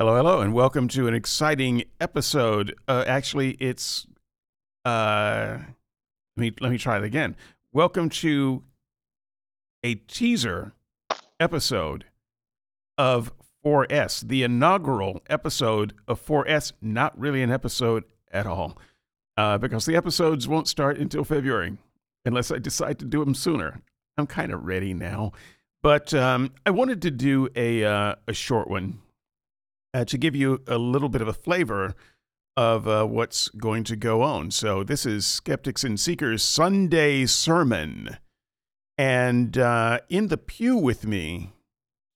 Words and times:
Hello, 0.00 0.14
hello, 0.14 0.40
and 0.40 0.54
welcome 0.54 0.86
to 0.86 1.08
an 1.08 1.14
exciting 1.14 1.82
episode. 2.00 2.72
Uh, 2.86 3.02
actually, 3.08 3.56
it's 3.58 4.06
uh, 4.84 5.58
let 6.36 6.40
me 6.40 6.52
let 6.60 6.70
me 6.70 6.78
try 6.78 6.98
it 6.98 7.02
again. 7.02 7.34
Welcome 7.72 8.08
to 8.10 8.62
a 9.82 9.96
teaser 9.96 10.72
episode 11.40 12.04
of 12.96 13.32
4S, 13.66 14.28
the 14.28 14.44
inaugural 14.44 15.20
episode 15.28 15.94
of 16.06 16.24
4S. 16.24 16.74
Not 16.80 17.18
really 17.18 17.42
an 17.42 17.50
episode 17.50 18.04
at 18.30 18.46
all, 18.46 18.78
uh, 19.36 19.58
because 19.58 19.84
the 19.84 19.96
episodes 19.96 20.46
won't 20.46 20.68
start 20.68 20.96
until 20.96 21.24
February, 21.24 21.76
unless 22.24 22.52
I 22.52 22.58
decide 22.58 23.00
to 23.00 23.04
do 23.04 23.24
them 23.24 23.34
sooner. 23.34 23.80
I'm 24.16 24.28
kind 24.28 24.52
of 24.52 24.64
ready 24.64 24.94
now, 24.94 25.32
but 25.82 26.14
um, 26.14 26.52
I 26.64 26.70
wanted 26.70 27.02
to 27.02 27.10
do 27.10 27.48
a 27.56 27.82
uh, 27.82 28.14
a 28.28 28.32
short 28.32 28.70
one 28.70 29.00
uh, 29.94 30.04
to 30.04 30.18
give 30.18 30.34
you 30.34 30.62
a 30.66 30.78
little 30.78 31.08
bit 31.08 31.22
of 31.22 31.28
a 31.28 31.32
flavor 31.32 31.94
of 32.56 32.88
uh, 32.88 33.04
what's 33.04 33.48
going 33.50 33.84
to 33.84 33.96
go 33.96 34.22
on. 34.22 34.50
So, 34.50 34.82
this 34.82 35.06
is 35.06 35.26
Skeptics 35.26 35.84
and 35.84 35.98
Seekers 35.98 36.42
Sunday 36.42 37.26
Sermon. 37.26 38.18
And 38.96 39.56
uh, 39.56 40.00
in 40.08 40.26
the 40.26 40.36
pew 40.36 40.76
with 40.76 41.06
me 41.06 41.52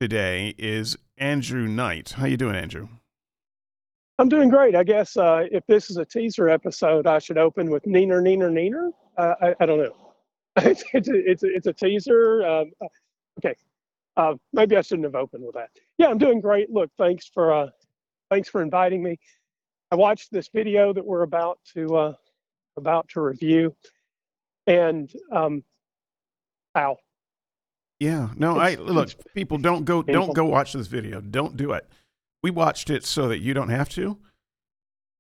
today 0.01 0.55
is 0.59 0.97
Andrew 1.17 1.69
Knight. 1.69 2.15
How 2.17 2.27
you 2.27 2.37
doing, 2.37 2.57
Andrew? 2.57 2.89
I'm 4.19 4.29
doing 4.29 4.49
great. 4.49 4.75
I 4.75 4.85
guess 4.85 5.17
uh, 5.17 5.45
if 5.51 5.65
this 5.67 5.91
is 5.91 5.97
a 5.97 6.05
teaser 6.05 6.49
episode, 6.49 7.07
I 7.07 7.19
should 7.19 7.39
open 7.39 7.71
with 7.71 7.85
Neener, 7.85 8.21
Neener, 8.21 8.51
Neener. 8.51 8.91
Uh, 9.17 9.35
I, 9.41 9.55
I, 9.61 9.67
don't 9.67 9.79
know. 9.79 9.95
it's, 10.57 10.85
it's, 10.93 11.09
a, 11.09 11.31
it's, 11.31 11.43
a, 11.45 11.47
it's 11.55 11.67
a 11.69 11.73
teaser. 11.73 12.45
Um, 12.45 12.73
uh, 12.83 12.87
okay. 13.39 13.55
Uh, 14.17 14.35
maybe 14.53 14.77
I 14.77 14.83
shouldn't 14.83 15.07
have 15.07 15.15
opened 15.15 15.45
with 15.45 15.55
that. 15.55 15.71
Yeah, 15.99 16.09
I'm 16.09 16.19
doing 16.19 16.41
great. 16.41 16.71
Look, 16.71 16.91
thanks 16.99 17.31
for 17.33 17.53
uh, 17.53 17.69
thanks 18.31 18.49
for 18.49 18.63
inviting 18.63 19.03
me. 19.03 19.19
I 19.91 19.97
watched 19.97 20.31
this 20.33 20.49
video 20.49 20.93
that 20.93 21.05
we're 21.05 21.23
about 21.23 21.59
to 21.75 21.97
uh, 21.97 22.13
about 22.77 23.09
to 23.11 23.21
review, 23.21 23.75
and 24.67 25.11
um, 25.31 25.65
ow. 26.77 26.97
Yeah, 28.01 28.31
no, 28.37 28.59
I 28.59 28.75
look. 28.75 29.11
People 29.35 29.59
don't 29.59 29.85
go 29.85 30.03
don't 30.03 30.35
go 30.35 30.45
watch 30.45 30.73
this 30.73 30.89
video. 30.89 31.21
Don't 31.21 31.57
do 31.57 31.73
it. 31.73 31.87
We 32.43 32.51
watched 32.51 32.91
it 32.91 33.05
so 33.05 33.29
that 33.29 33.39
you 33.39 33.55
don't 33.55 33.69
have 33.69 33.89
to. 33.91 34.19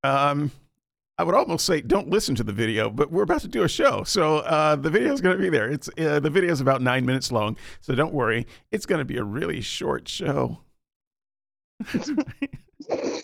Um, 0.02 0.50
I 1.18 1.24
would 1.24 1.34
almost 1.34 1.66
say 1.66 1.80
don't 1.80 2.08
listen 2.08 2.34
to 2.36 2.42
the 2.42 2.52
video, 2.52 2.88
but 2.90 3.10
we're 3.10 3.22
about 3.22 3.42
to 3.42 3.48
do 3.48 3.62
a 3.62 3.68
show, 3.68 4.02
so 4.02 4.38
uh, 4.38 4.76
the 4.76 4.90
video 4.90 5.12
is 5.12 5.20
going 5.20 5.36
to 5.36 5.42
be 5.42 5.50
there. 5.50 5.70
It's 5.70 5.88
uh, 5.98 6.20
the 6.20 6.30
video 6.30 6.50
is 6.50 6.60
about 6.60 6.80
nine 6.80 7.04
minutes 7.04 7.30
long, 7.30 7.56
so 7.80 7.94
don't 7.94 8.14
worry. 8.14 8.46
It's 8.70 8.86
going 8.86 9.00
to 9.00 9.04
be 9.04 9.18
a 9.18 9.24
really 9.24 9.60
short 9.60 10.08
show. 10.08 10.60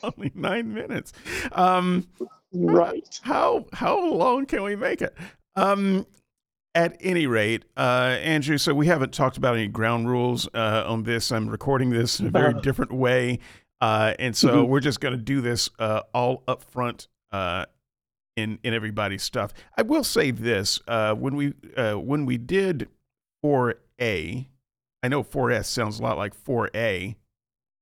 Only 0.02 0.32
nine 0.34 0.72
minutes. 0.74 1.12
Um, 1.52 2.06
right. 2.52 3.20
How 3.22 3.66
how 3.72 3.98
long 3.98 4.46
can 4.46 4.62
we 4.62 4.76
make 4.76 5.00
it? 5.00 5.16
Um, 5.56 6.06
at 6.74 6.96
any 7.00 7.26
rate, 7.26 7.64
uh, 7.76 8.18
Andrew, 8.22 8.58
so 8.58 8.74
we 8.74 8.86
haven't 8.86 9.12
talked 9.12 9.36
about 9.36 9.56
any 9.56 9.66
ground 9.66 10.08
rules 10.08 10.46
uh, 10.54 10.84
on 10.86 11.02
this. 11.02 11.32
I'm 11.32 11.48
recording 11.48 11.90
this 11.90 12.20
in 12.20 12.26
a 12.26 12.30
very 12.30 12.50
uh-huh. 12.50 12.60
different 12.60 12.92
way. 12.92 13.40
Uh, 13.80 14.14
and 14.18 14.36
so 14.36 14.48
mm-hmm. 14.48 14.70
we're 14.70 14.80
just 14.80 15.00
going 15.00 15.16
to 15.16 15.22
do 15.22 15.40
this 15.40 15.70
uh, 15.78 16.02
all 16.12 16.42
up 16.46 16.62
front 16.62 17.08
uh, 17.32 17.64
in 18.38 18.58
in 18.62 18.74
everybody's 18.74 19.22
stuff. 19.22 19.52
I 19.76 19.82
will 19.82 20.04
say 20.04 20.30
this: 20.30 20.80
uh, 20.88 21.14
when 21.14 21.36
we 21.36 21.54
uh, 21.76 21.94
when 21.94 22.26
we 22.26 22.38
did 22.38 22.88
4A, 23.44 24.46
I 25.02 25.08
know 25.08 25.22
4S 25.22 25.66
sounds 25.66 25.98
a 25.98 26.02
lot 26.02 26.16
like 26.16 26.34
4A. 26.44 27.16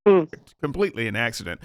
Mm. 0.07 0.33
Completely 0.61 1.09
an 1.09 1.17
accident. 1.17 1.61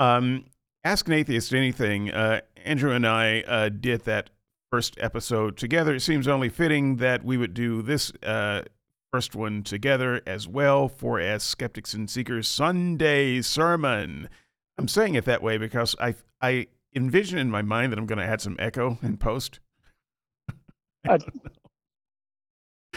Um, 0.00 0.46
Ask 0.84 1.08
an 1.08 1.14
Atheist 1.14 1.52
Anything. 1.52 2.10
Uh, 2.10 2.40
Andrew 2.64 2.92
and 2.92 3.06
I 3.06 3.40
uh, 3.42 3.68
did 3.68 4.04
that 4.04 4.30
first 4.70 4.96
episode 5.00 5.56
together. 5.56 5.94
It 5.94 6.00
seems 6.00 6.28
only 6.28 6.48
fitting 6.48 6.96
that 6.96 7.24
we 7.24 7.36
would 7.36 7.54
do 7.54 7.82
this 7.82 8.12
uh, 8.22 8.62
first 9.12 9.34
one 9.34 9.62
together 9.62 10.20
as 10.26 10.46
well 10.46 10.88
for 10.88 11.18
as 11.20 11.42
Skeptics 11.42 11.94
and 11.94 12.10
Seekers 12.10 12.46
Sunday 12.46 13.40
Sermon. 13.42 14.28
I'm 14.78 14.88
saying 14.88 15.14
it 15.14 15.24
that 15.24 15.42
way 15.42 15.58
because 15.58 15.96
I 15.98 16.14
I 16.40 16.66
envision 16.96 17.38
in 17.38 17.50
my 17.50 17.62
mind 17.62 17.92
that 17.92 17.98
I'm 17.98 18.06
going 18.06 18.18
to 18.18 18.24
add 18.24 18.40
some 18.40 18.56
echo 18.58 18.98
in 19.02 19.18
post. 19.18 19.60
I, 21.06 21.18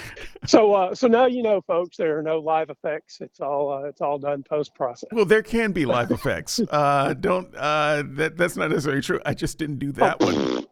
so 0.45 0.73
uh, 0.73 0.95
so 0.95 1.07
now 1.07 1.25
you 1.25 1.43
know, 1.43 1.61
folks. 1.61 1.97
There 1.97 2.17
are 2.17 2.23
no 2.23 2.39
live 2.39 2.69
effects. 2.69 3.19
It's 3.21 3.39
all 3.39 3.71
uh, 3.71 3.87
it's 3.87 4.01
all 4.01 4.17
done 4.17 4.43
post 4.43 4.73
process. 4.73 5.09
Well, 5.11 5.25
there 5.25 5.43
can 5.43 5.71
be 5.71 5.85
live 5.85 6.11
effects. 6.11 6.59
Uh, 6.69 7.13
don't 7.13 7.53
uh, 7.55 8.03
that 8.05 8.37
that's 8.37 8.55
not 8.55 8.69
necessarily 8.69 9.01
true. 9.01 9.19
I 9.25 9.33
just 9.33 9.57
didn't 9.57 9.79
do 9.79 9.91
that 9.93 10.19
one. 10.19 10.67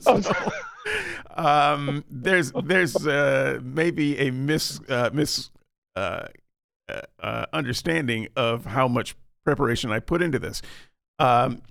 so, 0.00 0.20
um, 1.36 2.04
there's 2.10 2.52
there's 2.64 3.06
uh, 3.06 3.60
maybe 3.62 4.18
a 4.18 4.30
mis 4.30 4.80
uh, 4.88 5.10
mis 5.12 5.50
understanding 7.52 8.28
of 8.34 8.64
how 8.64 8.88
much 8.88 9.14
preparation 9.44 9.92
I 9.92 10.00
put 10.00 10.22
into 10.22 10.38
this. 10.38 10.62
Um, 11.18 11.62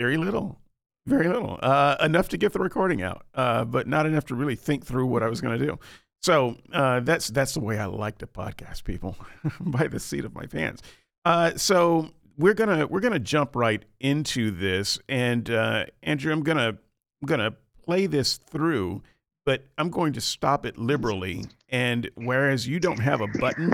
very 0.00 0.16
little. 0.16 0.58
Very 1.06 1.28
little. 1.28 1.58
Uh, 1.62 1.96
enough 2.00 2.30
to 2.30 2.38
get 2.38 2.52
the 2.54 2.58
recording 2.58 3.02
out, 3.02 3.26
uh, 3.34 3.64
but 3.64 3.86
not 3.86 4.06
enough 4.06 4.24
to 4.26 4.34
really 4.34 4.56
think 4.56 4.84
through 4.86 5.06
what 5.06 5.22
I 5.22 5.28
was 5.28 5.40
going 5.42 5.58
to 5.58 5.64
do. 5.64 5.78
So 6.22 6.56
uh, 6.72 7.00
that's 7.00 7.28
that's 7.28 7.54
the 7.54 7.60
way 7.60 7.78
I 7.78 7.86
like 7.86 8.18
to 8.18 8.26
podcast, 8.26 8.84
people, 8.84 9.16
by 9.60 9.88
the 9.88 10.00
seat 10.00 10.24
of 10.24 10.34
my 10.34 10.46
pants. 10.46 10.82
Uh, 11.24 11.52
so 11.56 12.10
we're 12.38 12.54
gonna 12.54 12.86
we're 12.86 13.00
gonna 13.00 13.18
jump 13.18 13.56
right 13.56 13.82
into 14.00 14.50
this, 14.50 14.98
and 15.08 15.48
uh, 15.50 15.86
Andrew, 16.02 16.32
I'm 16.32 16.42
gonna 16.42 16.68
I'm 16.68 17.26
gonna 17.26 17.54
play 17.84 18.06
this 18.06 18.36
through, 18.36 19.02
but 19.46 19.64
I'm 19.78 19.90
going 19.90 20.12
to 20.14 20.20
stop 20.20 20.66
it 20.66 20.76
liberally. 20.76 21.44
And 21.70 22.10
whereas 22.16 22.66
you 22.66 22.80
don't 22.80 23.00
have 23.00 23.20
a 23.20 23.28
button 23.38 23.72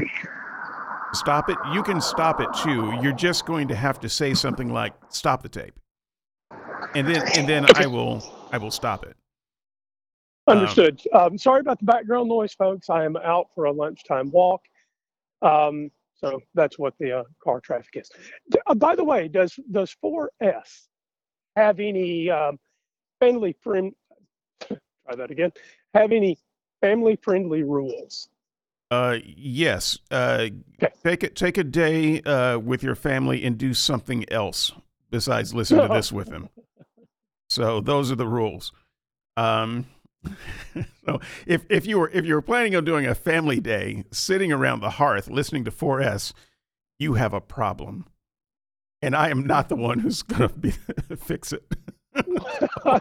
stop 1.12 1.48
it, 1.48 1.56
you 1.72 1.82
can 1.82 2.00
stop 2.00 2.40
it 2.40 2.48
too. 2.62 2.96
You're 3.02 3.12
just 3.12 3.46
going 3.46 3.68
to 3.68 3.74
have 3.74 3.98
to 4.00 4.08
say 4.08 4.34
something 4.34 4.72
like 4.72 4.92
"stop 5.08 5.42
the 5.42 5.48
tape." 5.48 5.74
And 6.96 7.06
then 7.06 7.22
and 7.36 7.48
then. 7.48 7.66
I 7.74 7.86
will 7.86 8.22
I 8.52 8.58
will 8.58 8.70
stop 8.70 9.04
it. 9.04 9.16
Understood. 10.48 11.02
Um, 11.12 11.22
um, 11.22 11.38
sorry 11.38 11.60
about 11.60 11.78
the 11.78 11.84
background 11.84 12.28
noise, 12.28 12.54
folks. 12.54 12.88
I 12.88 13.04
am 13.04 13.16
out 13.16 13.48
for 13.54 13.64
a 13.64 13.72
lunchtime 13.72 14.30
walk, 14.30 14.62
um, 15.42 15.90
so 16.14 16.40
that's 16.54 16.78
what 16.78 16.94
the 16.98 17.20
uh, 17.20 17.24
car 17.42 17.60
traffic 17.60 17.96
is. 17.96 18.10
Uh, 18.66 18.74
by 18.74 18.94
the 18.94 19.04
way, 19.04 19.28
does 19.28 19.58
does 19.70 19.94
4S 20.04 20.86
have 21.56 21.80
any 21.80 22.30
um, 22.30 22.58
family 23.20 23.56
friend? 23.62 23.92
try 24.68 25.16
that 25.16 25.30
again. 25.30 25.52
Have 25.94 26.12
any 26.12 26.38
family 26.80 27.16
friendly 27.16 27.62
rules? 27.62 28.28
Uh, 28.90 29.18
yes. 29.24 29.98
Uh, 30.10 30.48
okay. 30.82 30.92
Take 31.02 31.24
it. 31.24 31.34
Take 31.34 31.58
a 31.58 31.64
day 31.64 32.22
uh, 32.22 32.58
with 32.58 32.82
your 32.82 32.94
family 32.94 33.44
and 33.44 33.58
do 33.58 33.74
something 33.74 34.24
else 34.30 34.72
besides 35.10 35.54
listen 35.54 35.78
to 35.78 35.88
this 35.88 36.12
with 36.12 36.28
them. 36.28 36.48
So 37.56 37.80
those 37.80 38.12
are 38.12 38.16
the 38.16 38.28
rules. 38.28 38.70
Um, 39.38 39.86
so 41.06 41.20
if 41.46 41.64
if 41.70 41.86
you 41.86 41.98
were 41.98 42.10
if 42.12 42.26
you 42.26 42.34
were 42.34 42.42
planning 42.42 42.76
on 42.76 42.84
doing 42.84 43.06
a 43.06 43.14
family 43.14 43.60
day, 43.60 44.04
sitting 44.12 44.52
around 44.52 44.80
the 44.80 44.90
hearth 44.90 45.28
listening 45.28 45.64
to 45.64 45.70
4S, 45.70 46.34
you 46.98 47.14
have 47.14 47.32
a 47.32 47.40
problem, 47.40 48.04
and 49.00 49.16
I 49.16 49.30
am 49.30 49.46
not 49.46 49.70
the 49.70 49.76
one 49.76 50.00
who's 50.00 50.22
going 50.22 50.50
to 51.08 51.16
fix 51.16 51.54
it. 51.54 51.64
I, 52.84 53.00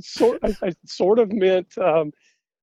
sort, 0.00 0.38
I, 0.42 0.72
sort 0.86 1.18
of 1.18 1.30
meant, 1.30 1.76
um, 1.76 2.10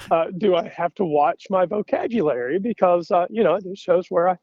uh, 0.10 0.26
do 0.36 0.56
I 0.56 0.70
have 0.70 0.96
to 0.96 1.06
watch 1.06 1.46
my 1.52 1.68
vocabulary 1.68 2.58
because 2.58 3.12
uh, 3.12 3.28
you 3.30 3.44
know 3.44 3.60
it 3.64 3.78
shows 3.78 4.08
where 4.10 4.28
I 4.28 4.38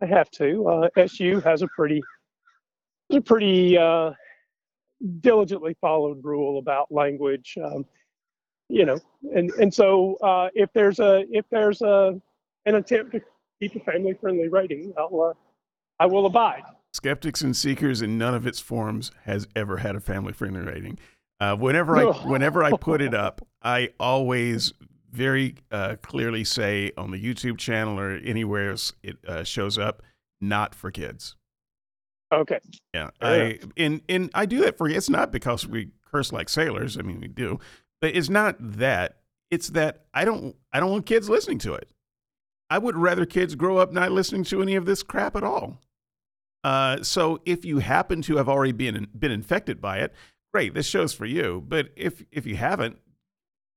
I 0.00 0.06
have 0.06 0.30
to. 0.32 0.68
Uh, 0.68 0.88
SU 0.96 1.40
has 1.40 1.62
a 1.62 1.68
pretty 1.74 2.00
a 3.10 3.20
pretty 3.20 3.76
uh, 3.76 4.12
diligently 5.20 5.76
followed 5.80 6.24
rule 6.24 6.58
about 6.58 6.90
language. 6.90 7.56
Um, 7.62 7.84
you 8.68 8.86
know, 8.86 8.98
and 9.34 9.50
and 9.52 9.72
so 9.72 10.16
uh, 10.22 10.48
if 10.54 10.72
there's 10.72 10.98
a 10.98 11.24
if 11.30 11.44
there's 11.50 11.82
a 11.82 12.20
an 12.66 12.76
attempt 12.76 13.12
to 13.12 13.20
keep 13.60 13.76
a 13.76 13.80
family 13.80 14.14
friendly 14.14 14.48
rating, 14.48 14.92
I'll 14.96 15.20
uh, 15.20 15.32
I 15.98 16.06
will 16.06 16.26
abide. 16.26 16.62
Skeptics 16.94 17.40
and 17.40 17.56
Seekers 17.56 18.02
in 18.02 18.18
none 18.18 18.34
of 18.34 18.46
its 18.46 18.60
forms 18.60 19.12
has 19.24 19.48
ever 19.56 19.78
had 19.78 19.96
a 19.96 20.00
family 20.00 20.32
friendly 20.32 20.60
rating. 20.60 20.98
Uh, 21.40 21.56
whenever 21.56 21.96
I 21.96 22.04
whenever 22.26 22.62
I 22.62 22.72
put 22.76 23.00
it 23.00 23.14
up, 23.14 23.46
I 23.62 23.90
always 23.98 24.72
very 25.10 25.56
uh, 25.70 25.96
clearly 26.02 26.44
say 26.44 26.92
on 26.96 27.10
the 27.10 27.22
YouTube 27.22 27.58
channel 27.58 27.98
or 27.98 28.12
anywhere 28.24 28.70
else 28.70 28.92
it 29.02 29.16
uh, 29.28 29.44
shows 29.44 29.78
up, 29.78 30.02
not 30.40 30.74
for 30.74 30.90
kids. 30.90 31.36
Okay. 32.32 32.60
Yeah, 32.94 33.10
I 33.20 33.58
and 33.76 34.00
and 34.08 34.30
I 34.34 34.46
do 34.46 34.60
that 34.60 34.78
for 34.78 34.88
you. 34.88 34.96
It's 34.96 35.10
not 35.10 35.30
because 35.30 35.66
we 35.66 35.90
curse 36.10 36.32
like 36.32 36.48
sailors. 36.48 36.96
I 36.96 37.02
mean, 37.02 37.20
we 37.20 37.28
do, 37.28 37.58
but 38.00 38.16
it's 38.16 38.30
not 38.30 38.56
that. 38.58 39.18
It's 39.50 39.68
that 39.70 40.06
I 40.14 40.24
don't 40.24 40.56
I 40.72 40.80
don't 40.80 40.90
want 40.90 41.06
kids 41.06 41.28
listening 41.28 41.58
to 41.58 41.74
it. 41.74 41.90
I 42.70 42.78
would 42.78 42.96
rather 42.96 43.26
kids 43.26 43.54
grow 43.54 43.76
up 43.76 43.92
not 43.92 44.12
listening 44.12 44.44
to 44.44 44.62
any 44.62 44.76
of 44.76 44.86
this 44.86 45.02
crap 45.02 45.36
at 45.36 45.44
all. 45.44 45.78
Uh, 46.64 47.02
so 47.02 47.40
if 47.44 47.66
you 47.66 47.80
happen 47.80 48.22
to 48.22 48.36
have 48.36 48.48
already 48.48 48.72
been 48.72 49.08
been 49.18 49.32
infected 49.32 49.80
by 49.80 49.98
it, 49.98 50.14
great. 50.54 50.72
This 50.72 50.86
show's 50.86 51.12
for 51.12 51.26
you. 51.26 51.62
But 51.66 51.90
if 51.96 52.24
if 52.32 52.46
you 52.46 52.56
haven't, 52.56 52.96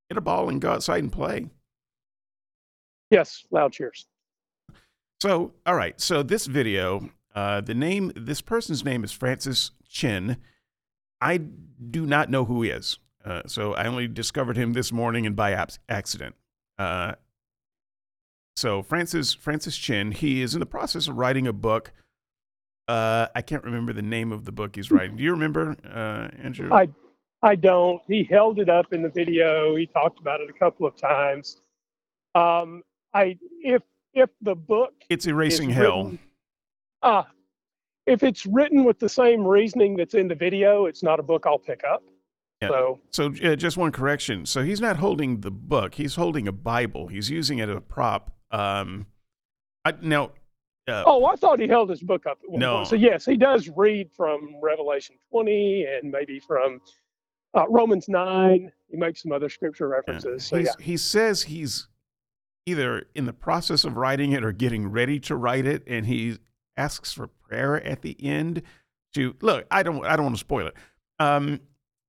get 0.08 0.16
a 0.16 0.22
ball 0.22 0.48
and 0.48 0.62
go 0.62 0.70
outside 0.70 1.02
and 1.02 1.12
play. 1.12 1.50
Yes, 3.10 3.44
loud 3.50 3.72
cheers. 3.72 4.06
So, 5.20 5.52
all 5.64 5.74
right. 5.74 6.00
So 6.00 6.22
this 6.22 6.46
video, 6.46 7.08
uh, 7.36 7.60
the 7.60 7.74
name, 7.74 8.10
this 8.16 8.40
person's 8.40 8.82
name 8.84 9.04
is 9.04 9.12
Francis 9.12 9.70
Chan. 9.86 10.38
I 11.20 11.36
do 11.36 12.06
not 12.06 12.30
know 12.30 12.46
who 12.46 12.62
he 12.62 12.70
is. 12.70 12.98
Uh, 13.24 13.42
so 13.46 13.74
I 13.74 13.86
only 13.86 14.08
discovered 14.08 14.56
him 14.56 14.72
this 14.72 14.90
morning 14.90 15.26
and 15.26 15.36
by 15.36 15.52
accident. 15.88 16.34
Uh, 16.78 17.12
so 18.56 18.82
Francis 18.82 19.34
Francis 19.34 19.76
Chan, 19.76 20.12
he 20.12 20.40
is 20.40 20.54
in 20.54 20.60
the 20.60 20.66
process 20.66 21.08
of 21.08 21.16
writing 21.16 21.46
a 21.46 21.52
book. 21.52 21.92
Uh, 22.88 23.26
I 23.34 23.42
can't 23.42 23.64
remember 23.64 23.92
the 23.92 24.02
name 24.02 24.32
of 24.32 24.44
the 24.44 24.52
book 24.52 24.76
he's 24.76 24.90
writing. 24.90 25.16
Do 25.16 25.22
you 25.22 25.32
remember, 25.32 25.76
uh, 25.84 26.28
Andrew? 26.42 26.72
I 26.72 26.88
I 27.42 27.54
don't. 27.54 28.00
He 28.08 28.24
held 28.24 28.60
it 28.60 28.70
up 28.70 28.92
in 28.92 29.02
the 29.02 29.10
video. 29.10 29.76
He 29.76 29.86
talked 29.86 30.20
about 30.20 30.40
it 30.40 30.48
a 30.48 30.52
couple 30.52 30.86
of 30.86 30.96
times. 30.96 31.60
Um, 32.34 32.82
I 33.12 33.36
if 33.62 33.82
if 34.14 34.30
the 34.40 34.54
book 34.54 34.94
it's 35.10 35.26
erasing 35.26 35.68
hell. 35.68 36.16
Uh, 37.02 37.22
if 38.06 38.22
it's 38.22 38.46
written 38.46 38.84
with 38.84 38.98
the 38.98 39.08
same 39.08 39.44
reasoning 39.44 39.96
that's 39.96 40.14
in 40.14 40.28
the 40.28 40.34
video, 40.34 40.86
it's 40.86 41.02
not 41.02 41.18
a 41.18 41.22
book 41.22 41.44
I'll 41.46 41.58
pick 41.58 41.82
up. 41.84 42.02
Yeah. 42.62 42.68
So, 42.68 43.00
so 43.10 43.34
uh, 43.44 43.56
just 43.56 43.76
one 43.76 43.92
correction. 43.92 44.46
So 44.46 44.62
he's 44.62 44.80
not 44.80 44.96
holding 44.96 45.40
the 45.40 45.50
book; 45.50 45.94
he's 45.94 46.14
holding 46.14 46.48
a 46.48 46.52
Bible. 46.52 47.08
He's 47.08 47.28
using 47.28 47.58
it 47.58 47.68
as 47.68 47.76
a 47.76 47.80
prop. 47.80 48.30
Um, 48.50 49.06
I, 49.84 49.92
now, 50.00 50.30
uh, 50.88 51.02
oh, 51.06 51.26
I 51.26 51.36
thought 51.36 51.58
he 51.58 51.68
held 51.68 51.90
his 51.90 52.02
book 52.02 52.26
up. 52.26 52.38
no. 52.48 52.76
Point. 52.76 52.88
So 52.88 52.96
yes, 52.96 53.24
he 53.24 53.36
does 53.36 53.68
read 53.76 54.10
from 54.12 54.54
Revelation 54.62 55.16
20 55.30 55.84
and 55.84 56.10
maybe 56.10 56.38
from 56.38 56.80
uh, 57.54 57.68
Romans 57.68 58.08
9. 58.08 58.72
He 58.88 58.96
makes 58.96 59.22
some 59.22 59.32
other 59.32 59.48
scripture 59.48 59.88
references. 59.88 60.50
Yeah. 60.52 60.58
So 60.58 60.64
yeah. 60.64 60.72
He 60.80 60.96
says 60.96 61.42
he's 61.42 61.88
either 62.66 63.06
in 63.14 63.26
the 63.26 63.32
process 63.32 63.84
of 63.84 63.96
writing 63.96 64.32
it 64.32 64.44
or 64.44 64.52
getting 64.52 64.88
ready 64.88 65.18
to 65.20 65.36
write 65.36 65.66
it, 65.66 65.82
and 65.86 66.06
he 66.06 66.38
asks 66.76 67.12
for 67.12 67.28
prayer 67.28 67.82
at 67.82 68.02
the 68.02 68.16
end. 68.22 68.62
To 69.14 69.34
look, 69.40 69.66
I 69.70 69.82
don't, 69.82 70.04
I 70.04 70.16
don't 70.16 70.26
want 70.26 70.36
to 70.36 70.40
spoil 70.40 70.66
it. 70.66 70.74
Um, 71.18 71.60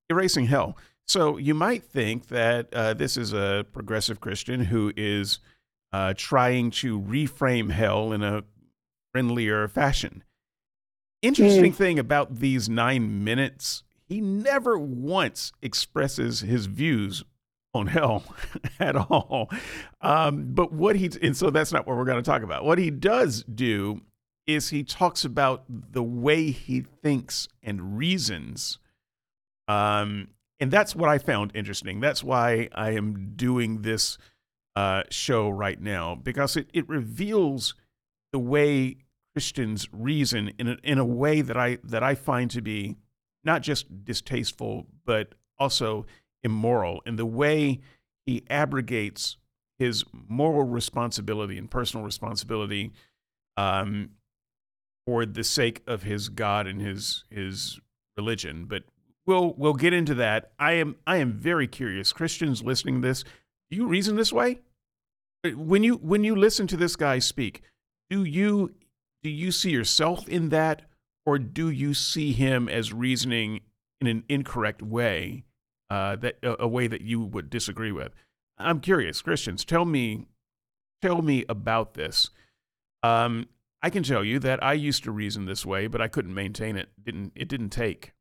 erasing 0.09 0.47
hell. 0.47 0.77
So 1.05 1.37
you 1.37 1.53
might 1.53 1.83
think 1.83 2.27
that 2.27 2.73
uh, 2.73 2.93
this 2.93 3.15
is 3.15 3.33
a 3.33 3.65
progressive 3.71 4.19
Christian 4.19 4.65
who 4.65 4.91
is 4.97 5.39
uh, 5.93 6.13
trying 6.17 6.71
to 6.71 6.99
reframe 6.99 7.71
hell 7.71 8.11
in 8.11 8.23
a 8.23 8.43
friendlier 9.13 9.67
fashion. 9.67 10.23
Interesting 11.21 11.71
mm. 11.71 11.75
thing 11.75 11.97
about 11.97 12.35
these 12.35 12.67
nine 12.69 13.23
minutes, 13.23 13.83
he 14.07 14.21
never 14.21 14.77
once 14.77 15.51
expresses 15.61 16.41
his 16.41 16.65
views 16.65 17.23
on 17.73 17.87
hell 17.87 18.23
at 18.79 18.95
all. 18.95 19.49
Um, 20.01 20.53
but 20.53 20.73
what 20.73 20.95
he, 20.95 21.09
and 21.21 21.35
so 21.35 21.49
that's 21.49 21.71
not 21.71 21.87
what 21.87 21.97
we're 21.97 22.05
going 22.05 22.21
to 22.21 22.29
talk 22.29 22.43
about. 22.43 22.65
What 22.65 22.77
he 22.77 22.91
does 22.91 23.43
do 23.43 24.01
is 24.47 24.69
he 24.69 24.83
talks 24.83 25.25
about 25.25 25.63
the 25.67 26.01
way 26.01 26.51
he 26.51 26.81
thinks 26.81 27.47
and 27.61 27.97
reasons. 27.97 28.79
Um, 29.67 30.29
and 30.59 30.71
that's 30.71 30.95
what 30.95 31.09
I 31.09 31.17
found 31.17 31.51
interesting. 31.53 31.99
That's 31.99 32.23
why 32.23 32.69
I 32.73 32.91
am 32.91 33.33
doing 33.35 33.81
this 33.81 34.17
uh, 34.75 35.03
show 35.09 35.49
right 35.49 35.79
now 35.81 36.15
because 36.15 36.55
it, 36.55 36.69
it 36.73 36.87
reveals 36.87 37.75
the 38.31 38.39
way 38.39 38.97
Christians 39.33 39.87
reason 39.91 40.53
in 40.57 40.69
a, 40.69 40.77
in 40.83 40.97
a 40.97 41.05
way 41.05 41.41
that 41.41 41.57
I 41.57 41.79
that 41.83 42.03
I 42.03 42.15
find 42.15 42.49
to 42.51 42.61
be 42.61 42.95
not 43.43 43.61
just 43.61 44.03
distasteful 44.03 44.85
but 45.05 45.33
also 45.59 46.05
immoral 46.43 47.01
in 47.05 47.15
the 47.15 47.25
way 47.25 47.79
he 48.25 48.43
abrogates 48.49 49.37
his 49.79 50.03
moral 50.27 50.63
responsibility 50.63 51.57
and 51.57 51.69
personal 51.69 52.05
responsibility 52.05 52.91
um, 53.57 54.11
for 55.07 55.25
the 55.25 55.43
sake 55.43 55.81
of 55.87 56.03
his 56.03 56.27
God 56.27 56.67
and 56.67 56.81
his 56.81 57.23
his 57.31 57.79
religion. 58.17 58.65
But 58.65 58.83
we'll 59.25 59.53
we'll 59.57 59.73
get 59.73 59.93
into 59.93 60.13
that. 60.15 60.51
I 60.59 60.73
am 60.73 60.97
I 61.07 61.17
am 61.17 61.31
very 61.31 61.67
curious. 61.67 62.11
Christians 62.11 62.61
listening 62.61 63.01
to 63.01 63.07
this, 63.07 63.23
do 63.71 63.77
you 63.77 63.87
reason 63.87 64.17
this 64.17 64.33
way? 64.33 64.59
when 65.55 65.83
you 65.83 65.95
when 65.95 66.23
you 66.23 66.35
listen 66.35 66.67
to 66.67 66.77
this 66.77 66.95
guy 66.95 67.19
speak, 67.19 67.61
do 68.09 68.23
you 68.23 68.73
do 69.23 69.29
you 69.29 69.51
see 69.51 69.71
yourself 69.71 70.27
in 70.27 70.49
that, 70.49 70.83
or 71.25 71.39
do 71.39 71.69
you 71.69 71.93
see 71.93 72.33
him 72.33 72.67
as 72.67 72.93
reasoning 72.93 73.61
in 74.01 74.07
an 74.07 74.23
incorrect 74.29 74.81
way, 74.81 75.43
uh, 75.89 76.15
that 76.17 76.37
a, 76.43 76.63
a 76.63 76.67
way 76.67 76.87
that 76.87 77.01
you 77.01 77.21
would 77.21 77.49
disagree 77.49 77.91
with? 77.91 78.13
I'm 78.57 78.79
curious, 78.79 79.21
Christians. 79.21 79.63
Tell 79.63 79.85
me, 79.85 80.27
tell 81.01 81.21
me 81.21 81.45
about 81.47 81.93
this. 81.93 82.29
Um, 83.03 83.47
I 83.87 83.89
can 83.89 84.03
tell 84.03 84.21
you 84.21 84.37
that 84.39 84.61
I 84.61 84.73
used 84.73 85.05
to 85.05 85.11
reason 85.11 85.45
this 85.45 85.65
way, 85.65 85.87
but 85.87 86.01
I 86.01 86.09
couldn't 86.09 86.33
maintain 86.33 86.75
it. 86.75 86.89
didn't 87.01 87.31
It 87.37 87.47
didn't 87.47 87.69
take. 87.69 88.11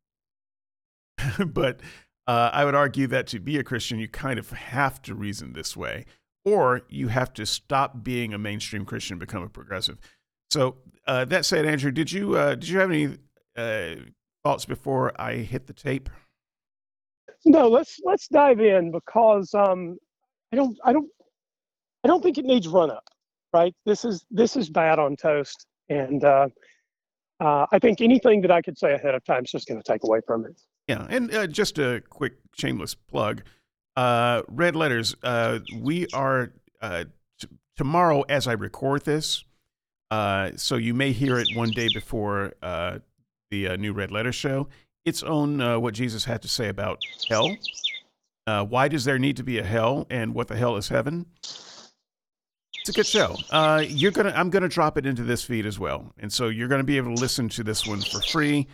but 1.45 1.81
uh, 2.29 2.51
I 2.53 2.65
would 2.65 2.77
argue 2.77 3.09
that 3.09 3.27
to 3.27 3.41
be 3.41 3.59
a 3.59 3.65
Christian, 3.65 3.99
you 3.99 4.07
kind 4.07 4.39
of 4.39 4.51
have 4.51 5.03
to 5.03 5.15
reason 5.17 5.55
this 5.55 5.77
way 5.77 6.05
or 6.45 6.83
you 6.89 7.09
have 7.09 7.33
to 7.35 7.45
stop 7.45 8.05
being 8.05 8.33
a 8.33 8.39
mainstream 8.39 8.85
Christian 8.85 9.15
and 9.15 9.19
become 9.19 9.43
a 9.43 9.49
progressive. 9.49 9.99
So 10.53 10.77
uh, 11.05 11.25
that 11.25 11.45
said, 11.45 11.67
Andrew, 11.67 11.91
did 11.91 12.13
you 12.13 12.37
uh, 12.37 12.55
did 12.55 12.69
you 12.69 12.79
have 12.79 12.93
any 12.93 13.19
uh, 13.57 13.97
thoughts 14.45 14.67
before 14.67 15.21
I 15.21 15.39
hit 15.39 15.67
the 15.67 15.73
tape? 15.73 16.09
No, 17.45 17.67
let's 17.67 17.99
let's 18.05 18.29
dive 18.29 18.61
in 18.61 18.93
because 18.93 19.53
um, 19.53 19.99
I 20.53 20.57
don't 20.57 20.79
I 20.85 20.93
don't 20.93 21.09
I 22.05 22.07
don't 22.07 22.23
think 22.23 22.39
it 22.39 22.45
needs 22.45 22.69
run 22.69 22.93
up. 22.93 23.03
Right? 23.57 23.75
This 23.87 24.05
is 24.05 24.23
this 24.31 24.55
is 24.55 24.69
bad 24.69 24.99
on 24.99 25.17
toast, 25.17 25.67
and 25.89 26.23
uh, 26.23 26.49
uh, 27.41 27.65
I 27.73 27.79
think 27.79 28.03
anything 28.03 28.43
that 28.43 28.51
I 28.51 28.61
could 28.61 28.77
say 28.77 28.93
ahead 28.93 29.15
of 29.15 29.25
time 29.25 29.45
is 29.45 29.51
just 29.51 29.67
going 29.67 29.81
to 29.81 29.93
take 29.93 30.05
away 30.05 30.21
from 30.27 30.45
it. 30.45 30.61
Yeah, 30.89 31.07
and 31.09 31.35
uh, 31.35 31.47
just 31.47 31.79
a 31.79 32.03
quick 32.11 32.35
shameless 32.55 32.95
plug. 32.95 33.45
Uh, 33.97 34.43
red 34.49 34.77
letters. 34.77 35.17
Uh, 35.23 35.61
we 35.81 36.07
are 36.13 36.53
uh, 36.83 37.05
t- 37.41 37.49
tomorrow 37.79 38.27
as 38.29 38.47
I 38.47 38.53
record 38.53 39.07
this. 39.07 39.43
So 40.57 40.77
you 40.77 40.93
may 40.93 41.13
hear 41.13 41.39
it 41.39 41.49
one 41.55 41.71
day 41.71 41.89
before 41.95 42.53
the 42.61 43.77
new 43.79 43.95
Red 43.95 44.11
Letter 44.11 44.33
show. 44.33 44.69
It's 45.07 45.23
on 45.23 45.81
what 45.81 45.95
Jesus 45.95 46.27
had 46.27 46.43
to 46.43 46.49
say 46.49 46.69
about 46.69 46.99
hell. 47.27 47.57
Why 48.45 48.89
does 48.89 49.07
there 49.07 49.19
need 49.19 49.39
to 49.39 49.45
be 49.45 49.59
a 49.59 49.65
hell, 49.65 50.07
and 50.11 50.35
what 50.35 50.49
the 50.49 50.57
hell 50.57 50.77
is 50.77 50.89
heaven? 50.91 51.25
It's 52.87 52.97
a 52.97 53.01
good 53.01 53.07
show. 53.07 53.37
Uh, 53.51 53.83
you're 53.85 54.13
gonna, 54.13 54.33
I'm 54.37 54.49
gonna 54.49 54.69
drop 54.69 54.97
it 54.97 55.07
into 55.07 55.25
this 55.25 55.43
feed 55.43 55.67
as 55.67 55.77
well, 55.77 56.15
and 56.21 56.33
so 56.33 56.47
you're 56.47 56.69
gonna 56.69 56.85
be 56.85 56.99
able 56.99 57.17
to 57.17 57.21
listen 57.21 57.49
to 57.49 57.65
this 57.65 57.85
one 57.85 58.01
for 58.01 58.21
free. 58.21 58.69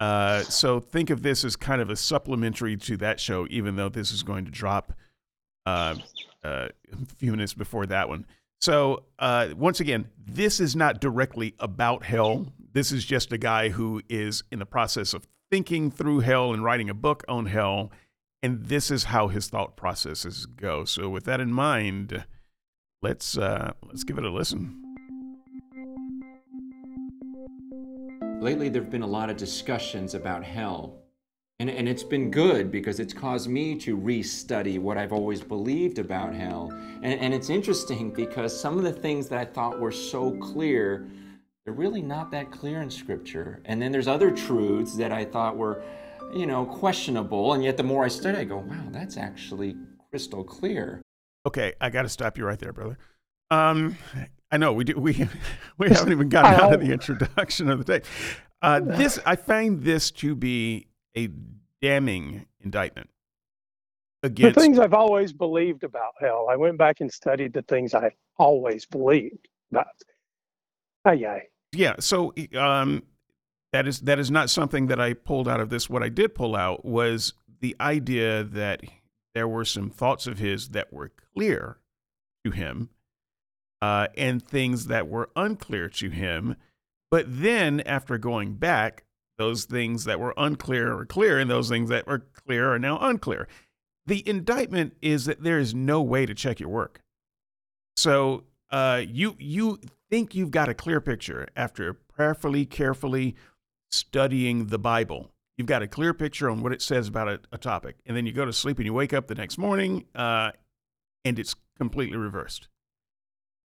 Uh, 0.00 0.42
so 0.42 0.80
think 0.80 1.08
of 1.08 1.22
this 1.22 1.46
as 1.46 1.56
kind 1.56 1.80
of 1.80 1.88
a 1.88 1.96
supplementary 1.96 2.76
to 2.76 2.98
that 2.98 3.18
show, 3.18 3.46
even 3.48 3.74
though 3.74 3.88
this 3.88 4.12
is 4.12 4.22
going 4.22 4.44
to 4.44 4.50
drop 4.50 4.92
uh, 5.64 5.94
uh, 6.44 6.68
a 6.92 7.06
few 7.16 7.30
minutes 7.30 7.54
before 7.54 7.86
that 7.86 8.10
one. 8.10 8.26
So 8.60 9.04
uh, 9.18 9.48
once 9.56 9.80
again, 9.80 10.10
this 10.26 10.60
is 10.60 10.76
not 10.76 11.00
directly 11.00 11.54
about 11.58 12.04
hell. 12.04 12.52
This 12.74 12.92
is 12.92 13.02
just 13.02 13.32
a 13.32 13.38
guy 13.38 13.70
who 13.70 14.02
is 14.10 14.44
in 14.52 14.58
the 14.58 14.66
process 14.66 15.14
of 15.14 15.26
thinking 15.50 15.90
through 15.90 16.20
hell 16.20 16.52
and 16.52 16.62
writing 16.62 16.90
a 16.90 16.94
book 16.94 17.24
on 17.28 17.46
hell, 17.46 17.92
and 18.42 18.66
this 18.66 18.90
is 18.90 19.04
how 19.04 19.28
his 19.28 19.48
thought 19.48 19.74
processes 19.74 20.44
go. 20.44 20.84
So 20.84 21.08
with 21.08 21.24
that 21.24 21.40
in 21.40 21.50
mind, 21.50 22.26
let's 23.02 23.38
uh, 23.38 23.72
let's 23.82 24.04
give 24.04 24.18
it 24.18 24.24
a 24.24 24.30
listen. 24.30 24.84
lately 28.40 28.68
there 28.68 28.82
have 28.82 28.90
been 28.90 29.02
a 29.02 29.06
lot 29.06 29.30
of 29.30 29.36
discussions 29.36 30.14
about 30.14 30.44
hell. 30.44 30.96
And, 31.60 31.68
and 31.68 31.88
it's 31.88 32.04
been 32.04 32.30
good 32.30 32.70
because 32.70 33.00
it's 33.00 33.12
caused 33.12 33.48
me 33.48 33.74
to 33.80 33.96
restudy 33.96 34.78
what 34.78 34.96
I've 34.96 35.12
always 35.12 35.40
believed 35.40 35.98
about 35.98 36.32
hell. 36.32 36.70
And, 37.02 37.20
and 37.20 37.34
it's 37.34 37.50
interesting 37.50 38.10
because 38.10 38.58
some 38.58 38.78
of 38.78 38.84
the 38.84 38.92
things 38.92 39.28
that 39.28 39.38
I 39.38 39.44
thought 39.44 39.80
were 39.80 39.90
so 39.90 40.30
clear, 40.38 41.08
they're 41.64 41.74
really 41.74 42.00
not 42.00 42.30
that 42.30 42.52
clear 42.52 42.80
in 42.80 42.90
Scripture. 42.90 43.60
And 43.64 43.82
then 43.82 43.90
there's 43.90 44.06
other 44.06 44.30
truths 44.30 44.96
that 44.96 45.10
I 45.10 45.24
thought 45.24 45.56
were, 45.56 45.82
you 46.32 46.46
know, 46.46 46.64
questionable. 46.64 47.54
And 47.54 47.64
yet 47.64 47.76
the 47.76 47.82
more 47.82 48.04
I 48.04 48.08
study, 48.08 48.38
I 48.38 48.44
go, 48.44 48.58
wow, 48.58 48.86
that's 48.92 49.16
actually 49.16 49.74
crystal 50.10 50.44
clear. 50.44 51.02
Okay, 51.46 51.72
I 51.80 51.90
got 51.90 52.02
to 52.02 52.08
stop 52.08 52.36
you 52.36 52.44
right 52.44 52.58
there, 52.58 52.72
brother. 52.72 52.98
Um, 53.50 53.96
I 54.50 54.56
know 54.56 54.72
we 54.72 54.84
do. 54.84 54.98
We 54.98 55.12
we 55.78 55.88
haven't 55.88 56.12
even 56.12 56.28
gotten 56.28 56.60
out 56.60 56.74
of 56.74 56.80
the 56.80 56.92
introduction 56.92 57.70
of 57.70 57.84
the 57.84 58.00
day. 58.00 58.06
Uh, 58.60 58.80
this 58.80 59.18
I 59.24 59.36
find 59.36 59.82
this 59.82 60.10
to 60.12 60.34
be 60.34 60.88
a 61.16 61.28
damning 61.80 62.46
indictment 62.60 63.08
against 64.22 64.56
the 64.56 64.60
things 64.60 64.78
I've 64.78 64.94
always 64.94 65.32
believed 65.32 65.84
about 65.84 66.12
hell. 66.20 66.48
I 66.50 66.56
went 66.56 66.78
back 66.78 67.00
and 67.00 67.12
studied 67.12 67.52
the 67.52 67.62
things 67.62 67.94
I 67.94 68.10
always 68.36 68.84
believed 68.86 69.48
about. 69.70 69.86
Yeah. 71.16 71.38
Yeah. 71.72 71.94
So 72.00 72.34
um, 72.58 73.02
that 73.72 73.86
is 73.86 74.00
that 74.00 74.18
is 74.18 74.30
not 74.30 74.50
something 74.50 74.86
that 74.88 75.00
I 75.00 75.14
pulled 75.14 75.48
out 75.48 75.60
of 75.60 75.70
this. 75.70 75.88
What 75.88 76.02
I 76.02 76.08
did 76.08 76.34
pull 76.34 76.56
out 76.56 76.84
was 76.84 77.34
the 77.60 77.76
idea 77.80 78.44
that 78.44 78.82
there 79.38 79.46
were 79.46 79.64
some 79.64 79.88
thoughts 79.88 80.26
of 80.26 80.40
his 80.40 80.70
that 80.70 80.92
were 80.92 81.12
clear 81.32 81.78
to 82.44 82.50
him, 82.50 82.90
uh, 83.80 84.08
and 84.16 84.42
things 84.42 84.88
that 84.88 85.06
were 85.06 85.30
unclear 85.36 85.88
to 85.88 86.10
him. 86.10 86.56
But 87.08 87.26
then, 87.28 87.78
after 87.82 88.18
going 88.18 88.54
back, 88.54 89.04
those 89.36 89.64
things 89.64 90.02
that 90.06 90.18
were 90.18 90.34
unclear 90.36 90.92
are 90.98 91.06
clear, 91.06 91.38
and 91.38 91.48
those 91.48 91.68
things 91.68 91.88
that 91.88 92.08
were 92.08 92.26
clear 92.44 92.74
are 92.74 92.80
now 92.80 92.98
unclear. 92.98 93.46
The 94.06 94.28
indictment 94.28 94.96
is 95.00 95.26
that 95.26 95.44
there 95.44 95.60
is 95.60 95.72
no 95.72 96.02
way 96.02 96.26
to 96.26 96.34
check 96.34 96.58
your 96.58 96.70
work. 96.70 97.00
So 97.96 98.42
uh, 98.72 99.04
you 99.06 99.36
you 99.38 99.78
think 100.10 100.34
you've 100.34 100.50
got 100.50 100.68
a 100.68 100.74
clear 100.74 101.00
picture 101.00 101.46
after 101.54 101.94
prayerfully, 101.94 102.66
carefully 102.66 103.36
studying 103.92 104.66
the 104.66 104.80
Bible. 104.80 105.30
You've 105.58 105.66
got 105.66 105.82
a 105.82 105.88
clear 105.88 106.14
picture 106.14 106.48
on 106.48 106.62
what 106.62 106.72
it 106.72 106.80
says 106.80 107.08
about 107.08 107.28
a, 107.28 107.40
a 107.50 107.58
topic, 107.58 107.96
and 108.06 108.16
then 108.16 108.24
you 108.24 108.32
go 108.32 108.44
to 108.44 108.52
sleep 108.52 108.78
and 108.78 108.86
you 108.86 108.94
wake 108.94 109.12
up 109.12 109.26
the 109.26 109.34
next 109.34 109.58
morning, 109.58 110.04
uh, 110.14 110.52
and 111.24 111.36
it's 111.36 111.56
completely 111.76 112.16
reversed. 112.16 112.68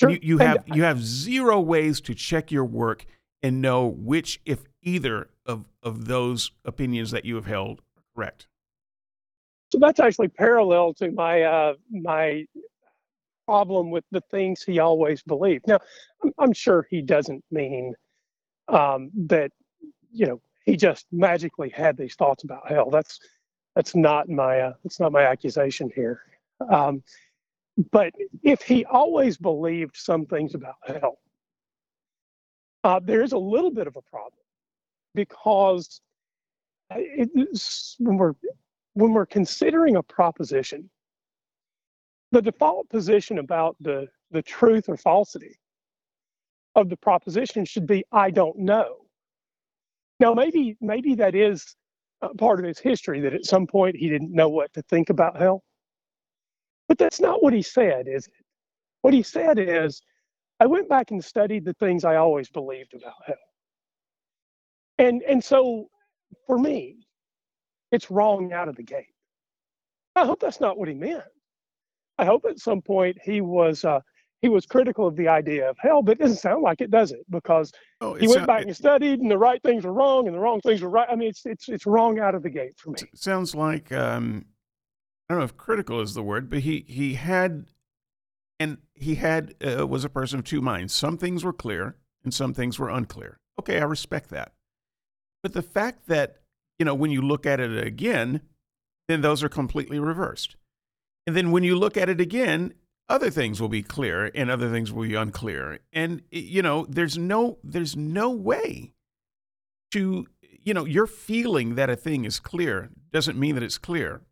Sure. 0.01 0.11
You, 0.11 0.19
you 0.23 0.39
have 0.39 0.65
you 0.69 0.85
have 0.85 1.03
zero 1.03 1.61
ways 1.61 2.01
to 2.03 2.15
check 2.15 2.53
your 2.53 2.65
work 2.65 3.05
and 3.43 3.61
know 3.61 3.87
which, 3.87 4.41
if 4.45 4.61
either, 4.83 5.29
of 5.45 5.69
of 5.83 6.07
those 6.07 6.53
opinions 6.65 7.11
that 7.11 7.25
you 7.25 7.35
have 7.35 7.47
held 7.47 7.81
are 7.97 8.03
correct. 8.15 8.47
So 9.73 9.79
that's 9.79 9.99
actually 9.99 10.29
parallel 10.29 10.95
to 10.95 11.11
my 11.11 11.43
uh, 11.43 11.75
my 11.91 12.47
problem 13.47 13.91
with 13.91 14.05
the 14.13 14.21
things 14.31 14.63
he 14.63 14.79
always 14.79 15.23
believed. 15.25 15.67
Now, 15.67 15.81
I'm, 16.23 16.33
I'm 16.39 16.53
sure 16.53 16.87
he 16.91 17.03
doesn't 17.03 17.45
mean 17.51 17.95
um, 18.69 19.11
that 19.27 19.51
you 20.13 20.27
know 20.27 20.41
he 20.65 20.77
just 20.77 21.07
magically 21.13 21.71
had 21.71 21.97
these 21.97 22.15
thoughts 22.15 22.45
about 22.45 22.69
hell. 22.69 22.91
That's 22.91 23.19
that's 23.75 23.95
not 23.95 24.29
my 24.29 24.61
uh, 24.61 24.73
that's 24.85 25.01
not 25.01 25.13
my 25.13 25.23
accusation 25.23 25.91
here. 25.95 26.23
Um, 26.71 27.03
but 27.91 28.13
if 28.43 28.63
he 28.63 28.85
always 28.85 29.37
believed 29.37 29.97
some 29.97 30.27
things 30.27 30.55
about 30.55 30.75
hell, 30.85 31.19
uh, 32.85 33.01
there 33.03 33.23
is 33.23 33.33
a 33.33 33.39
little 33.39 33.71
bit 33.71 33.87
of 33.87 33.97
a 33.97 34.03
problem 34.03 34.39
because 35.15 36.01
it, 36.91 37.31
when 37.99 38.17
we're 38.17 38.35
when 38.95 39.13
we're 39.13 39.27
considering 39.27 39.97
a 39.97 40.03
proposition, 40.03 40.91
the 42.31 42.43
default 42.43 42.89
position 42.91 43.39
about 43.39 43.77
the 43.81 44.09
the 44.31 44.43
truth 44.43 44.89
or 44.89 44.97
falsity 44.97 45.59
of 46.75 46.89
the 46.89 46.97
proposition 46.97 47.65
should 47.65 47.87
be 47.87 48.05
I 48.13 48.31
don't 48.31 48.59
know. 48.59 49.02
Now 50.23 50.35
maybe 50.35 50.77
maybe 50.81 51.17
that 51.17 51.35
is 51.35 51.75
part 52.39 52.61
of 52.61 52.65
his 52.65 52.79
history 52.79 53.21
that 53.23 53.35
at 53.35 53.45
some 53.45 53.67
point 53.67 53.97
he 53.97 54.09
didn't 54.09 54.33
know 54.33 54.49
what 54.49 54.73
to 54.75 54.83
think 54.83 55.11
about 55.11 55.37
hell. 55.37 55.65
But 56.87 56.99
that's 56.99 57.21
not 57.21 57.43
what 57.43 57.53
he 57.53 57.63
said, 57.63 58.07
is 58.07 58.29
it? 58.29 58.45
What 59.01 59.15
he 59.15 59.25
said 59.25 59.59
is 59.59 60.01
I 60.61 60.67
went 60.67 60.89
back 60.89 61.11
and 61.11 61.25
studied 61.25 61.65
the 61.65 61.75
things 61.75 62.05
I 62.05 62.17
always 62.17 62.49
believed 62.49 62.95
about 62.95 63.15
hell. 63.27 63.35
And 64.99 65.23
and 65.23 65.43
so 65.43 65.89
for 66.47 66.57
me, 66.57 66.99
it's 67.91 68.09
wrong 68.09 68.53
out 68.53 68.69
of 68.69 68.77
the 68.77 68.85
gate. 68.85 69.17
I 70.15 70.25
hope 70.25 70.39
that's 70.39 70.61
not 70.61 70.79
what 70.79 70.87
he 70.87 70.95
meant. 70.95 71.25
I 72.17 72.27
hope 72.27 72.45
at 72.45 72.61
some 72.61 72.81
point 72.81 73.19
he 73.25 73.41
was 73.41 73.85
uh, 73.85 73.99
he 74.43 74.49
was 74.49 74.67
critical 74.67 75.07
of 75.07 75.17
the 75.17 75.29
idea 75.29 75.71
of 75.71 75.79
hell, 75.79 76.03
but 76.03 76.13
it 76.13 76.19
doesn't 76.19 76.39
sound 76.39 76.63
like 76.63 76.81
it, 76.81 76.91
does 76.91 77.13
it? 77.13 77.25
Because 77.31 77.73
oh, 78.01 78.15
he 78.15 78.27
went 78.27 78.47
back 78.47 78.65
and 78.65 78.77
studied, 78.77 79.21
and 79.21 79.31
the 79.31 79.39
right 79.39 79.63
things 79.63 79.85
were 79.85 79.93
wrong, 79.93 80.27
and 80.27 80.37
the 80.37 80.41
wrong 80.41 80.61
things 80.61 80.83
were 80.83 80.91
right. 80.91 81.09
I 81.09 81.15
mean, 81.15 81.29
it's 81.29 81.47
it's 81.47 81.69
it's 81.69 81.87
wrong 81.87 82.19
out 82.19 82.35
of 82.35 82.43
the 82.43 82.51
gate 82.51 82.75
for 82.77 82.91
me. 82.91 82.99
sounds 83.15 83.55
like 83.55 83.93
um, 83.93 84.45
I 85.31 85.35
don't 85.35 85.39
know 85.39 85.45
if 85.45 85.57
critical 85.57 86.01
is 86.01 86.15
the 86.15 86.25
word, 86.25 86.51
but 86.51 86.59
he 86.59 86.85
he 86.89 87.15
had 87.15 87.67
and 88.59 88.79
he 88.95 89.15
had 89.15 89.55
uh, 89.65 89.87
was 89.87 90.05
a 90.05 90.09
person 90.09 90.41
of 90.41 90.45
two 90.45 90.61
minds. 90.61 90.93
Some 90.93 91.17
things 91.17 91.45
were 91.45 91.53
clear, 91.53 91.97
and 92.25 92.35
some 92.35 92.53
things 92.53 92.81
were 92.81 92.91
unclear. 92.91 93.39
Okay, 93.61 93.79
I 93.79 93.85
respect 93.85 94.29
that. 94.31 94.53
But 95.43 95.53
the 95.53 95.63
fact 95.63 96.09
that 96.09 96.39
you 96.81 96.85
know 96.85 96.97
when 96.97 97.13
you 97.13 97.23
look 97.23 97.47
at 97.47 97.61
it 97.61 97.87
again, 97.87 98.41
then 99.07 99.21
those 99.21 99.45
are 99.45 99.49
completely 99.49 100.01
reversed. 100.01 100.57
And 101.29 101.37
then 101.37 101.53
when 101.53 101.63
you 101.63 101.77
look 101.77 101.97
at 101.97 102.09
it 102.09 102.21
again, 102.21 102.75
other 103.13 103.31
things 103.31 103.61
will 103.61 103.69
be 103.69 103.83
clear 103.83 104.31
and 104.35 104.51
other 104.51 104.71
things 104.71 104.91
will 104.91 105.07
be 105.07 105.15
unclear. 105.15 105.79
And 105.93 106.23
you 106.31 106.63
know, 106.63 106.87
there's 106.89 107.19
no 107.19 107.59
there's 107.63 107.95
no 107.95 108.31
way 108.31 108.95
to 109.93 110.27
you 110.65 110.73
know, 110.73 110.85
your 110.85 111.07
feeling 111.07 111.75
that 111.75 111.91
a 111.91 111.97
thing 111.97 112.25
is 112.25 112.41
clear 112.41 112.89
doesn't 113.13 113.39
mean 113.39 113.55
that 113.57 113.65
it's 113.65 113.79
clear. 113.79 114.23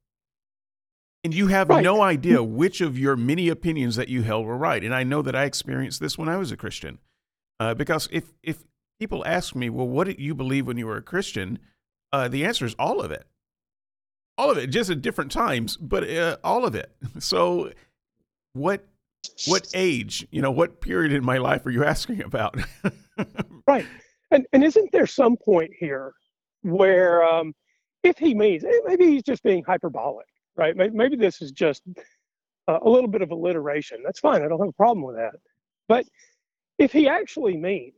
And 1.23 1.35
you 1.35 1.49
have 1.49 1.69
right. 1.69 1.83
no 1.83 2.01
idea 2.01 2.43
which 2.43 2.81
of 2.81 2.99
your 2.99 3.17
many 3.17 3.49
opinions 3.49 3.97
that 3.97 4.09
you 4.09 4.23
held 4.23 4.47
were 4.47 4.57
right. 4.57 4.83
And 4.83 4.95
I 4.95 5.03
know 5.03 5.21
that 5.21 5.37
I 5.37 5.45
experienced 5.45 6.01
this 6.01 6.17
when 6.17 6.29
I 6.31 6.39
was 6.39 6.51
a 6.51 6.57
Christian. 6.57 6.99
Uh, 7.59 7.75
because 7.75 8.09
if 8.11 8.33
if 8.43 8.65
people 8.99 9.23
ask 9.27 9.55
me, 9.55 9.69
well, 9.69 9.89
what 9.89 10.07
did 10.07 10.19
you 10.19 10.35
believe 10.35 10.67
when 10.67 10.79
you 10.79 10.87
were 10.87 10.97
a 10.97 11.03
Christian? 11.03 11.59
Uh, 12.13 12.29
the 12.29 12.45
answer 12.45 12.65
is 12.65 12.75
all 12.79 13.01
of 13.01 13.11
it 13.11 13.27
all 14.41 14.51
of 14.51 14.57
it, 14.57 14.69
just 14.69 14.89
at 14.89 15.03
different 15.03 15.31
times, 15.31 15.77
but 15.77 16.09
uh, 16.09 16.39
all 16.43 16.65
of 16.65 16.75
it. 16.75 16.91
So, 17.21 17.73
what 18.53 18.85
what 19.47 19.67
age, 19.75 20.27
you 20.31 20.41
know, 20.41 20.51
what 20.51 20.81
period 20.81 21.13
in 21.13 21.25
my 21.25 21.39
life 21.39 21.65
are 21.67 21.71
you 21.71 21.85
asking 21.85 22.23
about? 22.23 22.57
right, 23.67 23.87
and 24.31 24.47
and 24.53 24.65
isn't 24.65 24.91
there 24.93 25.07
some 25.07 25.37
point 25.37 25.71
here 25.79 26.13
where, 26.63 27.25
um, 27.25 27.55
if 28.03 28.19
he 28.19 28.35
means, 28.35 28.65
eh, 28.65 28.71
maybe 28.85 29.07
he's 29.07 29.23
just 29.23 29.43
being 29.43 29.63
hyperbolic, 29.65 30.27
right? 30.57 30.75
Maybe, 30.77 31.17
this 31.17 31.41
is 31.41 31.53
just 31.53 31.83
a, 32.69 32.79
a 32.83 32.89
little 32.89 33.09
bit 33.09 33.23
of 33.23 33.31
alliteration. 33.31 34.03
That's 34.05 34.21
fine. 34.21 34.43
I 34.43 34.49
don't 34.49 34.61
have 34.61 34.69
a 34.69 34.73
problem 34.73 35.05
with 35.05 35.17
that. 35.17 35.35
But 35.89 36.07
if 36.79 36.93
he 36.93 37.09
actually 37.09 37.57
means 37.57 37.95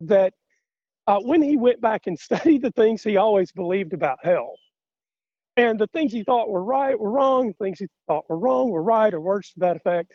that 0.00 0.32
uh, 1.06 1.20
when 1.20 1.42
he 1.42 1.56
went 1.56 1.80
back 1.80 2.06
and 2.06 2.18
studied 2.18 2.62
the 2.62 2.70
things 2.72 3.02
he 3.02 3.16
always 3.16 3.52
believed 3.52 3.92
about 3.92 4.18
hell, 4.22 4.54
and 5.56 5.78
the 5.78 5.88
things 5.88 6.12
he 6.12 6.24
thought 6.24 6.50
were 6.50 6.64
right 6.64 6.98
were 6.98 7.10
wrong, 7.10 7.48
the 7.48 7.64
things 7.64 7.80
he 7.80 7.86
thought 8.08 8.24
were 8.30 8.38
wrong 8.38 8.70
were 8.70 8.82
right, 8.82 9.14
or 9.14 9.20
words 9.20 9.52
to 9.52 9.60
that 9.60 9.76
effect. 9.76 10.14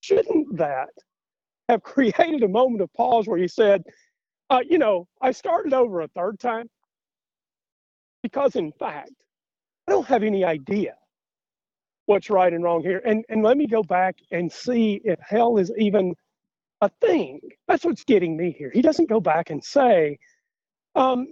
Shouldn't 0.00 0.58
that 0.58 0.90
have 1.68 1.82
created 1.84 2.42
a 2.44 2.48
moment 2.48 2.82
of 2.82 2.92
pause 2.94 3.26
where 3.28 3.38
he 3.38 3.48
said, 3.48 3.82
uh, 4.50 4.60
you 4.68 4.78
know, 4.78 5.08
I 5.22 5.32
started 5.32 5.74
over 5.74 6.02
a 6.02 6.08
third 6.08 6.40
time? 6.40 6.68
Because 8.22 8.56
in 8.56 8.72
fact, 8.72 9.12
I 9.88 9.92
don't 9.92 10.06
have 10.08 10.22
any 10.24 10.44
idea 10.44 10.94
what's 12.06 12.30
right 12.30 12.52
and 12.52 12.64
wrong 12.64 12.82
here. 12.82 13.02
And, 13.04 13.24
and 13.28 13.42
let 13.42 13.56
me 13.56 13.66
go 13.66 13.82
back 13.82 14.16
and 14.32 14.50
see 14.52 15.00
if 15.04 15.18
hell 15.20 15.58
is 15.58 15.72
even 15.78 16.14
a 16.80 16.90
thing. 17.00 17.40
That's 17.68 17.84
what's 17.84 18.04
getting 18.04 18.36
me 18.36 18.54
here. 18.58 18.70
He 18.72 18.82
doesn't 18.82 19.08
go 19.08 19.20
back 19.20 19.50
and 19.50 19.62
say, 19.64 20.18
um, 20.96 21.28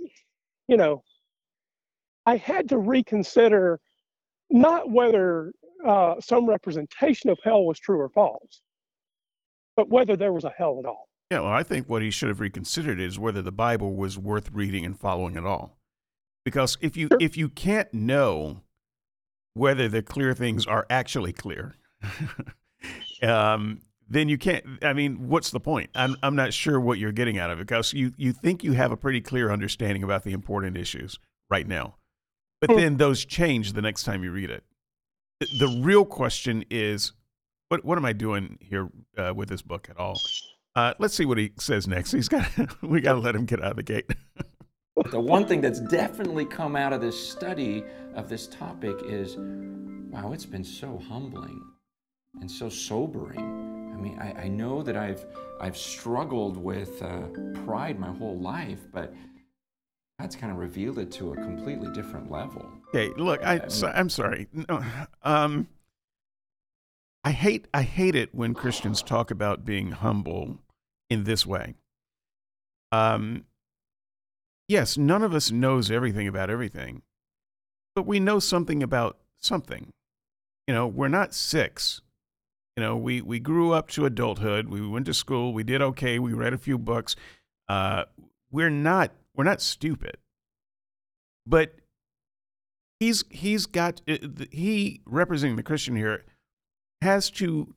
you 0.69 0.77
know, 0.77 1.03
I 2.27 2.37
had 2.37 2.69
to 2.71 2.79
reconsider 2.79 3.81
not 4.51 4.91
whether 4.91 5.53
uh, 5.85 6.15
some 6.21 6.47
representation 6.47 7.31
of 7.31 7.39
hell 7.45 7.65
was 7.65 7.79
true 7.79 8.01
or 8.01 8.09
false, 8.09 8.63
but 9.77 9.89
whether 9.89 10.17
there 10.17 10.33
was 10.33 10.45
a 10.45 10.53
hell 10.57 10.79
at 10.79 10.87
all. 10.87 11.09
Yeah, 11.31 11.41
well, 11.41 11.53
I 11.53 11.63
think 11.63 11.89
what 11.89 12.03
he 12.03 12.11
should 12.11 12.29
have 12.29 12.41
reconsidered 12.41 13.01
is 13.01 13.19
whether 13.19 13.43
the 13.43 13.53
Bible 13.53 13.95
was 13.95 14.19
worth 14.19 14.51
reading 14.53 14.85
and 14.85 14.99
following 14.99 15.37
at 15.37 15.45
all. 15.45 15.79
Because 16.45 16.77
if 16.81 16.97
you 16.97 17.09
sure. 17.09 17.19
if 17.21 17.37
you 17.37 17.49
can't 17.49 17.93
know 17.93 18.61
whether 19.55 19.89
the 19.89 20.03
clear 20.03 20.35
things 20.35 20.67
are 20.67 20.87
actually 20.91 21.33
clear, 21.33 21.75
um, 23.23 23.81
then 24.09 24.29
you 24.29 24.37
can't. 24.37 24.65
I 24.83 24.93
mean, 24.93 25.29
what's 25.29 25.51
the 25.51 25.61
point? 25.61 25.91
I'm 25.95 26.17
I'm 26.23 26.37
not 26.37 26.53
sure 26.53 26.79
what 26.79 26.99
you're 26.99 27.13
getting 27.13 27.39
out 27.39 27.51
of 27.51 27.59
it 27.59 27.67
because 27.67 27.95
you 27.95 28.13
you 28.19 28.33
think 28.33 28.63
you 28.63 28.73
have 28.73 28.93
a 28.93 28.97
pretty 28.97 29.23
clear 29.23 29.51
understanding 29.51 30.03
about 30.03 30.25
the 30.25 30.33
important 30.33 30.77
issues 30.77 31.19
right 31.51 31.67
now. 31.67 31.95
But 32.61 32.77
then 32.77 32.97
those 32.97 33.25
change 33.25 33.73
the 33.73 33.83
next 33.83 34.05
time 34.05 34.25
you 34.25 34.31
read 34.31 34.51
it. 34.51 34.65
The, 35.41 35.67
the 35.67 35.83
real 35.83 36.05
question 36.05 36.65
is, 36.71 37.13
what 37.69 37.85
what 37.85 37.99
am 37.99 38.05
I 38.05 38.13
doing 38.13 38.59
here 38.61 38.89
uh, 39.19 39.33
with 39.35 39.49
this 39.49 39.63
book 39.63 39.89
at 39.91 39.99
all? 39.99 40.21
Uh, 40.77 40.95
let's 40.99 41.15
see 41.15 41.25
what 41.25 41.39
he 41.39 41.53
says 41.59 41.87
next. 41.87 42.13
He's 42.13 42.29
got 42.29 42.49
we 42.83 43.01
got 43.01 43.15
to 43.15 43.21
let 43.21 43.35
him 43.35 43.45
get 43.45 43.63
out 43.63 43.73
of 43.73 43.77
the 43.77 43.83
gate. 43.83 44.11
the 45.11 45.21
one 45.21 45.47
thing 45.47 45.61
that's 45.61 45.81
definitely 45.81 46.45
come 46.45 46.77
out 46.77 46.93
of 46.93 47.01
this 47.01 47.19
study 47.19 47.85
of 48.15 48.29
this 48.29 48.47
topic 48.47 48.97
is, 49.05 49.37
wow, 50.11 50.33
it's 50.33 50.47
been 50.47 50.65
so 50.65 51.01
humbling 51.09 51.61
and 52.41 52.51
so 52.51 52.69
sobering. 52.69 53.41
I 53.95 54.01
mean, 54.01 54.19
I, 54.19 54.45
I 54.45 54.49
know 54.49 54.83
that 54.83 54.97
I've 54.97 55.25
I've 55.61 55.77
struggled 55.77 56.57
with 56.57 57.03
uh, 57.03 57.23
pride 57.65 57.99
my 57.99 58.13
whole 58.13 58.39
life, 58.39 58.81
but 58.93 59.15
God's 60.21 60.37
kind 60.37 60.53
of 60.53 60.59
revealed 60.59 60.99
it 60.99 61.11
to 61.13 61.33
a 61.33 61.37
completely 61.37 61.93
different 61.93 62.31
level. 62.31 62.65
Okay, 62.89 63.13
look, 63.17 63.45
I, 63.45 63.67
so, 63.69 63.89
I'm 63.89 64.09
sorry. 64.09 64.47
No, 64.53 64.83
um, 65.23 65.69
I 67.25 67.33
hate 67.33 67.67
I 67.75 67.83
hate 67.83 68.15
it 68.15 68.35
when 68.35 68.55
Christians 68.55 69.03
talk 69.03 69.31
about 69.31 69.65
being 69.65 69.91
humble 69.93 70.59
in 71.11 71.25
this 71.25 71.45
way. 71.45 71.75
Um, 72.93 73.45
yes, 74.69 74.97
none 74.97 75.23
of 75.23 75.35
us 75.35 75.51
knows 75.51 75.91
everything 75.91 76.29
about 76.29 76.49
everything, 76.49 77.03
but 77.97 78.07
we 78.07 78.21
know 78.21 78.39
something 78.39 78.83
about 78.83 79.19
something. 79.41 79.93
You 80.69 80.75
know, 80.75 80.87
we're 80.87 81.09
not 81.09 81.35
six. 81.35 82.03
You 82.77 82.83
know, 82.83 82.97
we, 82.97 83.21
we 83.21 83.39
grew 83.39 83.73
up 83.73 83.89
to 83.91 84.07
adulthood. 84.07 84.69
We 84.69 84.87
went 84.87 85.07
to 85.07 85.15
school. 85.15 85.53
We 85.53 85.63
did 85.63 85.81
okay. 85.81 86.19
We 86.19 86.33
read 86.33 86.53
a 86.53 86.59
few 86.59 86.77
books. 86.77 87.15
Uh, 87.69 88.05
we're 88.51 88.71
not 88.71 89.13
we're 89.35 89.45
not 89.45 89.61
stupid. 89.61 90.17
But 91.47 91.75
he's 93.01 93.25
he's 93.31 93.67
got 93.67 94.01
uh, 94.09 94.19
he 94.51 95.03
representing 95.07 95.57
the 95.57 95.63
Christian 95.63 95.97
here 95.97 96.25
has 97.03 97.31
to 97.31 97.75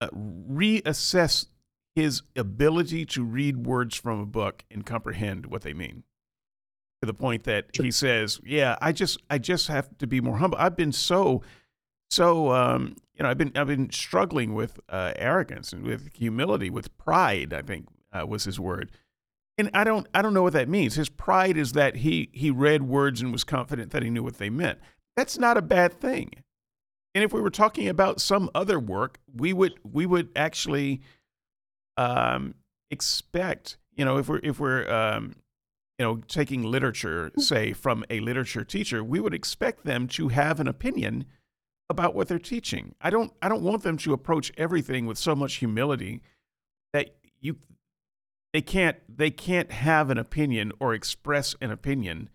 uh, 0.00 0.08
reassess 0.12 1.46
his 1.94 2.22
ability 2.34 3.06
to 3.06 3.22
read 3.22 3.66
words 3.66 3.94
from 3.94 4.18
a 4.18 4.26
book 4.26 4.64
and 4.70 4.84
comprehend 4.84 5.46
what 5.46 5.62
they 5.62 5.72
mean. 5.72 6.02
To 7.02 7.06
the 7.06 7.14
point 7.14 7.44
that 7.44 7.66
he 7.74 7.90
says 7.90 8.40
yeah 8.46 8.76
i 8.80 8.90
just 8.90 9.20
i 9.28 9.36
just 9.36 9.68
have 9.68 9.96
to 9.98 10.06
be 10.06 10.22
more 10.22 10.38
humble. 10.38 10.56
I've 10.58 10.74
been 10.74 10.90
so 10.92 11.42
so 12.10 12.50
um, 12.50 12.96
you 13.14 13.22
know 13.22 13.28
i've 13.28 13.38
been 13.38 13.52
i've 13.56 13.66
been 13.66 13.90
struggling 13.90 14.54
with 14.54 14.80
uh, 14.88 15.12
arrogance 15.16 15.72
and 15.72 15.82
with 15.82 16.14
humility 16.14 16.70
with 16.70 16.96
pride 16.96 17.52
i 17.52 17.62
think 17.62 17.86
uh, 18.12 18.26
was 18.26 18.44
his 18.44 18.58
word 18.58 18.90
and 19.58 19.70
i 19.74 19.84
don't 19.84 20.06
i 20.14 20.22
don't 20.22 20.34
know 20.34 20.42
what 20.42 20.52
that 20.52 20.68
means. 20.68 20.94
His 20.94 21.08
pride 21.08 21.56
is 21.56 21.72
that 21.72 21.96
he 21.96 22.28
he 22.32 22.50
read 22.50 22.82
words 22.82 23.20
and 23.20 23.32
was 23.32 23.44
confident 23.44 23.90
that 23.92 24.02
he 24.02 24.10
knew 24.10 24.22
what 24.22 24.38
they 24.38 24.50
meant. 24.50 24.78
That's 25.16 25.38
not 25.38 25.56
a 25.56 25.62
bad 25.62 25.92
thing. 26.00 26.30
And 27.14 27.22
if 27.22 27.32
we 27.32 27.40
were 27.40 27.50
talking 27.50 27.88
about 27.88 28.20
some 28.20 28.50
other 28.54 28.78
work 28.80 29.18
we 29.32 29.52
would 29.52 29.74
we 29.84 30.06
would 30.06 30.30
actually 30.36 31.00
um, 31.96 32.54
expect, 32.90 33.76
you 33.94 34.04
know, 34.04 34.18
if 34.18 34.28
we're 34.28 34.40
if 34.42 34.58
we're 34.58 34.90
um, 34.90 35.36
you 35.98 36.04
know 36.04 36.16
taking 36.28 36.62
literature, 36.62 37.30
say 37.38 37.72
from 37.72 38.04
a 38.10 38.20
literature 38.20 38.64
teacher, 38.64 39.02
we 39.02 39.20
would 39.20 39.34
expect 39.34 39.84
them 39.84 40.08
to 40.08 40.28
have 40.28 40.60
an 40.60 40.68
opinion 40.68 41.24
about 41.90 42.14
what 42.14 42.28
they're 42.28 42.38
teaching. 42.38 42.94
I 43.00 43.10
don't 43.10 43.32
I 43.42 43.48
don't 43.48 43.62
want 43.62 43.82
them 43.82 43.96
to 43.98 44.12
approach 44.12 44.52
everything 44.56 45.06
with 45.06 45.18
so 45.18 45.34
much 45.34 45.56
humility 45.56 46.22
that 46.92 47.16
you 47.40 47.56
they 48.54 48.62
can't 48.62 48.96
they 49.08 49.30
can't 49.30 49.72
have 49.72 50.10
an 50.10 50.16
opinion 50.16 50.72
or 50.78 50.94
express 50.94 51.56
an 51.60 51.72
opinion 51.72 52.30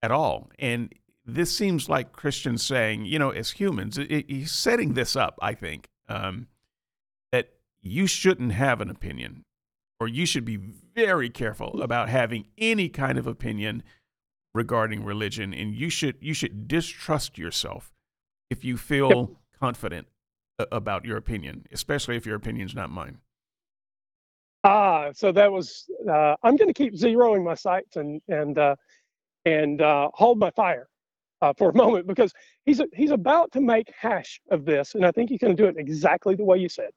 at 0.00 0.12
all. 0.12 0.48
And 0.60 0.94
this 1.26 1.54
seems 1.54 1.88
like 1.88 2.12
Christians 2.12 2.64
saying, 2.64 3.04
you 3.04 3.18
know, 3.18 3.30
as 3.30 3.50
humans, 3.50 3.98
it, 3.98 4.10
it, 4.10 4.30
he's 4.30 4.52
setting 4.52 4.94
this 4.94 5.16
up. 5.16 5.36
I 5.42 5.54
think 5.54 5.88
um, 6.08 6.46
that 7.32 7.54
you 7.82 8.06
shouldn't 8.06 8.52
have 8.52 8.80
an 8.80 8.88
opinion, 8.88 9.44
or 9.98 10.06
you 10.06 10.24
should 10.24 10.44
be 10.44 10.56
very 10.56 11.28
careful 11.28 11.82
about 11.82 12.08
having 12.08 12.46
any 12.56 12.88
kind 12.88 13.18
of 13.18 13.26
opinion 13.26 13.82
regarding 14.54 15.04
religion, 15.04 15.52
and 15.52 15.74
you 15.74 15.90
should 15.90 16.14
you 16.20 16.32
should 16.32 16.68
distrust 16.68 17.38
yourself 17.38 17.92
if 18.50 18.64
you 18.64 18.76
feel 18.76 19.30
yep. 19.30 19.38
confident 19.58 20.06
about 20.70 21.04
your 21.04 21.16
opinion, 21.16 21.66
especially 21.72 22.16
if 22.16 22.24
your 22.24 22.36
opinion's 22.36 22.74
not 22.74 22.88
mine. 22.88 23.18
Ah, 24.66 25.10
so 25.14 25.32
that 25.32 25.52
was. 25.52 25.86
Uh, 26.10 26.36
I'm 26.44 26.56
going 26.56 26.68
to 26.68 26.74
keep 26.74 26.94
zeroing 26.94 27.44
my 27.44 27.54
sights 27.54 27.96
and 27.96 28.22
and 28.28 28.58
uh, 28.58 28.76
and 29.46 29.82
uh, 29.82 30.10
hold 30.14 30.38
my 30.38 30.50
fire 30.52 30.88
uh, 31.42 31.52
for 31.58 31.70
a 31.70 31.74
moment 31.84 32.06
because 32.08 32.32
he's 32.66 32.80
he's 32.94 33.12
about 33.12 33.52
to 33.52 33.62
make 33.62 33.88
hash 34.00 34.40
of 34.50 34.64
this, 34.66 34.94
and 34.96 35.06
I 35.06 35.12
think 35.12 35.30
he's 35.30 35.40
going 35.40 35.56
to 35.56 35.62
do 35.62 35.68
it 35.68 35.76
exactly 35.78 36.36
the 36.36 36.44
way 36.44 36.58
you 36.58 36.68
said 36.70 36.90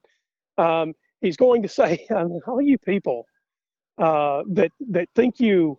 um, 0.60 0.94
he's 1.22 1.38
going 1.38 1.64
to 1.64 1.70
say, 1.82 2.08
all 2.48 2.62
you 2.62 2.80
people 2.80 3.26
uh, 4.00 4.44
that 4.52 4.72
that 4.92 5.10
think 5.16 5.40
you 5.40 5.78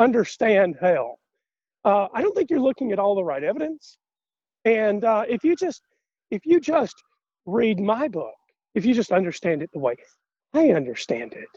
understand 0.00 0.76
hell, 0.80 1.18
uh, 1.84 2.08
I 2.14 2.22
don't 2.22 2.36
think 2.36 2.50
you're 2.50 2.60
looking 2.60 2.92
at 2.92 2.98
all 3.00 3.14
the 3.16 3.24
right 3.24 3.44
evidence. 3.44 3.98
And 4.64 5.04
if 5.28 5.44
you 5.44 5.56
just 5.56 5.82
if 6.30 6.46
you 6.46 6.60
just 6.60 6.96
read 7.46 7.80
my 7.80 8.08
book, 8.08 8.34
if 8.74 8.86
you 8.86 8.94
just 8.94 9.12
understand 9.12 9.62
it 9.62 9.70
the 9.72 9.80
way 9.80 9.96
I 10.56 10.70
understand 10.70 11.32
it, 11.34 11.48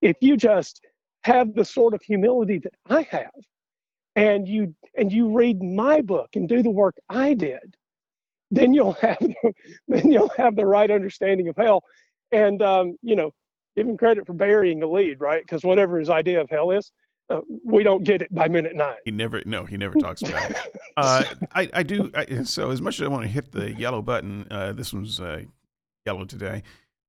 if 0.00 0.16
you 0.20 0.36
just 0.36 0.80
have 1.24 1.54
the 1.54 1.64
sort 1.64 1.94
of 1.94 2.02
humility 2.02 2.58
that 2.58 2.74
I 2.88 3.02
have, 3.10 3.32
and 4.14 4.48
you 4.48 4.74
and 4.96 5.12
you 5.12 5.28
read 5.28 5.62
my 5.62 6.00
book 6.00 6.30
and 6.34 6.48
do 6.48 6.62
the 6.62 6.70
work 6.70 6.96
I 7.08 7.34
did, 7.34 7.76
then 8.50 8.72
you'll 8.74 8.92
have 9.02 9.18
then 9.88 10.10
you'll 10.10 10.32
have 10.36 10.56
the 10.56 10.66
right 10.66 10.90
understanding 10.90 11.48
of 11.48 11.56
hell 11.56 11.84
and 12.32 12.62
um, 12.62 12.96
you 13.02 13.16
know, 13.16 13.32
give 13.76 13.86
him 13.86 13.96
credit 13.96 14.26
for 14.26 14.32
burying 14.32 14.80
the 14.80 14.86
lead, 14.86 15.20
right? 15.20 15.42
Because 15.42 15.64
whatever 15.64 15.98
his 15.98 16.10
idea 16.10 16.40
of 16.40 16.50
hell 16.50 16.70
is, 16.70 16.90
uh, 17.28 17.40
we 17.64 17.82
don't 17.82 18.04
get 18.04 18.22
it 18.22 18.34
by 18.34 18.48
minute 18.48 18.74
nine. 18.74 18.96
He 19.04 19.10
never, 19.10 19.42
no, 19.44 19.64
he 19.64 19.76
never 19.76 19.94
talks 19.98 20.22
about 20.22 20.50
it. 20.50 20.56
Uh, 20.98 21.22
I, 21.54 21.68
I 21.74 21.82
do. 21.82 22.10
I, 22.14 22.44
so 22.44 22.70
as 22.70 22.80
much 22.80 22.98
as 22.98 23.04
I 23.04 23.08
want 23.08 23.24
to 23.24 23.28
hit 23.28 23.52
the 23.52 23.70
yellow 23.70 24.00
button, 24.00 24.46
uh, 24.50 24.72
this 24.72 24.94
one's 24.94 25.20
uh, 25.20 25.42
yellow 26.06 26.24
today. 26.24 26.62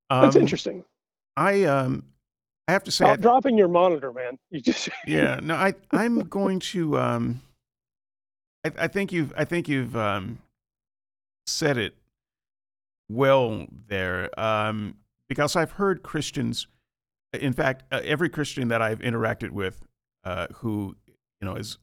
Um, 0.09 0.23
That's 0.23 0.35
interesting. 0.35 0.83
I 1.37 1.63
um, 1.63 2.03
I 2.67 2.73
have 2.73 2.83
to 2.83 2.91
say, 2.91 3.05
Stop 3.05 3.19
I, 3.19 3.21
dropping 3.21 3.57
your 3.57 3.69
monitor, 3.69 4.11
man. 4.11 4.37
You 4.51 4.59
just 4.59 4.89
yeah. 5.07 5.39
No, 5.41 5.55
I 5.55 5.73
I'm 5.91 6.19
going 6.27 6.59
to 6.59 6.97
um, 6.97 7.41
I, 8.65 8.71
I 8.83 8.87
think 8.87 9.13
you've 9.13 9.31
I 9.37 9.45
think 9.45 9.69
you've 9.69 9.95
um, 9.95 10.39
said 11.45 11.77
it 11.77 11.95
well 13.09 13.67
there. 13.87 14.37
Um, 14.39 14.95
because 15.29 15.55
I've 15.55 15.71
heard 15.71 16.03
Christians, 16.03 16.67
in 17.33 17.53
fact, 17.53 17.83
uh, 17.91 18.01
every 18.03 18.29
Christian 18.29 18.69
that 18.69 18.81
I've 18.81 18.99
interacted 18.99 19.51
with 19.51 19.81
uh, 20.23 20.47
who, 20.55 20.95
you 21.41 21.45
know, 21.45 21.55
is 21.55 21.77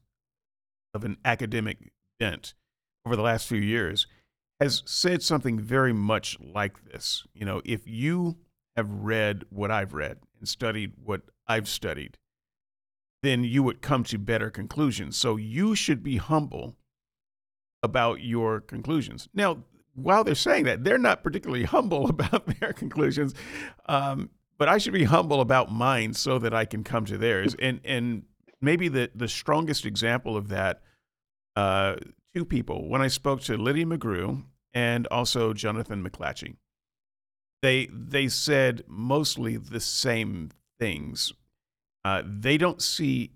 of 0.93 1.03
an 1.03 1.17
academic 1.25 1.77
bent 2.19 2.53
over 3.05 3.15
the 3.15 3.21
last 3.21 3.47
few 3.47 3.59
years 3.59 4.07
has 4.59 4.81
said 4.85 5.21
something 5.21 5.59
very 5.59 5.93
much 5.93 6.37
like 6.39 6.83
this. 6.85 7.25
You 7.33 7.45
know, 7.45 7.61
if 7.65 7.87
you 7.87 8.37
have 8.75 8.89
read 8.89 9.43
what 9.49 9.71
I've 9.71 9.93
read 9.93 10.17
and 10.39 10.47
studied 10.47 10.93
what 11.03 11.21
I've 11.47 11.67
studied, 11.67 12.17
then 13.23 13.43
you 13.43 13.63
would 13.63 13.81
come 13.81 14.03
to 14.05 14.17
better 14.17 14.49
conclusions. 14.49 15.17
So 15.17 15.35
you 15.37 15.75
should 15.75 16.03
be 16.03 16.17
humble 16.17 16.75
about 17.81 18.21
your 18.21 18.61
conclusions. 18.61 19.29
Now, 19.33 19.63
while 19.93 20.23
they're 20.23 20.35
saying 20.35 20.65
that, 20.65 20.83
they're 20.83 20.97
not 20.97 21.23
particularly 21.23 21.63
humble 21.75 22.09
about 22.09 22.45
their 22.59 22.73
conclusions. 22.73 23.33
Um, 23.87 24.29
but 24.57 24.69
I 24.69 24.77
should 24.77 24.93
be 24.93 25.03
humble 25.03 25.41
about 25.41 25.71
mine 25.71 26.13
so 26.13 26.39
that 26.39 26.53
I 26.53 26.65
can 26.65 26.83
come 26.83 27.05
to 27.05 27.17
theirs. 27.17 27.55
And 27.59 27.81
and 27.83 28.23
maybe 28.61 28.87
the 28.87 29.11
the 29.13 29.27
strongest 29.27 29.85
example 29.85 30.37
of 30.37 30.49
that, 30.49 30.81
uh, 31.55 31.95
two 32.33 32.45
people. 32.45 32.87
When 32.87 33.01
I 33.01 33.07
spoke 33.07 33.41
to 33.41 33.57
Lydia 33.57 33.85
McGrew 33.85 34.43
and 34.73 35.07
also 35.07 35.53
Jonathan 35.53 36.07
McLatchie, 36.07 36.55
they 37.65 37.87
they 37.91 38.27
said 38.27 38.83
mostly 38.87 39.57
the 39.57 39.79
same 39.79 40.51
things. 40.79 41.33
Uh, 42.03 42.21
they 42.25 42.57
don't 42.57 42.81
see 42.81 43.31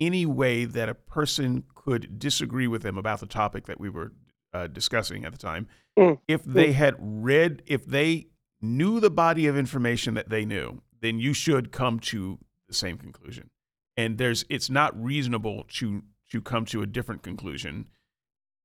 any 0.00 0.26
way 0.26 0.64
that 0.64 0.88
a 0.88 0.94
person 0.94 1.64
could 1.74 2.18
disagree 2.18 2.66
with 2.66 2.82
them 2.82 2.98
about 2.98 3.20
the 3.20 3.26
topic 3.26 3.66
that 3.66 3.80
we 3.80 3.88
were 3.88 4.12
uh, 4.52 4.66
discussing 4.66 5.24
at 5.24 5.32
the 5.32 5.38
time 5.38 5.66
Mm. 5.98 6.18
If 6.26 6.44
they 6.44 6.72
had 6.72 6.96
read, 6.98 7.62
if 7.66 7.86
they 7.86 8.26
knew 8.60 9.00
the 9.00 9.10
body 9.10 9.46
of 9.46 9.56
information 9.56 10.14
that 10.14 10.28
they 10.28 10.44
knew, 10.44 10.82
then 11.00 11.18
you 11.18 11.32
should 11.32 11.70
come 11.70 12.00
to 12.00 12.38
the 12.68 12.74
same 12.74 12.98
conclusion. 12.98 13.50
And 13.96 14.18
there's, 14.18 14.44
it's 14.48 14.70
not 14.70 15.00
reasonable 15.00 15.64
to 15.74 16.02
to 16.30 16.40
come 16.40 16.64
to 16.64 16.82
a 16.82 16.86
different 16.86 17.22
conclusion 17.22 17.86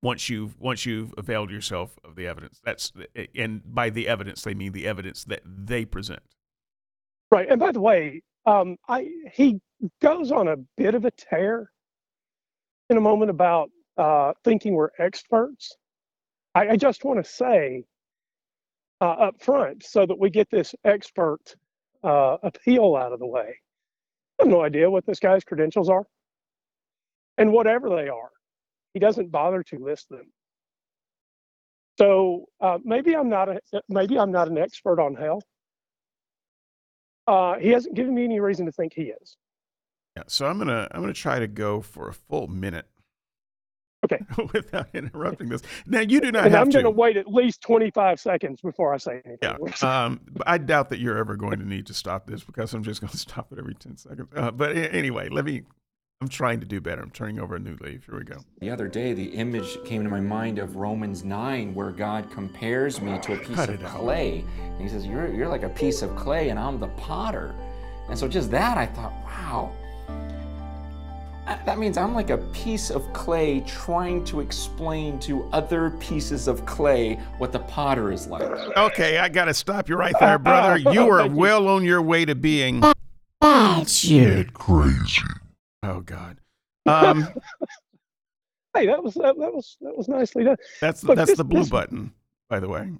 once 0.01 0.29
you've 0.29 0.59
once 0.59 0.85
you've 0.85 1.13
availed 1.17 1.51
yourself 1.51 1.97
of 2.03 2.15
the 2.15 2.27
evidence. 2.27 2.61
That's 2.63 2.91
and 3.35 3.61
by 3.65 3.89
the 3.89 4.07
evidence 4.07 4.41
they 4.41 4.53
mean 4.53 4.71
the 4.71 4.87
evidence 4.87 5.23
that 5.25 5.41
they 5.45 5.85
present. 5.85 6.21
Right. 7.31 7.49
And 7.49 7.59
by 7.59 7.71
the 7.71 7.81
way, 7.81 8.23
um, 8.45 8.77
I 8.87 9.09
he 9.33 9.59
goes 10.01 10.31
on 10.31 10.47
a 10.47 10.57
bit 10.77 10.95
of 10.95 11.05
a 11.05 11.11
tear 11.11 11.71
in 12.89 12.97
a 12.97 13.01
moment 13.01 13.29
about 13.29 13.69
uh, 13.97 14.33
thinking 14.43 14.73
we're 14.73 14.89
experts. 14.97 15.75
I, 16.55 16.69
I 16.69 16.75
just 16.77 17.03
want 17.03 17.23
to 17.23 17.29
say 17.29 17.83
uh, 19.01 19.05
up 19.05 19.41
front 19.41 19.83
so 19.83 20.05
that 20.05 20.17
we 20.17 20.29
get 20.29 20.49
this 20.49 20.73
expert 20.83 21.55
uh, 22.03 22.37
appeal 22.43 22.95
out 22.95 23.13
of 23.13 23.19
the 23.19 23.27
way. 23.27 23.55
I 24.39 24.43
have 24.43 24.47
no 24.47 24.61
idea 24.61 24.89
what 24.89 25.05
this 25.05 25.19
guy's 25.19 25.43
credentials 25.43 25.89
are. 25.89 26.05
And 27.37 27.51
whatever 27.53 27.89
they 27.89 28.09
are, 28.09 28.31
he 28.93 28.99
doesn't 28.99 29.31
bother 29.31 29.63
to 29.63 29.77
list 29.79 30.09
them. 30.09 30.31
So 31.97 32.45
uh, 32.61 32.77
maybe 32.83 33.15
I'm 33.15 33.29
not 33.29 33.49
a 33.49 33.59
maybe 33.89 34.17
I'm 34.17 34.31
not 34.31 34.47
an 34.47 34.57
expert 34.57 34.99
on 34.99 35.15
hell. 35.15 35.41
Uh, 37.27 37.55
he 37.59 37.69
hasn't 37.69 37.95
given 37.95 38.15
me 38.15 38.23
any 38.23 38.39
reason 38.39 38.65
to 38.65 38.71
think 38.71 38.93
he 38.95 39.13
is. 39.21 39.37
Yeah, 40.17 40.23
so 40.27 40.45
I'm 40.47 40.57
gonna 40.57 40.87
I'm 40.91 41.01
gonna 41.01 41.13
try 41.13 41.39
to 41.39 41.47
go 41.47 41.81
for 41.81 42.07
a 42.07 42.13
full 42.13 42.47
minute 42.47 42.87
Okay. 44.05 44.19
without 44.53 44.87
interrupting 44.93 45.49
this. 45.49 45.61
Now 45.85 45.99
you 46.01 46.21
do 46.21 46.31
not 46.31 46.45
and 46.45 46.53
have 46.53 46.61
I'm 46.63 46.71
to. 46.71 46.81
going 46.81 46.85
to 46.85 46.91
wait 46.91 47.17
at 47.17 47.27
least 47.27 47.61
25 47.61 48.19
seconds 48.19 48.61
before 48.61 48.93
I 48.93 48.97
say 48.97 49.21
anything. 49.25 49.57
Yeah. 49.81 50.05
Um, 50.05 50.21
I 50.47 50.57
doubt 50.57 50.89
that 50.89 50.99
you're 50.99 51.17
ever 51.17 51.35
going 51.35 51.59
to 51.59 51.65
need 51.65 51.85
to 51.87 51.93
stop 51.93 52.25
this 52.25 52.43
because 52.43 52.73
I'm 52.73 52.83
just 52.83 53.01
going 53.01 53.11
to 53.11 53.17
stop 53.17 53.51
it 53.51 53.59
every 53.59 53.75
10 53.75 53.97
seconds. 53.97 54.29
Uh, 54.35 54.51
but 54.51 54.75
anyway, 54.75 55.29
let 55.29 55.45
me. 55.45 55.63
I'm 56.21 56.27
trying 56.27 56.59
to 56.59 56.65
do 56.65 56.81
better. 56.81 57.01
I'm 57.01 57.11
turning 57.11 57.39
over 57.39 57.55
a 57.55 57.59
new 57.59 57.77
leaf. 57.79 58.05
Here 58.05 58.17
we 58.17 58.25
go. 58.25 58.43
The 58.59 58.69
other 58.69 58.89
day, 58.89 59.13
the 59.13 59.23
image 59.23 59.81
came 59.85 60.03
to 60.03 60.09
my 60.09 60.19
mind 60.19 60.59
of 60.59 60.75
Romans 60.75 61.23
9, 61.23 61.73
where 61.73 61.91
God 61.91 62.29
compares 62.29 62.99
me 62.99 63.17
to 63.19 63.35
a 63.35 63.37
piece 63.45 63.55
Cut 63.55 63.69
of 63.69 63.81
clay. 63.85 64.43
And 64.59 64.81
he 64.81 64.89
says, 64.89 65.05
you're, 65.07 65.33
you're 65.33 65.47
like 65.47 65.63
a 65.63 65.69
piece 65.69 66.01
of 66.01 66.13
clay, 66.17 66.49
and 66.49 66.59
I'm 66.59 66.77
the 66.77 66.89
potter. 66.89 67.55
And 68.09 68.19
so, 68.19 68.27
just 68.27 68.51
that, 68.51 68.77
I 68.77 68.85
thought, 68.85 69.13
wow. 69.23 69.71
That 71.45 71.65
that 71.65 71.79
means 71.79 71.97
I'm 71.97 72.13
like 72.13 72.31
a 72.31 72.37
piece 72.51 72.91
of 72.91 73.11
clay 73.13 73.61
trying 73.61 74.25
to 74.25 74.41
explain 74.41 75.19
to 75.19 75.45
other 75.53 75.91
pieces 76.01 76.49
of 76.49 76.65
clay 76.65 77.15
what 77.37 77.53
the 77.53 77.59
potter 77.59 78.11
is 78.11 78.27
like. 78.27 78.41
Okay, 78.41 79.19
I 79.19 79.29
got 79.29 79.45
to 79.45 79.53
stop 79.53 79.87
you 79.87 79.95
right 79.95 80.13
there, 80.19 80.37
brother. 80.37 80.77
You 80.93 81.09
are 81.09 81.29
well 81.29 81.69
on 81.69 81.85
your 81.85 82.01
way 82.01 82.25
to 82.25 82.35
being. 82.35 82.83
Get 84.35 84.53
crazy. 84.53 85.21
Oh 85.83 86.01
God. 86.01 86.37
Um, 86.85 87.27
Hey, 88.75 88.85
that 88.85 89.03
was 89.03 89.15
that, 89.15 89.35
that 89.39 89.51
was 89.53 89.77
that 89.81 89.97
was 89.97 90.07
nicely 90.07 90.43
done. 90.43 90.55
that's 90.79 91.03
Look, 91.03 91.17
that's 91.17 91.31
this- 91.31 91.37
the 91.37 91.43
blue 91.43 91.61
this- 91.61 91.69
button, 91.69 92.13
by 92.49 92.59
the 92.59 92.69
way. 92.69 92.91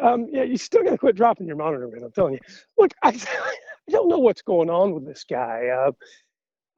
Um, 0.00 0.26
yeah, 0.32 0.42
you 0.42 0.56
still 0.56 0.82
got 0.82 0.90
to 0.90 0.98
quit 0.98 1.14
dropping 1.14 1.46
your 1.46 1.54
monitor, 1.54 1.86
man. 1.86 2.02
I'm 2.02 2.10
telling 2.10 2.34
you. 2.34 2.40
Look, 2.76 2.90
I, 3.02 3.10
I 3.88 3.90
don't 3.92 4.08
know 4.08 4.18
what's 4.18 4.42
going 4.42 4.70
on 4.70 4.92
with 4.92 5.06
this 5.06 5.24
guy. 5.28 5.68
Uh, 5.68 5.92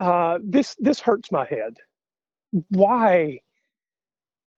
uh, 0.04 0.38
this 0.44 0.74
this 0.78 1.00
hurts 1.00 1.32
my 1.32 1.46
head. 1.46 1.74
Why? 2.70 3.40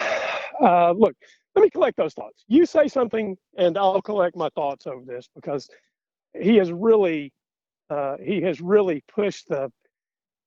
Uh, 0.58 0.90
look, 0.92 1.14
let 1.54 1.60
me 1.62 1.68
collect 1.68 1.98
those 1.98 2.14
thoughts. 2.14 2.42
You 2.48 2.64
say 2.64 2.88
something, 2.88 3.36
and 3.58 3.76
I'll 3.76 4.00
collect 4.00 4.36
my 4.36 4.48
thoughts 4.54 4.86
over 4.86 5.04
this 5.04 5.28
because 5.34 5.68
he 6.32 6.56
has 6.56 6.72
really, 6.72 7.30
uh, 7.90 8.16
he 8.22 8.40
has 8.40 8.62
really 8.62 9.04
pushed 9.14 9.48
the 9.48 9.70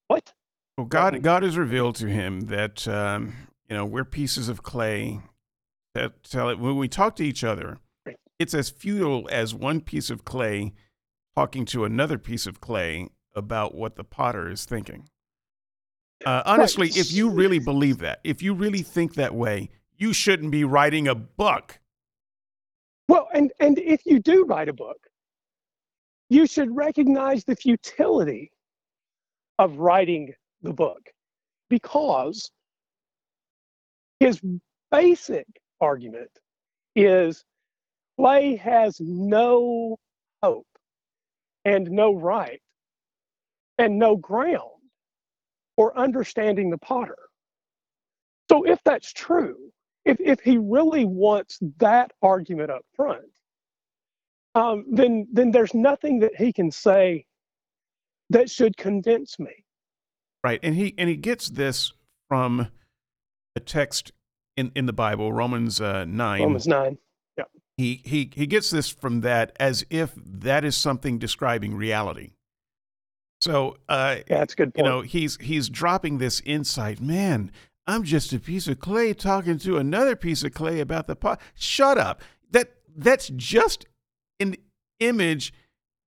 what? 0.10 0.34
Well, 0.78 0.88
God, 0.88 1.22
God 1.22 1.44
has 1.44 1.58
revealed 1.58 1.96
to 1.98 2.08
him 2.08 2.42
that 2.48 2.88
um, 2.88 3.34
you 3.70 3.76
know 3.76 3.86
we're 3.86 4.04
pieces 4.04 4.50
of 4.50 4.64
clay. 4.64 5.22
That 5.96 6.24
tell 6.24 6.50
it 6.50 6.60
when 6.60 6.78
we 6.78 6.88
talk 6.88 7.16
to 7.18 7.26
each 7.26 7.44
other, 7.44 7.78
it's 8.38 8.54
as 8.54 8.70
futile 8.70 9.28
as 9.32 9.54
one 9.54 9.82
piece 9.82 10.10
of 10.10 10.26
clay 10.26 10.74
talking 11.36 11.66
to 11.66 11.86
another 11.86 12.18
piece 12.18 12.48
of 12.48 12.60
clay 12.60 13.10
about 13.36 13.76
what 13.76 13.96
the 13.96 14.04
potter 14.04 14.50
is 14.50 14.66
thinking. 14.66 15.08
Uh, 16.26 16.44
honestly, 16.46 16.90
if 16.90 17.12
you 17.12 17.30
really 17.30 17.60
believe 17.60 18.00
that, 18.00 18.20
if 18.24 18.42
you 18.42 18.54
really 18.54 18.82
think 18.82 19.16
that 19.16 19.34
way, 19.34 19.70
you 19.98 20.12
shouldn't 20.12 20.52
be 20.52 20.64
writing 20.64 21.08
a 21.08 21.16
book. 21.16 21.80
Well, 23.08 23.28
and 23.34 23.52
and 23.60 23.78
if 23.80 24.06
you 24.06 24.20
do 24.20 24.46
write 24.46 24.70
a 24.70 24.74
book, 24.74 24.98
you 26.30 26.48
should 26.48 26.76
recognize 26.76 27.44
the 27.44 27.56
futility 27.56 28.52
of 29.60 29.78
writing 29.78 30.34
the 30.64 30.74
book 30.74 31.02
because 31.70 32.52
his 34.20 34.42
basic 34.92 35.48
argument 35.82 36.32
is 36.96 37.46
Clay 38.20 38.56
has 38.58 39.00
no 39.02 39.98
hope 40.44 40.68
and 41.66 41.90
no 41.92 42.14
right 42.16 42.62
and 43.78 44.00
no 44.00 44.16
ground 44.18 44.62
for 45.78 45.98
understanding 45.98 46.70
the 46.70 46.78
potter. 46.78 47.18
So 48.50 48.66
if 48.66 48.80
that's 48.86 49.14
true, 49.14 49.58
if 50.06 50.20
if 50.20 50.40
he 50.42 50.58
really 50.58 51.06
wants 51.06 51.60
that 51.80 52.12
argument 52.22 52.72
up 52.72 52.84
front, 52.96 53.26
um, 54.56 54.86
then 54.92 55.28
then 55.32 55.52
there's 55.52 55.74
nothing 55.74 56.20
that 56.20 56.36
he 56.36 56.54
can 56.54 56.72
say 56.72 57.26
that 58.30 58.50
should 58.50 58.78
convince 58.78 59.40
me. 59.40 59.66
Right, 60.44 60.60
and 60.64 60.76
he 60.76 60.94
and 60.98 61.10
he 61.10 61.16
gets 61.16 61.50
this 61.50 61.94
from 62.28 62.68
a 63.56 63.60
text 63.60 64.12
in, 64.56 64.72
in 64.76 64.86
the 64.86 64.94
Bible, 64.94 65.34
Romans 65.34 65.82
uh, 65.82 66.06
nine. 66.06 66.42
Romans 66.42 66.68
nine. 66.68 66.98
Yeah. 67.38 67.46
He 67.78 68.02
he 68.06 68.32
he 68.34 68.48
gets 68.48 68.70
this 68.70 68.90
from 68.90 69.22
that 69.22 69.56
as 69.60 69.86
if 69.90 70.14
that 70.16 70.64
is 70.64 70.78
something 70.78 71.18
describing 71.18 71.76
reality. 71.76 72.32
So 73.42 73.78
uh, 73.88 74.18
Yeah, 74.30 74.40
that's 74.40 74.56
good 74.56 74.74
you 74.76 74.84
know 74.84 75.02
he's 75.02 75.38
he's 75.38 75.70
dropping 75.70 76.18
this 76.18 76.42
insight. 76.46 77.02
Man, 77.02 77.52
I'm 77.88 78.04
just 78.04 78.34
a 78.34 78.40
piece 78.40 78.68
of 78.68 78.80
clay 78.80 79.14
talking 79.14 79.58
to 79.60 79.78
another 79.78 80.16
piece 80.16 80.44
of 80.44 80.54
clay 80.54 80.80
about 80.80 81.08
the 81.08 81.16
pot. 81.16 81.42
Shut 81.56 81.98
up. 81.98 82.22
That 82.52 82.76
that's 82.96 83.30
just 83.30 83.86
an 84.40 84.58
image 85.00 85.54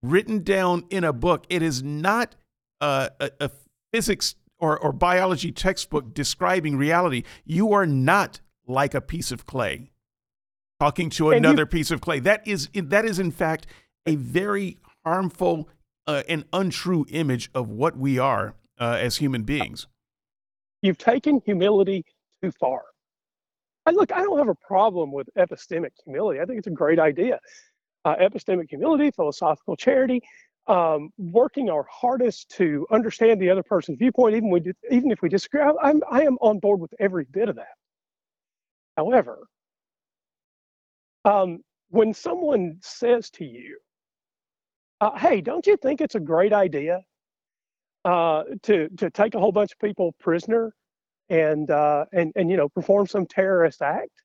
written 0.02 0.42
down 0.42 0.84
in 0.90 1.04
a 1.04 1.12
book. 1.12 1.44
It 1.48 1.62
is 1.62 1.82
not 1.82 2.34
uh, 2.80 3.08
a, 3.20 3.30
a 3.40 3.50
physics 3.92 4.34
or, 4.58 4.78
or 4.78 4.92
biology 4.92 5.52
textbook 5.52 6.14
describing 6.14 6.76
reality. 6.76 7.22
You 7.44 7.72
are 7.72 7.86
not 7.86 8.40
like 8.66 8.94
a 8.94 9.00
piece 9.00 9.32
of 9.32 9.46
clay 9.46 9.90
talking 10.80 11.10
to 11.10 11.30
And 11.30 11.44
you- 11.44 11.48
another 11.50 11.66
piece 11.66 11.90
of 11.90 12.00
clay. 12.00 12.20
That 12.20 12.46
is 12.46 12.68
that 12.74 13.04
is 13.04 13.18
in 13.18 13.30
fact 13.30 13.66
a 14.06 14.16
very 14.16 14.78
harmful 15.04 15.68
uh, 16.06 16.22
and 16.28 16.44
untrue 16.52 17.06
image 17.10 17.50
of 17.54 17.68
what 17.68 17.96
we 17.96 18.18
are 18.18 18.54
uh, 18.80 18.98
as 19.00 19.18
human 19.18 19.42
beings. 19.44 19.86
You've 20.80 20.98
taken 20.98 21.40
humility 21.44 22.04
too 22.42 22.50
far. 22.58 22.82
I 23.86 23.90
look, 23.92 24.12
I 24.12 24.22
don't 24.22 24.38
have 24.38 24.48
a 24.48 24.54
problem 24.56 25.12
with 25.12 25.28
epistemic 25.38 25.90
humility. 26.04 26.40
I 26.40 26.44
think 26.44 26.58
it's 26.58 26.66
a 26.66 26.70
great 26.70 26.98
idea. 26.98 27.38
Uh, 28.04 28.16
epistemic 28.16 28.68
humility, 28.68 29.10
philosophical 29.12 29.76
charity, 29.76 30.20
um, 30.66 31.10
working 31.18 31.70
our 31.70 31.86
hardest 31.90 32.48
to 32.50 32.86
understand 32.90 33.40
the 33.40 33.50
other 33.50 33.62
person's 33.62 33.98
viewpoint, 33.98 34.34
even 34.34 34.50
we 34.50 34.60
even 34.90 35.10
if 35.12 35.22
we 35.22 35.28
disagree. 35.28 35.60
I, 35.60 35.72
I'm 35.82 36.02
I 36.10 36.22
am 36.22 36.36
on 36.40 36.58
board 36.58 36.80
with 36.80 36.92
every 36.98 37.26
bit 37.30 37.48
of 37.48 37.56
that. 37.56 37.74
However, 38.96 39.46
um, 41.24 41.62
when 41.90 42.14
someone 42.14 42.78
says 42.82 43.30
to 43.30 43.44
you, 43.44 43.78
uh, 45.00 45.16
"Hey, 45.18 45.40
don't 45.40 45.66
you 45.66 45.76
think 45.76 46.00
it's 46.00 46.14
a 46.14 46.20
great 46.20 46.52
idea 46.52 47.02
uh, 48.04 48.44
to 48.64 48.88
to 48.98 49.10
take 49.10 49.34
a 49.34 49.40
whole 49.40 49.52
bunch 49.52 49.72
of 49.72 49.78
people 49.78 50.12
prisoner 50.20 50.74
and 51.30 51.70
uh, 51.70 52.06
and 52.12 52.32
and 52.36 52.50
you 52.50 52.56
know 52.56 52.68
perform 52.70 53.06
some 53.06 53.26
terrorist 53.26 53.82
act?" 53.82 54.21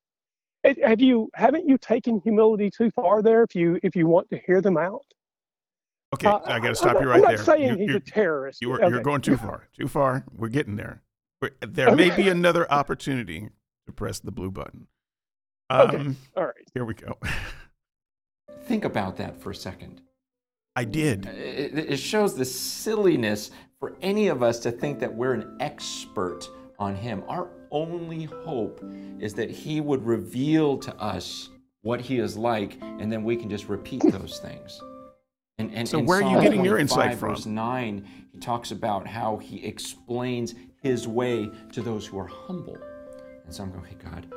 It- 0.67 0.85
Have 0.85 1.01
you 1.01 1.29
haven't 1.33 1.67
you 1.67 1.77
taken 1.77 2.19
humility 2.23 2.69
too 2.69 2.91
far 2.91 3.21
there? 3.21 3.43
If 3.43 3.55
you 3.55 3.79
if 3.83 3.95
you 3.95 4.07
want 4.07 4.29
to 4.31 4.37
hear 4.45 4.61
them 4.61 4.77
out, 4.77 5.01
Okay, 6.13 6.27
Uh, 6.27 6.39
I 6.45 6.59
got 6.59 6.61
to 6.61 6.67
I'm 6.69 6.75
stop 6.75 6.93
not- 6.93 7.01
you 7.03 7.07
right 7.09 7.15
I'm 7.17 7.21
not 7.21 7.27
there. 7.29 7.37
saying 7.37 7.69
You- 7.69 7.77
he's 7.77 7.89
you- 7.89 7.95
a 7.97 7.99
terrorist. 7.99 8.61
You 8.61 8.69
were, 8.69 8.81
Okay. 8.81 8.89
You're 8.89 9.01
going 9.03 9.21
too 9.21 9.35
far. 9.37 9.67
Too 9.77 9.87
far. 9.87 10.23
We're 10.33 10.47
getting 10.49 10.75
there. 10.77 11.01
We're, 11.41 11.51
there 11.61 11.93
may 11.95 12.15
be 12.15 12.29
another 12.29 12.69
opportunity 12.71 13.49
to 13.85 13.91
press 13.91 14.19
the 14.19 14.31
blue 14.31 14.49
button. 14.51 14.87
Um, 15.69 15.81
Okay. 15.81 16.15
All 16.37 16.45
right. 16.45 16.69
Here 16.73 16.85
we 16.85 16.93
go. 16.93 17.17
Think 18.63 18.85
about 18.85 19.17
that 19.17 19.39
for 19.41 19.51
a 19.51 19.55
second. 19.55 20.01
I 20.77 20.85
did. 20.85 21.25
It, 21.25 21.77
it 21.93 21.97
shows 21.97 22.35
the 22.35 22.45
silliness 22.45 23.51
for 23.79 23.95
any 24.01 24.27
of 24.29 24.41
us 24.43 24.59
to 24.61 24.71
think 24.71 24.99
that 24.99 25.13
we're 25.13 25.33
an 25.33 25.57
expert 25.59 26.49
on 26.79 26.95
him. 26.95 27.23
Our 27.27 27.49
only 27.71 28.25
hope 28.25 28.83
is 29.19 29.33
that 29.35 29.49
he 29.49 29.81
would 29.81 30.05
reveal 30.05 30.77
to 30.79 30.95
us 30.95 31.49
what 31.81 32.01
he 32.01 32.19
is 32.19 32.37
like, 32.37 32.77
and 32.81 33.11
then 33.11 33.23
we 33.23 33.35
can 33.35 33.49
just 33.49 33.69
repeat 33.69 34.01
those 34.11 34.39
things. 34.39 34.81
And, 35.57 35.73
and 35.73 35.87
So 35.87 35.99
in 35.99 36.05
where 36.05 36.21
are 36.21 36.31
you 36.31 36.41
getting 36.41 36.63
your 36.63 36.77
insight 36.77 37.15
from? 37.17 37.29
Verse 37.29 37.45
9, 37.45 38.07
he 38.31 38.37
talks 38.39 38.71
about 38.71 39.07
how 39.07 39.37
he 39.37 39.65
explains 39.65 40.53
his 40.81 41.07
way 41.07 41.49
to 41.71 41.81
those 41.81 42.05
who 42.05 42.19
are 42.19 42.27
humble. 42.27 42.77
And 43.45 43.53
so 43.53 43.63
I'm 43.63 43.71
going, 43.71 43.85
hey, 43.85 43.95
God, 44.03 44.27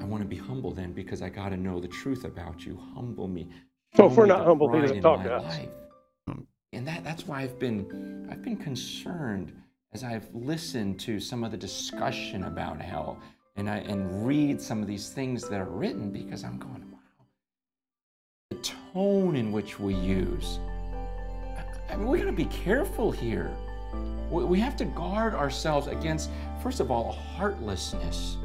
I 0.00 0.04
want 0.04 0.22
to 0.22 0.28
be 0.28 0.36
humble 0.36 0.72
then 0.72 0.92
because 0.92 1.22
I 1.22 1.28
got 1.30 1.50
to 1.50 1.56
know 1.56 1.80
the 1.80 1.88
truth 1.88 2.24
about 2.24 2.66
you. 2.66 2.78
Humble 2.94 3.28
me. 3.28 3.48
So 3.96 4.06
if 4.06 4.16
we're 4.16 4.26
not 4.26 4.44
humble, 4.44 4.68
he 4.68 4.78
pride 4.78 4.82
doesn't 4.88 5.02
talk 5.02 5.20
my 5.20 5.24
to 5.24 5.34
us. 5.36 5.44
life. 5.44 5.68
And 6.74 6.86
that, 6.86 7.02
that's 7.02 7.26
why 7.26 7.42
I've 7.42 7.58
been 7.58 8.28
I've 8.30 8.42
been 8.42 8.56
concerned 8.56 9.52
as 9.92 10.04
I've 10.04 10.28
listened 10.34 11.00
to 11.00 11.18
some 11.18 11.44
of 11.44 11.50
the 11.50 11.56
discussion 11.56 12.44
about 12.44 12.80
hell 12.80 13.18
and 13.56 13.68
I 13.70 13.78
and 13.78 14.26
read 14.26 14.60
some 14.60 14.82
of 14.82 14.86
these 14.86 15.10
things 15.10 15.48
that 15.48 15.60
are 15.60 15.70
written 15.70 16.10
because 16.10 16.44
I'm 16.44 16.58
going, 16.58 16.84
wow. 16.92 16.98
The 18.50 18.56
tone 18.92 19.34
in 19.34 19.50
which 19.50 19.80
we 19.80 19.94
use. 19.94 20.58
I- 21.90 21.96
mean, 21.96 22.06
we 22.06 22.18
gotta 22.18 22.32
be 22.32 22.44
careful 22.46 23.10
here. 23.10 23.50
We 24.30 24.60
have 24.60 24.76
to 24.76 24.84
guard 24.84 25.34
ourselves 25.34 25.86
against, 25.86 26.28
first 26.62 26.80
of 26.80 26.90
all, 26.90 27.12
heartlessness. 27.12 28.36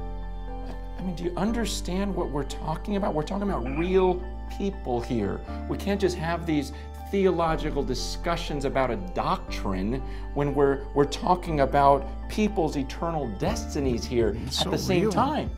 I 0.98 1.02
mean, 1.02 1.16
do 1.16 1.26
you 1.26 1.34
understand 1.36 2.16
what 2.16 2.30
we're 2.30 2.46
talking 2.46 2.96
about? 2.96 3.14
We're 3.14 3.24
talking 3.24 3.50
about 3.50 3.68
real 3.78 4.24
people 4.58 5.02
here. 5.02 5.42
We 5.68 5.78
can't 5.78 6.00
just 6.00 6.16
have 6.16 6.46
these 6.46 6.72
theological 7.14 7.84
discussions 7.84 8.66
about 8.66 8.90
a 8.90 8.96
doctrine 9.14 10.02
when 10.34 10.56
we're 10.56 10.84
we're 10.96 11.06
talking 11.06 11.60
about 11.60 12.08
people's 12.28 12.76
eternal 12.76 13.28
destinies 13.38 14.04
here 14.04 14.36
It's 14.48 14.58
at 14.58 14.64
so 14.64 14.72
the 14.72 14.78
same 14.80 15.02
real. 15.04 15.12
time. 15.12 15.52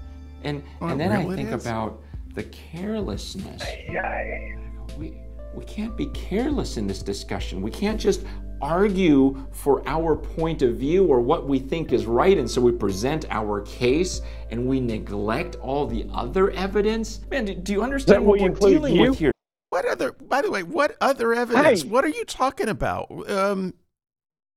And 0.43 0.61
Well, 0.81 0.89
and 0.89 0.99
then 0.99 1.13
I 1.13 1.23
think 1.33 1.51
about 1.51 2.03
the 2.33 2.43
carelessness. 2.43 3.63
Yeah. 3.89 4.57
We 4.97 5.17
we 5.53 5.63
can't 5.63 5.95
be 5.95 6.07
careless 6.07 6.75
in 6.75 6.87
this 6.87 7.01
discussion. 7.01 7.61
We 7.61 7.71
can't 7.71 8.01
just 8.01 8.25
argue 8.61 9.47
for 9.51 9.81
our 9.87 10.13
point 10.17 10.61
of 10.61 10.75
view 10.75 11.05
or 11.05 11.21
what 11.21 11.47
we 11.47 11.57
think 11.59 11.93
is 11.93 12.05
right 12.05 12.37
and 12.37 12.51
so 12.51 12.59
we 12.59 12.73
present 12.73 13.25
our 13.29 13.61
case 13.61 14.21
and 14.51 14.67
we 14.67 14.81
neglect 14.81 15.55
all 15.61 15.87
the 15.87 16.05
other 16.13 16.51
evidence. 16.51 17.21
Man, 17.31 17.45
do, 17.45 17.55
do 17.55 17.71
you 17.71 17.81
understand 17.81 18.25
what 18.25 18.41
we 18.41 18.49
we're 18.49 18.55
dealing 18.55 18.95
you? 18.95 19.11
with 19.11 19.19
here? 19.19 19.34
What 19.75 19.85
other? 19.87 20.13
By 20.13 20.41
the 20.41 20.49
way, 20.49 20.63
what 20.63 20.95
other 21.01 21.33
evidence? 21.33 21.81
Hey. 21.81 21.89
What 21.89 22.05
are 22.05 22.09
you 22.09 22.23
talking 22.23 22.69
about? 22.69 23.29
Um, 23.29 23.73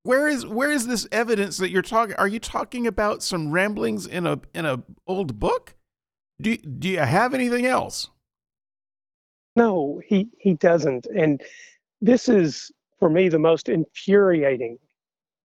where 0.05 0.29
is 0.29 0.47
where 0.47 0.71
is 0.71 0.87
this 0.87 1.09
evidence 1.11 1.57
that 1.57 1.71
you're 1.71 1.83
talking? 1.83 2.15
Are 2.15 2.29
you 2.29 2.39
talking 2.39 2.87
about 2.87 3.25
some 3.25 3.51
ramblings 3.51 4.07
in 4.07 4.29
a 4.29 4.39
in 4.55 4.65
a 4.65 4.85
old 5.09 5.41
book? 5.41 5.75
Do 6.41 6.57
do 6.57 6.89
you 6.89 7.01
have 7.01 7.35
anything 7.35 7.67
else? 7.67 8.11
No, 9.57 10.01
he 10.07 10.29
he 10.39 10.55
doesn't. 10.55 11.07
And 11.07 11.43
this 12.01 12.29
is 12.29 12.71
for 13.01 13.11
me 13.11 13.29
the 13.29 13.41
most 13.41 13.69
infuriating 13.69 14.79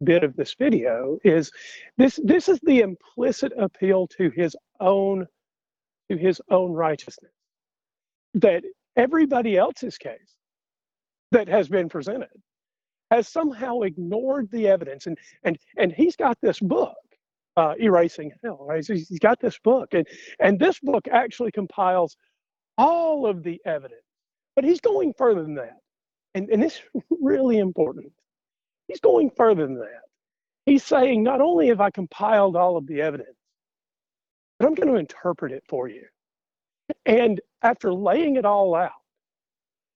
bit 0.04 0.24
of 0.24 0.36
this 0.36 0.54
video 0.54 1.18
is 1.24 1.52
this 1.98 2.20
this 2.24 2.48
is 2.48 2.60
the 2.62 2.82
implicit 2.82 3.52
appeal 3.58 4.06
to 4.20 4.30
his 4.30 4.56
own 4.80 5.26
to 6.12 6.16
his 6.16 6.40
own 6.52 6.74
righteousness 6.74 7.32
that 8.36 8.64
everybody 8.97 9.58
else's 9.58 9.97
case 9.97 10.36
that 11.32 11.47
has 11.47 11.69
been 11.69 11.89
presented 11.89 12.29
has 13.12 13.27
somehow 13.27 13.82
ignored 13.82 14.49
the 14.51 14.67
evidence 14.67 15.08
and 15.08 15.17
and 15.43 15.58
and 15.77 15.91
he's 15.91 16.15
got 16.15 16.38
this 16.41 16.60
book 16.60 16.95
uh, 17.58 17.73
erasing 17.79 18.32
hell 18.43 18.65
right 18.67 18.86
he's 18.88 19.08
he's 19.10 19.19
got 19.19 19.39
this 19.39 19.60
book 19.63 19.93
and 19.93 20.08
and 20.39 20.60
this 20.60 20.79
book 20.79 21.08
actually 21.12 21.51
compiles 21.51 22.17
all 22.77 23.27
of 23.27 23.43
the 23.43 23.62
evidence 23.65 24.01
but 24.56 24.65
he's 24.65 24.82
going 24.82 25.13
further 25.17 25.43
than 25.43 25.56
that. 25.56 25.77
And, 26.36 26.49
and 26.49 26.62
this 26.62 26.82
is 26.95 27.03
really 27.21 27.60
important. 27.60 28.12
He's 28.88 28.99
going 28.99 29.32
further 29.36 29.65
than 29.65 29.79
that. 29.79 30.01
He's 30.65 30.84
saying, 30.84 31.23
not 31.23 31.41
only 31.41 31.67
have 31.67 31.82
I 31.82 31.91
compiled 31.91 32.56
all 32.56 32.77
of 32.77 32.88
the 32.88 33.01
evidence, 33.01 33.36
but 34.60 34.67
I'm 34.67 34.75
going 34.75 34.89
to 34.89 34.99
interpret 34.99 35.51
it 35.51 35.63
for 35.67 35.89
you. 35.89 36.03
And 37.06 37.41
after 37.62 37.93
laying 37.93 38.36
it 38.36 38.46
all 38.46 38.76
out 38.76 38.91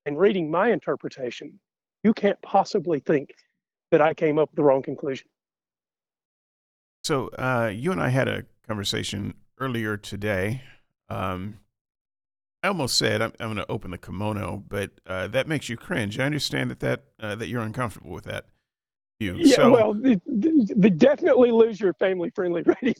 and 0.05 0.17
reading 0.17 0.49
my 0.49 0.71
interpretation, 0.71 1.59
you 2.03 2.13
can't 2.13 2.41
possibly 2.41 2.99
think 2.99 3.33
that 3.91 4.01
I 4.01 4.13
came 4.13 4.37
up 4.37 4.49
with 4.49 4.55
the 4.55 4.63
wrong 4.63 4.81
conclusion. 4.81 5.27
So 7.03 7.29
uh, 7.29 7.71
you 7.73 7.91
and 7.91 8.01
I 8.01 8.09
had 8.09 8.27
a 8.27 8.43
conversation 8.67 9.33
earlier 9.59 9.97
today. 9.97 10.61
Um, 11.09 11.59
I 12.63 12.67
almost 12.67 12.97
said 12.97 13.21
I'm, 13.21 13.31
I'm 13.39 13.47
going 13.47 13.57
to 13.57 13.71
open 13.71 13.91
the 13.91 13.97
kimono, 13.97 14.63
but 14.67 14.91
uh, 15.05 15.27
that 15.27 15.47
makes 15.47 15.69
you 15.69 15.77
cringe. 15.77 16.19
I 16.19 16.25
understand 16.25 16.71
that 16.71 16.79
that 16.81 17.03
uh, 17.19 17.35
that 17.35 17.47
you're 17.47 17.61
uncomfortable 17.61 18.11
with 18.11 18.25
that 18.25 18.45
view. 19.21 19.35
Yeah, 19.37 19.55
so 19.55 19.71
well, 19.71 19.93
the, 19.93 20.19
the, 20.25 20.73
the 20.75 20.89
definitely 20.89 21.51
lose 21.51 21.79
your 21.79 21.93
family 21.93 22.29
friendly 22.31 22.63
rating. 22.81 22.95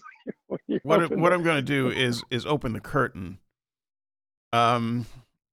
what 0.84 1.18
what 1.18 1.34
I'm 1.34 1.44
going 1.44 1.58
to 1.58 1.62
do 1.62 1.90
is 1.90 2.24
is 2.30 2.46
open 2.46 2.74
the 2.74 2.80
curtain. 2.80 3.40
Um, 4.54 5.06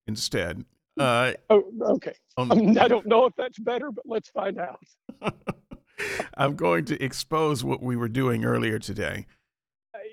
instead, 0.07 0.65
uh, 0.99 1.33
Oh, 1.51 1.65
okay. 1.83 2.15
on 2.37 2.53
Um, 2.53 2.79
I 2.79 2.89
don't 2.89 3.07
know 3.07 3.27
if 3.27 3.35
that's 3.37 3.59
better, 3.59 3.91
but 3.91 4.05
let's 4.07 4.29
find 4.31 4.59
out. 4.59 4.81
I'm 6.37 6.57
going 6.57 6.85
to 6.87 7.03
expose 7.03 7.65
what 7.65 7.83
we 7.83 7.97
were 7.97 8.09
doing 8.09 8.45
earlier 8.45 8.79
today. 8.79 9.27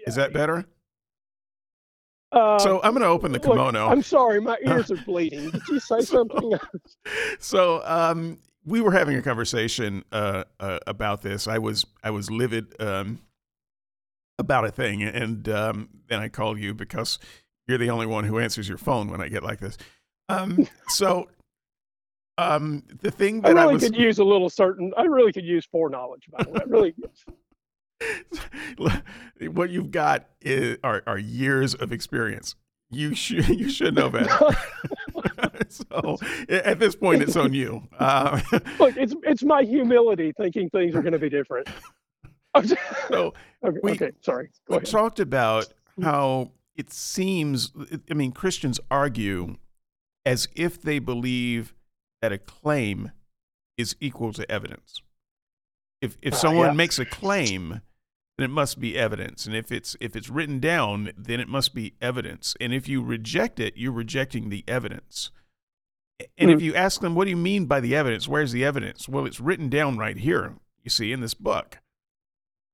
Is 0.07 0.15
that 0.15 0.33
better? 0.33 0.65
Uh, 2.31 2.57
So 2.59 2.81
I'm 2.83 2.91
going 2.93 3.03
to 3.03 3.07
open 3.09 3.31
the 3.31 3.39
look, 3.39 3.51
kimono. 3.57 3.87
I'm 3.87 4.01
sorry, 4.01 4.39
my 4.41 4.57
ears 4.65 4.89
are 4.91 4.97
bleeding. 5.05 5.49
Did 5.51 5.67
you 5.67 5.79
say 5.79 6.01
something? 6.01 6.53
Else? 6.53 6.97
so 7.39 7.81
um, 7.85 8.39
we 8.65 8.81
were 8.81 8.91
having 8.91 9.17
a 9.17 9.21
conversation 9.21 10.03
uh, 10.11 10.45
uh, 10.59 10.79
about 10.87 11.21
this. 11.21 11.47
I 11.47 11.57
was 11.59 11.85
I 12.03 12.09
was 12.11 12.31
livid 12.31 12.73
um, 12.81 13.19
about 14.39 14.65
a 14.65 14.71
thing, 14.71 15.03
and 15.03 15.47
um, 15.49 15.89
then 16.07 16.19
I 16.19 16.29
called 16.29 16.59
you 16.59 16.73
because 16.73 17.19
you're 17.67 17.77
the 17.77 17.89
only 17.89 18.05
one 18.05 18.23
who 18.23 18.39
answers 18.39 18.67
your 18.67 18.77
phone 18.77 19.09
when 19.09 19.21
I 19.21 19.27
get 19.27 19.43
like 19.43 19.59
this. 19.59 19.77
Um, 20.29 20.67
so 20.87 21.27
um, 22.37 22.83
the 23.01 23.11
thing 23.11 23.45
I 23.45 23.49
that 23.49 23.57
I, 23.57 23.61
really 23.63 23.73
was 23.75 23.83
could 23.83 23.95
use 23.95 24.19
a 24.19 24.23
little 24.23 24.49
certain. 24.49 24.93
I 24.97 25.03
really 25.03 25.31
could 25.31 25.45
use 25.45 25.65
foreknowledge. 25.71 26.23
By 26.31 26.43
the 26.43 26.49
way, 26.49 26.59
I 26.61 26.63
really. 26.65 26.95
what 29.51 29.69
you've 29.69 29.91
got 29.91 30.25
is, 30.41 30.77
are, 30.83 31.03
are 31.05 31.19
years 31.19 31.75
of 31.75 31.91
experience. 31.91 32.55
You 32.89 33.13
should 33.15 33.47
you 33.59 33.69
should 33.69 33.95
know 33.95 34.09
better. 34.09 34.27
so 35.69 36.17
at 36.49 36.79
this 36.79 36.95
point, 36.95 37.21
it's 37.21 37.35
on 37.35 37.53
you. 37.53 37.87
Uh, 37.97 38.41
Look, 38.79 38.97
it's 38.97 39.13
it's 39.23 39.43
my 39.43 39.63
humility 39.63 40.33
thinking 40.35 40.69
things 40.69 40.95
are 40.95 41.01
going 41.01 41.13
to 41.13 41.19
be 41.19 41.29
different. 41.29 41.69
so 43.07 43.33
okay, 43.63 43.79
we- 43.83 43.91
okay, 43.91 44.11
sorry. 44.21 44.49
Go 44.67 44.75
we 44.75 44.77
ahead. 44.77 44.87
talked 44.87 45.19
about 45.19 45.67
how 46.01 46.51
it 46.81 46.91
seems. 46.91 47.71
I 48.09 48.15
mean, 48.15 48.31
Christians 48.31 48.79
argue 48.89 49.57
as 50.25 50.47
if 50.55 50.81
they 50.81 50.97
believe 50.97 51.75
that 52.23 52.31
a 52.31 52.39
claim 52.39 53.11
is 53.77 53.95
equal 53.99 54.33
to 54.33 54.51
evidence. 54.51 55.03
If 56.01 56.17
if 56.23 56.33
someone 56.33 56.69
yeah. 56.69 56.73
makes 56.73 56.97
a 56.97 57.05
claim, 57.05 57.81
then 58.37 58.45
it 58.45 58.49
must 58.49 58.79
be 58.79 58.97
evidence, 58.97 59.45
and 59.45 59.55
if 59.55 59.71
it's 59.71 59.95
if 59.99 60.15
it's 60.15 60.29
written 60.29 60.59
down, 60.59 61.11
then 61.15 61.39
it 61.39 61.47
must 61.47 61.75
be 61.75 61.93
evidence. 62.01 62.55
And 62.59 62.73
if 62.73 62.89
you 62.89 63.03
reject 63.03 63.59
it, 63.59 63.77
you're 63.77 63.91
rejecting 63.91 64.49
the 64.49 64.63
evidence. 64.67 65.29
And 66.39 66.49
if 66.49 66.59
Hmm. 66.59 66.65
you 66.65 66.75
ask 66.75 67.01
them, 67.01 67.13
"What 67.13 67.25
do 67.25 67.29
you 67.29 67.37
mean 67.37 67.65
by 67.65 67.79
the 67.79 67.95
evidence? 67.95 68.27
Where's 68.27 68.51
the 68.51 68.65
evidence?" 68.65 69.07
Well, 69.07 69.27
it's 69.27 69.39
written 69.39 69.69
down 69.69 69.97
right 69.99 70.17
here. 70.17 70.55
You 70.83 70.89
see 70.89 71.11
in 71.11 71.21
this 71.21 71.35
book, 71.35 71.77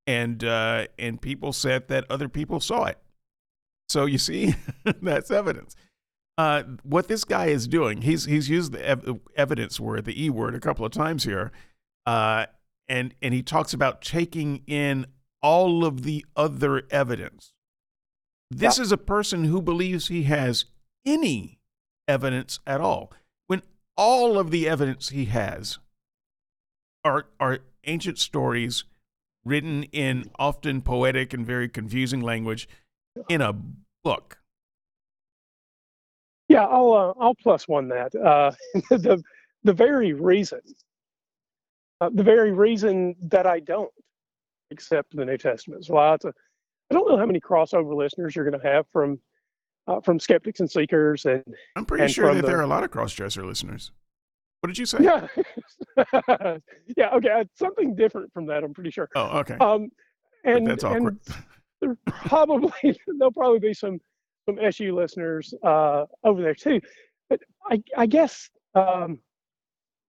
and 0.05 0.41
uh, 0.45 0.87
and 0.97 1.21
people 1.21 1.51
said 1.51 1.89
that 1.89 2.09
other 2.09 2.29
people 2.29 2.61
saw 2.61 2.85
it. 2.85 2.99
So 3.89 4.06
you 4.06 4.17
see, 4.17 4.56
that's 5.02 5.32
evidence. 5.32 5.76
Uh, 6.38 6.63
what 6.84 7.08
this 7.08 7.23
guy 7.23 7.47
is 7.47 7.67
doing, 7.67 8.04
he's 8.04 8.26
he's 8.26 8.50
used 8.50 8.71
the 8.71 8.86
ev- 8.88 9.19
evidence 9.36 9.80
word, 9.80 10.06
the 10.06 10.23
e 10.23 10.30
word, 10.30 10.54
a 10.54 10.60
couple 10.60 10.86
of 10.86 10.91
times 10.91 11.23
here, 11.23 11.52
uh, 12.06 12.45
and 12.88 13.15
and 13.21 13.34
he 13.34 13.41
talks 13.41 13.73
about 13.73 14.02
taking 14.02 14.62
in 14.67 15.08
all 15.41 15.84
of 15.84 16.04
the 16.04 16.26
other 16.36 16.84
evidence. 16.91 17.54
This 18.52 18.78
is 18.78 18.91
a 18.91 18.97
person 18.97 19.45
who 19.45 19.62
believes 19.62 20.08
he 20.08 20.23
has 20.23 20.65
any 21.06 21.60
evidence 22.08 22.60
at 22.67 22.82
all, 22.82 23.12
when 23.47 23.63
all 23.97 24.38
of 24.38 24.52
the 24.52 24.69
evidence 24.69 25.10
he 25.10 25.26
has 25.26 25.80
are 27.04 27.26
are 27.39 27.60
ancient 27.86 28.19
stories 28.19 28.84
written 29.43 29.84
in 29.86 30.30
often 30.38 30.82
poetic 30.82 31.34
and 31.34 31.47
very 31.47 31.67
confusing 31.69 32.21
language 32.21 32.67
in 33.30 33.41
a 33.41 33.53
book. 34.03 34.38
Yeah, 36.49 36.65
I'll 36.65 36.93
uh, 36.93 37.13
I'll 37.19 37.36
plus 37.36 37.67
one 37.67 37.89
that 37.89 38.15
uh, 38.15 38.51
the 38.89 39.21
the 39.63 39.73
very 39.73 40.13
reason, 40.13 40.62
uh, 41.99 42.10
the 42.13 42.23
very 42.23 42.51
reason 42.53 43.15
that 43.23 43.45
I 43.45 43.60
don't 43.60 43.91
accept 44.71 45.15
the 45.15 45.25
New 45.25 45.38
Testament 45.38 45.82
is 45.82 45.89
why 45.89 46.13
it's 46.13 46.25
a. 46.25 46.34
I 46.89 46.93
don't 46.93 47.10
know 47.10 47.17
how 47.17 47.25
many 47.25 47.41
crossover 47.41 47.93
listeners 47.97 48.34
you're 48.34 48.49
going 48.49 48.62
to 48.62 48.65
have 48.65 48.86
from 48.93 49.19
uh, 49.88 49.99
from 49.99 50.19
skeptics 50.21 50.62
and 50.62 50.71
seekers 50.71 51.25
and 51.25 51.43
I'm 51.75 51.86
pretty 51.86 52.06
And 52.06 52.12
sure 52.13 52.34
that 52.34 52.41
the- 52.41 52.47
there 52.47 52.60
are 52.60 52.62
a 52.63 52.67
lot 52.67 52.86
of 52.86 52.91
crossdresser 52.91 53.45
listeners. 53.45 53.91
What 54.62 54.67
did 54.67 54.77
you 54.77 54.86
say? 54.86 54.99
yeah, 55.01 55.27
yeah. 56.97 57.10
Okay, 57.13 57.43
something 57.56 57.93
different 57.95 58.32
from 58.34 58.45
that. 58.47 58.63
I'm 58.63 58.73
pretty 58.73 58.89
sure. 58.89 59.10
Oh, 59.15 59.39
okay. 59.39 59.56
Um, 59.60 59.89
and 60.45 60.65
that's 60.65 60.84
awkward. 60.84 61.19
and 61.27 61.36
there 61.81 61.97
probably 62.05 62.71
there'll 63.17 63.31
probably 63.31 63.59
be 63.59 63.73
some 63.73 63.99
some 64.47 64.59
SU 64.59 64.95
listeners 64.95 65.53
uh, 65.63 66.05
over 66.23 66.41
there 66.41 66.55
too. 66.55 66.81
But 67.29 67.41
I 67.69 67.81
I 67.97 68.05
guess 68.05 68.49
um, 68.75 69.19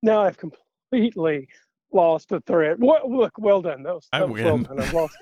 now 0.02 0.22
I've 0.22 0.38
completely 0.38 1.48
lost 1.92 2.28
the 2.28 2.40
thread. 2.42 2.76
Well, 2.81 3.00
look, 3.11 3.33
well 3.38 3.62
done. 3.62 3.83
That 3.83 3.94
was, 3.94 4.09
I 4.12 4.20
that 4.20 4.28
was 4.28 4.42
well 4.42 4.54
win. 4.54 4.62
done. 4.64 4.81
I've 4.81 4.92
lost. 4.92 5.16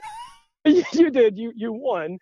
you, 0.65 0.85
you 0.93 1.11
did. 1.11 1.39
You 1.39 1.53
you 1.55 1.73
won. 1.73 2.19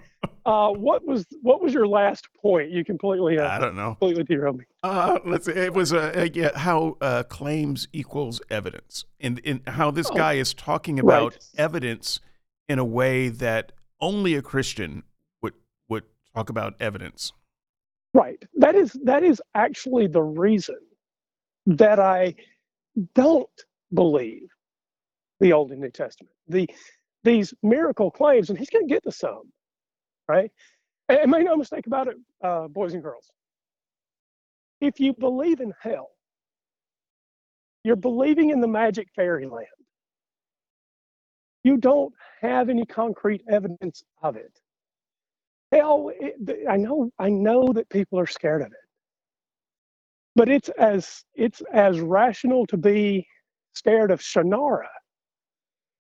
Uh, 0.46 0.68
what 0.68 1.02
was 1.06 1.24
what 1.40 1.62
was 1.62 1.72
your 1.72 1.88
last 1.88 2.28
point? 2.40 2.70
You 2.70 2.84
completely 2.84 3.38
uh, 3.38 3.48
I 3.48 3.58
don't 3.58 3.74
know. 3.74 3.96
completely 3.98 4.24
derailed 4.24 4.58
me. 4.58 4.64
Uh, 4.82 5.18
let's 5.24 5.46
see. 5.46 5.52
It 5.52 5.72
was 5.72 5.92
uh, 5.92 6.12
uh, 6.14 6.28
yeah, 6.34 6.50
how 6.58 6.98
uh, 7.00 7.22
claims 7.22 7.88
equals 7.94 8.42
evidence, 8.50 9.06
and, 9.18 9.40
and 9.46 9.62
how 9.66 9.90
this 9.90 10.10
Oh, 10.10 10.14
guy 10.14 10.34
is 10.34 10.52
talking 10.52 10.98
about 11.00 11.32
right. 11.32 11.44
evidence 11.56 12.20
in 12.68 12.78
a 12.78 12.84
way 12.84 13.30
that 13.30 13.72
only 14.04 14.34
a 14.34 14.42
Christian 14.42 15.02
would 15.42 15.54
would 15.88 16.04
talk 16.34 16.50
about 16.50 16.74
evidence. 16.78 17.32
Right. 18.12 18.40
That 18.56 18.74
is 18.74 18.92
that 19.04 19.24
is 19.24 19.42
actually 19.54 20.06
the 20.06 20.22
reason 20.22 20.78
that 21.66 21.98
I 21.98 22.34
don't 23.14 23.48
believe 23.92 24.48
the 25.40 25.52
Old 25.52 25.72
and 25.72 25.80
New 25.80 25.90
Testament. 25.90 26.34
The 26.48 26.68
these 27.24 27.54
miracle 27.62 28.10
claims, 28.10 28.50
and 28.50 28.58
he's 28.58 28.68
going 28.68 28.86
to 28.86 28.94
get 28.94 29.02
to 29.04 29.12
some, 29.12 29.50
right? 30.28 30.50
And 31.08 31.30
make 31.30 31.44
no 31.44 31.56
mistake 31.56 31.86
about 31.86 32.08
it, 32.08 32.16
uh, 32.42 32.68
boys 32.68 32.92
and 32.92 33.02
girls. 33.02 33.30
If 34.82 35.00
you 35.00 35.14
believe 35.14 35.60
in 35.60 35.72
hell, 35.80 36.10
you're 37.82 37.96
believing 37.96 38.50
in 38.50 38.60
the 38.60 38.68
magic 38.68 39.08
fairyland. 39.16 39.66
You 41.64 41.78
don't 41.78 42.14
have 42.42 42.68
any 42.68 42.86
concrete 42.86 43.42
evidence 43.50 44.04
of 44.22 44.36
it. 44.36 44.60
Hell, 45.72 46.10
it, 46.20 46.66
I 46.68 46.76
know, 46.76 47.10
I 47.18 47.30
know 47.30 47.72
that 47.72 47.88
people 47.88 48.18
are 48.20 48.26
scared 48.26 48.62
of 48.62 48.68
it, 48.68 48.88
but 50.36 50.48
it's 50.48 50.68
as 50.70 51.24
it's 51.34 51.62
as 51.72 52.00
rational 52.00 52.66
to 52.66 52.76
be 52.76 53.26
scared 53.74 54.10
of 54.12 54.20
Shannara. 54.20 54.86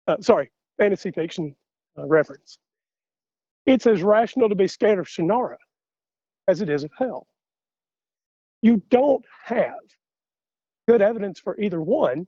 Uh, 0.07 0.17
sorry, 0.21 0.51
fantasy 0.77 1.11
fiction 1.11 1.55
uh, 1.97 2.07
reference. 2.07 2.57
It's 3.65 3.85
as 3.85 4.01
rational 4.01 4.49
to 4.49 4.55
be 4.55 4.67
scared 4.67 4.99
of 4.99 5.07
Shannara 5.07 5.57
as 6.47 6.61
it 6.61 6.69
is 6.69 6.83
of 6.83 6.91
hell. 6.97 7.27
You 8.61 8.81
don't 8.89 9.25
have 9.45 9.79
good 10.87 11.01
evidence 11.01 11.39
for 11.39 11.59
either 11.59 11.81
one, 11.81 12.27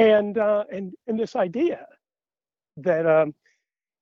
and 0.00 0.38
uh, 0.38 0.64
and 0.72 0.92
and 1.06 1.20
this 1.20 1.36
idea 1.36 1.86
that 2.78 3.06
um, 3.06 3.34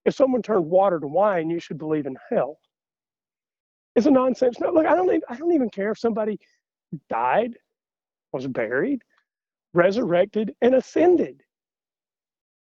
if 0.07 0.15
someone 0.15 0.41
turned 0.41 0.65
water 0.65 0.99
to 0.99 1.07
wine, 1.07 1.51
you 1.51 1.61
should 1.61 1.77
believe 1.77 2.07
in 2.07 2.17
hell 2.31 2.59
is 3.97 4.07
a 4.07 4.11
nonsense. 4.11 4.61
No, 4.61 4.71
look, 4.71 4.87
I 4.87 4.95
don't 4.95 5.09
even, 5.09 5.23
I 5.29 5.35
don't 5.35 5.53
even 5.53 5.69
care 5.69 5.91
if 5.91 5.99
somebody 5.99 6.39
died, 7.11 7.55
was 8.33 8.47
buried, 8.47 9.03
resurrected, 9.75 10.55
and 10.63 10.77
ascended. 10.77 11.43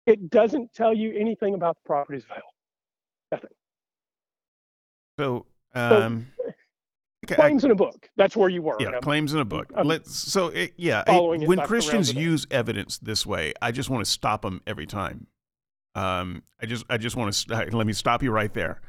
It 0.08 0.32
doesn't 0.32 0.74
tell 0.74 0.94
you 0.94 1.14
anything 1.16 1.54
about 1.54 1.76
the 1.76 1.86
properties 1.86 2.24
of 2.24 2.32
hell. 2.32 2.54
Nothing. 3.32 3.50
So, 5.20 5.46
um, 5.76 6.28
claims 7.36 7.64
I, 7.64 7.68
in 7.68 7.72
a 7.72 7.76
book. 7.76 8.10
That's 8.16 8.36
where 8.36 8.50
you 8.50 8.62
were. 8.62 8.78
Yeah, 8.80 9.00
claims 9.02 9.34
in 9.34 9.40
a 9.40 9.46
book. 9.46 9.72
I'm 9.76 9.88
Let's. 9.88 10.16
So, 10.16 10.48
it, 10.48 10.74
yeah, 10.78 11.04
it, 11.08 11.48
when 11.48 11.60
Christians 11.60 12.14
use 12.14 12.46
evidence 12.52 12.98
this 12.98 13.26
way, 13.26 13.54
I 13.62 13.72
just 13.72 13.90
want 13.90 14.04
to 14.04 14.10
stop 14.10 14.42
them 14.42 14.62
every 14.68 14.86
time. 14.86 15.28
Um, 15.96 16.44
I 16.62 16.66
just, 16.66 16.86
I 16.90 16.98
just 16.98 17.16
want 17.16 17.34
to 17.34 17.70
let 17.72 17.88
me 17.88 17.94
stop 17.94 18.24
you 18.24 18.32
right 18.32 18.54
there. 18.54 18.82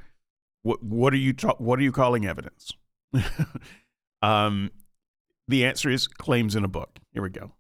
What, 0.63 0.83
what 0.83 1.13
are 1.15 1.19
you, 1.19 1.33
ta- 1.33 1.57
what 1.59 1.79
are 1.79 1.83
you 1.83 1.93
calling 1.93 2.27
evidence? 2.27 2.73
um, 4.23 4.71
the 5.49 5.65
answer 5.65 5.91
is 5.91 6.07
claims 6.07 6.55
in 6.55 6.65
a 6.65 6.69
book. 6.69 6.99
Here 7.13 7.23
we 7.23 7.31
go. 7.31 7.53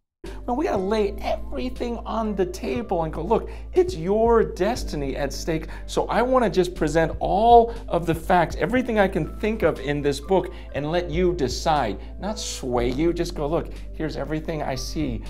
No, 0.46 0.54
we 0.54 0.64
got 0.64 0.72
to 0.72 0.82
lay 0.82 1.12
everything 1.20 1.98
on 1.98 2.34
the 2.34 2.46
table 2.46 3.04
and 3.04 3.12
go, 3.12 3.22
look, 3.22 3.50
it's 3.74 3.96
your 3.96 4.42
destiny 4.42 5.16
at 5.16 5.32
stake. 5.32 5.66
So 5.86 6.06
I 6.06 6.22
want 6.22 6.44
to 6.44 6.50
just 6.50 6.74
present 6.74 7.12
all 7.20 7.74
of 7.88 8.06
the 8.06 8.14
facts, 8.14 8.56
everything 8.58 8.98
I 8.98 9.08
can 9.08 9.38
think 9.38 9.62
of 9.62 9.78
in 9.80 10.02
this 10.02 10.20
book, 10.20 10.52
and 10.74 10.90
let 10.90 11.10
you 11.10 11.34
decide, 11.34 12.00
not 12.20 12.38
sway 12.38 12.90
you. 12.90 13.12
Just 13.12 13.34
go, 13.34 13.46
look, 13.46 13.68
here's 13.92 14.16
everything 14.16 14.62
I 14.62 14.74
see. 14.74 15.22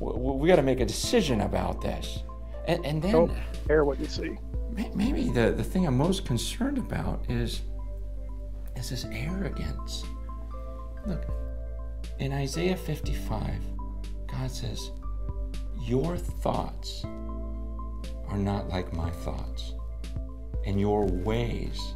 We 0.00 0.48
got 0.48 0.56
to 0.56 0.62
make 0.62 0.80
a 0.80 0.86
decision 0.86 1.40
about 1.40 1.80
this. 1.80 2.22
And, 2.66 2.84
and 2.84 3.02
then. 3.02 3.12
Don't 3.12 3.32
care 3.66 3.84
what 3.84 3.98
you 3.98 4.06
see. 4.06 4.36
Maybe 4.94 5.30
the, 5.30 5.50
the 5.50 5.64
thing 5.64 5.86
I'm 5.86 5.96
most 5.96 6.24
concerned 6.24 6.78
about 6.78 7.24
is, 7.28 7.62
is 8.76 8.90
this 8.90 9.06
arrogance. 9.10 10.04
Look, 11.06 11.24
in 12.18 12.32
Isaiah 12.32 12.76
55, 12.76 13.54
God 14.30 14.50
says, 14.50 14.90
Your 15.80 16.16
thoughts 16.16 17.04
are 17.04 18.38
not 18.38 18.68
like 18.68 18.92
my 18.92 19.10
thoughts, 19.10 19.74
and 20.66 20.80
your 20.80 21.06
ways 21.06 21.94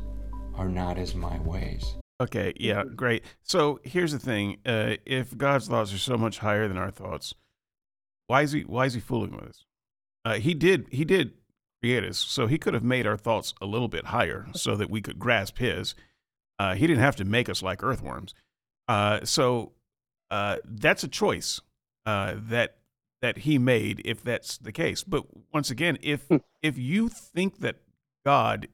are 0.55 0.68
not 0.68 0.99
as 0.99 1.14
my 1.14 1.38
ways. 1.40 1.97
Okay, 2.21 2.53
yeah, 2.59 2.85
great. 2.85 3.25
So 3.42 3.81
here's 3.83 4.12
the 4.12 4.18
thing: 4.18 4.59
uh, 4.64 4.97
if 5.05 5.37
God's 5.37 5.68
thoughts 5.68 5.92
are 5.92 5.99
so 5.99 6.16
much 6.16 6.38
higher 6.38 6.68
than 6.68 6.77
our 6.77 6.90
thoughts, 6.90 7.35
why 8.27 8.42
is 8.42 8.53
he 8.53 8.62
why 8.62 8.87
is 8.87 8.95
he 8.95 9.01
fooling 9.01 9.33
with 9.33 9.45
us? 9.45 9.64
Uh, 10.25 10.35
he 10.35 10.55
did 10.55 10.87
he 10.90 11.05
did 11.05 11.33
create 11.83 12.05
us, 12.05 12.18
so 12.18 12.47
he 12.47 12.59
could 12.59 12.75
have 12.75 12.85
made 12.85 13.07
our 13.07 13.16
thoughts 13.16 13.55
a 13.61 13.66
little 13.66 13.88
bit 13.88 14.07
higher 14.07 14.47
so 14.55 14.77
that 14.77 14.90
we 14.90 15.01
could 15.01 15.18
grasp 15.18 15.59
his. 15.59 15.95
Uh, 16.59 16.75
he 16.75 16.87
didn't 16.87 17.03
have 17.03 17.16
to 17.16 17.25
make 17.25 17.49
us 17.49 17.62
like 17.62 17.83
earthworms. 17.83 18.35
Uh, 18.87 19.21
so 19.25 19.73
uh, 20.31 20.59
that's 20.64 21.03
a 21.03 21.09
choice 21.09 21.61
uh, 22.06 22.34
that 22.36 22.76
that 23.20 23.38
he 23.38 23.56
made 23.56 24.02
if 24.04 24.22
that's 24.22 24.58
the 24.58 24.72
case. 24.72 25.04
But 25.04 25.24
once 25.52 25.70
again, 25.70 25.98
if 26.02 26.26
hmm. 26.26 26.38
if 26.62 26.76
you 26.76 27.08
think 27.08 27.60
that 27.60 27.76
God 28.24 28.68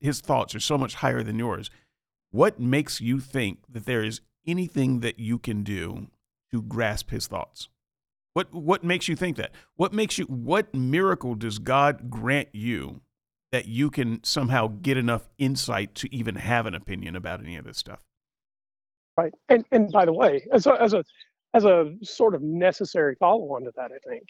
his 0.00 0.20
thoughts 0.20 0.54
are 0.54 0.60
so 0.60 0.76
much 0.76 0.96
higher 0.96 1.22
than 1.22 1.38
yours, 1.38 1.70
what 2.30 2.60
makes 2.60 3.00
you 3.00 3.20
think 3.20 3.60
that 3.68 3.86
there 3.86 4.02
is 4.02 4.20
anything 4.46 5.00
that 5.00 5.18
you 5.18 5.38
can 5.38 5.62
do 5.62 6.08
to 6.50 6.62
grasp 6.62 7.10
his 7.10 7.26
thoughts? 7.26 7.68
What 8.34 8.52
what 8.52 8.82
makes 8.82 9.08
you 9.08 9.16
think 9.16 9.36
that? 9.36 9.52
What 9.76 9.92
makes 9.92 10.18
you 10.18 10.24
what 10.24 10.74
miracle 10.74 11.34
does 11.34 11.58
God 11.58 12.10
grant 12.10 12.48
you 12.52 13.02
that 13.52 13.66
you 13.66 13.90
can 13.90 14.24
somehow 14.24 14.68
get 14.68 14.96
enough 14.96 15.28
insight 15.38 15.94
to 15.96 16.14
even 16.14 16.36
have 16.36 16.66
an 16.66 16.74
opinion 16.74 17.14
about 17.14 17.40
any 17.40 17.56
of 17.56 17.64
this 17.64 17.76
stuff? 17.76 18.00
Right. 19.16 19.32
And 19.48 19.64
and 19.70 19.92
by 19.92 20.06
the 20.06 20.12
way, 20.12 20.46
as 20.52 20.66
a 20.66 20.80
as 20.80 20.94
a 20.94 21.04
as 21.54 21.64
a 21.64 21.94
sort 22.02 22.34
of 22.34 22.42
necessary 22.42 23.14
follow-on 23.18 23.64
to 23.64 23.72
that, 23.76 23.90
I 23.92 23.98
think. 24.08 24.24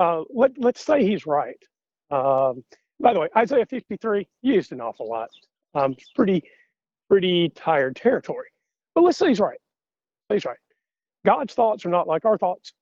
Uh, 0.00 0.22
let 0.30 0.52
let's 0.58 0.84
say 0.84 1.04
he's 1.04 1.26
right. 1.26 1.56
Um, 2.10 2.64
by 3.00 3.12
the 3.12 3.20
way, 3.20 3.28
Isaiah 3.36 3.66
53 3.66 4.26
used 4.42 4.72
an 4.72 4.80
awful 4.80 5.08
lot. 5.08 5.30
Um, 5.74 5.94
pretty 6.14 6.42
pretty 7.08 7.50
tired 7.54 7.96
territory. 7.96 8.48
But 8.94 9.04
let's 9.04 9.18
say 9.18 9.28
he's 9.28 9.40
right. 9.40 9.58
He's 10.28 10.44
right. 10.44 10.56
God's 11.24 11.54
thoughts 11.54 11.84
are 11.86 11.90
not 11.90 12.08
like 12.08 12.24
our 12.24 12.38
thoughts, 12.38 12.72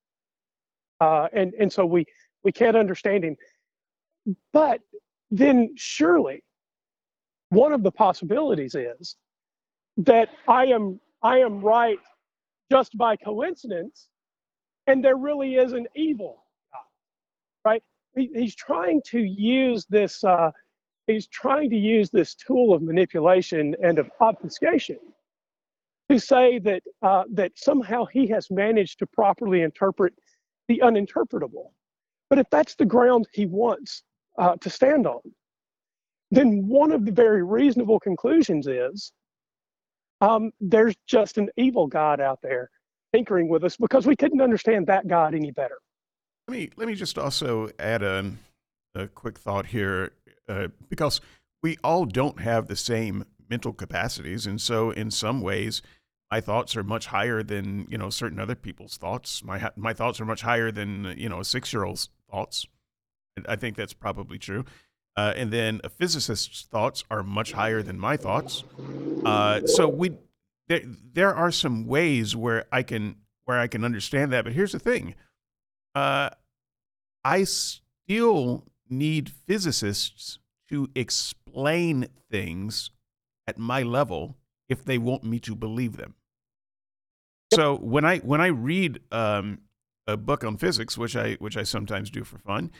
uh, 0.99 1.27
and 1.33 1.53
and 1.53 1.71
so 1.71 1.85
we 1.85 2.05
we 2.43 2.51
can't 2.51 2.75
understand 2.75 3.23
him. 3.23 3.35
But 4.51 4.81
then 5.29 5.73
surely 5.75 6.43
one 7.49 7.73
of 7.73 7.83
the 7.83 7.91
possibilities 7.91 8.75
is 8.75 9.15
that 9.97 10.29
I 10.47 10.65
am 10.67 10.99
I 11.21 11.39
am 11.39 11.61
right 11.61 11.99
just 12.71 12.97
by 12.97 13.17
coincidence, 13.17 14.07
and 14.87 15.03
there 15.03 15.17
really 15.17 15.55
is 15.55 15.73
an 15.73 15.87
evil 15.93 16.45
God, 16.71 17.69
right? 17.69 17.83
He, 18.15 18.29
he's 18.33 18.55
trying 18.55 19.01
to 19.07 19.19
use 19.19 19.85
this. 19.89 20.23
Uh, 20.23 20.51
he's 21.05 21.27
trying 21.27 21.69
to 21.71 21.77
use 21.77 22.09
this 22.09 22.33
tool 22.33 22.73
of 22.73 22.81
manipulation 22.81 23.75
and 23.83 23.99
of 23.99 24.09
obfuscation 24.21 24.99
to 26.09 26.17
say 26.17 26.59
that 26.59 26.83
uh, 27.01 27.23
that 27.33 27.51
somehow 27.57 28.05
he 28.05 28.25
has 28.27 28.49
managed 28.49 28.99
to 28.99 29.05
properly 29.05 29.63
interpret 29.63 30.13
the 30.69 30.81
uninterpretable. 30.81 31.71
But 32.29 32.39
if 32.39 32.47
that's 32.49 32.75
the 32.75 32.85
ground 32.85 33.27
he 33.33 33.45
wants 33.45 34.03
uh, 34.39 34.55
to 34.61 34.69
stand 34.69 35.05
on, 35.05 35.19
then 36.31 36.65
one 36.67 36.93
of 36.93 37.05
the 37.05 37.11
very 37.11 37.43
reasonable 37.43 37.99
conclusions 37.99 38.65
is 38.67 39.11
um, 40.21 40.51
there's 40.61 40.95
just 41.07 41.37
an 41.37 41.49
evil 41.57 41.87
God 41.87 42.21
out 42.21 42.39
there 42.41 42.69
tinkering 43.13 43.49
with 43.49 43.63
us 43.63 43.75
because 43.75 44.05
we 44.05 44.15
couldn't 44.15 44.41
understand 44.41 44.87
that 44.87 45.07
God 45.07 45.35
any 45.35 45.51
better. 45.51 45.77
Let 46.47 46.57
me 46.57 46.69
let 46.77 46.87
me 46.87 46.95
just 46.95 47.17
also 47.17 47.69
add 47.79 48.03
a, 48.03 48.31
a 48.95 49.07
quick 49.07 49.37
thought 49.37 49.67
here, 49.67 50.13
uh, 50.47 50.67
because 50.89 51.21
we 51.61 51.77
all 51.83 52.05
don't 52.05 52.39
have 52.39 52.67
the 52.67 52.75
same 52.75 53.25
mental 53.49 53.73
capacities, 53.73 54.47
and 54.47 54.59
so 54.61 54.91
in 54.91 55.11
some 55.11 55.41
ways, 55.41 55.81
my 56.31 56.41
thoughts 56.41 56.75
are 56.75 56.83
much 56.83 57.07
higher 57.07 57.43
than 57.43 57.87
you 57.89 57.97
know 57.97 58.09
certain 58.09 58.39
other 58.39 58.55
people's 58.55 58.97
thoughts. 58.97 59.43
My 59.43 59.69
my 59.75 59.93
thoughts 59.93 60.19
are 60.21 60.25
much 60.25 60.41
higher 60.41 60.71
than 60.71 61.13
you 61.17 61.29
know 61.29 61.39
a 61.39 61.45
six 61.45 61.73
year 61.73 61.83
old's 61.83 62.09
thoughts. 62.29 62.65
I 63.47 63.55
think 63.55 63.77
that's 63.77 63.93
probably 63.93 64.37
true. 64.37 64.65
Uh, 65.17 65.33
and 65.35 65.51
then 65.51 65.81
a 65.83 65.89
physicist's 65.89 66.63
thoughts 66.63 67.03
are 67.11 67.21
much 67.23 67.51
higher 67.51 67.81
than 67.81 67.99
my 67.99 68.15
thoughts. 68.15 68.63
Uh, 69.25 69.65
so 69.65 69.87
we 69.87 70.11
there 70.67 70.81
there 71.13 71.35
are 71.35 71.51
some 71.51 71.85
ways 71.85 72.35
where 72.35 72.65
I 72.71 72.83
can 72.83 73.17
where 73.45 73.59
I 73.59 73.67
can 73.67 73.83
understand 73.83 74.31
that. 74.31 74.45
But 74.45 74.53
here's 74.53 74.71
the 74.71 74.79
thing: 74.79 75.15
uh, 75.95 76.29
I 77.25 77.43
still 77.43 78.65
need 78.89 79.29
physicists 79.29 80.39
to 80.69 80.89
explain 80.95 82.07
things 82.29 82.91
at 83.47 83.57
my 83.57 83.83
level 83.83 84.37
if 84.69 84.85
they 84.85 84.97
want 84.97 85.23
me 85.23 85.39
to 85.39 85.55
believe 85.55 85.97
them. 85.97 86.15
So 87.53 87.75
when 87.75 88.05
I 88.05 88.19
when 88.19 88.39
I 88.39 88.47
read 88.47 89.01
um, 89.11 89.59
a 90.07 90.15
book 90.15 90.45
on 90.45 90.55
physics, 90.55 90.97
which 90.97 91.17
I 91.17 91.33
which 91.33 91.57
I 91.57 91.63
sometimes 91.63 92.09
do 92.09 92.23
for 92.23 92.37
fun, 92.37 92.71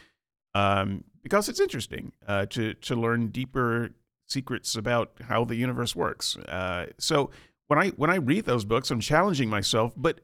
um, 0.53 1.03
because 1.23 1.49
it's 1.49 1.59
interesting 1.59 2.11
uh, 2.27 2.45
to 2.47 2.73
to 2.75 2.95
learn 2.95 3.27
deeper 3.27 3.91
secrets 4.27 4.75
about 4.75 5.11
how 5.27 5.43
the 5.43 5.55
universe 5.55 5.95
works. 5.95 6.37
Uh, 6.37 6.87
so 6.97 7.29
when 7.67 7.79
I 7.79 7.89
when 7.89 8.09
I 8.09 8.15
read 8.15 8.45
those 8.45 8.65
books, 8.65 8.91
I'm 8.91 8.99
challenging 8.99 9.49
myself, 9.49 9.93
but 9.95 10.21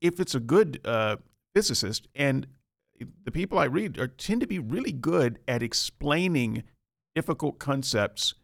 if 0.00 0.20
it's 0.20 0.34
a 0.34 0.40
good 0.40 0.80
uh, 0.84 1.16
physicist, 1.54 2.08
and 2.14 2.46
the 3.24 3.30
people 3.30 3.58
I 3.58 3.64
read 3.64 3.98
are 3.98 4.08
tend 4.08 4.40
to 4.40 4.46
be 4.46 4.58
really 4.58 4.92
good 4.92 5.38
at 5.46 5.62
explaining 5.62 6.64
difficult 7.14 7.58
concepts 7.58 8.34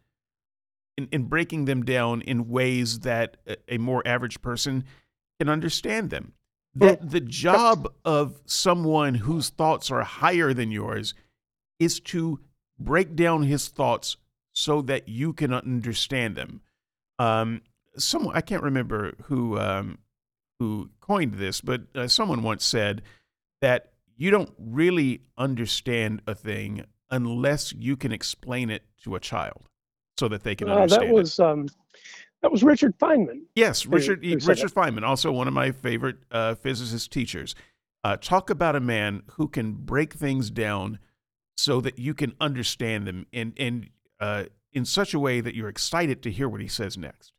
in, 0.96 1.08
in 1.10 1.24
breaking 1.24 1.64
them 1.64 1.84
down 1.84 2.22
in 2.22 2.48
ways 2.48 3.00
that 3.00 3.36
a, 3.46 3.56
a 3.74 3.78
more 3.78 4.02
average 4.06 4.40
person 4.42 4.84
can 5.38 5.48
understand 5.48 6.10
them. 6.10 6.32
That 6.76 7.10
the 7.10 7.20
job 7.20 7.92
of 8.04 8.40
someone 8.46 9.14
whose 9.14 9.48
thoughts 9.48 9.92
are 9.92 10.02
higher 10.02 10.52
than 10.52 10.72
yours 10.72 11.14
is 11.78 12.00
to 12.00 12.40
break 12.78 13.14
down 13.14 13.42
his 13.44 13.68
thoughts 13.68 14.16
so 14.52 14.82
that 14.82 15.08
you 15.08 15.32
can 15.32 15.52
understand 15.52 16.36
them. 16.36 16.60
Um, 17.18 17.62
someone 17.96 18.36
I 18.36 18.40
can't 18.40 18.62
remember 18.62 19.14
who 19.24 19.58
um, 19.58 19.98
who 20.58 20.90
coined 21.00 21.34
this, 21.34 21.60
but 21.60 21.82
uh, 21.94 22.08
someone 22.08 22.42
once 22.42 22.64
said 22.64 23.02
that 23.60 23.92
you 24.16 24.30
don't 24.30 24.52
really 24.58 25.22
understand 25.36 26.22
a 26.26 26.34
thing 26.34 26.84
unless 27.10 27.72
you 27.72 27.96
can 27.96 28.12
explain 28.12 28.70
it 28.70 28.82
to 29.02 29.14
a 29.14 29.20
child 29.20 29.68
so 30.18 30.28
that 30.28 30.42
they 30.44 30.54
can 30.54 30.68
Uh, 30.68 30.74
understand 30.74 31.08
that 31.08 31.14
was 31.14 31.40
um, 31.40 31.68
that 32.42 32.52
was 32.52 32.62
Richard 32.62 32.96
Feynman. 32.98 33.42
Yes, 33.54 33.86
Richard 33.86 34.24
who 34.24 34.38
said 34.38 34.48
Richard 34.48 34.72
Feynman, 34.72 35.02
also 35.02 35.32
one 35.32 35.48
of 35.48 35.54
my 35.54 35.72
favorite 35.72 36.16
uh, 36.30 36.54
physicist 36.54 37.10
teachers. 37.10 37.54
Uh, 38.04 38.16
talk 38.16 38.50
about 38.50 38.76
a 38.76 38.80
man 38.80 39.22
who 39.32 39.48
can 39.48 39.72
break 39.72 40.12
things 40.12 40.50
down 40.50 40.98
so 41.56 41.80
that 41.80 41.98
you 41.98 42.14
can 42.14 42.34
understand 42.40 43.06
them 43.06 43.26
and 43.32 43.52
and 43.56 43.90
uh, 44.20 44.44
in 44.72 44.84
such 44.84 45.14
a 45.14 45.18
way 45.18 45.40
that 45.40 45.54
you're 45.54 45.68
excited 45.68 46.22
to 46.22 46.30
hear 46.30 46.48
what 46.48 46.60
he 46.60 46.68
says 46.68 46.96
next. 46.98 47.32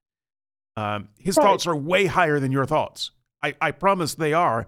Um, 0.77 1.09
his 1.17 1.37
Right. 1.37 1.43
thoughts 1.43 1.67
are 1.67 1.75
way 1.75 2.05
higher 2.05 2.39
than 2.39 2.51
your 2.51 2.65
thoughts. 2.65 3.11
I, 3.41 3.55
I 3.61 3.71
promise 3.71 4.15
they 4.15 4.33
are, 4.33 4.67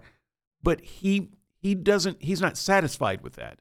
but 0.62 0.80
he 0.80 1.30
he 1.60 1.74
doesn't. 1.74 2.22
He's 2.22 2.40
not 2.40 2.56
satisfied 2.56 3.22
with 3.22 3.34
that. 3.34 3.58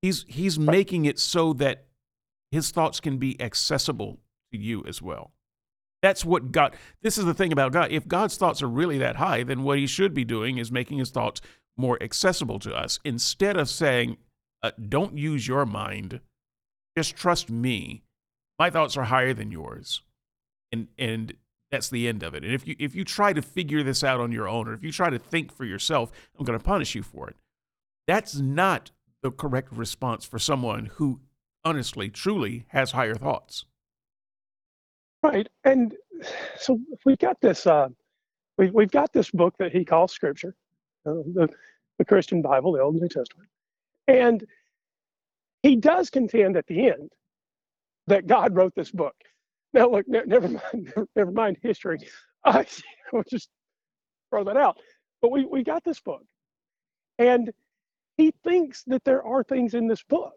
He's 0.00 0.24
he's 0.28 0.58
making 0.58 1.04
it 1.04 1.18
so 1.18 1.52
that 1.54 1.86
his 2.50 2.70
thoughts 2.70 3.00
can 3.00 3.18
be 3.18 3.40
accessible 3.40 4.20
to 4.52 4.58
you 4.58 4.84
as 4.86 5.00
well. 5.02 5.32
That's 6.02 6.24
what 6.24 6.50
God, 6.50 6.74
this 7.00 7.16
is 7.16 7.24
the 7.24 7.32
thing 7.34 7.52
about 7.52 7.72
God. 7.72 7.92
If 7.92 8.08
God's 8.08 8.36
thoughts 8.36 8.60
are 8.60 8.68
really 8.68 8.98
that 8.98 9.16
high, 9.16 9.44
then 9.44 9.62
what 9.62 9.78
he 9.78 9.86
should 9.86 10.12
be 10.12 10.24
doing 10.24 10.58
is 10.58 10.72
making 10.72 10.98
his 10.98 11.10
thoughts 11.10 11.40
more 11.76 11.96
accessible 12.02 12.58
to 12.58 12.74
us 12.74 12.98
instead 13.04 13.56
of 13.56 13.68
saying, 13.68 14.16
uh, 14.62 14.70
don't 14.88 15.16
use 15.16 15.46
your 15.46 15.66
mind, 15.66 16.20
just 16.96 17.16
trust 17.16 17.50
me. 17.50 18.02
My 18.58 18.70
thoughts 18.70 18.96
are 18.96 19.04
higher 19.04 19.34
than 19.34 19.50
yours. 19.50 20.02
And, 20.70 20.88
and 20.98 21.34
that's 21.70 21.90
the 21.90 22.08
end 22.08 22.22
of 22.22 22.34
it. 22.34 22.44
And 22.44 22.52
if 22.52 22.66
you, 22.66 22.76
if 22.78 22.94
you 22.94 23.04
try 23.04 23.32
to 23.32 23.42
figure 23.42 23.82
this 23.82 24.04
out 24.04 24.20
on 24.20 24.32
your 24.32 24.48
own, 24.48 24.68
or 24.68 24.74
if 24.74 24.82
you 24.82 24.92
try 24.92 25.10
to 25.10 25.18
think 25.18 25.52
for 25.52 25.64
yourself, 25.64 26.12
I'm 26.38 26.44
going 26.44 26.58
to 26.58 26.64
punish 26.64 26.94
you 26.94 27.02
for 27.02 27.28
it. 27.28 27.36
That's 28.06 28.36
not 28.36 28.90
the 29.22 29.30
correct 29.30 29.72
response 29.72 30.24
for 30.24 30.38
someone 30.38 30.86
who 30.94 31.20
honestly, 31.64 32.08
truly 32.08 32.66
has 32.68 32.92
higher 32.92 33.14
thoughts. 33.14 33.64
Right, 35.22 35.48
and 35.64 35.94
so 36.58 36.80
we've 37.04 37.18
got 37.18 37.40
this. 37.40 37.66
Uh, 37.66 37.88
we, 38.58 38.70
we've 38.70 38.90
got 38.90 39.12
this 39.12 39.30
book 39.30 39.54
that 39.58 39.72
he 39.72 39.84
calls 39.84 40.12
Scripture, 40.12 40.54
uh, 41.06 41.22
the 41.34 41.48
the 41.98 42.04
Christian 42.04 42.42
Bible, 42.42 42.72
the 42.72 42.80
Old 42.80 42.94
and 42.94 43.02
New 43.02 43.08
Testament, 43.08 43.48
and 44.08 44.44
he 45.62 45.76
does 45.76 46.10
contend 46.10 46.56
at 46.56 46.66
the 46.66 46.88
end 46.88 47.10
that 48.08 48.26
God 48.26 48.56
wrote 48.56 48.74
this 48.76 48.90
book. 48.90 49.14
Now, 49.74 49.90
look, 49.90 50.08
ne- 50.08 50.24
never 50.26 50.48
mind, 50.48 50.62
never, 50.74 51.06
never 51.16 51.32
mind 51.32 51.58
history. 51.62 51.98
I 52.44 52.66
will 53.12 53.24
just 53.30 53.48
throw 54.30 54.44
that 54.44 54.56
out. 54.56 54.78
But 55.22 55.32
we 55.32 55.46
we 55.46 55.62
got 55.64 55.84
this 55.84 56.00
book, 56.00 56.24
and 57.18 57.52
he 58.16 58.32
thinks 58.44 58.84
that 58.88 59.04
there 59.04 59.24
are 59.24 59.44
things 59.44 59.74
in 59.74 59.88
this 59.88 60.02
book 60.04 60.34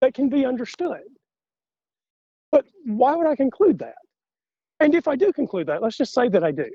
that 0.00 0.14
can 0.14 0.28
be 0.28 0.44
understood. 0.46 1.02
But 2.52 2.66
why 2.84 3.14
would 3.16 3.26
I 3.26 3.36
conclude 3.36 3.78
that? 3.80 3.96
And 4.80 4.94
if 4.94 5.08
I 5.08 5.16
do 5.16 5.32
conclude 5.32 5.68
that, 5.68 5.82
let's 5.82 5.96
just 5.96 6.14
say 6.14 6.28
that 6.28 6.44
I 6.44 6.52
do. 6.52 6.66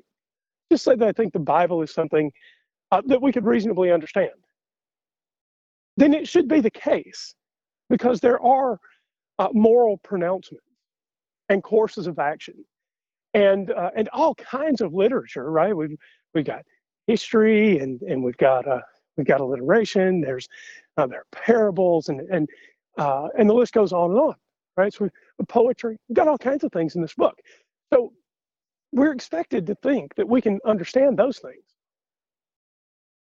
Just 0.72 0.84
say 0.86 0.95
that 0.95 1.08
I 1.08 1.12
think 1.12 1.34
the 1.34 1.39
Bible 1.39 1.82
is 1.82 1.93
something 1.93 2.32
uh, 2.91 3.01
that 3.08 3.22
we 3.22 3.32
could 3.32 3.45
reasonably 3.45 3.91
understand. 3.91 4.32
Then 5.98 6.14
it 6.14 6.28
should 6.28 6.48
be 6.48 6.62
the 6.62 6.72
case 6.72 7.36
because 7.89 8.20
there 8.22 8.41
are 8.41 8.80
uh, 9.39 9.50
moral 9.54 9.98
pronouncements 10.00 10.66
and 11.50 11.64
courses 11.64 12.08
of 12.08 12.20
action 12.20 12.56
and 13.36 13.72
uh, 13.72 13.91
and 13.98 14.10
all 14.14 14.36
kinds 14.36 14.82
of 14.82 14.93
literature, 14.95 15.52
right? 15.52 15.78
We've 15.78 15.98
we've 16.36 16.45
got 16.45 16.64
history 17.08 17.80
and 17.80 18.02
and 18.04 18.24
we've 18.24 18.38
got 18.38 18.68
uh, 18.68 18.82
we've 19.18 19.28
got 19.28 19.41
alliteration. 19.41 20.22
There's 20.22 20.48
uh, 20.98 21.08
there 21.08 21.22
are 21.22 21.28
parables 21.32 22.10
and 22.10 22.22
and 22.32 22.50
uh, 23.00 23.30
and 23.39 23.50
the 23.50 23.56
list 23.56 23.74
goes 23.74 23.93
on 23.93 24.12
and 24.12 24.20
on, 24.22 24.36
right? 24.78 24.93
So 24.93 25.10
poetry. 25.50 25.98
We've 26.10 26.18
got 26.18 26.30
all 26.30 26.39
kinds 26.39 26.66
of 26.66 26.74
things 26.74 26.95
in 26.98 27.04
this 27.04 27.16
book. 27.16 27.36
So 27.93 28.14
we're 28.93 29.14
expected 29.14 29.68
to 29.68 29.76
think 29.76 30.16
that 30.16 30.28
we 30.30 30.41
can 30.41 30.60
understand 30.66 31.18
those 31.18 31.39
things. 31.39 31.64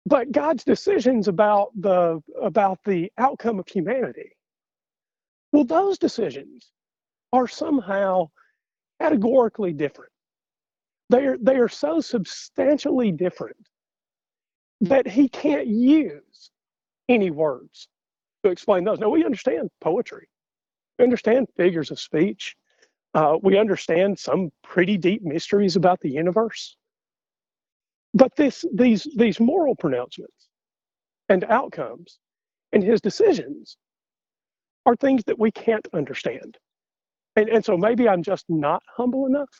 But 0.06 0.30
God's 0.30 0.62
decisions 0.62 1.26
about 1.26 1.70
the 1.74 2.22
about 2.40 2.78
the 2.84 3.12
outcome 3.18 3.58
of 3.58 3.68
humanity, 3.68 4.30
well, 5.52 5.64
those 5.64 5.98
decisions 5.98 6.70
are 7.32 7.48
somehow 7.48 8.30
categorically 9.00 9.72
different. 9.72 10.12
They 11.10 11.26
are 11.26 11.38
they 11.38 11.56
are 11.56 11.68
so 11.68 12.00
substantially 12.00 13.10
different 13.10 13.56
that 14.80 15.08
he 15.08 15.28
can't 15.28 15.66
use 15.66 16.50
any 17.08 17.30
words 17.30 17.88
to 18.44 18.50
explain 18.50 18.84
those. 18.84 19.00
Now 19.00 19.10
we 19.10 19.24
understand 19.24 19.70
poetry. 19.80 20.28
We 20.98 21.04
understand 21.04 21.48
figures 21.56 21.90
of 21.90 21.98
speech. 21.98 22.56
Uh, 23.14 23.38
we 23.42 23.58
understand 23.58 24.18
some 24.18 24.50
pretty 24.62 24.98
deep 24.98 25.22
mysteries 25.22 25.74
about 25.76 26.00
the 26.00 26.10
universe. 26.10 26.75
But 28.16 28.34
this, 28.34 28.64
these, 28.72 29.06
these 29.14 29.38
moral 29.38 29.76
pronouncements 29.76 30.48
and 31.28 31.44
outcomes 31.44 32.18
and 32.72 32.82
his 32.82 33.02
decisions 33.02 33.76
are 34.86 34.96
things 34.96 35.22
that 35.24 35.38
we 35.38 35.50
can't 35.50 35.86
understand. 35.92 36.56
And, 37.36 37.50
and 37.50 37.62
so 37.62 37.76
maybe 37.76 38.08
I'm 38.08 38.22
just 38.22 38.46
not 38.48 38.82
humble 38.96 39.26
enough. 39.26 39.50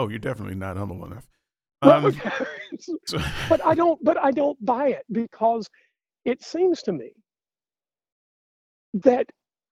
Oh, 0.00 0.08
you're 0.08 0.18
definitely 0.18 0.56
not 0.56 0.76
humble 0.76 1.06
enough. 1.06 1.24
Um, 1.82 2.12
but 3.48 3.64
I 3.64 3.74
don't 3.74 4.02
but 4.02 4.18
I 4.18 4.32
don't 4.32 4.62
buy 4.64 4.88
it 4.88 5.04
because 5.12 5.68
it 6.24 6.42
seems 6.42 6.82
to 6.82 6.92
me 6.92 7.12
that 8.94 9.26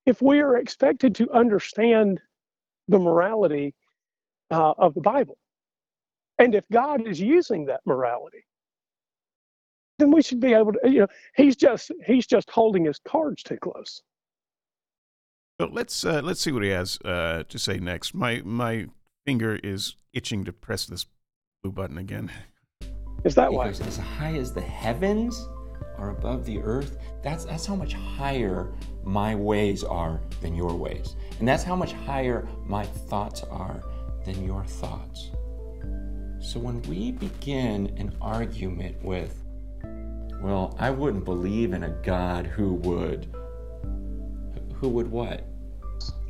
if 0.07 0.23
we 0.23 0.41
are 0.41 0.59
expected 0.59 1.15
to 1.17 1.31
understand 1.33 2.21
the 2.89 2.99
morality 2.99 3.75
uh, 4.51 4.75
of 4.79 4.95
the 4.95 5.01
Bible, 5.01 5.39
and 6.39 6.55
if 6.55 6.65
God 6.73 7.07
is 7.07 7.21
using 7.21 7.67
that 7.67 7.81
morality, 7.85 8.45
then 9.99 10.11
we 10.11 10.23
should 10.23 10.41
be 10.41 10.53
able 10.53 10.73
to. 10.73 10.79
You 10.85 11.01
know, 11.01 11.07
he's 11.37 11.57
just 11.57 11.91
he's 12.07 12.27
just 12.27 12.51
holding 12.51 12.85
his 12.85 12.99
cards 13.07 13.43
too 13.43 13.59
close. 13.59 14.03
So 15.61 15.69
let's 15.71 16.05
uh, 16.05 16.21
let's 16.23 16.41
see 16.41 16.53
what 16.53 16.65
he 16.65 16.71
has 16.71 16.99
uh, 17.05 17.45
to 17.49 17.59
say 17.59 17.79
next. 17.79 18.15
My 18.15 18.43
my 18.45 18.87
finger 19.25 19.59
is 19.63 19.97
itching 20.13 20.45
to 20.45 20.53
press 20.53 20.87
this 20.87 21.07
blue 21.63 21.73
button 21.73 21.99
again. 21.99 22.31
Is 23.25 23.35
that 23.37 23.53
why? 23.53 23.69
goes, 23.69 23.81
as 23.81 23.97
high 23.97 24.37
as 24.37 24.53
the 24.53 24.61
heavens 24.61 25.49
are 25.97 26.11
above 26.11 26.45
the 26.45 26.59
earth. 26.61 26.99
That's 27.23 27.45
that's 27.45 27.67
how 27.67 27.77
much 27.77 27.95
higher 27.95 28.73
my 29.05 29.35
ways 29.35 29.85
are 29.85 30.21
than 30.41 30.55
your 30.55 30.75
ways. 30.75 31.17
And 31.39 31.47
that's 31.47 31.63
how 31.63 31.77
much 31.77 31.93
higher 31.93 32.49
my 32.67 32.85
thoughts 32.85 33.43
are 33.45 33.83
than 34.25 34.45
your 34.45 34.65
thoughts. 34.65 35.31
So 36.45 36.61
when 36.61 36.83
we 36.83 37.11
begin 37.11 37.87
an 37.97 38.15
argument 38.21 39.03
with, 39.03 39.43
well, 40.43 40.77
I 40.79 40.91
wouldn't 40.91 41.25
believe 41.25 41.73
in 41.73 41.85
a 41.85 41.89
God 42.03 42.47
who 42.47 42.75
would 42.75 43.35
who 44.75 44.91
would 44.91 45.11
what? 45.11 45.47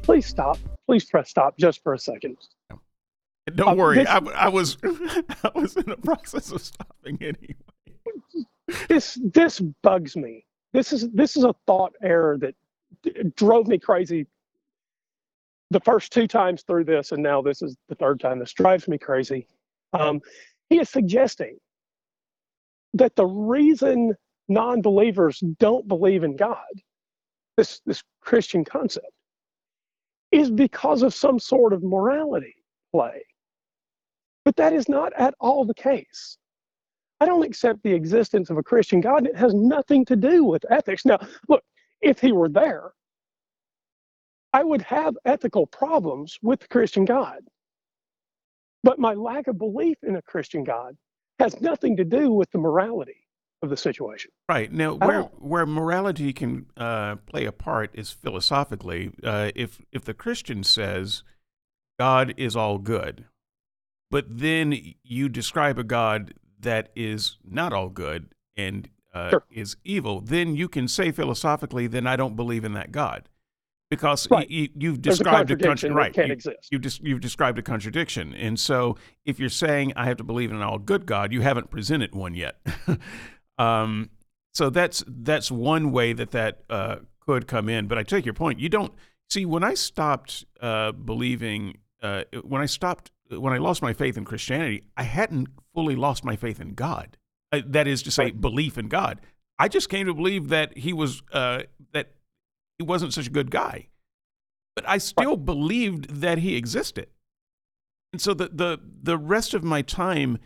Please 0.02 0.26
stop. 0.26 0.56
Please 0.86 1.04
press 1.04 1.30
stop 1.30 1.58
just 1.58 1.82
for 1.82 1.94
a 1.94 1.98
second. 1.98 2.36
Don't 3.56 3.70
Uh, 3.70 3.74
worry, 3.74 3.96
this- 3.96 4.06
I, 4.08 4.18
I 4.18 4.48
was 4.48 4.76
I 4.84 5.50
was 5.54 5.76
in 5.76 5.86
the 5.86 5.96
process 5.96 6.52
of 6.52 6.60
stopping 6.62 7.18
anyway. 7.20 7.56
this 8.88 9.18
this 9.20 9.58
bugs 9.82 10.16
me. 10.16 10.44
This 10.72 10.92
is 10.92 11.10
this 11.10 11.36
is 11.36 11.42
a 11.42 11.54
thought 11.66 11.92
error 12.02 12.38
that 12.38 12.54
drove 13.34 13.66
me 13.66 13.78
crazy 13.80 14.26
the 15.70 15.80
first 15.80 16.12
two 16.12 16.28
times 16.28 16.62
through 16.62 16.84
this, 16.84 17.10
and 17.10 17.20
now 17.20 17.42
this 17.42 17.62
is 17.62 17.76
the 17.88 17.96
third 17.96 18.20
time. 18.20 18.38
This 18.38 18.52
drives 18.52 18.86
me 18.86 18.96
crazy. 18.96 19.48
Um, 19.94 20.20
he 20.68 20.80
is 20.80 20.90
suggesting 20.90 21.56
that 22.94 23.16
the 23.16 23.26
reason 23.26 24.14
non-believers 24.48 25.40
don't 25.58 25.88
believe 25.88 26.24
in 26.24 26.36
God, 26.36 26.58
this 27.56 27.80
this 27.86 28.02
Christian 28.20 28.64
concept, 28.64 29.06
is 30.32 30.50
because 30.50 31.02
of 31.02 31.14
some 31.14 31.38
sort 31.38 31.72
of 31.72 31.82
morality 31.82 32.54
play. 32.92 33.24
But 34.44 34.56
that 34.56 34.72
is 34.72 34.88
not 34.88 35.12
at 35.16 35.34
all 35.40 35.64
the 35.64 35.74
case. 35.74 36.36
I 37.20 37.26
don't 37.26 37.44
accept 37.44 37.82
the 37.82 37.92
existence 37.92 38.50
of 38.50 38.58
a 38.58 38.62
Christian 38.62 39.00
God. 39.00 39.26
It 39.26 39.36
has 39.36 39.54
nothing 39.54 40.04
to 40.06 40.16
do 40.16 40.44
with 40.44 40.64
ethics. 40.70 41.04
Now, 41.06 41.18
look, 41.48 41.62
if 42.02 42.20
he 42.20 42.32
were 42.32 42.48
there, 42.48 42.92
I 44.52 44.62
would 44.62 44.82
have 44.82 45.16
ethical 45.24 45.66
problems 45.66 46.36
with 46.42 46.60
the 46.60 46.68
Christian 46.68 47.04
God. 47.04 47.38
But 48.84 48.98
my 48.98 49.14
lack 49.14 49.48
of 49.48 49.56
belief 49.56 49.96
in 50.02 50.14
a 50.14 50.22
Christian 50.22 50.62
God 50.62 50.94
has 51.38 51.58
nothing 51.60 51.96
to 51.96 52.04
do 52.04 52.30
with 52.30 52.50
the 52.50 52.58
morality 52.58 53.26
of 53.62 53.70
the 53.70 53.78
situation. 53.78 54.30
Right 54.46 54.70
now, 54.70 54.94
where 54.94 55.22
where 55.22 55.64
morality 55.64 56.34
can 56.34 56.66
uh, 56.76 57.16
play 57.16 57.46
a 57.46 57.52
part 57.52 57.90
is 57.94 58.10
philosophically. 58.10 59.10
Uh, 59.22 59.50
if 59.56 59.80
if 59.90 60.04
the 60.04 60.12
Christian 60.12 60.62
says 60.62 61.22
God 61.98 62.34
is 62.36 62.54
all 62.54 62.76
good, 62.76 63.24
but 64.10 64.26
then 64.28 64.94
you 65.02 65.30
describe 65.30 65.78
a 65.78 65.84
God 65.84 66.34
that 66.60 66.90
is 66.94 67.38
not 67.42 67.72
all 67.72 67.88
good 67.88 68.28
and 68.54 68.90
uh, 69.14 69.30
sure. 69.30 69.44
is 69.50 69.76
evil, 69.82 70.20
then 70.20 70.54
you 70.54 70.68
can 70.68 70.88
say 70.88 71.10
philosophically, 71.10 71.86
then 71.86 72.06
I 72.06 72.16
don't 72.16 72.36
believe 72.36 72.64
in 72.64 72.74
that 72.74 72.92
God 72.92 73.30
because 73.94 74.28
right. 74.30 74.48
you, 74.50 74.90
have 74.90 75.00
described 75.00 75.50
a, 75.50 75.54
contradiction 75.54 75.94
right. 75.94 76.12
Can't 76.12 76.28
you, 76.28 76.32
exist. 76.32 76.68
You 76.70 76.78
just 76.78 77.02
you've 77.02 77.20
described 77.20 77.58
a 77.58 77.62
contradiction, 77.62 78.34
and 78.34 78.58
so 78.58 78.96
if 79.24 79.38
you're 79.38 79.48
saying 79.48 79.92
I 79.96 80.06
have 80.06 80.16
to 80.16 80.24
believe 80.24 80.50
in 80.50 80.56
an 80.56 80.62
all 80.62 80.78
good 80.78 81.06
God, 81.06 81.32
you 81.32 81.40
haven't 81.42 81.70
presented 81.70 82.14
one 82.14 82.34
yet. 82.34 82.56
um, 83.58 84.10
so 84.52 84.70
that's 84.70 85.04
that's 85.06 85.50
one 85.50 85.92
way 85.92 86.12
that 86.12 86.32
that 86.32 86.62
uh, 86.68 86.96
could 87.20 87.46
come 87.46 87.68
in. 87.68 87.86
But 87.86 87.98
I 87.98 88.02
take 88.02 88.24
your 88.24 88.34
point. 88.34 88.58
You 88.58 88.68
don't 88.68 88.92
see 89.30 89.44
when 89.46 89.62
I 89.62 89.74
stopped 89.74 90.44
uh, 90.60 90.92
believing 90.92 91.78
uh, 92.02 92.24
when 92.42 92.60
I 92.60 92.66
stopped 92.66 93.12
when 93.30 93.52
I 93.52 93.58
lost 93.58 93.80
my 93.80 93.92
faith 93.92 94.16
in 94.16 94.24
Christianity, 94.24 94.84
I 94.96 95.04
hadn't 95.04 95.48
fully 95.72 95.96
lost 95.96 96.24
my 96.24 96.36
faith 96.36 96.60
in 96.60 96.74
God. 96.74 97.16
Uh, 97.52 97.60
that 97.66 97.86
is 97.86 98.02
to 98.02 98.10
say, 98.10 98.24
right. 98.24 98.40
belief 98.40 98.76
in 98.76 98.88
God. 98.88 99.20
I 99.58 99.68
just 99.68 99.88
came 99.88 100.06
to 100.06 100.14
believe 100.14 100.48
that 100.48 100.76
He 100.76 100.92
was 100.92 101.22
uh, 101.32 101.62
that 101.92 102.13
he 102.78 102.84
wasn't 102.84 103.14
such 103.14 103.26
a 103.26 103.30
good 103.30 103.50
guy. 103.50 103.88
But 104.76 104.88
I 104.88 104.98
still 104.98 105.36
believed 105.36 106.20
that 106.20 106.38
he 106.38 106.56
existed. 106.56 107.08
And 108.12 108.20
so 108.20 108.34
the 108.34 108.48
the 108.48 108.78
the 109.02 109.18
rest 109.18 109.54
of 109.54 109.64
my 109.64 109.82
time 109.82 110.38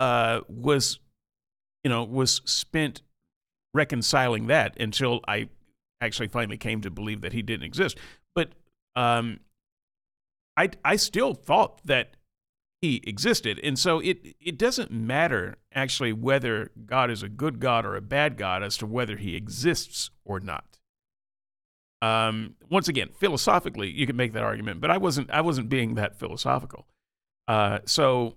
uh, 0.00 0.40
was, 0.48 0.98
you 1.84 1.88
know, 1.88 2.04
was 2.04 2.40
spent 2.44 3.02
reconciling 3.74 4.46
that 4.48 4.78
until 4.80 5.20
I 5.26 5.48
actually 6.00 6.28
finally 6.28 6.56
came 6.56 6.80
to 6.80 6.90
believe 6.90 7.20
that 7.20 7.32
he 7.32 7.42
didn't 7.42 7.64
exist. 7.64 7.96
But 8.34 8.50
um, 8.96 9.40
I 10.56 10.70
I 10.84 10.96
still 10.96 11.34
thought 11.34 11.80
that 11.84 12.16
he 12.80 13.00
existed, 13.04 13.60
and 13.62 13.78
so 13.78 14.00
it 14.00 14.34
it 14.40 14.58
doesn't 14.58 14.90
matter 14.90 15.56
actually 15.72 16.12
whether 16.12 16.72
God 16.84 17.10
is 17.10 17.22
a 17.22 17.28
good 17.28 17.60
God 17.60 17.86
or 17.86 17.94
a 17.94 18.00
bad 18.00 18.36
God 18.36 18.62
as 18.62 18.76
to 18.78 18.86
whether 18.86 19.16
he 19.16 19.36
exists 19.36 20.10
or 20.24 20.40
not. 20.40 20.71
Um, 22.02 22.56
once 22.68 22.88
again, 22.88 23.10
philosophically, 23.16 23.88
you 23.88 24.06
can 24.06 24.16
make 24.16 24.32
that 24.32 24.42
argument, 24.42 24.80
but 24.80 24.90
I 24.90 24.98
wasn't. 24.98 25.30
I 25.30 25.40
wasn't 25.40 25.68
being 25.68 25.94
that 25.94 26.18
philosophical. 26.18 26.88
Uh, 27.46 27.78
so 27.86 28.36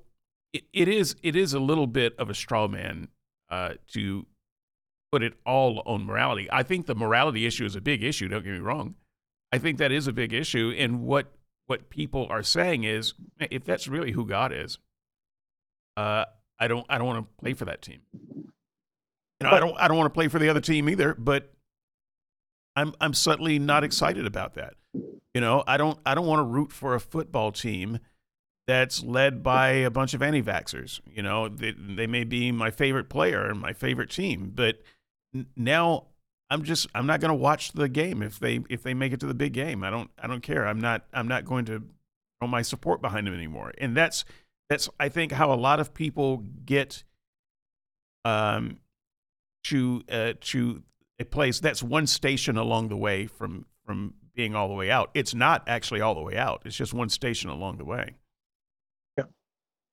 it, 0.53 0.63
it 0.71 0.87
is. 0.87 1.15
It 1.23 1.35
is 1.35 1.53
a 1.53 1.59
little 1.59 1.87
bit 1.87 2.15
of 2.19 2.29
a 2.29 2.35
straw 2.35 2.67
man 2.67 3.07
uh, 3.49 3.73
to 3.93 4.27
put 5.11 5.23
it 5.23 5.33
all 5.47 5.81
on 5.87 6.05
morality. 6.05 6.47
I 6.51 6.61
think 6.61 6.85
the 6.85 6.93
morality 6.93 7.47
issue 7.47 7.65
is 7.65 7.75
a 7.75 7.81
big 7.81 8.03
issue. 8.03 8.27
Don't 8.27 8.43
get 8.43 8.53
me 8.53 8.59
wrong. 8.59 8.95
I 9.51 9.57
think 9.57 9.79
that 9.79 9.91
is 9.91 10.07
a 10.07 10.13
big 10.13 10.31
issue, 10.31 10.71
and 10.77 11.01
what 11.01 11.33
what 11.65 11.89
people 11.89 12.27
are 12.29 12.43
saying 12.43 12.83
is, 12.83 13.15
if 13.39 13.63
that's 13.63 13.87
really 13.87 14.11
who 14.11 14.27
God 14.27 14.51
is, 14.53 14.77
uh, 15.97 16.25
I 16.59 16.67
don't. 16.67 16.85
I 16.87 16.99
don't 16.99 17.07
want 17.07 17.25
to 17.25 17.41
play 17.41 17.53
for 17.53 17.65
that 17.65 17.81
team. 17.81 18.01
You 18.13 18.45
know, 19.41 19.49
I 19.49 19.59
don't. 19.59 19.75
I 19.79 19.87
don't 19.87 19.97
want 19.97 20.13
to 20.13 20.15
play 20.15 20.27
for 20.27 20.37
the 20.37 20.49
other 20.49 20.61
team 20.61 20.87
either. 20.87 21.15
But 21.15 21.51
I'm 22.75 22.93
I'm 22.99 23.13
subtly 23.13 23.59
not 23.59 23.83
excited 23.83 24.25
about 24.25 24.55
that. 24.55 24.73
You 25.33 25.41
know, 25.41 25.63
I 25.67 25.77
don't 25.77 25.99
I 26.05 26.15
don't 26.15 26.27
want 26.27 26.39
to 26.39 26.43
root 26.43 26.71
for 26.71 26.95
a 26.95 26.99
football 26.99 27.51
team 27.51 27.99
that's 28.67 29.03
led 29.03 29.43
by 29.43 29.69
a 29.69 29.91
bunch 29.91 30.13
of 30.13 30.23
anti-vaxxers. 30.23 30.99
You 31.05 31.21
know, 31.21 31.47
they, 31.47 31.71
they 31.77 32.07
may 32.07 32.23
be 32.23 32.51
my 32.51 32.71
favorite 32.71 33.09
player 33.09 33.45
and 33.45 33.59
my 33.59 33.73
favorite 33.73 34.09
team, 34.09 34.51
but 34.55 34.81
now 35.55 36.07
I'm 36.49 36.63
just 36.63 36.87
I'm 36.95 37.05
not 37.05 37.19
going 37.19 37.29
to 37.29 37.35
watch 37.35 37.73
the 37.73 37.89
game 37.89 38.21
if 38.21 38.39
they 38.39 38.61
if 38.69 38.83
they 38.83 38.93
make 38.93 39.13
it 39.13 39.19
to 39.21 39.25
the 39.25 39.33
big 39.33 39.53
game. 39.53 39.83
I 39.83 39.89
don't 39.89 40.09
I 40.17 40.27
don't 40.27 40.41
care. 40.41 40.67
I'm 40.67 40.79
not 40.79 41.05
I'm 41.13 41.27
not 41.27 41.45
going 41.45 41.65
to 41.65 41.83
throw 42.39 42.47
my 42.47 42.61
support 42.61 43.01
behind 43.01 43.27
them 43.27 43.33
anymore. 43.33 43.73
And 43.77 43.95
that's 43.95 44.25
that's 44.69 44.89
I 44.99 45.09
think 45.09 45.31
how 45.31 45.51
a 45.51 45.55
lot 45.55 45.79
of 45.79 45.93
people 45.93 46.43
get 46.65 47.03
um 48.23 48.79
to 49.65 50.03
uh 50.11 50.33
to 50.41 50.83
a 51.19 51.25
place 51.25 51.59
that's 51.59 51.81
one 51.81 52.07
station 52.07 52.57
along 52.57 52.89
the 52.89 52.97
way 52.97 53.27
from 53.27 53.65
from 53.85 54.13
being 54.35 54.55
all 54.55 54.67
the 54.67 54.73
way 54.73 54.91
out. 54.91 55.11
It's 55.13 55.33
not 55.33 55.63
actually 55.67 56.01
all 56.01 56.15
the 56.15 56.21
way 56.21 56.37
out. 56.37 56.63
It's 56.65 56.75
just 56.75 56.93
one 56.93 57.09
station 57.09 57.49
along 57.49 57.77
the 57.77 57.85
way. 57.85 58.15
Yeah. 59.17 59.25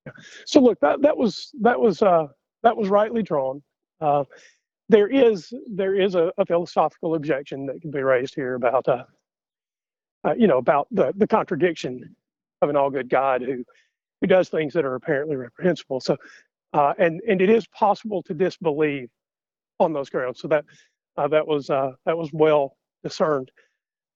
yeah. 0.05 0.11
So 0.45 0.59
look, 0.59 0.79
that 0.81 1.01
that 1.01 1.17
was 1.17 1.51
that 1.61 1.79
was 1.79 2.01
uh, 2.01 2.27
that 2.63 2.75
was 2.75 2.89
rightly 2.89 3.23
drawn. 3.23 3.61
Uh, 4.01 4.25
there 4.89 5.07
is 5.07 5.53
there 5.67 5.95
is 5.95 6.15
a, 6.15 6.31
a, 6.37 6.45
philosophical 6.45 7.15
objection 7.15 7.65
that 7.67 7.81
can 7.81 7.89
be 7.89 8.01
raised 8.01 8.35
here 8.35 8.55
about 8.55 8.87
uh, 8.87 9.05
uh, 10.25 10.33
you 10.37 10.47
know 10.47 10.57
about 10.57 10.87
the 10.91 11.13
the 11.15 11.27
contradiction 11.27 12.15
of 12.61 12.69
an 12.69 12.75
all 12.75 12.89
good 12.89 13.09
God 13.09 13.41
who 13.41 13.63
who 14.19 14.27
does 14.27 14.49
things 14.49 14.73
that 14.73 14.83
are 14.83 14.95
apparently 14.95 15.37
reprehensible. 15.37 16.01
So 16.01 16.17
uh, 16.73 16.93
and 16.97 17.21
and 17.27 17.41
it 17.41 17.49
is 17.49 17.65
possible 17.67 18.21
to 18.23 18.33
disbelieve 18.33 19.09
on 19.79 19.93
those 19.93 20.09
grounds. 20.09 20.39
So 20.39 20.47
that 20.49 20.65
uh, 21.17 21.27
that 21.29 21.47
was 21.47 21.69
uh, 21.69 21.91
that 22.05 22.17
was 22.17 22.29
well 22.33 22.77
discerned. 23.03 23.51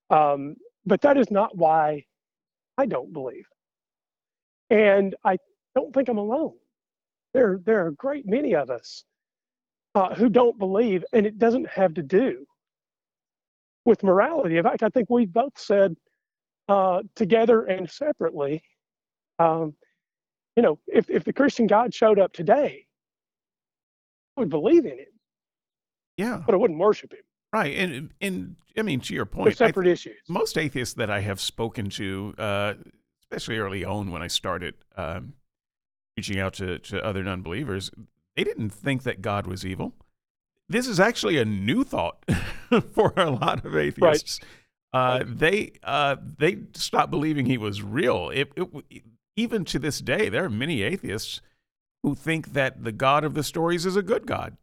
Um, 0.10 0.56
but 0.86 1.02
that 1.02 1.18
is 1.18 1.30
not 1.32 1.56
why 1.56 2.06
I 2.78 2.86
don't 2.86 3.14
believe, 3.14 3.46
and 4.70 5.16
I 5.24 5.38
don't 5.76 5.94
think 5.94 6.10
I'm 6.10 6.18
alone. 6.18 6.56
There 7.34 7.60
there 7.66 7.86
are 7.86 7.90
a 7.90 7.96
great 7.96 8.26
many 8.26 8.56
of 8.56 8.70
us 8.70 9.04
uh, 9.96 10.16
who 10.16 10.30
don't 10.30 10.58
believe, 10.60 11.04
and 11.14 11.26
it 11.26 11.38
doesn't 11.38 11.70
have 11.70 11.96
to 11.96 12.04
do 12.04 12.46
with 13.86 14.04
morality. 14.04 14.58
In 14.58 14.64
fact, 14.64 14.84
I 14.84 14.90
think 14.90 15.10
we 15.10 15.26
both 15.26 15.58
said 15.58 15.96
uh, 16.70 17.02
together 17.16 17.64
and 17.64 17.90
separately, 17.90 18.64
um, 19.40 19.76
you 20.56 20.64
know, 20.64 20.80
if 20.88 21.10
if 21.10 21.24
the 21.24 21.34
Christian 21.34 21.68
God 21.68 21.94
showed 21.94 22.20
up 22.20 22.34
today, 22.34 22.86
I 24.38 24.42
would 24.42 24.50
believe 24.50 24.86
in 24.86 25.00
it 25.00 25.10
yeah. 26.18 26.42
But 26.46 26.56
I 26.56 26.58
wouldn't 26.58 26.80
worship 26.80 27.14
him. 27.14 27.22
Right. 27.54 27.78
And, 27.78 28.12
and 28.20 28.56
I 28.78 28.82
mean, 28.82 29.00
to 29.02 29.14
your 29.14 29.26
point, 29.26 29.46
They're 29.46 29.68
separate 29.68 29.88
issues. 29.88 30.18
Most 30.28 30.58
atheists 30.58 30.96
that 30.96 31.10
I 31.10 31.22
have 31.22 31.40
spoken 31.40 31.90
to, 31.92 32.34
uh, 32.38 32.74
especially 33.24 33.58
early 33.58 33.86
on 33.86 34.12
when 34.12 34.22
I 34.22 34.28
started 34.28 34.76
um, 34.98 35.34
reaching 36.18 36.40
out 36.40 36.54
to, 36.56 36.80
to 36.80 37.04
other 37.04 37.24
non 37.24 37.42
believers, 37.42 37.90
they 38.36 38.44
didn't 38.44 38.72
think 38.72 39.04
that 39.04 39.22
God 39.22 39.48
was 39.48 39.66
evil. 39.66 39.94
This 40.70 40.88
is 40.88 41.00
actually 41.00 41.38
a 41.38 41.46
new 41.46 41.84
thought 41.84 42.26
for 42.94 43.14
a 43.16 43.32
lot 43.32 43.66
of 43.66 43.76
atheists. 43.76 44.40
Right. 44.42 44.52
Uh, 44.94 45.24
they 45.26 45.74
uh, 45.84 46.16
they 46.38 46.60
stopped 46.74 47.12
believing 47.12 47.46
he 47.46 47.58
was 47.58 47.82
real. 47.82 48.30
It, 48.30 48.52
it, 48.56 49.04
even 49.36 49.64
to 49.66 49.80
this 49.80 50.00
day, 50.00 50.30
there 50.30 50.46
are 50.46 50.50
many 50.50 50.82
atheists 50.82 51.42
who 52.04 52.16
think 52.16 52.54
that 52.54 52.84
the 52.84 52.92
God 52.92 53.24
of 53.24 53.34
the 53.34 53.44
stories 53.44 53.86
is 53.86 53.96
a 53.96 54.02
good 54.02 54.26
God. 54.26 54.58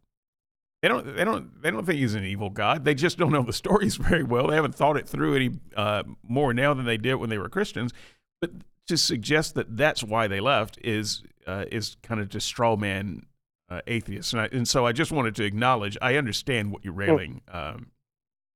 They 0.85 0.89
don't. 0.89 1.15
They 1.15 1.23
don't. 1.23 1.63
They 1.63 1.71
don't 1.71 1.83
think 1.83 1.97
he's 1.97 2.13
an 2.13 2.23
evil 2.23 2.51
god. 2.51 2.85
They 2.85 2.93
just 2.93 3.17
don't 3.17 3.31
know 3.31 3.41
the 3.41 3.51
stories 3.51 3.95
very 3.95 4.21
well. 4.21 4.45
They 4.45 4.55
haven't 4.55 4.75
thought 4.75 4.97
it 4.97 5.09
through 5.09 5.35
any 5.35 5.49
uh, 5.75 6.03
more 6.21 6.53
now 6.53 6.75
than 6.75 6.85
they 6.85 6.97
did 6.97 7.15
when 7.15 7.31
they 7.31 7.39
were 7.39 7.49
Christians. 7.49 7.91
But 8.39 8.51
to 8.89 8.95
suggest 8.95 9.55
that 9.55 9.77
that's 9.77 10.03
why 10.03 10.27
they 10.27 10.39
left 10.39 10.77
is 10.83 11.23
uh, 11.47 11.65
is 11.71 11.97
kind 12.03 12.21
of 12.21 12.29
just 12.29 12.45
straw 12.45 12.75
man 12.75 13.25
uh, 13.67 13.81
atheists. 13.87 14.31
And, 14.31 14.43
I, 14.43 14.49
and, 14.51 14.67
so 14.67 14.85
I 14.85 14.91
just 14.91 15.11
wanted 15.11 15.33
to 15.37 15.43
acknowledge. 15.43 15.97
I 16.03 16.17
understand 16.17 16.71
what 16.71 16.85
you're 16.85 16.93
railing 16.93 17.41
um, 17.51 17.87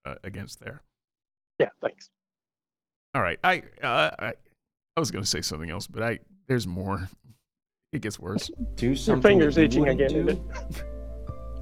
uh, 0.06 0.14
against 0.24 0.60
there. 0.60 0.84
Yeah. 1.58 1.70
Thanks. 1.82 2.12
All 3.16 3.24
right. 3.24 3.40
I 3.44 3.64
uh, 3.82 4.12
I, 4.20 4.34
I 4.96 5.00
was 5.00 5.10
going 5.10 5.24
to 5.24 5.30
say 5.30 5.42
something 5.42 5.72
else, 5.72 5.88
but 5.88 6.04
I 6.04 6.20
there's 6.48 6.68
more. 6.68 7.10
It 7.92 8.04
gets 8.04 8.20
worse. 8.20 8.52
Do 8.76 8.96
something. 8.96 9.40
Your 9.40 9.52
fingers 9.52 9.58
itching 9.58 9.88
again 9.88 10.40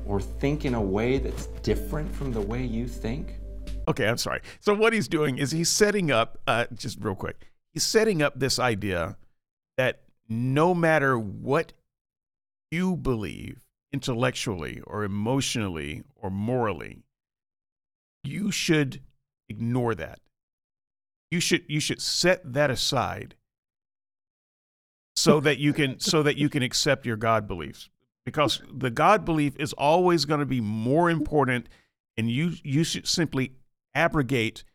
or 0.08 0.20
think 0.20 0.66
in 0.66 0.74
a 0.76 0.82
way 0.82 1.18
that's 1.18 1.48
different 1.62 2.14
from 2.14 2.32
the 2.32 2.42
way 2.42 2.64
you 2.64 2.88
think? 2.88 3.36
Okay, 3.88 4.08
I'm 4.08 4.18
sorry. 4.18 4.42
So 4.60 4.74
what 4.74 4.94
he's 4.94 5.08
doing 5.08 5.38
is 5.38 5.52
he's 5.52 5.70
setting 5.70 6.12
up, 6.12 6.40
uh, 6.48 6.66
just 6.74 6.98
real 7.02 7.16
quick, 7.16 7.52
he's 7.74 7.84
setting 7.84 8.22
up 8.22 8.40
this 8.40 8.60
idea 8.60 9.18
that 9.78 10.02
no 10.28 10.74
matter 10.74 11.18
what 11.18 11.74
you 12.72 12.98
believe 12.98 13.62
intellectually 13.94 14.82
or 14.86 15.04
emotionally 15.04 16.04
or 16.16 16.30
morally, 16.30 17.04
you 18.24 18.52
should 18.52 19.02
ignore 19.48 19.96
that. 19.96 20.20
You 21.32 21.40
should 21.40 21.64
you 21.68 21.80
should 21.80 22.02
set 22.02 22.54
that 22.54 22.70
aside 22.70 23.36
so 25.16 25.40
that 25.42 25.58
you 25.58 25.74
can 25.74 26.00
so 26.00 26.24
that 26.24 26.38
you 26.38 26.48
can 26.48 26.64
accept 26.64 27.06
your 27.06 27.18
God 27.18 27.48
beliefs 27.48 27.90
because 28.28 28.62
the 28.70 28.90
God 28.90 29.24
belief 29.24 29.56
is 29.58 29.72
always 29.72 30.26
going 30.26 30.42
to 30.42 30.46
be 30.46 30.60
more 30.60 31.10
important, 31.10 31.70
and 32.18 32.30
you 32.30 32.52
you 32.62 32.84
should 32.84 33.08
simply 33.08 33.54
abrogate 33.96 34.66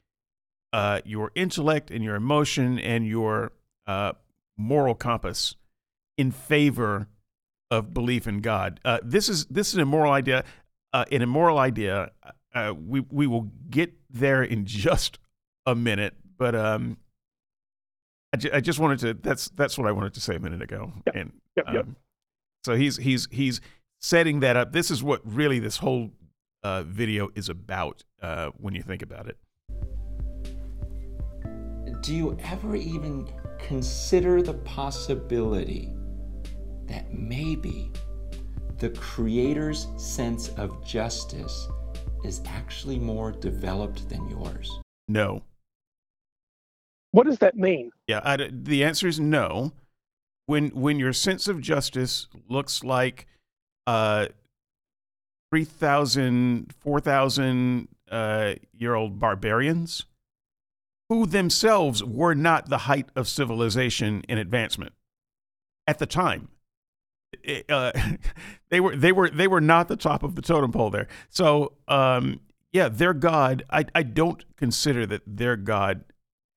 uh, 0.73 1.03
your 1.05 1.31
intellect 1.35 1.91
and 1.91 2.03
your 2.03 2.15
emotion 2.15 2.79
and 2.79 3.07
your 3.07 3.53
uh, 3.87 4.13
moral 4.57 4.95
compass 4.95 5.55
in 6.17 6.31
favor 6.31 7.09
of 7.71 7.93
belief 7.93 8.27
in 8.27 8.41
God. 8.41 8.81
Uh, 8.87 9.01
this 9.03 9.29
is 9.29 9.45
this 9.51 9.69
is 9.69 9.75
an 9.75 9.81
immoral 9.81 10.13
idea. 10.15 10.45
Uh, 10.95 11.05
an 11.13 11.21
immoral 11.21 11.59
idea. 11.59 12.11
Uh, 12.55 12.73
we 12.75 13.01
we 13.11 13.27
will 13.27 13.51
get 13.69 13.93
there 14.09 14.43
in 14.43 14.65
just 14.87 15.19
a 15.67 15.75
minute, 15.75 16.15
but 16.39 16.55
um, 16.55 16.97
I, 18.33 18.39
ju- 18.39 18.51
I 18.51 18.61
just 18.63 18.79
wanted 18.79 18.99
to. 19.01 19.13
That's 19.13 19.51
that's 19.51 19.77
what 19.77 19.87
I 19.87 19.93
wanted 19.93 20.15
to 20.15 20.23
say 20.23 20.37
a 20.37 20.41
minute 20.41 20.63
ago. 20.63 20.91
Yep. 21.07 21.17
And 21.17 21.33
Yep, 21.55 21.67
yep. 21.71 21.85
um, 21.85 21.97
so 22.65 22.77
he's 22.77 22.97
he's 22.97 23.29
he's 23.31 23.61
setting 24.01 24.41
that 24.41 24.57
up. 24.57 24.73
This 24.73 24.91
is 24.91 25.03
what 25.03 25.21
really 25.25 25.59
this 25.59 25.79
whole 25.79 26.11
uh, 26.63 26.83
video 26.83 27.31
is 27.35 27.49
about 27.49 28.05
uh, 28.21 28.51
when 28.57 28.75
you 28.75 28.83
think 28.83 29.03
about 29.03 29.29
it. 29.29 29.37
Do 32.03 32.15
you 32.15 32.37
ever 32.43 32.75
even 32.75 33.29
consider 33.59 34.43
the 34.43 34.55
possibility 34.55 35.93
that 36.87 37.13
maybe 37.13 37.93
the 38.79 38.91
Creator's 38.91 39.87
sense 39.97 40.49
of 40.51 40.85
justice 40.85 41.69
is 42.25 42.43
actually 42.47 42.99
more 42.99 43.31
developed 43.31 44.09
than 44.09 44.29
yours? 44.29 44.81
No. 45.09 45.43
What 47.13 47.27
does 47.27 47.39
that 47.39 47.57
mean? 47.57 47.91
Yeah, 48.09 48.21
I 48.25 48.37
d 48.37 48.51
the 48.53 48.85
answer 48.85 49.07
is 49.07 49.21
no. 49.21 49.73
When 50.47 50.71
when 50.71 50.99
your 50.99 51.13
sense 51.13 51.49
of 51.49 51.61
justice 51.61 52.29
looks 52.49 52.83
like 52.83 53.27
uh, 53.87 54.27
3,000, 55.51 56.73
4,000 56.79 57.89
uh, 58.11 58.55
year 58.73 58.95
old 58.95 59.19
barbarians 59.19 60.07
who 61.09 61.27
themselves 61.27 62.03
were 62.03 62.35
not 62.35 62.71
the 62.71 62.79
height 62.79 63.11
of 63.15 63.29
civilization 63.29 64.23
and 64.31 64.39
advancement 64.39 64.95
at 65.87 65.99
the 65.99 66.07
time. 66.07 66.49
It, 67.43 67.67
uh, 67.71 67.93
they 68.71 68.81
were 68.81 68.97
they 68.97 69.13
were 69.13 69.29
they 69.29 69.47
were 69.47 69.61
not 69.61 69.89
the 69.89 69.97
top 69.97 70.23
of 70.23 70.37
the 70.37 70.43
totem 70.43 70.73
pole 70.73 70.89
there. 70.89 71.09
So 71.29 71.75
um, 71.87 72.41
yeah, 72.73 72.89
their 72.89 73.13
God. 73.13 73.63
I 73.69 73.85
I 73.95 74.03
don't 74.03 74.45
consider 74.57 75.05
that 75.07 75.23
their 75.27 75.57
God 75.57 76.05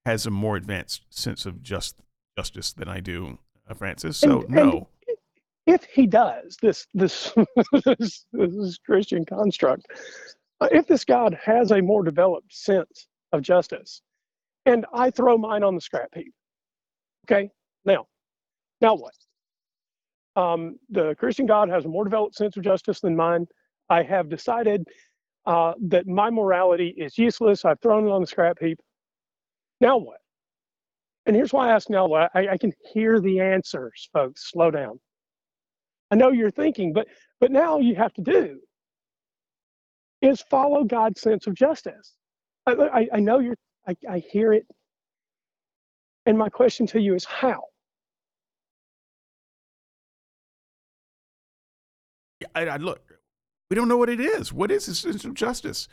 has 0.05 0.25
a 0.25 0.31
more 0.31 0.55
advanced 0.55 1.01
sense 1.09 1.45
of 1.45 1.61
just 1.61 1.97
justice 2.38 2.71
than 2.71 2.88
I 2.88 2.99
do, 2.99 3.39
Francis. 3.74 4.18
So 4.18 4.41
And- 4.41 4.49
no. 4.49 4.61
and 5.07 5.18
if 5.66 5.84
he 5.86 6.05
does 6.07 6.57
this 6.61 6.88
this 6.93 7.34
this, 7.86 8.26
this 8.32 8.78
Christian 8.86 9.26
construct, 9.26 9.88
uh, 10.61 10.70
if 10.72 10.88
this 10.88 11.05
God 11.05 11.38
has 11.43 11.72
a 11.72 11.82
more 11.82 12.03
developed 12.03 12.53
sense 12.53 13.07
of 13.32 13.41
justice, 13.41 14.01
and 14.66 14.86
I 14.93 15.09
throw 15.11 15.38
mine 15.38 15.63
on 15.63 15.76
the 15.76 15.82
scrap 15.82 16.13
heap, 16.13 16.34
okay, 17.26 17.49
now, 17.86 18.07
now 18.82 18.95
what? 18.95 19.13
Um, 20.36 20.78
the 20.89 21.16
Christian 21.16 21.45
God 21.45 21.70
has 21.70 21.86
a 21.86 21.88
more 21.89 22.03
developed 22.03 22.36
sense 22.36 22.57
of 22.57 22.63
justice 22.63 22.99
than 22.99 23.16
mine. 23.16 23.47
I 23.89 24.03
have 24.03 24.30
decided 24.30 24.86
uh, 25.45 25.74
that 25.88 26.07
my 26.07 26.30
morality 26.30 26.89
is 26.97 27.18
useless. 27.18 27.66
I've 27.66 27.80
thrown 27.80 28.07
it 28.07 28.11
on 28.11 28.22
the 28.22 28.28
scrap 28.28 28.57
heap. 28.59 28.80
Now 29.82 29.97
what? 29.97 30.18
And 31.26 31.36
here's 31.36 31.53
why 31.53 31.69
I 31.69 31.73
ask 31.73 31.89
now 31.89 32.07
what. 32.07 32.32
I, 32.36 32.49
I 32.49 32.57
can 32.57 32.71
hear 32.93 33.19
the 33.19 33.39
answers, 33.39 34.09
folks. 34.13 34.51
Slow 34.51 34.71
down. 34.71 34.99
I 36.11 36.15
know 36.15 36.32
you're 36.32 36.51
thinking, 36.51 36.93
but 36.93 37.07
but 37.39 37.51
now 37.51 37.80
you 37.80 37.95
have 37.95 38.13
to 38.13 38.21
do 38.21 38.59
is 40.21 40.41
follow 40.49 40.84
God's 40.84 41.21
sense 41.21 41.47
of 41.47 41.55
justice. 41.55 42.13
I, 42.65 42.73
I, 42.73 43.07
I 43.13 43.19
know 43.19 43.39
you're. 43.39 43.57
I, 43.88 43.95
I 44.09 44.19
hear 44.19 44.53
it, 44.53 44.65
and 46.26 46.38
my 46.38 46.49
question 46.49 46.88
to 46.88 47.01
you 47.01 47.15
is 47.15 47.26
how. 47.26 47.63
I, 52.53 52.67
I 52.67 52.78
look, 52.78 53.01
we 53.69 53.76
don't 53.76 53.88
know 53.88 53.97
what 53.97 54.09
it 54.09 54.19
is. 54.19 54.53
What 54.53 54.71
is 54.71 54.86
this 54.86 54.99
sense 54.99 55.26
of 55.26 55.34
justice? 55.34 55.88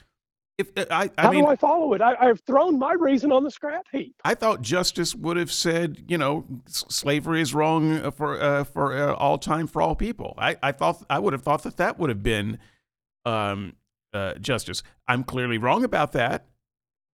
If 0.62 0.70
uh, 0.76 0.84
I, 0.90 1.10
I 1.18 1.22
How 1.22 1.30
mean, 1.30 1.44
do 1.44 1.50
I 1.50 1.56
follow 1.56 1.92
it? 1.94 2.00
I, 2.00 2.14
I've 2.20 2.40
thrown 2.40 2.78
my 2.78 2.92
reason 2.92 3.32
on 3.32 3.44
the 3.44 3.50
scrap 3.50 3.86
heap. 3.90 4.14
I 4.24 4.34
thought 4.34 4.62
justice 4.62 5.14
would 5.14 5.36
have 5.36 5.52
said, 5.52 6.04
you 6.08 6.18
know, 6.18 6.44
slavery 6.66 7.40
is 7.40 7.54
wrong 7.54 7.98
uh, 7.98 8.10
for 8.10 8.40
uh, 8.40 8.64
for 8.64 8.96
uh, 8.96 9.14
all 9.14 9.38
time 9.38 9.66
for 9.66 9.82
all 9.82 9.94
people. 9.94 10.34
I, 10.38 10.56
I 10.62 10.72
thought 10.72 11.04
I 11.10 11.18
would 11.18 11.32
have 11.32 11.42
thought 11.42 11.62
that 11.64 11.76
that 11.78 11.98
would 11.98 12.10
have 12.10 12.22
been 12.22 12.58
um, 13.24 13.74
uh, 14.12 14.34
justice. 14.34 14.82
I'm 15.08 15.24
clearly 15.24 15.58
wrong 15.58 15.84
about 15.84 16.12
that. 16.12 16.46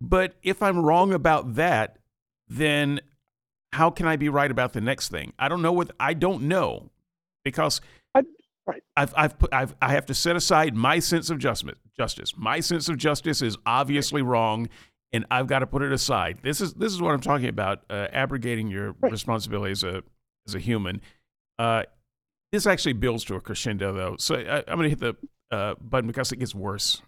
But 0.00 0.34
if 0.42 0.62
I'm 0.62 0.78
wrong 0.84 1.12
about 1.12 1.54
that, 1.54 1.98
then 2.46 3.00
how 3.72 3.90
can 3.90 4.06
I 4.06 4.16
be 4.16 4.28
right 4.28 4.50
about 4.50 4.72
the 4.72 4.80
next 4.80 5.10
thing? 5.10 5.32
I 5.38 5.48
don't 5.48 5.62
know 5.62 5.72
what 5.72 5.90
I 5.98 6.14
don't 6.14 6.42
know 6.42 6.90
because 7.44 7.80
right. 8.68 8.82
I've 8.96 9.12
I've 9.16 9.38
put 9.38 9.52
I've 9.52 9.74
I 9.82 9.92
have 9.92 10.06
to 10.06 10.14
set 10.14 10.36
aside 10.36 10.74
my 10.76 10.98
sense 10.98 11.30
of 11.30 11.38
justice. 11.38 11.74
Justice. 11.96 12.34
My 12.36 12.60
sense 12.60 12.88
of 12.88 12.96
justice 12.98 13.42
is 13.42 13.56
obviously 13.66 14.22
wrong, 14.22 14.68
and 15.12 15.26
I've 15.30 15.46
got 15.48 15.60
to 15.60 15.66
put 15.66 15.82
it 15.82 15.92
aside. 15.92 16.38
This 16.42 16.60
is 16.60 16.74
this 16.74 16.92
is 16.92 17.00
what 17.02 17.12
I'm 17.14 17.20
talking 17.20 17.48
about. 17.48 17.82
Uh, 17.90 18.06
abrogating 18.12 18.68
your 18.68 18.92
Right. 19.00 19.10
responsibility 19.12 19.72
as 19.72 19.82
a 19.84 20.02
as 20.46 20.54
a 20.54 20.58
human. 20.60 21.00
Uh, 21.58 21.82
this 22.52 22.66
actually 22.66 22.92
builds 22.94 23.24
to 23.24 23.34
a 23.34 23.40
crescendo, 23.40 23.92
though. 23.92 24.16
So 24.18 24.36
I, 24.36 24.58
I'm 24.68 24.78
going 24.78 24.84
to 24.84 24.88
hit 24.90 25.00
the 25.00 25.16
uh, 25.54 25.74
button 25.80 26.06
because 26.06 26.30
it 26.32 26.36
gets 26.38 26.54
worse. 26.54 27.02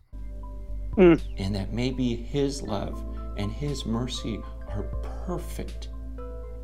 and 0.97 1.55
that 1.55 1.73
maybe 1.73 2.15
His 2.17 2.63
love 2.63 3.03
and 3.37 3.51
His 3.53 3.87
mercy 3.87 4.41
are 4.69 4.83
perfect, 5.27 5.89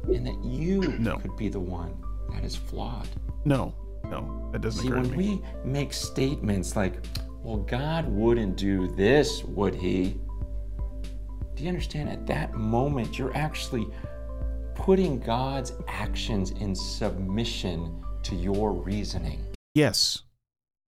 and 0.05 0.26
that 0.26 0.44
you 0.44 0.80
No. 0.99 1.16
could 1.16 1.36
be 1.36 1.49
the 1.49 1.61
one 1.61 1.94
that 2.32 2.44
is 2.44 2.57
flawed. 2.57 3.09
No, 3.44 3.74
no, 4.11 4.48
that 4.52 4.61
doesn't 4.61 4.82
See, 4.82 4.88
occur 4.88 5.02
to 5.02 5.09
when 5.09 5.16
me. 5.16 5.42
we 5.64 5.70
make 5.70 5.92
statements 5.92 6.76
like, 6.76 7.04
well, 7.42 7.59
God 7.59 8.09
wouldn't 8.09 8.57
do 8.57 8.88
this, 8.96 9.44
would 9.44 9.74
He? 9.74 10.18
Do 11.54 11.62
you 11.62 11.68
understand? 11.68 12.09
At 12.09 12.26
that 12.26 12.54
moment, 12.54 13.18
you're 13.18 13.34
actually 13.36 13.86
putting 14.74 15.18
God's 15.20 15.72
actions 15.88 16.50
in 16.50 16.74
submission 16.74 18.02
to 18.24 18.34
your 18.34 18.72
reasoning. 18.72 19.40
Yes, 19.74 20.22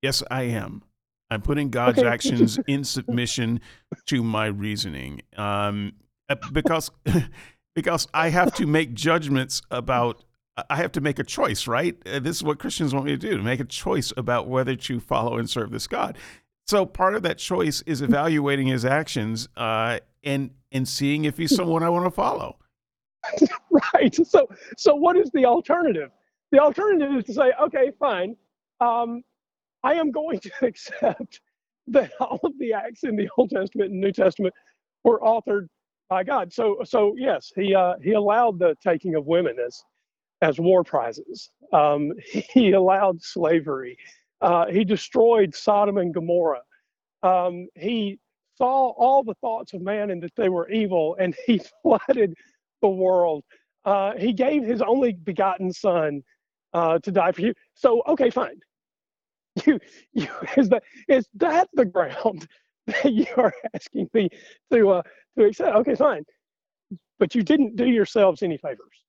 yes, 0.03 0.23
I 0.31 0.43
am. 0.43 0.83
I'm 1.31 1.43
putting 1.43 1.71
God's 1.71 1.99
Okay. 2.01 2.09
actions 2.09 2.59
in 2.67 2.85
submission 2.85 3.61
to 4.07 4.23
my 4.23 4.47
reasoning, 4.47 5.23
um, 5.37 5.93
uh, 6.29 6.37
because 6.53 6.91
because 7.75 8.09
I 8.13 8.31
have 8.31 8.55
to 8.55 8.67
make 8.67 8.95
judgments 8.95 9.63
about. 9.71 10.25
I 10.71 10.77
have 10.77 10.93
to 10.93 11.01
make 11.01 11.19
a 11.19 11.25
choice, 11.25 11.67
right? 11.67 11.97
Uh, 12.07 12.19
this 12.19 12.37
is 12.37 12.43
what 12.43 12.59
Christians 12.59 12.95
want 12.95 13.07
me 13.07 13.13
to 13.13 13.19
do: 13.19 13.37
to 13.37 13.43
make 13.43 13.61
a 13.61 13.65
choice 13.65 14.13
about 14.17 14.49
whether 14.49 14.77
to 14.77 15.01
follow 15.01 15.39
and 15.39 15.49
serve 15.49 15.71
this 15.71 15.87
God. 15.87 16.19
So 16.67 16.85
part 16.85 17.15
of 17.15 17.23
that 17.23 17.39
choice 17.39 17.83
is 17.87 18.03
evaluating 18.03 18.67
His 18.67 18.85
actions 18.85 19.49
uh, 19.57 20.01
and 20.23 20.51
and 20.73 20.87
seeing 20.87 21.25
if 21.25 21.39
He's 21.39 21.55
someone 21.55 21.83
I 21.83 21.89
want 21.89 22.07
to 22.07 22.11
follow. 22.11 22.59
right. 23.95 24.15
So, 24.15 24.49
so 24.77 24.95
what 24.95 25.17
is 25.17 25.31
the 25.33 25.45
alternative? 25.45 26.11
The 26.51 26.59
alternative 26.59 27.15
is 27.17 27.25
to 27.25 27.35
say, 27.35 27.53
okay, 27.63 27.91
fine. 27.99 28.37
Um, 28.81 29.23
I 29.83 29.95
am 29.95 30.11
going 30.11 30.41
to 30.41 30.51
accept 30.63 31.41
that 31.89 32.13
all 32.21 32.41
of 32.45 32.59
the 32.59 32.73
acts 32.73 33.05
in 33.05 33.17
the 33.17 33.29
Old 33.37 33.51
Testament 33.51 33.93
and 33.93 34.01
New 34.01 34.13
Testament 34.13 34.55
were 35.05 35.21
authored 35.21 35.69
by 36.09 36.25
God. 36.25 36.53
So, 36.53 36.79
so 36.85 37.15
yes, 37.17 37.53
he 37.55 37.75
uh, 37.75 37.95
he 38.03 38.13
allowed 38.13 38.59
the 38.59 38.75
taking 38.83 39.15
of 39.15 39.27
women 39.27 39.57
as 39.65 39.83
as 40.43 40.59
war 40.59 40.85
prizes. 40.85 41.51
Um, 41.73 42.13
he 42.53 42.73
allowed 42.73 43.23
slavery. 43.23 43.97
Uh, 44.41 44.67
he 44.67 44.85
destroyed 44.85 45.55
Sodom 45.55 45.99
and 45.99 46.15
Gomorrah. 46.15 46.63
Um, 47.23 47.69
he 47.75 48.19
saw 48.57 48.91
all 48.91 49.23
the 49.23 49.35
thoughts 49.41 49.73
of 49.73 49.81
man 49.81 50.11
and 50.11 50.23
that 50.23 50.35
they 50.37 50.49
were 50.49 50.69
evil, 50.71 51.17
and 51.19 51.35
he 51.47 51.61
flooded 51.83 52.35
the 52.83 52.89
world. 52.89 53.45
Uh, 53.85 54.13
he 54.19 54.33
gave 54.33 54.63
his 54.65 54.83
only 54.83 55.13
begotten 55.13 55.73
son 55.73 56.23
uh, 56.75 56.99
to 57.01 57.11
die 57.11 57.33
for 57.33 57.41
you. 57.41 57.55
So, 57.75 58.03
okay, 58.07 58.31
fine. 58.31 58.61
You, 59.67 59.81
you 60.13 60.29
is 60.57 60.69
that 60.69 60.85
is 61.09 61.27
that 61.35 61.69
the 61.73 61.85
ground 61.85 62.47
that 62.87 63.13
you 63.13 63.27
are 63.37 63.53
asking 63.75 64.09
me 64.15 64.29
to 64.73 64.91
uh, 64.91 65.03
to 65.37 65.47
accept? 65.47 65.75
Okay, 65.79 65.97
fine. 65.97 66.23
But 67.19 67.35
you 67.35 67.43
didn't 67.43 67.75
do 67.75 67.85
yourselves 67.85 68.45
any 68.45 68.57
favors. 68.59 69.05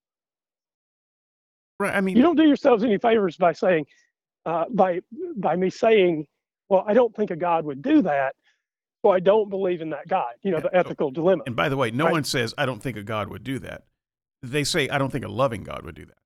Right? 1.79 1.95
I 1.95 2.01
mean, 2.01 2.15
You 2.17 2.21
don't 2.23 2.35
do 2.35 2.43
yourselves 2.43 2.83
any 2.83 2.97
favors 2.97 3.37
by 3.37 3.53
saying, 3.53 3.85
uh, 4.45 4.65
by 4.69 5.01
by 5.37 5.55
me 5.55 5.69
saying, 5.69 6.27
well, 6.67 6.83
I 6.87 6.93
don't 6.93 7.15
think 7.15 7.31
a 7.31 7.35
God 7.35 7.65
would 7.65 7.81
do 7.81 8.01
that, 8.03 8.35
so 9.03 9.11
I 9.11 9.19
don't 9.19 9.49
believe 9.49 9.81
in 9.81 9.89
that 9.91 10.07
God. 10.07 10.33
You 10.43 10.51
know, 10.51 10.59
the 10.59 10.69
Yeah. 10.73 10.79
ethical 10.81 11.11
dilemma. 11.11 11.43
And 11.45 11.55
by 11.55 11.69
the 11.69 11.77
way, 11.77 11.91
no 11.91 12.05
Right. 12.05 12.11
one 12.11 12.23
says, 12.23 12.53
I 12.57 12.65
don't 12.65 12.81
think 12.81 12.97
a 12.97 13.03
God 13.03 13.29
would 13.29 13.43
do 13.43 13.59
that. 13.59 13.85
They 14.41 14.63
say, 14.63 14.89
I 14.89 14.97
don't 14.97 15.11
think 15.11 15.25
a 15.25 15.29
loving 15.29 15.63
God 15.63 15.83
would 15.83 15.95
do 15.95 16.05
that. 16.05 16.17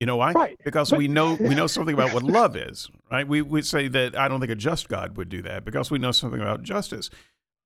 You 0.00 0.06
know 0.06 0.16
why? 0.16 0.32
Right. 0.32 0.58
Because 0.64 0.92
we 0.92 1.08
know 1.08 1.34
we 1.34 1.54
know 1.54 1.66
something 1.66 1.92
about 1.94 2.14
what 2.14 2.22
love 2.22 2.56
is, 2.56 2.88
right? 3.10 3.28
We 3.28 3.42
we 3.42 3.60
say 3.60 3.86
that 3.88 4.16
I 4.18 4.28
don't 4.28 4.40
think 4.40 4.52
a 4.52 4.56
just 4.56 4.88
God 4.88 5.16
would 5.18 5.28
do 5.28 5.42
that 5.42 5.64
because 5.64 5.90
we 5.90 5.98
know 5.98 6.10
something 6.12 6.40
about 6.40 6.62
justice, 6.62 7.10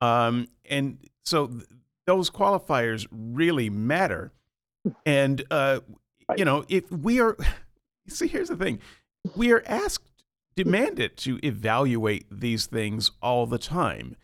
um, 0.01 0.49
and 0.69 0.99
so 1.23 1.47
th- 1.47 1.63
those 2.07 2.31
qualifiers 2.31 3.07
really 3.13 3.71
matter. 3.71 4.33
And 5.07 5.45
uh, 5.51 5.81
you 6.37 6.45
know, 6.45 6.65
if 6.69 6.91
we 6.91 7.21
are, 7.21 7.37
see, 8.09 8.29
here's 8.29 8.49
the 8.49 8.57
thing: 8.57 8.81
we 9.37 9.53
are 9.53 9.63
asked, 9.67 10.25
demanded 10.57 11.17
to 11.19 11.39
evaluate 11.43 12.27
these 12.31 12.67
things 12.67 13.11
all 13.23 13.47
the 13.47 13.59
time, 13.59 14.17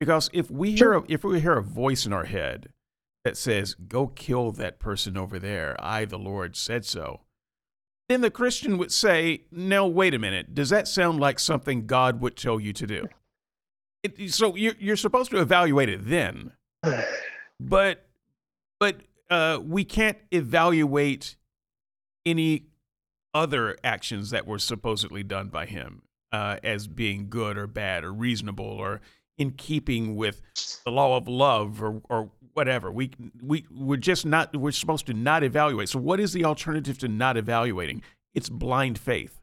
because 0.00 0.30
if 0.32 0.50
we 0.50 0.72
hear 0.72 0.94
a, 0.94 1.02
if 1.08 1.24
we 1.24 1.40
hear 1.40 1.58
a 1.58 1.62
voice 1.62 2.06
in 2.06 2.12
our 2.12 2.24
head 2.24 2.68
that 3.24 3.36
says, 3.36 3.74
"Go 3.74 4.06
kill 4.08 4.52
that 4.52 4.78
person 4.78 5.16
over 5.16 5.38
there," 5.38 5.76
I, 5.78 6.04
the 6.04 6.18
Lord, 6.18 6.56
said 6.56 6.84
so 6.84 7.20
then 8.08 8.20
the 8.20 8.30
Christian 8.30 8.78
would 8.78 8.92
say, 8.92 9.42
"No, 9.50 9.86
wait 9.86 10.14
a 10.14 10.18
minute. 10.18 10.54
Does 10.54 10.70
that 10.70 10.86
sound 10.86 11.18
like 11.20 11.38
something 11.38 11.86
God 11.86 12.20
would 12.20 12.36
tell 12.36 12.60
you 12.60 12.72
to 12.72 12.86
do?" 12.86 13.08
It, 14.02 14.32
so 14.32 14.54
you're 14.54 14.76
you're 14.78 14.96
supposed 14.96 15.30
to 15.32 15.40
evaluate 15.40 15.88
it 15.88 16.08
then, 16.08 16.52
but 17.60 18.06
but 18.78 19.00
uh, 19.28 19.60
we 19.62 19.84
can't 19.84 20.18
evaluate 20.30 21.36
any 22.26 22.66
other 23.32 23.76
actions 23.84 24.30
that 24.30 24.46
were 24.46 24.58
supposedly 24.58 25.22
done 25.22 25.48
by 25.48 25.64
him 25.66 26.02
uh, 26.32 26.56
as 26.62 26.86
being 26.86 27.28
good 27.30 27.56
or 27.56 27.66
bad 27.66 28.04
or 28.04 28.12
reasonable 28.12 28.66
or 28.66 29.00
in 29.38 29.52
keeping 29.52 30.16
with 30.16 30.42
the 30.84 30.90
law 30.90 31.16
of 31.16 31.28
love 31.28 31.82
or 31.82 32.02
or 32.08 32.30
whatever. 32.54 32.90
We 32.90 33.12
we 33.42 33.66
we're 33.70 33.96
just 33.96 34.26
not 34.26 34.56
we're 34.56 34.70
supposed 34.70 35.06
to 35.06 35.14
not 35.14 35.44
evaluate. 35.44 35.88
So 35.88 35.98
what 35.98 36.20
is 36.20 36.32
the 36.32 36.44
alternative 36.44 36.98
to 36.98 37.08
not 37.08 37.36
evaluating? 37.36 38.02
It's 38.34 38.48
blind 38.48 38.98
faith. 38.98 39.40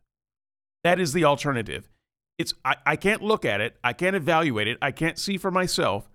That 0.83 0.99
is 0.99 1.13
the 1.13 1.23
alternative. 1.23 1.89
It's 2.37 2.53
I, 2.65 2.75
I 2.85 2.95
can't 2.95 3.21
look 3.21 3.45
at 3.45 3.61
it, 3.61 3.77
I 3.83 3.93
can't 3.93 4.15
evaluate 4.15 4.67
it, 4.67 4.77
I 4.81 4.91
can't 4.91 5.19
see 5.19 5.37
for 5.37 5.51
myself. 5.51 6.09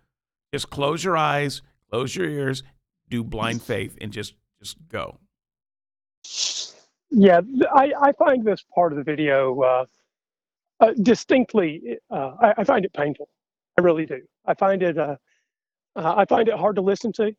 Just 0.53 0.71
close 0.71 1.05
your 1.05 1.17
eyes, 1.17 1.63
close 1.91 2.17
your 2.17 2.29
ears, 2.29 2.63
do 3.09 3.23
blind 3.23 3.63
faith 3.63 3.97
and 4.01 4.13
just 4.13 4.35
just 4.61 4.77
go. 4.89 5.19
Yeah, 7.11 7.41
I, 7.75 7.93
I 8.01 8.13
find 8.13 8.45
this 8.45 8.65
part 8.75 8.93
of 8.93 8.99
the 8.99 9.05
video 9.05 9.61
uh, 9.63 9.85
uh, 10.81 10.93
distinctly. 11.03 11.99
Uh, 12.11 12.33
I, 12.41 12.55
I 12.59 12.65
find 12.65 12.85
it 12.85 12.93
painful. 12.95 13.29
I 13.79 13.83
really 13.83 14.07
do. 14.07 14.21
I 14.47 14.55
find 14.55 14.83
it. 14.83 14.99
Uh, 14.99 15.17
uh, 15.97 16.15
I 16.19 16.25
find 16.27 16.49
it 16.49 16.57
hard 16.57 16.77
to 16.77 16.83
listen 16.83 17.13
to. 17.15 17.33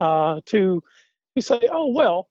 Uh, 0.00 0.40
to 0.46 0.82
you 1.36 1.42
say, 1.42 1.60
"Oh 1.72 1.92
well," 1.92 2.28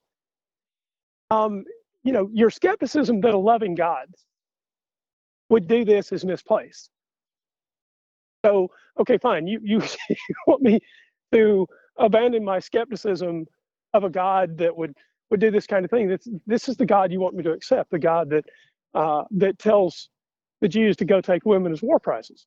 um, 1.32 1.66
you 2.04 2.14
know, 2.14 2.30
your 2.34 2.50
skepticism 2.50 3.22
that 3.22 3.34
a 3.34 3.38
loving 3.40 3.76
God 3.76 4.08
would 5.50 5.68
do 5.68 5.86
this 5.86 6.12
is 6.12 6.26
misplaced. 6.26 6.90
So, 8.46 8.70
okay, 9.00 9.18
fine. 9.18 9.48
You 9.48 9.60
you, 9.64 9.82
you 10.10 10.36
want 10.48 10.62
me 10.64 10.80
to 11.34 11.68
abandon 11.98 12.44
my 12.46 12.60
skepticism 12.60 13.46
of 13.94 14.04
a 14.06 14.10
God 14.10 14.58
that 14.60 14.76
would 14.78 14.96
would 15.30 15.40
do 15.40 15.52
this 15.52 15.68
kind 15.68 15.86
of 15.86 15.92
thing. 15.92 16.08
This 16.08 16.28
this 16.46 16.70
is 16.70 16.78
the 16.78 16.86
God 16.86 17.12
you 17.12 17.20
want 17.20 17.36
me 17.36 17.44
to 17.44 17.52
accept, 17.52 17.92
the 17.92 18.00
God 18.00 18.30
that 18.30 18.46
uh, 18.94 19.24
that 19.32 19.60
tells 19.60 20.10
the 20.62 20.68
Jews 20.68 20.96
to 20.98 21.06
go 21.06 21.22
take 21.22 21.46
women 21.46 21.72
as 21.72 21.82
war 21.82 22.00
prizes. 22.00 22.46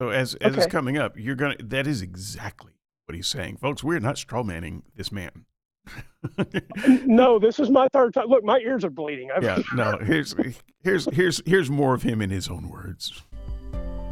So 0.00 0.10
as 0.10 0.34
as 0.36 0.56
it's 0.56 0.66
coming 0.66 0.98
up, 0.98 1.14
you're 1.16 1.36
gonna 1.36 1.56
that 1.64 1.86
is 1.86 2.02
exactly 2.02 2.72
what 3.06 3.14
he's 3.14 3.28
saying. 3.28 3.56
Folks, 3.56 3.82
we're 3.82 4.00
not 4.00 4.16
strawmanning 4.16 4.82
this 4.94 5.10
man. 5.10 5.46
No, 7.04 7.38
this 7.38 7.60
is 7.60 7.70
my 7.70 7.86
third 7.92 8.12
time. 8.12 8.26
Look, 8.26 8.42
my 8.44 8.58
ears 8.58 8.84
are 8.84 8.90
bleeding. 8.90 9.30
I've, 9.34 9.42
yeah, 9.42 9.62
no, 9.74 9.98
here's 9.98 10.34
here's 10.82 11.06
here's 11.12 11.40
here's 11.46 11.70
more 11.70 11.94
of 11.94 12.02
him 12.02 12.20
in 12.20 12.30
his 12.30 12.48
own 12.48 12.68
words. 12.68 13.22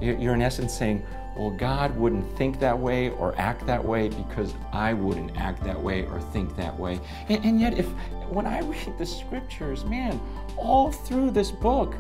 You're 0.01 0.34
in 0.34 0.42
essence 0.42 0.76
saying, 0.76 1.05
well, 1.36 1.51
God 1.51 1.97
wouldn't 1.97 2.36
think 2.36 2.61
that 2.61 2.78
way 2.78 3.11
or 3.11 3.34
act 3.36 3.66
that 3.66 3.84
way 3.84 4.09
because 4.09 4.55
I 4.72 4.92
wouldn't 4.92 5.36
act 5.36 5.64
that 5.64 5.80
way 5.80 6.07
or 6.07 6.20
think 6.20 6.57
that 6.57 6.78
way. 6.78 7.01
And, 7.28 7.45
and 7.45 7.61
yet, 7.61 7.76
if 7.76 7.86
when 8.28 8.47
I 8.47 8.61
read 8.61 8.97
the 8.99 9.07
scriptures, 9.07 9.84
man, 9.84 10.20
all 10.57 10.92
through 10.92 11.32
this 11.32 11.51
book, 11.51 11.95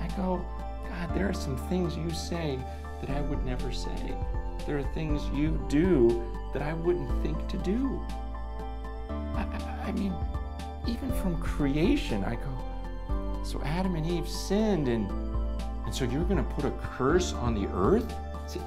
I 0.00 0.08
go, 0.16 0.44
God, 0.88 1.14
there 1.14 1.28
are 1.28 1.34
some 1.34 1.56
things 1.68 1.96
you 1.96 2.10
say 2.10 2.58
that 3.00 3.10
I 3.10 3.20
would 3.22 3.44
never 3.44 3.72
say. 3.72 4.14
There 4.66 4.78
are 4.78 4.94
things 4.94 5.22
you 5.32 5.64
do 5.68 6.24
that 6.52 6.62
I 6.62 6.72
wouldn't 6.72 7.22
think 7.22 7.48
to 7.48 7.58
do. 7.58 8.00
I, 9.10 9.42
I, 9.42 9.84
I 9.86 9.92
mean, 9.92 10.14
even 10.88 11.12
from 11.20 11.40
creation, 11.40 12.24
I 12.24 12.34
go, 12.34 13.42
so 13.44 13.60
Adam 13.64 13.94
and 13.94 14.06
Eve 14.06 14.28
sinned, 14.28 14.88
and, 14.88 15.08
and 15.92 15.98
so 15.98 16.06
you're 16.06 16.24
going 16.24 16.38
to 16.38 16.54
put 16.54 16.64
a 16.64 16.70
curse 16.96 17.34
on 17.34 17.54
the 17.54 17.68
earth? 17.74 18.14
See, 18.46 18.62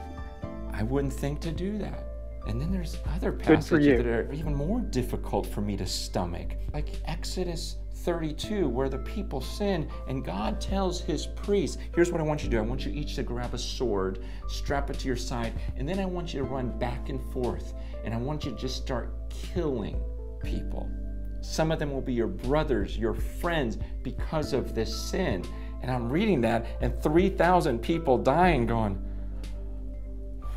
I 0.72 0.84
wouldn't 0.84 1.12
think 1.12 1.40
to 1.42 1.52
do 1.52 1.76
that. 1.80 2.04
And 2.46 2.62
then 2.62 2.72
there's 2.72 3.00
other 3.16 3.32
passages 3.32 3.98
that 3.98 4.06
are 4.06 4.32
even 4.32 4.54
more 4.54 4.80
difficult 4.80 5.48
for 5.48 5.62
me 5.62 5.76
to 5.78 5.88
stomach, 5.88 6.56
like 6.72 7.02
Exodus 7.06 7.78
32, 7.96 8.70
where 8.70 8.90
the 8.90 9.00
people 9.00 9.42
sin, 9.42 9.90
and 10.08 10.24
God 10.24 10.62
tells 10.62 11.02
his 11.02 11.26
priests, 11.26 11.80
Here's 11.96 12.12
what 12.12 12.22
I 12.22 12.24
want 12.24 12.44
you 12.44 12.50
to 12.52 12.58
do. 12.58 12.60
I 12.60 12.62
want 12.62 12.86
you 12.86 12.92
each 12.92 13.16
to 13.16 13.24
grab 13.24 13.56
a 13.56 13.58
sword, 13.58 14.24
strap 14.48 14.92
it 14.92 15.00
to 15.00 15.08
your 15.08 15.18
side, 15.18 15.56
and 15.78 15.90
then 15.90 16.00
I 16.00 16.06
want 16.06 16.32
you 16.32 16.42
to 16.42 16.46
run 16.46 16.78
back 16.78 17.10
and 17.10 17.20
forth, 17.34 17.74
and 18.04 18.14
I 18.14 18.18
want 18.18 18.46
you 18.46 18.52
to 18.52 18.58
just 18.58 18.76
start 18.76 19.16
killing 19.32 20.00
people. 20.44 20.92
Some 21.42 21.72
of 21.72 21.78
them 21.78 21.92
will 21.92 22.02
be 22.02 22.14
your 22.14 22.28
brothers, 22.28 22.98
your 22.98 23.14
friends, 23.14 23.78
because 24.04 24.54
of 24.54 24.74
this 24.74 24.96
sin. 24.96 25.44
And 25.86 25.94
I'm 25.94 26.10
reading 26.10 26.42
that, 26.42 26.66
and 26.82 27.00
3,000 27.04 27.78
people 27.78 28.18
dying, 28.18 28.66
going, 28.66 29.00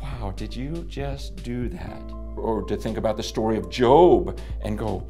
Wow, 0.01 0.33
did 0.35 0.55
you 0.55 0.83
just 0.89 1.43
do 1.43 1.69
that? 1.69 2.01
Or 2.35 2.63
to 2.63 2.75
think 2.75 2.97
about 2.97 3.15
the 3.15 3.21
story 3.21 3.55
of 3.55 3.69
Job 3.69 4.39
and 4.63 4.75
go, 4.75 5.07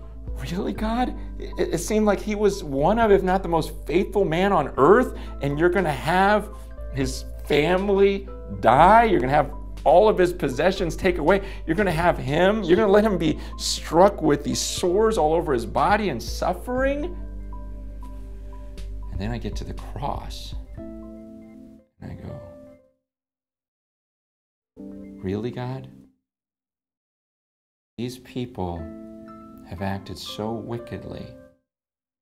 Really, 0.52 0.74
God? 0.74 1.16
It, 1.40 1.76
it 1.76 1.78
seemed 1.78 2.06
like 2.06 2.20
he 2.20 2.36
was 2.36 2.66
one 2.66 3.00
of, 3.00 3.14
if 3.14 3.24
not 3.24 3.44
the 3.44 3.50
most 3.50 3.72
faithful 3.86 4.26
man 4.26 4.52
on 4.52 4.74
earth, 4.76 5.18
and 5.42 5.58
you're 5.58 5.70
going 5.70 5.86
to 5.86 5.92
have 5.92 6.50
his 6.94 7.24
family 7.46 8.28
die? 8.60 9.06
You're 9.06 9.22
going 9.22 9.30
to 9.30 9.36
have 9.38 9.54
all 9.86 10.10
of 10.10 10.18
his 10.18 10.34
possessions 10.34 10.98
take 10.98 11.20
away. 11.20 11.48
You're 11.66 11.78
going 11.78 11.86
to 11.86 11.94
have 11.94 12.18
him, 12.18 12.62
you're 12.64 12.76
going 12.76 12.90
to 12.90 12.92
let 12.92 13.06
him 13.06 13.18
be 13.18 13.40
struck 13.58 14.22
with 14.22 14.44
these 14.44 14.60
sores 14.60 15.18
all 15.18 15.34
over 15.34 15.54
his 15.54 15.66
body 15.66 16.10
and 16.10 16.22
suffering? 16.22 17.18
And 19.20 19.28
then 19.28 19.36
I 19.36 19.38
get 19.38 19.54
to 19.58 19.66
the 19.66 19.74
cross, 19.74 20.56
and 20.78 21.82
I 22.02 22.14
go, 22.14 22.40
Really, 24.78 25.52
God? 25.52 25.90
These 27.98 28.20
people 28.20 28.78
have 29.68 29.82
acted 29.82 30.18
so 30.18 30.54
wickedly. 30.54 31.26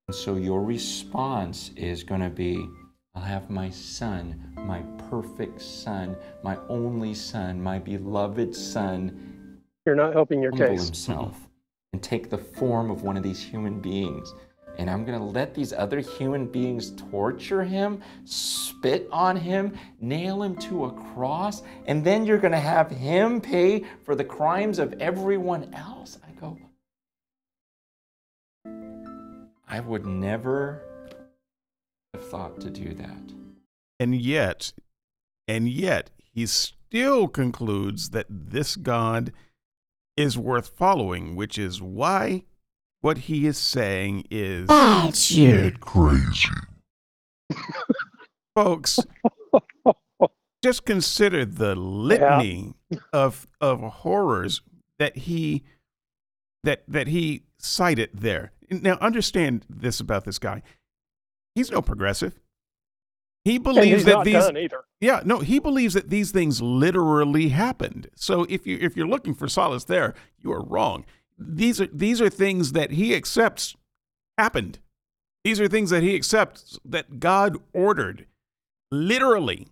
And 0.07 0.15
so 0.15 0.37
your 0.37 0.63
response 0.63 1.69
is 1.75 2.03
going 2.03 2.21
to 2.21 2.31
be 2.31 2.67
I'll 3.13 3.21
have 3.21 3.51
my 3.51 3.69
son, 3.69 4.53
my 4.55 4.81
perfect 5.07 5.61
son, 5.61 6.17
my 6.43 6.57
only 6.67 7.13
son, 7.13 7.61
my 7.61 7.77
beloved 7.77 8.55
son, 8.55 9.59
you're 9.85 9.95
not 9.95 10.13
helping 10.13 10.41
your 10.41 10.49
humble 10.49 10.69
case. 10.69 10.85
himself 10.85 11.47
and 11.93 12.01
take 12.01 12.31
the 12.31 12.39
form 12.39 12.89
of 12.89 13.03
one 13.03 13.17
of 13.17 13.23
these 13.23 13.41
human 13.41 13.79
beings. 13.79 14.33
And 14.77 14.89
I'm 14.89 15.05
going 15.05 15.17
to 15.17 15.25
let 15.25 15.55
these 15.55 15.73
other 15.73 15.99
human 15.99 16.45
beings 16.45 16.91
torture 17.09 17.63
him, 17.63 18.01
spit 18.25 19.09
on 19.11 19.35
him, 19.35 19.75
nail 19.99 20.43
him 20.43 20.55
to 20.57 20.85
a 20.85 20.91
cross, 20.91 21.63
and 21.87 22.03
then 22.03 22.25
you're 22.25 22.37
going 22.37 22.51
to 22.51 22.59
have 22.59 22.91
him 22.91 23.41
pay 23.41 23.83
for 24.03 24.13
the 24.13 24.23
crimes 24.23 24.77
of 24.77 24.93
everyone 24.99 25.73
else. 25.73 26.19
I 26.25 26.31
go, 26.39 26.59
I 29.67 29.79
would 29.79 30.05
never 30.05 30.83
have 32.13 32.27
thought 32.27 32.61
to 32.61 32.69
do 32.69 32.93
that. 32.93 33.33
And 33.99 34.15
yet, 34.15 34.73
and 35.47 35.67
yet, 35.67 36.11
he 36.31 36.45
still 36.45 37.27
concludes 37.27 38.11
that 38.11 38.27
this 38.29 38.75
God 38.75 39.33
is 40.15 40.37
worth 40.37 40.69
following, 40.69 41.35
which 41.35 41.57
is 41.57 41.81
why 41.81 42.43
what 43.07 43.19
he 43.19 43.47
is 43.47 43.57
saying 43.57 44.25
is, 44.29 44.67
Get 45.33 45.79
crazy. 45.79 46.49
folks, 48.53 48.99
just 50.61 50.83
consider 50.83 51.45
the 51.45 51.73
litany 51.73 52.73
of 53.13 53.47
of 53.61 53.79
horrors 53.79 54.61
that 54.99 55.15
he 55.15 55.63
that 56.65 56.83
that 56.89 57.07
he 57.07 57.43
cited 57.57 58.09
there. 58.13 58.51
Now, 58.69 58.97
understand 58.99 59.65
this 59.69 60.01
about 60.01 60.25
this 60.25 60.37
guy: 60.37 60.61
he's 61.55 61.71
no 61.71 61.81
progressive. 61.81 62.37
He 63.45 63.55
And 63.55 63.63
believes 63.63 63.89
he's 63.89 64.03
that 64.03 64.11
not 64.15 64.25
these 64.25 64.33
done 64.33 64.57
either. 64.57 64.83
Yeah, 64.99 65.21
no, 65.23 65.39
he 65.39 65.59
believes 65.59 65.93
that 65.93 66.09
these 66.09 66.31
things 66.31 66.61
literally 66.61 67.47
happened. 67.47 68.09
So 68.17 68.45
if 68.49 68.67
you 68.67 68.77
if 68.81 68.97
you're 68.97 69.07
looking 69.07 69.33
for 69.33 69.47
solace 69.47 69.85
there, 69.85 70.13
you 70.39 70.51
are 70.51 70.61
wrong. 70.61 71.05
These 71.37 71.81
are 71.81 71.87
these 71.87 72.21
are 72.21 72.29
things 72.29 72.71
that 72.71 72.91
he 72.91 73.15
accepts 73.15 73.75
happened. 74.37 74.79
These 75.47 75.61
are 75.61 75.69
things 75.69 75.91
that 75.91 76.03
he 76.03 76.13
accepts 76.13 76.77
that 76.83 77.21
God 77.21 77.55
ordered, 77.71 78.25
literally. 78.91 79.69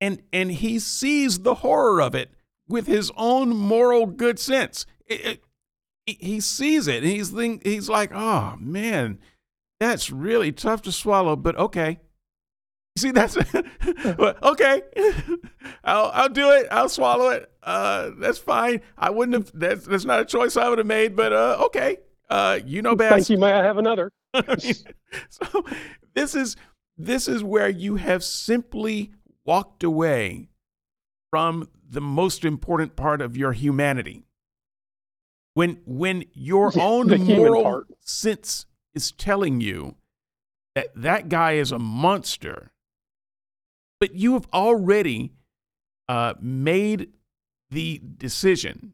And, 0.00 0.22
and 0.32 0.50
he 0.50 0.78
sees 0.78 1.40
the 1.40 1.56
horror 1.56 2.00
of 2.00 2.14
it 2.14 2.30
with 2.66 2.86
his 2.86 3.12
own 3.14 3.50
moral 3.50 4.06
good 4.06 4.38
sense. 4.38 4.86
It, 5.06 5.42
it, 6.06 6.18
he 6.18 6.40
sees 6.40 6.88
it 6.88 7.02
and 7.02 7.12
he's, 7.12 7.28
think, 7.28 7.66
he's 7.66 7.90
like, 7.90 8.12
oh 8.14 8.56
man, 8.58 9.18
that's 9.78 10.10
really 10.10 10.52
tough 10.52 10.80
to 10.82 10.92
swallow, 10.92 11.36
but 11.36 11.54
okay. 11.56 12.00
See, 12.96 13.10
that's 13.10 13.36
okay. 14.16 14.82
I'll 15.84 16.10
I'll 16.14 16.28
do 16.30 16.50
it. 16.50 16.66
I'll 16.70 16.88
swallow 16.88 17.28
it. 17.28 17.51
Uh, 17.62 18.10
that's 18.18 18.38
fine. 18.38 18.80
I 18.98 19.10
wouldn't 19.10 19.34
have. 19.34 19.50
That's 19.54 19.86
that's 19.86 20.04
not 20.04 20.20
a 20.20 20.24
choice 20.24 20.56
I 20.56 20.68
would 20.68 20.78
have 20.78 20.86
made. 20.86 21.14
But 21.14 21.32
uh, 21.32 21.58
okay. 21.66 21.98
Uh, 22.28 22.60
you 22.64 22.82
know 22.82 22.96
best. 22.96 23.12
Thank 23.12 23.28
you. 23.30 23.38
May 23.38 23.52
I 23.52 23.62
have 23.62 23.78
another? 23.78 24.10
so 25.28 25.64
this 26.14 26.34
is 26.34 26.56
this 26.96 27.28
is 27.28 27.44
where 27.44 27.68
you 27.68 27.96
have 27.96 28.24
simply 28.24 29.12
walked 29.44 29.84
away 29.84 30.48
from 31.30 31.68
the 31.88 32.00
most 32.00 32.44
important 32.44 32.96
part 32.96 33.20
of 33.20 33.36
your 33.36 33.52
humanity. 33.52 34.24
When 35.54 35.80
when 35.84 36.24
your 36.32 36.72
own 36.78 37.08
moral 37.24 37.84
sense 38.00 38.66
is 38.94 39.12
telling 39.12 39.60
you 39.60 39.96
that 40.74 40.88
that 40.96 41.28
guy 41.28 41.52
is 41.52 41.70
a 41.70 41.78
monster 41.78 42.72
but 44.02 44.16
you 44.16 44.32
have 44.32 44.48
already 44.52 45.30
uh, 46.08 46.34
made 46.40 47.10
the 47.72 48.00
decision, 48.18 48.92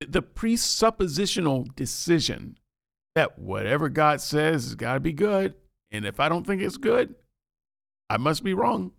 the 0.00 0.22
presuppositional 0.22 1.74
decision 1.74 2.58
that 3.14 3.38
whatever 3.38 3.88
God 3.88 4.20
says 4.20 4.64
has 4.64 4.74
got 4.74 4.94
to 4.94 5.00
be 5.00 5.12
good. 5.12 5.54
And 5.90 6.04
if 6.06 6.20
I 6.20 6.28
don't 6.28 6.46
think 6.46 6.62
it's 6.62 6.76
good, 6.76 7.14
I 8.10 8.16
must 8.16 8.42
be 8.42 8.54
wrong. 8.54 8.92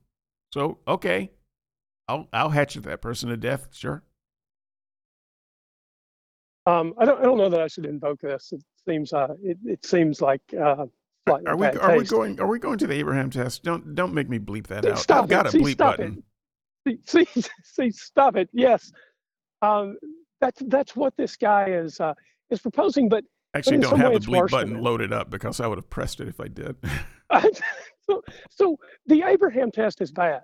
So, 0.53 0.79
okay, 0.87 1.31
I'll, 2.07 2.27
I'll 2.33 2.49
hatchet 2.49 2.83
that 2.83 3.01
person 3.01 3.29
to 3.29 3.37
death, 3.37 3.67
sure. 3.71 4.03
Um, 6.65 6.93
I 6.99 7.05
don't. 7.05 7.19
I 7.19 7.23
don't 7.23 7.37
know 7.37 7.49
that 7.49 7.61
I 7.61 7.67
should 7.67 7.87
invoke 7.87 8.19
this. 8.21 8.51
It 8.51 8.61
seems. 8.87 9.11
Uh, 9.11 9.33
it, 9.41 9.57
it 9.65 9.83
seems 9.83 10.21
like 10.21 10.41
uh, 10.53 10.85
are 11.27 11.57
we 11.57 11.67
are 11.67 11.97
we 11.97 12.03
going 12.03 12.39
are 12.39 12.47
we 12.47 12.59
going 12.59 12.77
to 12.77 12.85
the 12.85 12.93
Abraham 12.93 13.31
test? 13.31 13.63
Don't 13.63 13.95
don't 13.95 14.13
make 14.13 14.29
me 14.29 14.37
bleep 14.37 14.67
that 14.67 14.85
out. 14.85 15.09
I've 15.09 15.29
got 15.29 15.47
a 15.47 15.51
see, 15.51 15.59
bleep 15.59 15.77
button. 15.77 16.17
It. 16.19 16.23
See, 16.87 16.99
see, 17.05 17.43
see, 17.63 17.91
stop 17.91 18.35
it. 18.35 18.49
Yes, 18.53 18.91
um, 19.61 19.97
that's 20.41 20.61
that's 20.67 20.95
what 20.95 21.15
this 21.17 21.35
guy 21.35 21.69
is 21.69 21.99
uh, 21.99 22.13
is 22.49 22.59
proposing. 22.59 23.09
But 23.09 23.23
actually, 23.55 23.77
but 23.77 23.89
don't 23.89 23.99
have 23.99 24.13
the 24.13 24.19
bleep 24.19 24.49
button 24.49 24.81
loaded 24.81 25.13
up 25.13 25.29
because 25.29 25.59
I 25.59 25.67
would 25.67 25.77
have 25.77 25.89
pressed 25.89 26.19
it 26.19 26.27
if 26.27 26.39
I 26.39 26.47
did. 26.47 26.75
so, 28.09 28.23
so 28.49 28.77
the 29.05 29.23
Abraham 29.23 29.71
test 29.71 30.01
is 30.01 30.11
bad, 30.11 30.41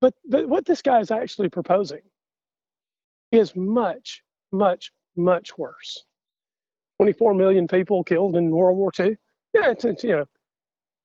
but 0.00 0.14
the, 0.24 0.46
what 0.46 0.64
this 0.64 0.80
guy 0.82 1.00
is 1.00 1.10
actually 1.10 1.50
proposing 1.50 2.00
is 3.30 3.54
much, 3.56 4.22
much, 4.52 4.90
much 5.16 5.56
worse. 5.58 6.04
24 6.98 7.34
million 7.34 7.66
people 7.66 8.04
killed 8.04 8.36
in 8.36 8.50
World 8.50 8.78
War 8.78 8.90
II. 8.98 9.16
Yeah, 9.54 9.70
it's, 9.70 9.84
it's 9.84 10.04
you 10.04 10.16
know, 10.16 10.24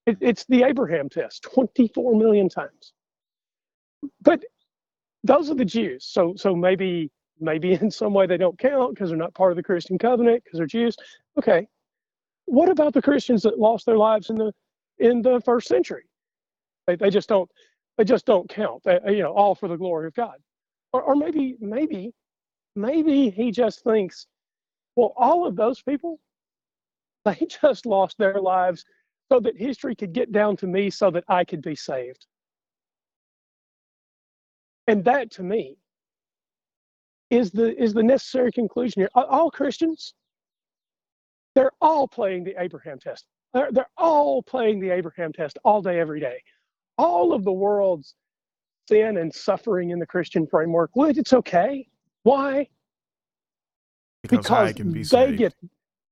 it, 0.05 0.17
it's 0.21 0.45
the 0.45 0.63
Abraham 0.63 1.09
test 1.09 1.43
24 1.53 2.15
million 2.15 2.47
times. 2.49 2.93
But 4.21 4.43
those 5.23 5.49
are 5.51 5.55
the 5.55 5.65
Jews. 5.65 6.05
So 6.05 6.35
so 6.37 6.55
maybe 6.55 7.11
maybe 7.39 7.73
in 7.81 7.91
some 7.91 8.13
way 8.13 8.27
they 8.27 8.37
don't 8.37 8.59
count 8.59 8.95
because 8.95 9.09
they're 9.09 9.19
not 9.19 9.35
part 9.35 9.51
of 9.53 9.57
the 9.57 9.63
Christian 9.63 9.97
covenant 9.97 10.43
because 10.43 10.59
they're 10.59 10.67
Jews. 10.67 10.97
Okay. 11.39 11.67
What 12.45 12.69
about 12.69 12.93
the 12.93 13.01
Christians 13.01 13.43
that 13.43 13.59
lost 13.59 13.85
their 13.85 13.97
lives 13.97 14.29
in 14.29 14.37
the 14.37 14.53
in 14.99 15.21
the 15.21 15.41
first 15.45 15.67
century? 15.67 16.05
They, 16.87 16.95
they 16.95 17.09
just 17.09 17.29
don't 17.29 17.49
they 17.97 18.05
just 18.05 18.25
don't 18.25 18.49
count. 18.49 18.83
They, 18.85 18.99
you 19.07 19.23
know, 19.23 19.33
all 19.33 19.55
for 19.55 19.69
the 19.69 19.77
glory 19.77 20.07
of 20.07 20.15
God. 20.15 20.37
Or, 20.93 21.03
or 21.03 21.15
maybe 21.15 21.57
maybe 21.59 22.13
maybe 22.75 23.29
he 23.31 23.51
just 23.51 23.83
thinks, 23.83 24.27
well, 24.95 25.13
all 25.17 25.47
of 25.47 25.55
those 25.55 25.81
people 25.83 26.19
they 27.25 27.47
just 27.61 27.85
lost 27.85 28.17
their 28.17 28.41
lives 28.41 28.85
so 29.31 29.39
that 29.41 29.57
history 29.57 29.95
could 29.95 30.13
get 30.13 30.31
down 30.31 30.57
to 30.57 30.67
me 30.67 30.89
so 30.89 31.11
that 31.11 31.23
I 31.27 31.43
could 31.45 31.61
be 31.61 31.75
saved. 31.75 32.25
And 34.87 35.03
that 35.05 35.31
to 35.31 35.43
me 35.43 35.77
is 37.29 37.51
the 37.51 37.75
is 37.81 37.93
the 37.93 38.03
necessary 38.03 38.51
conclusion 38.51 39.01
here. 39.01 39.09
All 39.13 39.51
Christians, 39.51 40.13
they're 41.55 41.71
all 41.81 42.07
playing 42.07 42.45
the 42.45 42.55
Abraham 42.57 42.99
test. 42.99 43.25
They're, 43.53 43.71
they're 43.71 43.89
all 43.97 44.41
playing 44.43 44.79
the 44.79 44.89
Abraham 44.91 45.33
test 45.33 45.57
all 45.63 45.81
day, 45.81 45.99
every 45.99 46.19
day. 46.19 46.41
All 46.97 47.33
of 47.33 47.43
the 47.43 47.51
world's 47.51 48.15
sin 48.87 49.17
and 49.17 49.33
suffering 49.33 49.89
in 49.89 49.99
the 49.99 50.05
Christian 50.05 50.47
framework, 50.47 50.91
well, 50.95 51.09
it's 51.09 51.33
okay. 51.33 51.87
Why? 52.23 52.67
Because, 54.23 54.73
because 54.73 55.09
they 55.09 55.35
get 55.35 55.53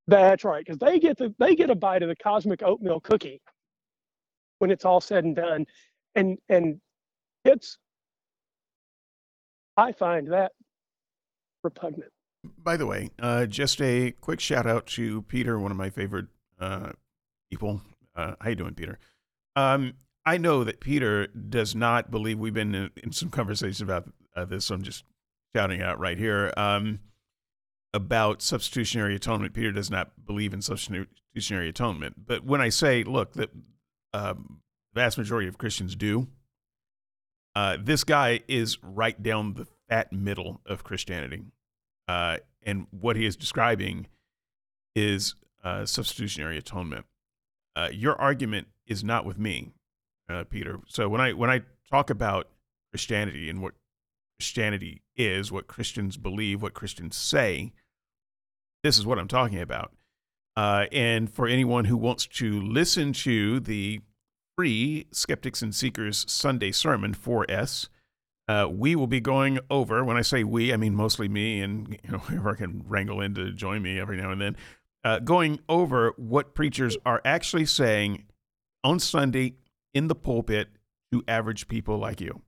that's 0.07 0.43
right, 0.43 0.63
because 0.65 0.79
they 0.79 0.99
get 0.99 1.17
the 1.17 1.33
they 1.39 1.55
get 1.55 1.69
a 1.69 1.75
bite 1.75 2.03
of 2.03 2.09
the 2.09 2.15
cosmic 2.15 2.61
oatmeal 2.61 2.99
cookie 2.99 3.41
when 4.59 4.71
it's 4.71 4.85
all 4.85 5.01
said 5.01 5.23
and 5.23 5.35
done, 5.35 5.65
and 6.15 6.37
and 6.49 6.79
it's 7.43 7.77
I 9.77 9.91
find 9.91 10.31
that 10.31 10.53
repugnant. 11.63 12.11
By 12.57 12.77
the 12.77 12.85
way, 12.85 13.09
uh, 13.19 13.45
just 13.45 13.81
a 13.81 14.11
quick 14.21 14.39
shout 14.39 14.67
out 14.67 14.85
to 14.87 15.23
Peter, 15.23 15.59
one 15.59 15.71
of 15.71 15.77
my 15.77 15.89
favorite 15.89 16.27
uh, 16.59 16.91
people. 17.49 17.81
Uh, 18.15 18.35
how 18.39 18.49
you 18.49 18.55
doing, 18.55 18.75
Peter? 18.75 18.99
Um, 19.55 19.93
I 20.25 20.37
know 20.37 20.63
that 20.63 20.79
Peter 20.79 21.27
does 21.27 21.75
not 21.75 22.11
believe 22.11 22.39
we've 22.39 22.53
been 22.53 22.73
in, 22.73 22.91
in 23.03 23.11
some 23.11 23.29
conversations 23.29 23.81
about 23.81 24.09
uh, 24.35 24.45
this. 24.45 24.65
So 24.65 24.75
I'm 24.75 24.83
just 24.83 25.03
shouting 25.55 25.81
out 25.81 25.99
right 25.99 26.17
here. 26.17 26.53
Um, 26.55 26.99
about 27.95 28.41
substitutionary 28.41 29.15
atonement. 29.15 29.53
Peter 29.53 29.71
does 29.71 29.89
not 29.89 30.11
believe 30.25 30.53
in 30.53 30.61
substitutionary 30.61 31.69
atonement. 31.69 32.27
But 32.27 32.43
when 32.43 32.59
I 32.59 32.67
say, 32.67 33.05
look, 33.05 33.33
that 33.33 33.51
the 34.11 34.29
um, 34.31 34.59
vast 34.93 35.17
majority 35.17 35.47
of 35.47 35.57
Christians 35.57 35.95
do, 35.95 36.27
uh, 37.55 37.77
this 37.81 38.03
guy 38.03 38.41
is 38.47 38.77
right 38.83 39.21
down 39.21 39.53
the 39.53 39.67
fat 39.89 40.11
middle 40.11 40.61
of 40.65 40.83
Christianity. 40.83 41.43
Uh, 42.07 42.37
and 42.63 42.87
what 42.91 43.15
he 43.15 43.25
is 43.25 43.35
describing 43.35 44.07
is 44.95 45.35
uh, 45.63 45.85
substitutionary 45.85 46.57
atonement. 46.57 47.05
Uh, 47.75 47.89
your 47.91 48.19
argument 48.19 48.67
is 48.87 49.03
not 49.03 49.25
with 49.25 49.37
me, 49.37 49.73
uh, 50.29 50.43
Peter. 50.49 50.79
So 50.87 51.09
when 51.09 51.21
I 51.21 51.33
when 51.33 51.49
I 51.49 51.61
talk 51.89 52.09
about 52.09 52.49
Christianity 52.91 53.49
and 53.49 53.61
what 53.61 53.73
Christianity 54.39 55.01
is, 55.15 55.51
what 55.51 55.67
Christians 55.67 56.17
believe, 56.17 56.61
what 56.61 56.73
Christians 56.73 57.15
say, 57.15 57.73
this 58.83 58.97
is 58.97 59.05
what 59.05 59.19
I'm 59.19 59.27
talking 59.27 59.59
about. 59.59 59.91
Uh, 60.55 60.85
and 60.91 61.29
for 61.29 61.47
anyone 61.47 61.85
who 61.85 61.97
wants 61.97 62.25
to 62.25 62.61
listen 62.61 63.11
to 63.11 63.59
the 63.59 64.01
free 64.55 65.07
Skeptics 65.11 65.61
and 65.61 65.73
Seekers 65.73 66.25
Sunday 66.27 66.71
Sermon 66.71 67.13
4S, 67.13 67.89
uh, 68.47 68.67
we 68.71 68.95
will 68.95 69.07
be 69.07 69.19
going 69.19 69.59
over, 69.69 70.03
when 70.03 70.17
I 70.17 70.21
say 70.21 70.43
we, 70.43 70.73
I 70.73 70.77
mean 70.77 70.95
mostly 70.95 71.27
me 71.27 71.61
and 71.61 71.97
you 72.03 72.11
know, 72.11 72.17
whoever 72.19 72.55
can 72.55 72.83
wrangle 72.87 73.21
in 73.21 73.33
to 73.35 73.51
join 73.51 73.81
me 73.81 73.99
every 73.99 74.17
now 74.17 74.31
and 74.31 74.41
then, 74.41 74.57
uh, 75.03 75.19
going 75.19 75.59
over 75.69 76.13
what 76.17 76.55
preachers 76.55 76.97
are 77.05 77.21
actually 77.25 77.65
saying 77.65 78.25
on 78.83 78.99
Sunday 78.99 79.55
in 79.93 80.07
the 80.07 80.15
pulpit 80.15 80.69
to 81.11 81.23
average 81.27 81.67
people 81.67 81.97
like 81.97 82.21
you. 82.21 82.41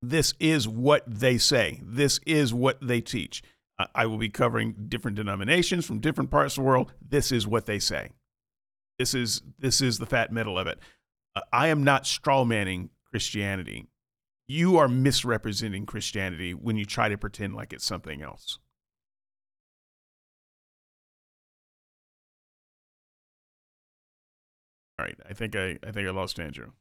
This 0.00 0.34
is 0.40 0.66
what 0.66 1.04
they 1.06 1.38
say. 1.38 1.80
This 1.82 2.18
is 2.26 2.52
what 2.52 2.78
they 2.86 3.00
teach. 3.00 3.42
I 3.94 4.06
will 4.06 4.18
be 4.18 4.28
covering 4.28 4.86
different 4.88 5.16
denominations 5.16 5.86
from 5.86 6.00
different 6.00 6.30
parts 6.30 6.56
of 6.56 6.62
the 6.62 6.68
world. 6.68 6.92
This 7.00 7.32
is 7.32 7.46
what 7.46 7.66
they 7.66 7.78
say. 7.78 8.10
This 8.98 9.14
is 9.14 9.42
this 9.58 9.80
is 9.80 9.98
the 9.98 10.06
fat 10.06 10.32
middle 10.32 10.58
of 10.58 10.66
it. 10.66 10.78
Uh, 11.34 11.40
I 11.52 11.68
am 11.68 11.82
not 11.82 12.04
strawmanning 12.04 12.90
Christianity. 13.10 13.88
You 14.46 14.76
are 14.76 14.88
misrepresenting 14.88 15.86
Christianity 15.86 16.52
when 16.54 16.76
you 16.76 16.84
try 16.84 17.08
to 17.08 17.16
pretend 17.16 17.54
like 17.54 17.72
it's 17.72 17.84
something 17.84 18.22
else. 18.22 18.58
All 24.98 25.06
right, 25.06 25.18
I 25.28 25.32
think 25.32 25.56
I 25.56 25.78
I 25.82 25.90
think 25.90 26.06
I 26.06 26.10
lost 26.10 26.38
Andrew. 26.38 26.72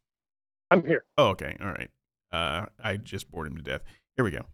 I'm 0.72 0.86
here. 0.86 1.04
Oh, 1.18 1.28
okay. 1.30 1.58
All 1.62 1.68
right. 1.68 1.90
Uh, 2.32 2.66
I 2.82 2.96
just 2.96 3.30
bored 3.30 3.48
him 3.48 3.58
to 3.58 3.62
death. 3.62 3.82
Here 4.16 4.24
we 4.24 4.32
go. 4.32 4.46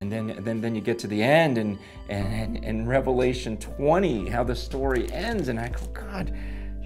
And 0.00 0.12
then, 0.12 0.42
then, 0.44 0.60
then 0.60 0.74
you 0.74 0.80
get 0.80 0.98
to 0.98 1.06
the 1.06 1.22
end 1.22 1.56
and, 1.56 1.78
and, 2.08 2.62
and 2.62 2.86
Revelation 2.86 3.56
20, 3.56 4.28
how 4.28 4.44
the 4.44 4.56
story 4.56 5.10
ends. 5.12 5.48
And 5.48 5.58
I 5.58 5.68
go, 5.68 5.86
God, 5.86 6.36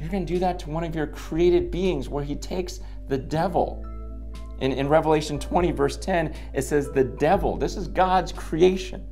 you're 0.01 0.09
going 0.09 0.25
to 0.25 0.33
do 0.33 0.39
that 0.39 0.59
to 0.61 0.71
one 0.71 0.83
of 0.83 0.95
your 0.95 1.07
created 1.07 1.71
beings 1.71 2.09
where 2.09 2.25
he 2.25 2.35
takes 2.35 2.81
the 3.09 3.19
devil. 3.19 3.85
In, 4.61 4.73
in 4.73 4.89
Revelation 4.89 5.39
20, 5.39 5.73
verse 5.73 5.99
10, 5.99 6.35
it 6.55 6.63
says, 6.63 6.91
The 6.91 7.05
devil, 7.05 7.59
this 7.59 7.77
is 7.77 7.87
God's 7.87 8.33
creation, 8.33 9.07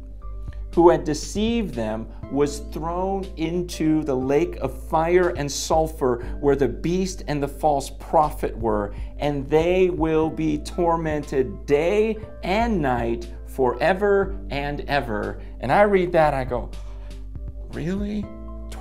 who 0.74 0.88
had 0.88 1.04
deceived 1.04 1.74
them 1.74 2.08
was 2.30 2.60
thrown 2.72 3.24
into 3.36 4.02
the 4.04 4.14
lake 4.14 4.56
of 4.56 4.82
fire 4.88 5.30
and 5.30 5.50
sulfur 5.50 6.22
where 6.40 6.56
the 6.56 6.68
beast 6.68 7.22
and 7.28 7.42
the 7.42 7.48
false 7.48 7.90
prophet 7.90 8.56
were, 8.56 8.94
and 9.18 9.48
they 9.48 9.90
will 9.90 10.30
be 10.30 10.56
tormented 10.56 11.66
day 11.66 12.16
and 12.42 12.80
night 12.80 13.30
forever 13.46 14.38
and 14.50 14.82
ever. 14.82 15.40
And 15.60 15.70
I 15.70 15.82
read 15.82 16.12
that, 16.12 16.32
I 16.32 16.44
go, 16.44 16.70
Really? 17.72 18.24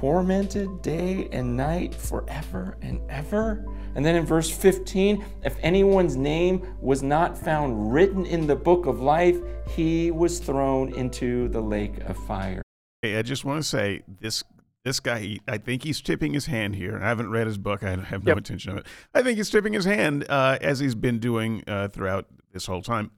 Tormented 0.02 0.84
day 0.84 1.28
and 1.32 1.58
night 1.58 1.96
forever 1.96 2.78
and 2.84 3.02
ever? 3.10 3.66
And 3.96 4.06
then 4.06 4.16
in 4.16 4.28
verse 4.28 4.48
15, 4.48 5.26
if 5.44 5.58
anyone's 5.64 6.16
name 6.16 6.76
was 6.80 7.02
not 7.02 7.36
found 7.36 7.92
written 7.92 8.24
in 8.24 8.46
the 8.46 8.56
book 8.56 8.86
of 8.86 9.00
life, 9.00 9.38
he 9.70 10.12
was 10.12 10.38
thrown 10.38 10.94
into 10.94 11.48
the 11.50 11.60
lake 11.60 11.98
of 12.02 12.16
fire. 12.28 12.62
Hey, 13.02 13.18
I 13.18 13.24
just 13.24 13.44
want 13.44 13.64
to 13.64 13.68
say 13.68 14.04
this 14.22 14.44
this 14.86 15.00
guy, 15.00 15.18
he, 15.20 15.42
I 15.48 15.58
think 15.58 15.84
he's 15.84 16.00
tipping 16.00 16.32
his 16.34 16.46
hand 16.46 16.76
here. 16.76 17.00
I 17.02 17.08
haven't 17.08 17.32
read 17.32 17.48
his 17.48 17.58
book. 17.58 17.82
I 17.84 17.90
have 17.96 18.24
no 18.24 18.30
Yep. 18.32 18.38
intention 18.38 18.72
of 18.74 18.78
it. 18.78 18.86
I 19.16 19.24
think 19.24 19.38
he's 19.38 19.50
tipping 19.50 19.74
his 19.74 19.84
hand 19.86 20.26
uh, 20.30 20.60
as 20.62 20.78
he's 20.80 20.94
been 20.96 21.18
doing 21.18 21.64
uh, 21.68 21.88
throughout 21.88 22.28
this 22.54 22.68
whole 22.68 22.84
time. 22.84 23.10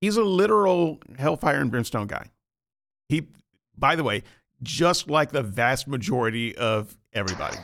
He's 0.00 0.16
a 0.16 0.22
literal 0.22 1.00
hellfire 1.18 1.60
and 1.60 1.72
brimstone 1.72 2.06
guy. 2.06 2.30
He, 3.08 3.26
by 3.76 3.96
the 3.96 4.04
way, 4.04 4.22
just 4.64 5.08
like 5.08 5.30
the 5.30 5.42
vast 5.42 5.86
majority 5.86 6.56
of 6.56 6.96
everybody. 7.12 7.58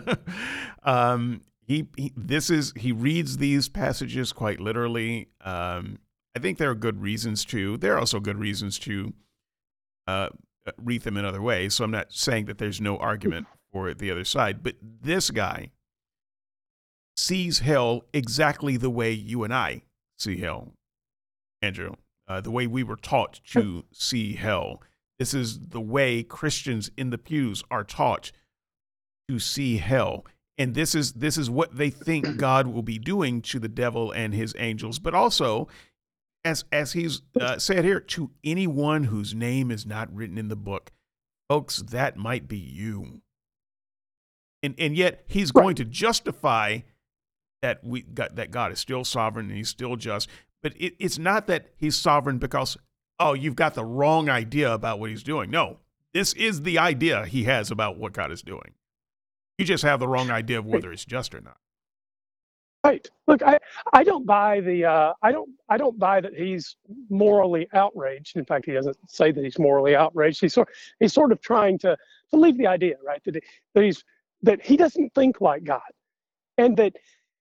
um, 0.84 1.42
he, 1.66 1.86
he, 1.96 2.12
this 2.16 2.48
is 2.48 2.72
he 2.76 2.92
reads 2.92 3.36
these 3.36 3.68
passages 3.68 4.32
quite 4.32 4.60
literally. 4.60 5.28
Um, 5.42 5.98
I 6.34 6.38
think 6.38 6.58
there 6.58 6.70
are 6.70 6.74
good 6.74 7.02
reasons 7.02 7.44
to. 7.46 7.76
There 7.76 7.94
are 7.94 7.98
also 7.98 8.20
good 8.20 8.38
reasons 8.38 8.78
to 8.80 9.12
uh, 10.06 10.30
read 10.78 11.02
them 11.02 11.16
in 11.16 11.24
other 11.24 11.42
ways. 11.42 11.74
So 11.74 11.84
I'm 11.84 11.90
not 11.90 12.12
saying 12.12 12.46
that 12.46 12.58
there's 12.58 12.80
no 12.80 12.96
argument 12.96 13.46
for 13.70 13.92
the 13.92 14.10
other 14.10 14.24
side, 14.24 14.62
but 14.62 14.76
this 14.80 15.30
guy 15.30 15.72
sees 17.16 17.58
hell 17.58 18.04
exactly 18.12 18.76
the 18.76 18.90
way 18.90 19.12
you 19.12 19.44
and 19.44 19.52
I 19.52 19.82
see 20.16 20.38
hell, 20.38 20.72
Andrew. 21.60 21.94
Uh, 22.26 22.40
the 22.40 22.50
way 22.50 22.66
we 22.66 22.82
were 22.82 22.96
taught 22.96 23.40
to 23.52 23.84
see 23.92 24.34
hell. 24.34 24.82
This 25.18 25.34
is 25.34 25.58
the 25.58 25.80
way 25.80 26.22
Christians 26.22 26.90
in 26.96 27.10
the 27.10 27.18
pews 27.18 27.62
are 27.70 27.84
taught 27.84 28.30
to 29.28 29.38
see 29.38 29.78
hell. 29.78 30.24
And 30.56 30.74
this 30.74 30.94
is 30.94 31.14
this 31.14 31.36
is 31.36 31.50
what 31.50 31.76
they 31.76 31.90
think 31.90 32.36
God 32.36 32.68
will 32.68 32.82
be 32.82 32.98
doing 32.98 33.42
to 33.42 33.58
the 33.58 33.68
devil 33.68 34.12
and 34.12 34.34
his 34.34 34.54
angels, 34.58 34.98
but 34.98 35.14
also 35.14 35.68
as 36.44 36.64
as 36.72 36.92
he's 36.92 37.22
uh, 37.40 37.58
said 37.58 37.84
here 37.84 38.00
to 38.00 38.30
anyone 38.44 39.04
whose 39.04 39.34
name 39.34 39.70
is 39.70 39.84
not 39.84 40.12
written 40.14 40.38
in 40.38 40.48
the 40.48 40.56
book 40.56 40.92
folks 41.48 41.78
that 41.78 42.16
might 42.16 42.46
be 42.46 42.58
you. 42.58 43.20
And 44.62 44.74
and 44.78 44.96
yet 44.96 45.24
he's 45.26 45.50
going 45.50 45.76
to 45.76 45.84
justify 45.84 46.80
that 47.62 47.82
we 47.82 48.02
got 48.02 48.36
that 48.36 48.50
god 48.50 48.72
is 48.72 48.78
still 48.78 49.04
sovereign 49.04 49.46
and 49.46 49.56
he's 49.56 49.68
still 49.68 49.96
just. 49.96 50.28
But 50.62 50.74
it, 50.76 50.94
it's 50.98 51.18
not 51.18 51.46
that 51.46 51.68
he's 51.76 51.96
sovereign 51.96 52.38
because 52.38 52.76
oh 53.20 53.34
you've 53.34 53.56
got 53.56 53.74
the 53.74 53.84
wrong 53.84 54.28
idea 54.28 54.72
about 54.72 54.98
what 54.98 55.10
he's 55.10 55.22
doing 55.22 55.50
no 55.50 55.78
this 56.12 56.32
is 56.34 56.62
the 56.62 56.78
idea 56.78 57.26
he 57.26 57.44
has 57.44 57.70
about 57.70 57.98
what 57.98 58.12
god 58.12 58.32
is 58.32 58.42
doing 58.42 58.74
you 59.58 59.64
just 59.64 59.82
have 59.84 60.00
the 60.00 60.08
wrong 60.08 60.30
idea 60.30 60.58
of 60.58 60.66
whether 60.66 60.92
it's 60.92 61.04
just 61.04 61.34
or 61.34 61.40
not 61.40 61.58
Right. 62.84 63.10
Look, 63.26 63.42
I, 63.42 63.58
I 63.92 64.04
don't 64.04 64.24
buy 64.24 64.60
the 64.60 64.84
uh, 64.84 65.12
I 65.20 65.32
don't 65.32 65.50
I 65.68 65.76
don't 65.76 65.98
buy 65.98 66.20
that 66.20 66.32
he's 66.34 66.76
morally 67.10 67.68
outraged. 67.74 68.36
In 68.36 68.44
fact, 68.44 68.66
he 68.66 68.72
doesn't 68.72 68.96
say 69.08 69.32
that 69.32 69.42
he's 69.42 69.58
morally 69.58 69.96
outraged. 69.96 70.40
He's 70.40 70.54
sort 70.54 70.68
he's 71.00 71.12
sort 71.12 71.32
of 71.32 71.40
trying 71.40 71.78
to 71.80 71.96
to 72.30 72.36
leave 72.36 72.56
the 72.56 72.68
idea 72.68 72.94
right 73.04 73.20
that 73.24 73.34
he, 73.34 73.40
that 73.74 73.82
he's 73.82 74.04
that 74.42 74.64
he 74.64 74.76
doesn't 74.76 75.12
think 75.14 75.40
like 75.40 75.64
God, 75.64 75.80
and 76.56 76.76
that 76.76 76.94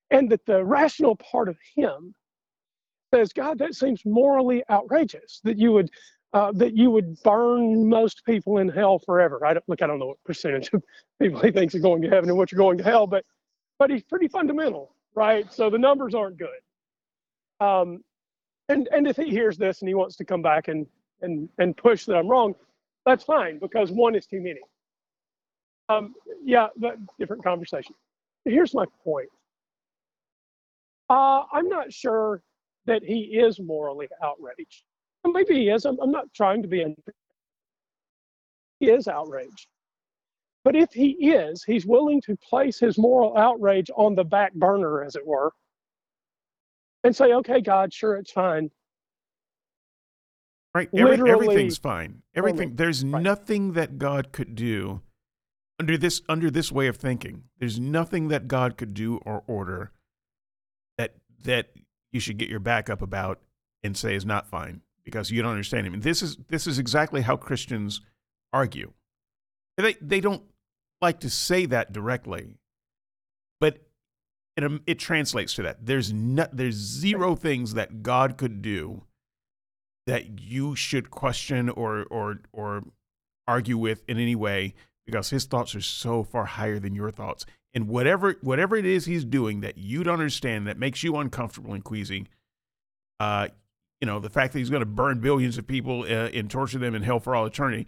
and 0.10 0.30
that 0.32 0.46
the 0.48 0.66
rational 0.66 1.16
part 1.16 1.50
of 1.50 1.58
him 1.76 2.16
says, 3.14 3.34
God, 3.34 3.60
that 3.60 3.76
seems 3.76 4.02
morally 4.06 4.64
outrageous 4.70 5.42
that 5.44 5.58
you 5.58 5.72
would 5.74 5.90
uh, 6.34 6.52
that 6.54 6.76
you 6.76 6.92
would 6.92 7.22
burn 7.24 7.88
most 7.90 8.24
people 8.26 8.58
in 8.58 8.68
hell 8.70 9.00
forever. 9.00 9.46
I 9.46 9.54
don't 9.54 9.64
look. 9.68 9.82
I 9.82 9.88
don't 9.88 10.00
know 10.00 10.08
what 10.08 10.24
percentage 10.26 10.70
of 10.74 10.84
people 11.22 11.40
he 11.42 11.52
thinks 11.52 11.74
are 11.76 11.80
going 11.80 12.02
to 12.02 12.10
heaven 12.10 12.30
and 12.30 12.38
what 12.38 12.52
are 12.54 12.58
going 12.58 12.78
to 12.80 12.84
hell, 12.84 13.08
but 13.08 13.24
but 13.80 13.90
he's 13.90 14.04
pretty 14.04 14.28
fundamental, 14.28 14.94
right? 15.16 15.52
So 15.54 15.70
the 15.70 15.78
numbers 15.78 16.14
aren't 16.16 16.38
good. 16.38 16.50
Um, 17.66 18.04
and 18.70 18.90
and 18.92 19.08
if 19.08 19.16
he 19.18 19.30
hears 19.30 19.58
this 19.58 19.82
and 19.82 19.88
he 19.88 19.96
wants 19.96 20.18
to 20.18 20.26
come 20.26 20.42
back 20.42 20.68
and 20.68 20.86
and 21.22 21.50
and 21.60 21.76
push 21.78 22.06
that 22.06 22.18
I'm 22.18 22.28
wrong, 22.28 22.56
that's 23.06 23.24
fine 23.24 23.60
because 23.60 23.92
one 23.92 24.16
is 24.16 24.28
too 24.28 24.42
many. 24.42 24.60
Um, 25.90 26.14
yeah, 26.44 26.68
different 27.20 27.44
conversation. 27.44 27.96
Here's 28.46 28.74
my 28.74 28.86
point. 29.04 29.30
Uh, 31.10 31.44
I'm 31.54 31.70
not 31.70 31.94
sure 31.94 32.42
that 32.88 33.04
he 33.04 33.20
is 33.38 33.60
morally 33.60 34.08
outraged. 34.24 34.84
And 35.24 35.34
Maybe 35.34 35.56
he 35.56 35.70
is. 35.70 35.86
I'm, 35.86 36.00
I'm 36.02 36.12
not 36.12 36.34
trying 36.34 36.62
to 36.64 36.68
be. 36.68 36.82
unfair. 36.84 37.14
He 38.80 38.90
is 38.90 39.08
outraged. 39.08 39.68
But 40.64 40.76
if 40.76 40.92
he 40.92 41.12
is, 41.30 41.64
he's 41.64 41.86
willing 41.86 42.22
to 42.22 42.36
place 42.38 42.80
his 42.80 42.98
moral 42.98 43.38
outrage 43.38 43.90
on 43.96 44.16
the 44.16 44.24
back 44.24 44.54
burner, 44.54 45.04
as 45.04 45.16
it 45.16 45.26
were, 45.26 45.52
and 47.04 47.16
say, 47.16 47.34
okay, 47.34 47.62
God, 47.62 47.94
sure, 47.94 48.18
it's 48.18 48.32
fine. 48.32 48.70
Right. 50.76 50.90
Every, 50.94 51.30
everything's 51.30 51.78
fine. 51.78 52.22
Everything. 52.36 52.76
There's 52.76 53.04
Right. 53.04 53.24
nothing 53.24 53.74
that 53.74 53.98
God 53.98 54.32
could 54.32 54.56
do 54.56 55.02
under 55.80 55.98
this 55.98 56.22
under 56.30 56.52
this 56.52 56.72
way 56.72 56.88
of 56.88 56.98
thinking. 56.98 57.46
There's 57.58 57.80
nothing 57.80 58.28
that 58.28 58.48
God 58.48 58.78
could 58.78 58.94
do 58.94 59.18
or 59.26 59.44
order 59.48 59.92
that 60.98 61.16
that 61.44 61.70
you 62.18 62.22
should 62.22 62.40
get 62.40 62.50
your 62.50 62.60
back 62.60 62.90
up 62.90 63.04
about 63.04 63.40
and 63.84 63.96
say 63.96 64.16
is 64.16 64.26
not 64.26 64.48
fine 64.48 64.82
because 65.06 65.30
you 65.30 65.40
don't 65.44 65.52
understand 65.52 65.86
him. 65.86 65.94
And 65.94 66.02
this 66.02 66.24
is 66.24 66.38
this 66.50 66.66
is 66.66 66.80
exactly 66.80 67.22
how 67.22 67.38
Christians 67.38 68.02
argue. 68.52 68.94
They 69.78 69.96
they 70.02 70.20
don't 70.20 70.42
like 71.00 71.20
to 71.20 71.30
say 71.30 71.68
that 71.68 71.94
directly, 71.94 72.58
but 73.62 73.86
it, 74.56 74.64
um, 74.64 74.82
it 74.88 74.98
translates 74.98 75.54
to 75.54 75.62
that. 75.62 75.86
There's 75.86 76.12
no, 76.12 76.48
there's 76.52 76.74
zero 76.74 77.36
things 77.36 77.76
that 77.76 78.02
God 78.02 78.36
could 78.36 78.64
do 78.64 79.04
that 80.08 80.40
you 80.40 80.76
should 80.76 81.12
question 81.12 81.70
or 81.70 82.06
or 82.10 82.40
or 82.52 82.84
argue 83.48 83.78
with 83.78 84.02
in 84.08 84.18
any 84.18 84.36
way 84.36 84.74
because 85.06 85.30
his 85.30 85.46
thoughts 85.46 85.76
are 85.76 85.82
so 85.82 86.24
far 86.24 86.46
higher 86.46 86.80
than 86.80 86.96
your 86.96 87.12
thoughts. 87.12 87.46
And 87.78 87.88
whatever 87.88 88.38
whatever 88.42 88.76
it 88.76 88.88
is 88.88 89.06
he's 89.06 89.24
doing 89.24 89.60
that 89.62 89.78
you 89.78 90.04
don't 90.04 90.16
understand 90.16 90.66
that 90.66 90.80
makes 90.80 91.04
you 91.04 91.16
uncomfortable 91.18 91.74
and 91.76 91.84
queasy, 91.84 92.26
uh, 93.20 93.50
you 94.02 94.08
know, 94.08 94.18
the 94.20 94.32
fact 94.32 94.54
that 94.54 94.58
he's 94.58 94.72
going 94.72 94.80
to 94.80 94.88
burn 94.88 95.20
billions 95.20 95.60
of 95.60 95.68
people 95.68 96.02
uh, 96.02 96.30
and 96.34 96.50
torture 96.50 96.80
them 96.80 96.96
in 96.96 97.04
hell 97.04 97.20
for 97.20 97.36
all 97.36 97.46
eternity. 97.46 97.86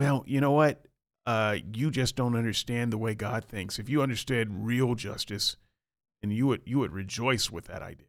Well, 0.00 0.24
you 0.26 0.40
know 0.40 0.52
what? 0.52 0.86
Uh, 1.26 1.58
you 1.74 1.90
just 1.90 2.16
don't 2.16 2.34
understand 2.34 2.94
the 2.94 2.96
way 2.96 3.14
God 3.14 3.44
thinks. 3.44 3.78
If 3.78 3.90
you 3.90 4.00
understood 4.00 4.48
real 4.50 4.94
justice, 4.94 5.58
then 6.22 6.30
you 6.30 6.46
would 6.46 6.62
you 6.64 6.78
would 6.78 6.92
rejoice 6.94 7.50
with 7.50 7.66
that 7.66 7.82
idea. 7.82 8.06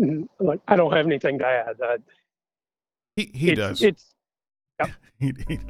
Mm, 0.00 0.28
Like, 0.40 0.58
I 0.66 0.74
don't 0.74 0.92
have 0.92 1.06
anything 1.06 1.38
to 1.38 1.46
add. 1.46 1.80
Uh, 1.80 1.98
He 3.14 3.30
he 3.32 3.54
does. 3.54 3.80
It's 3.80 4.12
He- 5.20 5.32
he- 5.46 5.60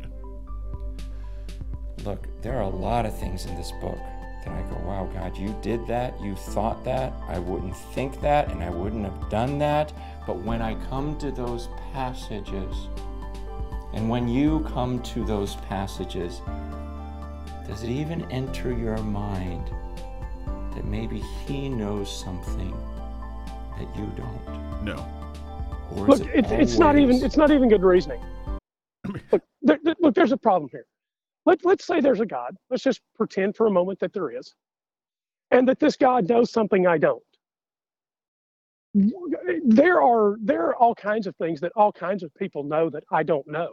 Look, 2.06 2.28
there 2.40 2.56
are 2.56 2.62
a 2.62 2.68
lot 2.68 3.04
of 3.04 3.18
things 3.18 3.46
in 3.46 3.56
this 3.56 3.72
book 3.80 3.98
that 4.44 4.52
I 4.54 4.62
go, 4.70 4.80
wow, 4.86 5.10
God, 5.12 5.36
you 5.36 5.52
did 5.60 5.84
that, 5.88 6.18
you 6.20 6.36
thought 6.36 6.84
that, 6.84 7.12
I 7.26 7.40
wouldn't 7.40 7.76
think 7.76 8.20
that, 8.20 8.48
and 8.52 8.62
I 8.62 8.70
wouldn't 8.70 9.04
have 9.04 9.28
done 9.28 9.58
that. 9.58 9.92
But 10.24 10.36
when 10.36 10.62
I 10.62 10.76
come 10.88 11.18
to 11.18 11.32
those 11.32 11.68
passages, 11.92 12.76
and 13.92 14.08
when 14.08 14.28
you 14.28 14.60
come 14.72 15.02
to 15.02 15.24
those 15.24 15.56
passages, 15.56 16.42
does 17.66 17.82
it 17.82 17.90
even 17.90 18.30
enter 18.30 18.72
your 18.72 18.98
mind 18.98 19.68
that 20.76 20.84
maybe 20.84 21.18
He 21.44 21.68
knows 21.68 22.08
something 22.22 22.70
that 23.76 23.96
you 23.96 24.06
don't? 24.16 24.84
no. 24.84 25.04
Or 25.96 26.06
look. 26.06 26.20
it 26.20 26.30
It's 26.34 26.50
it's 26.52 26.78
not 26.78 26.96
even 26.96 27.16
it's 27.24 27.36
not 27.36 27.50
even 27.50 27.68
good 27.68 27.82
reasoning. 27.82 28.20
look, 29.32 29.42
there, 29.62 29.78
there- 29.82 29.96
look, 30.00 30.14
there's 30.14 30.32
a 30.32 30.36
problem 30.36 30.68
here. 30.70 30.86
Let 31.46 31.64
let's 31.66 31.86
say 31.86 32.00
there's 32.00 32.20
a 32.20 32.26
God. 32.26 32.56
Let's 32.70 32.84
just 32.84 33.02
pretend 33.16 33.56
for 33.56 33.66
a 33.68 33.72
moment 33.72 34.00
that 34.00 34.14
there 34.14 34.30
is, 34.36 34.54
and 35.50 35.68
that 35.68 35.80
this 35.80 35.96
God 35.96 36.28
knows 36.28 36.52
something 36.52 36.86
I 36.86 36.98
don't. 36.98 37.22
There 39.66 40.02
are 40.02 40.36
there 40.42 40.66
are 40.66 40.76
all 40.76 40.94
kinds 40.94 41.26
of 41.26 41.36
things 41.36 41.60
that 41.62 41.72
all 41.76 41.92
kinds 41.92 42.22
of 42.24 42.34
people 42.36 42.64
know 42.64 42.90
that 42.90 43.04
I 43.12 43.22
don't 43.24 43.48
know. 43.48 43.70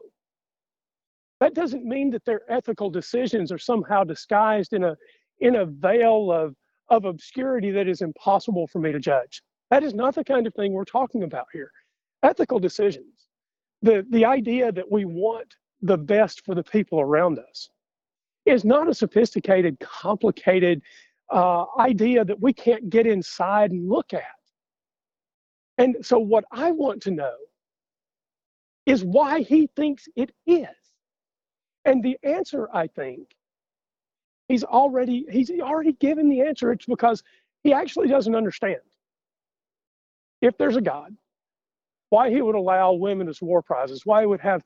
That 1.41 1.55
doesn't 1.55 1.85
mean 1.85 2.11
that 2.11 2.25
their 2.25 2.41
ethical 2.51 2.89
decisions 2.91 3.51
are 3.51 3.59
somehow 3.59 4.03
disguised 4.05 4.73
in 4.73 4.83
a 4.85 4.97
in 5.39 5.55
a 5.57 5.65
veil 5.65 6.31
of 6.31 6.55
of 6.89 7.05
obscurity 7.05 7.71
that 7.71 7.87
is 7.87 8.01
impossible 8.01 8.67
for 8.67 8.79
me 8.79 8.91
to 8.93 8.99
judge. 8.99 9.43
That 9.71 9.83
is 9.83 9.93
not 9.95 10.15
the 10.15 10.23
kind 10.25 10.47
of 10.47 10.53
thing 10.55 10.73
we're 10.73 10.85
talking 10.85 11.23
about 11.23 11.47
here. 11.53 11.71
ethical 12.23 12.59
decisions. 12.59 13.27
The, 13.81 14.05
the 14.09 14.25
idea 14.25 14.71
that 14.71 14.91
we 14.91 15.05
want 15.05 15.55
the 15.83 15.97
best 15.97 16.43
for 16.45 16.55
the 16.55 16.63
people 16.63 16.99
around 16.99 17.37
us 17.37 17.69
is 18.45 18.65
not 18.65 18.89
a 18.89 18.93
sophisticated, 18.93 19.79
complicated 19.79 20.81
uh, 21.31 21.65
idea 21.79 22.25
that 22.25 22.39
we 22.39 22.53
can't 22.53 22.89
get 22.89 23.05
inside 23.05 23.71
and 23.71 23.89
look 23.89 24.13
at. 24.13 24.23
And 25.77 25.97
so, 26.01 26.19
what 26.19 26.45
I 26.51 26.71
want 26.71 27.01
to 27.03 27.11
know 27.11 27.35
is 28.85 29.03
why 29.03 29.41
he 29.41 29.69
thinks 29.75 30.07
it 30.15 30.31
is. 30.45 30.67
And 31.85 32.03
the 32.03 32.17
answer, 32.23 32.69
I 32.73 32.87
think, 32.87 33.29
he's 34.47 34.63
already 34.63 35.25
he's 35.29 35.51
already 35.51 35.93
given 35.93 36.29
the 36.29 36.41
answer. 36.41 36.71
It's 36.71 36.85
because 36.85 37.23
he 37.63 37.73
actually 37.73 38.07
doesn't 38.07 38.35
understand. 38.35 38.81
If 40.41 40.57
there's 40.57 40.75
a 40.75 40.81
God, 40.81 41.15
why 42.09 42.29
he 42.29 42.41
would 42.41 42.55
allow 42.55 42.93
women 42.93 43.27
as 43.27 43.41
war 43.41 43.61
prizes, 43.61 44.05
why 44.05 44.21
he 44.21 44.27
would 44.27 44.41
have 44.41 44.63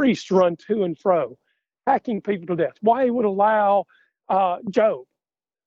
priests 0.00 0.30
run 0.30 0.56
to 0.56 0.84
and 0.84 0.98
fro, 0.98 1.36
hacking 1.86 2.22
people 2.22 2.46
to 2.46 2.56
death, 2.56 2.72
why 2.80 3.04
he 3.04 3.10
would 3.10 3.26
allow 3.26 3.84
uh, 4.30 4.56
Job, 4.70 5.04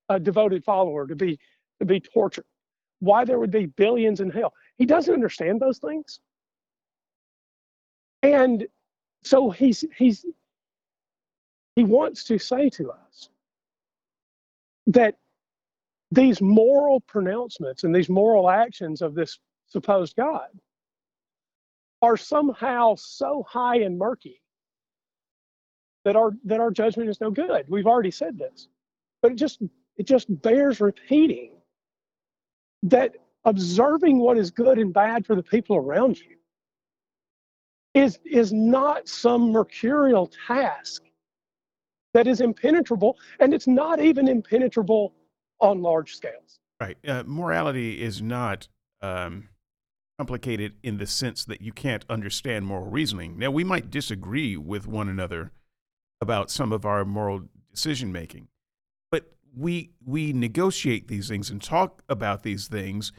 a 0.10 0.20
devoted 0.20 0.64
follower, 0.64 1.06
to 1.06 1.16
be 1.16 1.38
to 1.80 1.86
be 1.86 2.00
tortured, 2.00 2.46
why 3.00 3.26
there 3.26 3.38
would 3.38 3.52
be 3.52 3.68
billions 3.68 4.22
in 4.22 4.32
hell. 4.32 4.52
He 4.80 4.88
doesn't 4.88 5.14
understand 5.14 5.60
those 5.60 5.78
things. 5.78 6.20
And 8.24 8.66
so 9.22 9.52
he's 9.52 9.86
he's 9.96 10.26
he 11.76 11.84
wants 11.84 12.24
to 12.24 12.40
say 12.40 12.72
to 12.72 12.90
us 12.90 13.30
that 14.88 15.14
these 16.10 16.42
moral 16.42 17.02
pronouncements 17.02 17.84
and 17.84 17.94
these 17.94 18.10
moral 18.10 18.50
actions 18.50 19.04
of 19.04 19.14
this 19.14 19.38
supposed 19.68 20.16
God 20.16 20.48
are 22.04 22.18
somehow 22.18 22.96
so 22.96 23.46
high 23.48 23.78
and 23.78 23.98
murky 23.98 24.42
that 26.04 26.18
our 26.18 26.32
that 26.44 26.60
our 26.60 26.70
judgment 26.70 27.10
is 27.10 27.22
no 27.22 27.32
good. 27.32 27.66
We've 27.70 27.88
already 27.88 28.12
said 28.12 28.38
this. 28.38 28.68
But 29.22 29.32
it 29.32 29.36
just 29.36 29.62
it 29.96 30.06
just 30.06 30.28
bears 30.42 30.82
repeating 30.82 31.54
that 32.84 33.16
observing 33.46 34.20
what 34.20 34.38
is 34.38 34.52
good 34.52 34.78
and 34.78 34.94
bad 34.94 35.26
for 35.26 35.36
the 35.36 35.44
people 35.44 35.78
around 35.78 36.20
you 36.20 36.36
is 37.94 38.20
is 38.26 38.52
not 38.52 39.08
some 39.08 39.52
mercurial 39.52 40.30
task 40.48 41.04
that 42.14 42.28
is 42.28 42.42
impenetrable 42.42 43.18
and 43.40 43.54
it's 43.54 43.68
not 43.68 44.02
even 44.02 44.28
impenetrable 44.28 45.14
on 45.60 45.82
large 45.82 46.16
scales 46.16 46.60
right 46.82 46.98
uh, 47.08 47.24
morality 47.26 48.02
is 48.02 48.22
not 48.22 48.68
um, 49.02 49.48
complicated 50.20 50.74
in 50.84 50.98
the 50.98 51.08
sense 51.08 51.44
that 51.46 51.62
you 51.62 51.72
can't 51.72 52.06
understand 52.10 52.66
moral 52.66 52.90
reasoning 52.90 53.38
now 53.38 53.50
we 53.50 53.64
might 53.64 53.90
disagree 53.90 54.56
with 54.56 54.88
one 54.88 55.10
another 55.10 55.52
about 56.22 56.52
some 56.52 56.72
of 56.72 56.86
our 56.86 57.04
moral 57.04 57.42
decision 57.72 58.12
making 58.12 58.48
but 59.12 59.34
we 59.58 59.92
we 60.06 60.32
negotiate 60.32 61.08
these 61.08 61.28
things 61.28 61.50
and 61.50 61.62
talk 61.62 62.04
about 62.08 62.44
these 62.44 62.68
things 62.68 63.12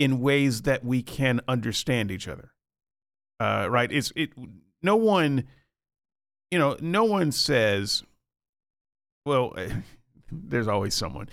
in 0.00 0.20
ways 0.20 0.62
that 0.62 0.84
we 0.84 1.00
can 1.00 1.40
understand 1.46 2.10
each 2.10 2.26
other 2.26 2.52
uh, 3.42 3.66
right? 3.68 3.90
It's 3.90 4.12
it. 4.14 4.30
No 4.82 4.94
one, 4.94 5.48
you 6.52 6.60
know, 6.60 6.76
no 6.80 7.02
one 7.02 7.32
says. 7.32 8.04
Well, 9.26 9.54
there's 10.32 10.68
always 10.68 10.94
someone. 10.94 11.28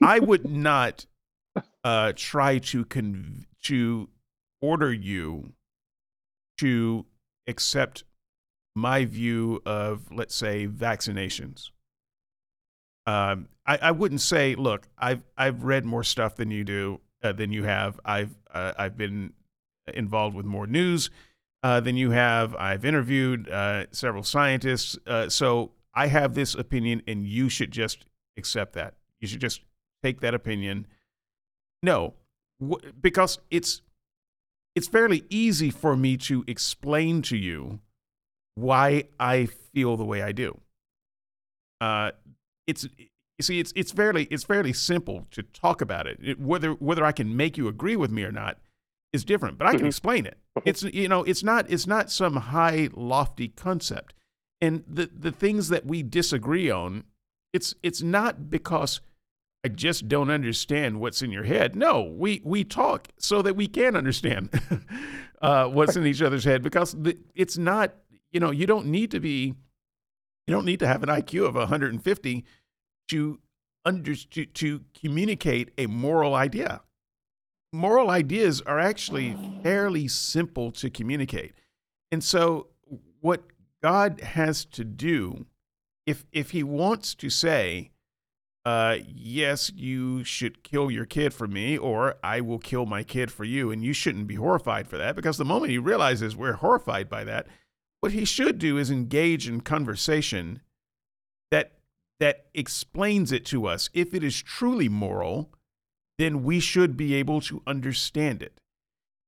I 0.00 0.20
would 0.20 0.48
not 0.48 1.06
uh, 1.82 2.12
try 2.14 2.58
to 2.58 2.84
con- 2.84 3.46
to 3.64 4.08
order 4.60 4.92
you 4.92 5.52
to 6.58 7.06
accept 7.46 8.04
my 8.74 9.04
view 9.04 9.62
of, 9.66 10.12
let's 10.12 10.34
say, 10.34 10.66
vaccinations. 10.66 11.70
Um, 13.06 13.48
I, 13.66 13.78
I 13.82 13.90
wouldn't 13.90 14.20
say, 14.20 14.54
look, 14.54 14.88
I've 14.98 15.24
I've 15.36 15.64
read 15.64 15.84
more 15.84 16.04
stuff 16.04 16.36
than 16.36 16.50
you 16.50 16.64
do 16.64 17.00
uh, 17.22 17.32
than 17.32 17.52
you 17.52 17.64
have. 17.64 17.98
I've 18.04 18.36
uh, 18.52 18.72
I've 18.78 18.96
been 18.96 19.32
involved 19.92 20.36
with 20.36 20.46
more 20.46 20.66
news 20.66 21.10
uh, 21.62 21.80
than 21.80 21.96
you 21.96 22.10
have. 22.10 22.54
I've 22.54 22.84
interviewed 22.84 23.48
uh, 23.48 23.86
several 23.90 24.22
scientists. 24.22 24.98
Uh, 25.06 25.28
so 25.28 25.72
I 25.94 26.06
have 26.06 26.34
this 26.34 26.54
opinion, 26.54 27.02
and 27.06 27.26
you 27.26 27.48
should 27.48 27.70
just 27.70 28.04
accept 28.36 28.74
that. 28.74 28.94
You 29.20 29.28
should 29.28 29.40
just 29.40 29.62
take 30.02 30.20
that 30.20 30.34
opinion. 30.34 30.86
No, 31.82 32.14
because 33.00 33.38
it's 33.50 33.82
it's 34.80 34.88
fairly 34.88 35.26
easy 35.28 35.68
for 35.68 35.94
me 35.94 36.16
to 36.16 36.42
explain 36.46 37.20
to 37.20 37.36
you 37.36 37.80
why 38.54 39.04
I 39.20 39.44
feel 39.44 39.98
the 39.98 40.06
way 40.06 40.22
I 40.22 40.32
do. 40.32 40.58
Uh, 41.82 42.12
it's 42.66 42.84
you 42.94 43.42
see, 43.42 43.60
it's 43.60 43.74
it's 43.76 43.92
fairly 43.92 44.26
it's 44.30 44.44
fairly 44.44 44.72
simple 44.72 45.26
to 45.32 45.42
talk 45.42 45.82
about 45.82 46.06
it. 46.06 46.18
it. 46.22 46.40
Whether 46.40 46.70
whether 46.72 47.04
I 47.04 47.12
can 47.12 47.36
make 47.36 47.58
you 47.58 47.68
agree 47.68 47.94
with 47.94 48.10
me 48.10 48.24
or 48.24 48.32
not 48.32 48.56
is 49.12 49.22
different, 49.22 49.58
but 49.58 49.66
I 49.66 49.72
can 49.72 49.80
mm-hmm. 49.80 49.88
explain 49.88 50.24
it. 50.24 50.38
It's 50.64 50.82
you 50.82 51.08
know, 51.08 51.24
it's 51.24 51.44
not 51.44 51.68
it's 51.68 51.86
not 51.86 52.10
some 52.10 52.36
high 52.36 52.88
lofty 52.94 53.48
concept. 53.48 54.14
And 54.62 54.82
the 54.88 55.10
the 55.14 55.30
things 55.30 55.68
that 55.68 55.84
we 55.84 56.02
disagree 56.02 56.70
on, 56.70 57.04
it's 57.52 57.74
it's 57.82 58.00
not 58.00 58.48
because 58.48 59.02
I 59.64 59.68
just 59.68 60.08
don't 60.08 60.30
understand 60.30 61.00
what's 61.00 61.20
in 61.22 61.30
your 61.30 61.44
head. 61.44 61.76
No, 61.76 62.02
we 62.02 62.40
we 62.44 62.64
talk 62.64 63.08
so 63.18 63.42
that 63.42 63.56
we 63.56 63.66
can 63.66 63.94
understand 63.94 64.50
uh, 65.42 65.66
what's 65.66 65.96
in 65.96 66.06
each 66.06 66.22
other's 66.22 66.44
head 66.44 66.62
because 66.62 66.96
it's 67.34 67.58
not 67.58 67.94
you 68.32 68.40
know 68.40 68.50
you 68.50 68.66
don't 68.66 68.86
need 68.86 69.10
to 69.10 69.20
be 69.20 69.54
you 70.46 70.54
don't 70.54 70.64
need 70.64 70.80
to 70.80 70.86
have 70.86 71.02
an 71.02 71.08
IQ 71.10 71.46
of 71.46 71.54
150 71.56 72.44
to 73.08 73.40
under 73.84 74.14
to, 74.14 74.46
to 74.46 74.80
communicate 74.94 75.70
a 75.76 75.86
moral 75.86 76.34
idea 76.34 76.80
moral 77.72 78.10
ideas 78.10 78.60
are 78.62 78.78
actually 78.78 79.36
fairly 79.62 80.08
simple 80.08 80.70
to 80.72 80.90
communicate. 80.90 81.54
And 82.10 82.22
so 82.22 82.68
what 83.20 83.44
God 83.82 84.20
has 84.20 84.64
to 84.66 84.84
do 84.84 85.46
if 86.06 86.24
if 86.32 86.50
he 86.50 86.62
wants 86.62 87.14
to 87.16 87.30
say 87.30 87.90
uh, 88.64 88.98
yes, 89.06 89.72
you 89.74 90.22
should 90.22 90.62
kill 90.62 90.90
your 90.90 91.06
kid 91.06 91.32
for 91.32 91.46
me, 91.46 91.78
or 91.78 92.16
I 92.22 92.40
will 92.40 92.58
kill 92.58 92.84
my 92.84 93.02
kid 93.02 93.32
for 93.32 93.44
you. 93.44 93.70
And 93.70 93.82
you 93.82 93.92
shouldn't 93.92 94.26
be 94.26 94.34
horrified 94.34 94.86
for 94.86 94.98
that 94.98 95.16
because 95.16 95.38
the 95.38 95.44
moment 95.44 95.70
he 95.70 95.78
realizes 95.78 96.36
we're 96.36 96.54
horrified 96.54 97.08
by 97.08 97.24
that, 97.24 97.46
what 98.00 98.12
he 98.12 98.24
should 98.24 98.58
do 98.58 98.76
is 98.76 98.90
engage 98.90 99.48
in 99.48 99.60
conversation 99.62 100.60
that 101.50 101.72
that 102.18 102.46
explains 102.52 103.32
it 103.32 103.46
to 103.46 103.66
us. 103.66 103.88
If 103.94 104.12
it 104.12 104.22
is 104.22 104.42
truly 104.42 104.90
moral, 104.90 105.54
then 106.18 106.42
we 106.42 106.60
should 106.60 106.96
be 106.96 107.14
able 107.14 107.40
to 107.42 107.62
understand 107.66 108.42
it. 108.42 108.60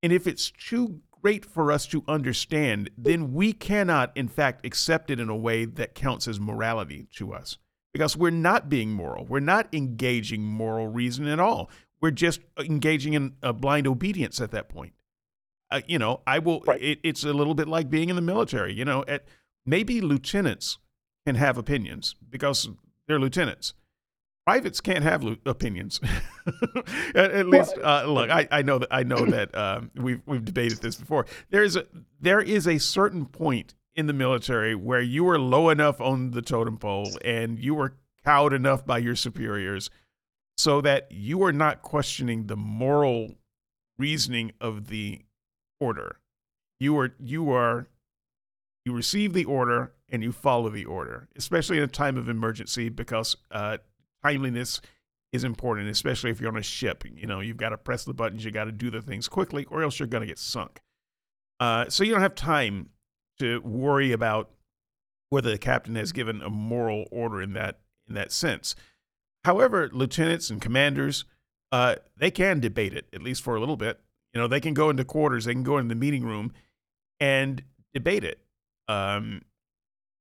And 0.03 0.13
if 0.13 0.27
it's 0.27 0.51
too 0.51 1.01
great 1.23 1.47
for 1.47 1.73
us 1.73 1.87
to 1.87 2.05
understand, 2.07 2.91
then 2.99 3.33
we 3.33 3.55
cannot, 3.55 4.15
in 4.15 4.29
fact, 4.29 4.67
accept 4.67 5.11
it 5.11 5.19
in 5.19 5.31
a 5.31 5.37
way 5.37 5.65
that 5.65 5.95
counts 5.95 6.29
as 6.29 6.39
morality 6.39 7.07
to 7.15 7.33
us 7.33 7.57
because 7.93 8.16
we're 8.16 8.31
not 8.31 8.69
being 8.69 8.90
moral. 8.90 9.24
We're 9.24 9.40
not 9.40 9.69
engaging 9.73 10.43
moral 10.43 10.89
reason 10.89 11.27
at 11.27 11.39
all. 11.39 11.70
We're 12.01 12.10
just 12.10 12.40
engaging 12.59 13.12
in 13.14 13.35
a 13.43 13.52
blind 13.52 13.86
obedience 13.86 14.40
at 14.40 14.51
that 14.51 14.69
point. 14.69 14.93
Uh, 15.70 15.81
you 15.86 15.98
know, 15.98 16.20
I 16.27 16.39
will. 16.39 16.60
Right. 16.66 16.82
It, 16.82 16.98
it's 17.02 17.24
a 17.24 17.32
little 17.32 17.55
bit 17.55 17.69
like 17.69 17.89
being 17.89 18.10
in 18.10 18.16
the 18.16 18.23
military. 18.23 18.74
You 18.74 18.85
know, 18.85 19.05
at 19.06 19.24
maybe 19.64 20.01
lieutenants 20.01 20.78
can 21.27 21.36
have 21.36 21.56
opinions 21.56 22.16
because 22.28 22.69
they're 23.06 23.20
lieutenants, 23.20 23.74
privates 24.44 24.81
can't 24.81 25.05
have 25.05 25.24
opinions. 25.47 26.01
at, 27.14 27.31
at, 27.31 27.47
least, 27.47 27.74
uh, 27.82 28.05
look, 28.06 28.31
I, 28.31 28.48
I, 28.51 28.62
know 28.62 28.78
that 28.78 28.89
I 28.90 29.02
know 29.02 29.24
that 29.27 29.55
um, 29.56 29.90
we've 29.94 30.20
we've 30.27 30.44
debated 30.44 30.78
this 30.78 30.97
before. 30.97 31.27
There 31.51 31.62
is 31.62 31.77
a 31.77 31.86
there 32.20 32.40
is 32.40 32.66
a 32.66 32.78
certain 32.78 33.27
point 33.27 33.74
in 33.94 34.06
the 34.06 34.12
military 34.12 34.74
where 34.74 35.01
you 35.01 35.28
are 35.28 35.39
low 35.39 35.69
enough 35.69 36.01
on 36.01 36.31
the 36.31 36.43
totem 36.43 36.78
pole 36.78 37.10
and 37.24 37.59
you 37.59 37.78
are 37.78 37.97
cowed 38.24 38.52
enough 38.52 38.86
by 38.86 38.98
your 38.98 39.16
superiors, 39.16 39.90
so 40.56 40.81
that 40.81 41.09
you 41.10 41.43
are 41.43 41.52
not 41.52 41.82
questioning 41.82 42.47
the 42.47 42.56
moral 42.56 43.35
reasoning 43.98 44.52
of 44.60 44.89
the 44.89 45.23
order. 45.81 46.19
You 46.78 46.98
are 46.98 47.14
you 47.19 47.51
are 47.51 47.89
you 48.85 48.93
receive 48.93 49.32
the 49.32 49.44
order 49.44 49.93
and 50.09 50.23
you 50.23 50.32
follow 50.32 50.69
the 50.69 50.85
order, 50.85 51.28
especially 51.36 51.78
in 51.78 51.82
a 51.85 51.89
time 51.89 52.16
of 52.16 52.28
emergency, 52.28 52.89
because 52.89 53.36
uh, 53.51 53.78
timeliness 54.23 54.81
is 55.32 55.44
important, 55.44 55.89
especially 55.89 56.31
if 56.31 56.40
you're 56.40 56.51
on 56.51 56.59
a 56.59 56.62
ship. 56.62 57.05
You 57.16 57.27
know, 57.27 57.40
you've 57.40 57.56
got 57.56 57.70
to 57.70 57.78
press 57.78 58.05
the 58.05 58.12
buttons, 58.12 58.44
you 58.44 58.51
got 58.51 58.64
to 58.64 58.73
do 58.73 58.90
the 58.90 59.01
things 59.01 59.28
quickly, 59.28 59.64
or 59.70 59.82
else 59.82 59.98
you're 59.98 60.09
going 60.09 60.20
to 60.23 60.27
get 60.27 60.39
sunk. 60.39 60.81
Uh, 61.59 61.89
so 61.89 62.05
you 62.05 62.12
don't 62.12 62.20
have 62.20 62.35
time 62.35 62.90
to 63.39 63.61
worry 63.61 64.13
about 64.13 64.51
whether 65.31 65.51
the 65.51 65.59
captain 65.59 65.95
has 65.97 66.13
given 66.13 66.43
a 66.43 66.51
moral 66.51 67.07
order 67.11 67.41
in 67.41 67.55
that 67.55 67.79
in 68.09 68.15
that 68.15 68.33
sense. 68.33 68.75
However, 69.45 69.89
lieutenants 69.93 70.51
and 70.51 70.61
commanders, 70.61 71.25
uh, 71.73 71.97
they 72.17 72.31
can 72.31 72.61
debate 72.61 72.95
it 72.95 73.07
at 73.13 73.23
least 73.23 73.43
for 73.43 73.57
a 73.57 73.61
little 73.61 73.77
bit. 73.77 74.01
You 74.35 74.41
know, 74.41 74.47
they 74.47 74.61
can 74.61 74.75
go 74.75 74.91
into 74.91 75.05
quarters, 75.05 75.45
they 75.45 75.53
can 75.53 75.63
go 75.63 75.79
in 75.79 75.89
the 75.89 75.95
meeting 75.95 76.25
room 76.25 76.53
and 77.21 77.63
debate 77.95 78.25
it. 78.25 78.41
Um, 78.89 79.43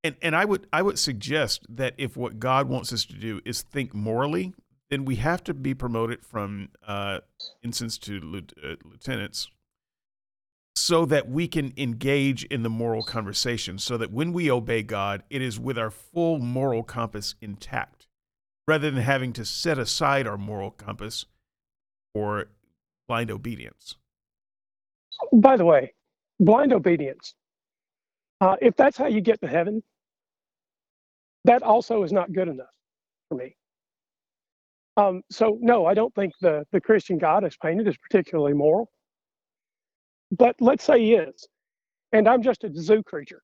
and 0.04 0.16
and 0.22 0.36
I 0.36 0.46
would 0.46 0.68
I 0.74 0.82
would 0.82 0.98
suggest 0.98 1.66
that 1.70 1.94
if 1.98 2.18
what 2.18 2.40
God 2.40 2.68
wants 2.68 2.92
us 2.92 3.06
to 3.06 3.14
do 3.14 3.42
is 3.46 3.62
think 3.62 3.94
morally, 3.94 4.54
then 4.90 5.06
we 5.06 5.16
have 5.18 5.44
to 5.46 5.54
be 5.54 5.74
promoted 5.74 6.26
from 6.26 6.70
uh, 6.86 7.20
ensigns 7.64 7.98
to 8.00 8.18
uh, 8.64 8.76
lieutenants, 8.84 9.50
so 10.76 11.06
that 11.06 11.30
we 11.30 11.48
can 11.48 11.74
engage 11.78 12.44
in 12.46 12.64
the 12.64 12.70
moral 12.70 13.04
conversation. 13.04 13.78
So 13.78 13.98
that 13.98 14.12
when 14.12 14.34
we 14.34 14.50
obey 14.50 14.84
God, 14.84 15.24
it 15.30 15.42
is 15.42 15.60
with 15.60 15.78
our 15.78 15.92
full 15.92 16.40
moral 16.40 16.84
compass 16.84 17.36
intact, 17.42 18.08
rather 18.68 18.90
than 18.90 19.04
having 19.04 19.34
to 19.34 19.46
set 19.46 19.78
aside 19.78 20.28
our 20.28 20.38
moral 20.38 20.72
compass 20.72 21.26
for 22.14 22.48
blind 23.08 23.32
obedience. 23.32 23.98
By 25.34 25.58
the 25.58 25.66
way, 25.66 25.94
blind 26.40 26.74
obedience. 26.74 27.36
Uh, 28.40 28.56
if 28.62 28.76
that's 28.76 28.98
how 28.98 29.08
you 29.08 29.22
get 29.22 29.40
to 29.42 29.48
heaven, 29.48 29.84
that 31.46 31.62
also 31.62 32.04
is 32.04 32.12
not 32.12 32.34
good 32.34 32.48
enough 32.48 32.68
for 33.30 33.36
me. 33.36 33.56
Um, 34.98 35.22
so 35.30 35.58
no, 35.62 35.86
I 35.86 35.94
don't 35.94 36.14
think 36.16 36.34
the 36.42 36.66
the 36.72 36.82
Christian 36.82 37.18
God 37.18 37.46
is 37.46 37.56
painted 37.56 37.88
as 37.88 37.96
particularly 37.98 38.54
moral. 38.54 38.90
But 40.32 40.56
let's 40.60 40.84
say 40.84 41.00
he 41.00 41.14
is, 41.16 41.48
and 42.12 42.28
I'm 42.28 42.42
just 42.42 42.64
a 42.64 42.72
zoo 42.74 43.04
creature, 43.04 43.42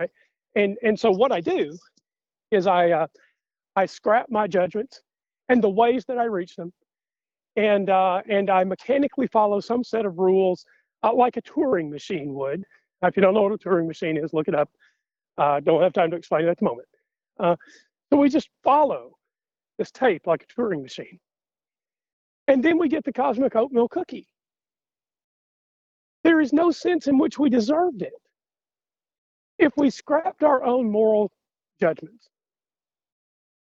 right? 0.00 0.10
And 0.54 0.76
and 0.82 0.98
so 0.98 1.10
what 1.10 1.32
I 1.32 1.40
do 1.40 1.76
is 2.50 2.66
I 2.66 2.90
uh, 2.90 3.06
I 3.76 3.86
scrap 3.86 4.26
my 4.30 4.46
judgments 4.46 5.00
and 5.48 5.62
the 5.62 5.70
ways 5.70 6.04
that 6.06 6.18
I 6.18 6.24
reach 6.24 6.56
them, 6.56 6.72
and 7.56 7.88
uh, 7.88 8.22
and 8.28 8.50
I 8.50 8.64
mechanically 8.64 9.28
follow 9.28 9.60
some 9.60 9.84
set 9.84 10.04
of 10.04 10.18
rules 10.18 10.64
uh, 11.02 11.14
like 11.14 11.36
a 11.36 11.42
Turing 11.42 11.90
machine 11.90 12.34
would. 12.34 12.64
If 13.02 13.16
you 13.16 13.22
don't 13.22 13.34
know 13.34 13.42
what 13.42 13.52
a 13.52 13.58
Turing 13.58 13.86
machine 13.86 14.16
is, 14.16 14.32
look 14.32 14.48
it 14.48 14.54
up. 14.54 14.70
Uh, 15.38 15.60
don't 15.60 15.82
have 15.82 15.92
time 15.92 16.10
to 16.10 16.16
explain 16.16 16.46
it 16.46 16.48
at 16.48 16.58
the 16.58 16.64
moment. 16.64 16.88
Uh, 17.38 17.56
so 18.10 18.18
we 18.18 18.28
just 18.28 18.48
follow 18.64 19.12
this 19.78 19.90
tape 19.90 20.26
like 20.26 20.44
a 20.44 20.60
Turing 20.60 20.82
machine. 20.82 21.18
And 22.48 22.64
then 22.64 22.78
we 22.78 22.88
get 22.88 23.04
the 23.04 23.12
cosmic 23.12 23.54
oatmeal 23.54 23.88
cookie. 23.88 24.28
There 26.26 26.40
is 26.40 26.52
no 26.52 26.72
sense 26.72 27.06
in 27.06 27.18
which 27.18 27.38
we 27.38 27.48
deserved 27.48 28.02
it. 28.02 28.20
If 29.60 29.72
we 29.76 29.90
scrapped 29.90 30.42
our 30.42 30.64
own 30.64 30.90
moral 30.90 31.30
judgments 31.80 32.28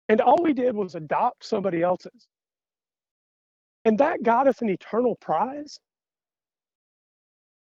and 0.07 0.21
all 0.21 0.41
we 0.41 0.53
did 0.53 0.73
was 0.73 0.95
adopt 0.95 1.43
somebody 1.43 1.81
else's, 1.81 2.27
and 3.83 3.97
that 3.97 4.23
got 4.23 4.47
us 4.47 4.61
an 4.61 4.69
eternal 4.69 5.17
prize, 5.17 5.81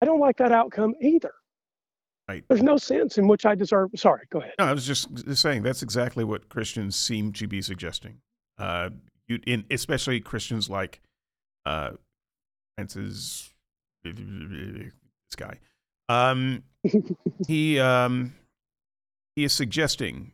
I 0.01 0.07
don't 0.07 0.21
like 0.21 0.37
that 0.37 0.53
outcome 0.53 0.95
either. 1.03 1.33
Right. 2.29 2.45
There's 2.47 2.63
no 2.63 2.77
sense 2.77 3.19
in 3.19 3.27
which 3.27 3.45
I 3.45 3.57
deserve. 3.57 3.91
Sorry, 3.97 4.27
go 4.31 4.39
ahead. 4.39 4.55
No, 4.61 4.67
I 4.67 4.73
was 4.73 4.87
just 4.87 5.37
saying 5.37 5.65
that's 5.65 5.83
exactly 5.83 6.23
what 6.23 6.49
Christians 6.49 6.95
seem 6.95 7.33
to 7.33 7.49
be 7.49 7.61
suggesting. 7.61 8.19
Uh, 8.57 8.91
you, 9.27 9.41
in, 9.49 9.65
especially 9.69 10.21
Christians 10.21 10.71
like 10.71 11.01
uh, 11.67 11.91
Francis, 12.77 13.53
this 14.13 15.37
guy. 15.37 15.59
Um, 16.09 16.63
he 17.49 17.79
um, 17.81 18.35
he 19.35 19.45
is 19.45 19.53
suggesting 19.53 20.33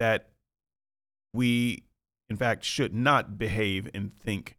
that 0.00 0.28
we, 1.32 1.84
in 2.28 2.36
fact, 2.36 2.64
should 2.64 2.94
not 2.94 3.38
behave 3.38 3.88
and 3.94 4.12
think 4.18 4.56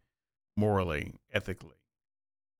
morally, 0.56 1.14
ethically, 1.32 1.76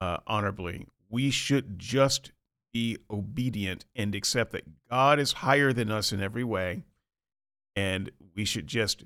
uh, 0.01 0.18
honorably. 0.27 0.86
We 1.09 1.31
should 1.31 1.78
just 1.78 2.32
be 2.73 2.98
obedient 3.10 3.86
and 3.94 4.14
accept 4.14 4.52
that 4.52 4.89
God 4.90 5.18
is 5.18 5.32
higher 5.32 5.73
than 5.73 5.90
us 5.90 6.12
in 6.12 6.23
every 6.23 6.44
way. 6.44 6.85
And 7.74 8.10
we 8.35 8.44
should 8.44 8.66
just 8.66 9.05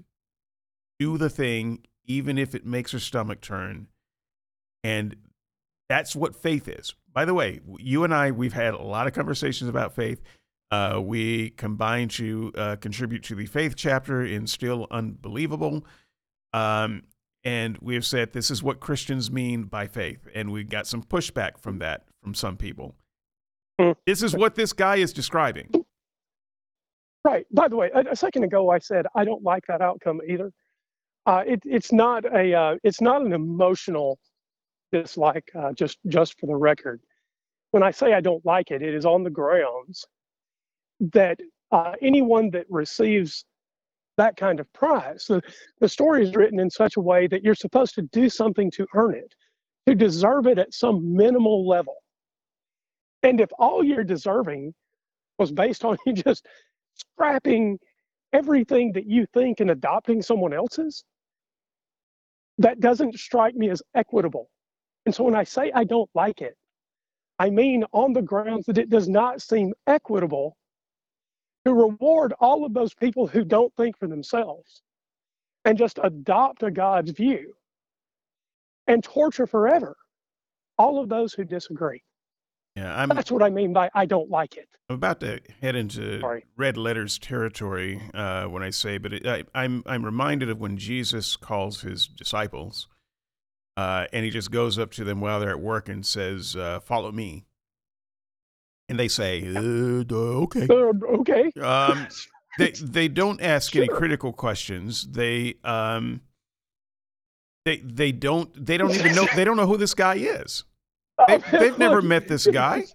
do 0.99 1.17
the 1.17 1.31
thing, 1.31 1.85
even 2.05 2.39
if 2.39 2.55
it 2.55 2.67
makes 2.67 2.93
our 2.95 3.01
stomach 3.01 3.41
turn. 3.41 3.89
And 4.83 5.17
that's 5.91 6.15
what 6.15 6.37
faith 6.37 6.69
is. 6.69 6.95
By 7.13 7.25
the 7.25 7.35
way, 7.35 7.59
you 7.79 8.05
and 8.05 8.15
I, 8.15 8.31
we've 8.31 8.53
had 8.53 8.75
a 8.75 8.83
lot 8.83 9.09
of 9.09 9.13
conversations 9.13 9.69
about 9.69 9.93
faith. 9.93 10.23
Uh, 10.71 11.01
we 11.03 11.51
combine 11.51 12.09
to 12.11 12.53
uh, 12.57 12.77
contribute 12.77 13.25
to 13.25 13.35
the 13.35 13.47
faith 13.47 13.75
chapter 13.77 14.25
in 14.25 14.47
Still 14.47 14.87
Unbelievable. 14.93 15.85
Um, 16.53 17.03
and 17.43 17.77
we 17.79 17.95
have 17.95 18.07
said 18.07 18.33
this 18.33 18.53
is 18.53 18.63
what 18.63 18.79
Christians 18.79 19.33
mean 19.33 19.65
by 19.65 19.89
faith. 19.89 20.29
And 20.33 20.53
we 20.53 20.63
got 20.63 20.87
some 20.87 21.03
pushback 21.03 21.59
from 21.59 21.81
that 21.81 22.05
from 22.23 22.35
some 22.35 22.57
people. 22.57 22.95
Mm. 23.81 23.97
This 24.07 24.23
is 24.23 24.37
what 24.37 24.55
this 24.55 24.73
guy 24.73 24.97
is 24.97 25.13
describing. 25.13 25.71
Right. 27.25 27.47
By 27.51 27.67
the 27.67 27.77
way, 27.77 27.91
a, 27.93 28.13
a 28.13 28.17
second 28.17 28.45
ago 28.45 28.71
I 28.71 28.79
said 28.79 29.07
I 29.17 29.25
don't 29.25 29.43
like 29.43 29.67
that 29.67 29.81
outcome 29.81 30.21
either. 30.29 30.53
Uh, 31.27 31.43
it, 31.45 31.61
it's 31.65 31.91
not 31.91 32.25
a 32.25 32.55
uh, 32.55 32.77
it's 32.85 33.01
not 33.01 33.23
an 33.23 33.33
emotional 33.33 34.21
dislike. 34.93 35.51
Uh, 35.55 35.73
just 35.73 35.99
just 36.09 36.39
for 36.39 36.47
the 36.47 36.57
record, 36.57 37.01
when 37.71 37.83
I 37.83 37.91
say 37.91 38.13
I 38.13 38.21
don't 38.21 38.45
like 38.45 38.71
it, 38.71 38.83
it 38.83 38.95
is 38.95 39.07
on 39.07 39.23
the 39.23 39.31
grounds 39.31 40.07
that 41.13 41.39
uh, 41.73 41.93
anyone 42.03 42.51
that 42.51 42.67
receives 42.69 43.45
that 44.17 44.37
kind 44.37 44.61
of 44.61 44.71
prize, 44.73 45.25
the, 45.27 45.41
the 45.81 45.89
story 45.89 46.23
is 46.23 46.35
written 46.35 46.61
in 46.61 46.69
such 46.69 46.97
a 46.97 47.01
way 47.01 47.27
that 47.27 47.43
you're 47.43 47.55
supposed 47.55 47.95
to 47.95 48.03
do 48.03 48.29
something 48.29 48.71
to 48.73 48.87
earn 48.95 49.15
it, 49.15 49.35
to 49.87 49.95
deserve 49.95 50.47
it 50.47 50.59
at 50.59 50.75
some 50.75 51.17
minimal 51.17 51.67
level. 51.67 51.97
And 53.23 53.41
if 53.41 53.51
all 53.59 53.83
you're 53.83 54.05
deserving 54.05 54.75
was 55.39 55.53
based 55.53 55.85
on 55.85 55.97
you 56.07 56.13
just 56.13 56.47
scrapping 56.95 57.79
everything 58.33 58.93
that 58.93 59.07
you 59.07 59.27
think 59.33 59.61
and 59.61 59.71
adopting 59.71 60.23
someone 60.23 60.53
else's, 60.53 61.05
that 62.59 62.81
doesn't 62.81 63.19
strike 63.19 63.55
me 63.55 63.71
as 63.71 63.83
equitable. 63.95 64.51
And 65.07 65.15
so 65.15 65.25
when 65.25 65.35
I 65.35 65.45
say 65.45 65.73
I 65.75 65.85
don't 65.85 66.11
like 66.15 66.41
it, 66.41 66.57
I 67.39 67.51
mean 67.51 67.85
on 67.93 68.13
the 68.13 68.23
grounds 68.23 68.67
that 68.67 68.79
it 68.79 68.91
does 68.91 69.09
not 69.09 69.41
seem 69.43 69.73
equitable 69.87 70.57
to 71.65 71.75
reward 71.75 72.33
all 72.41 72.65
of 72.65 72.75
those 72.75 72.95
people 72.95 73.27
who 73.27 73.45
don't 73.45 73.75
think 73.77 73.99
for 73.99 74.09
themselves 74.09 74.83
and 75.65 75.77
just 75.77 75.99
adopt 76.03 76.63
a 76.63 76.71
God's 76.71 77.11
view 77.11 77.55
and 78.87 79.05
torture 79.05 79.47
forever 79.47 79.97
all 80.79 80.99
of 80.99 81.09
those 81.09 81.35
who 81.35 81.45
disagree. 81.45 82.03
Yeah, 82.77 82.97
I'm, 82.97 83.09
that's 83.09 83.31
what 83.31 83.43
I 83.43 83.51
mean 83.51 83.73
by 83.73 83.91
I 83.95 84.07
don't 84.07 84.31
like 84.31 84.57
it. 84.57 84.69
I'm 84.89 84.97
about 84.97 85.21
to 85.21 85.41
head 85.61 85.77
into 85.77 86.21
Sorry. 86.21 86.45
red 86.57 86.77
letters 86.77 87.19
territory 87.19 88.01
uh, 88.15 88.45
when 88.45 88.63
I 88.63 88.71
say, 88.71 88.97
but 88.97 89.13
it, 89.13 89.27
I, 89.27 89.45
I'm 89.55 89.83
I'm 89.87 90.05
reminded 90.05 90.49
of 90.49 90.59
when 90.59 90.77
Jesus 90.77 91.37
calls 91.37 91.83
his 91.83 92.07
disciples, 92.07 92.89
uh, 93.77 94.07
and 94.13 94.25
he 94.25 94.31
just 94.31 94.51
goes 94.51 94.79
up 94.79 94.91
to 94.93 95.05
them 95.05 95.21
while 95.21 95.41
they're 95.41 95.51
at 95.51 95.61
work 95.61 95.89
and 95.89 96.05
says, 96.05 96.57
uh, 96.57 96.81
"Follow 96.81 97.13
me." 97.13 97.47
And 98.89 98.99
they 98.99 99.09
say, 99.09 99.47
uh, 99.55 99.61
"Okay, 99.61 100.67
uh, 100.69 100.93
okay." 101.21 101.53
Um, 101.61 102.09
they 102.59 102.71
they 102.73 103.09
don't 103.09 103.41
ask 103.41 103.73
sure. 103.73 103.83
any 103.83 103.89
critical 103.89 104.33
questions. 104.33 105.07
They 105.11 105.55
um, 105.65 106.21
they 107.65 107.79
they 107.79 108.13
don't 108.13 108.67
they 108.67 108.77
don't 108.77 108.93
even 108.93 109.15
know 109.15 109.27
they 109.35 109.45
don't 109.45 109.57
know 109.57 109.67
who 109.67 109.77
this 109.77 109.95
guy 109.95 110.15
is. 110.17 110.65
They've, 111.29 111.45
they've 111.51 111.79
never 111.79 112.01
met 112.01 112.29
this 112.29 112.47
guy. 112.47 112.87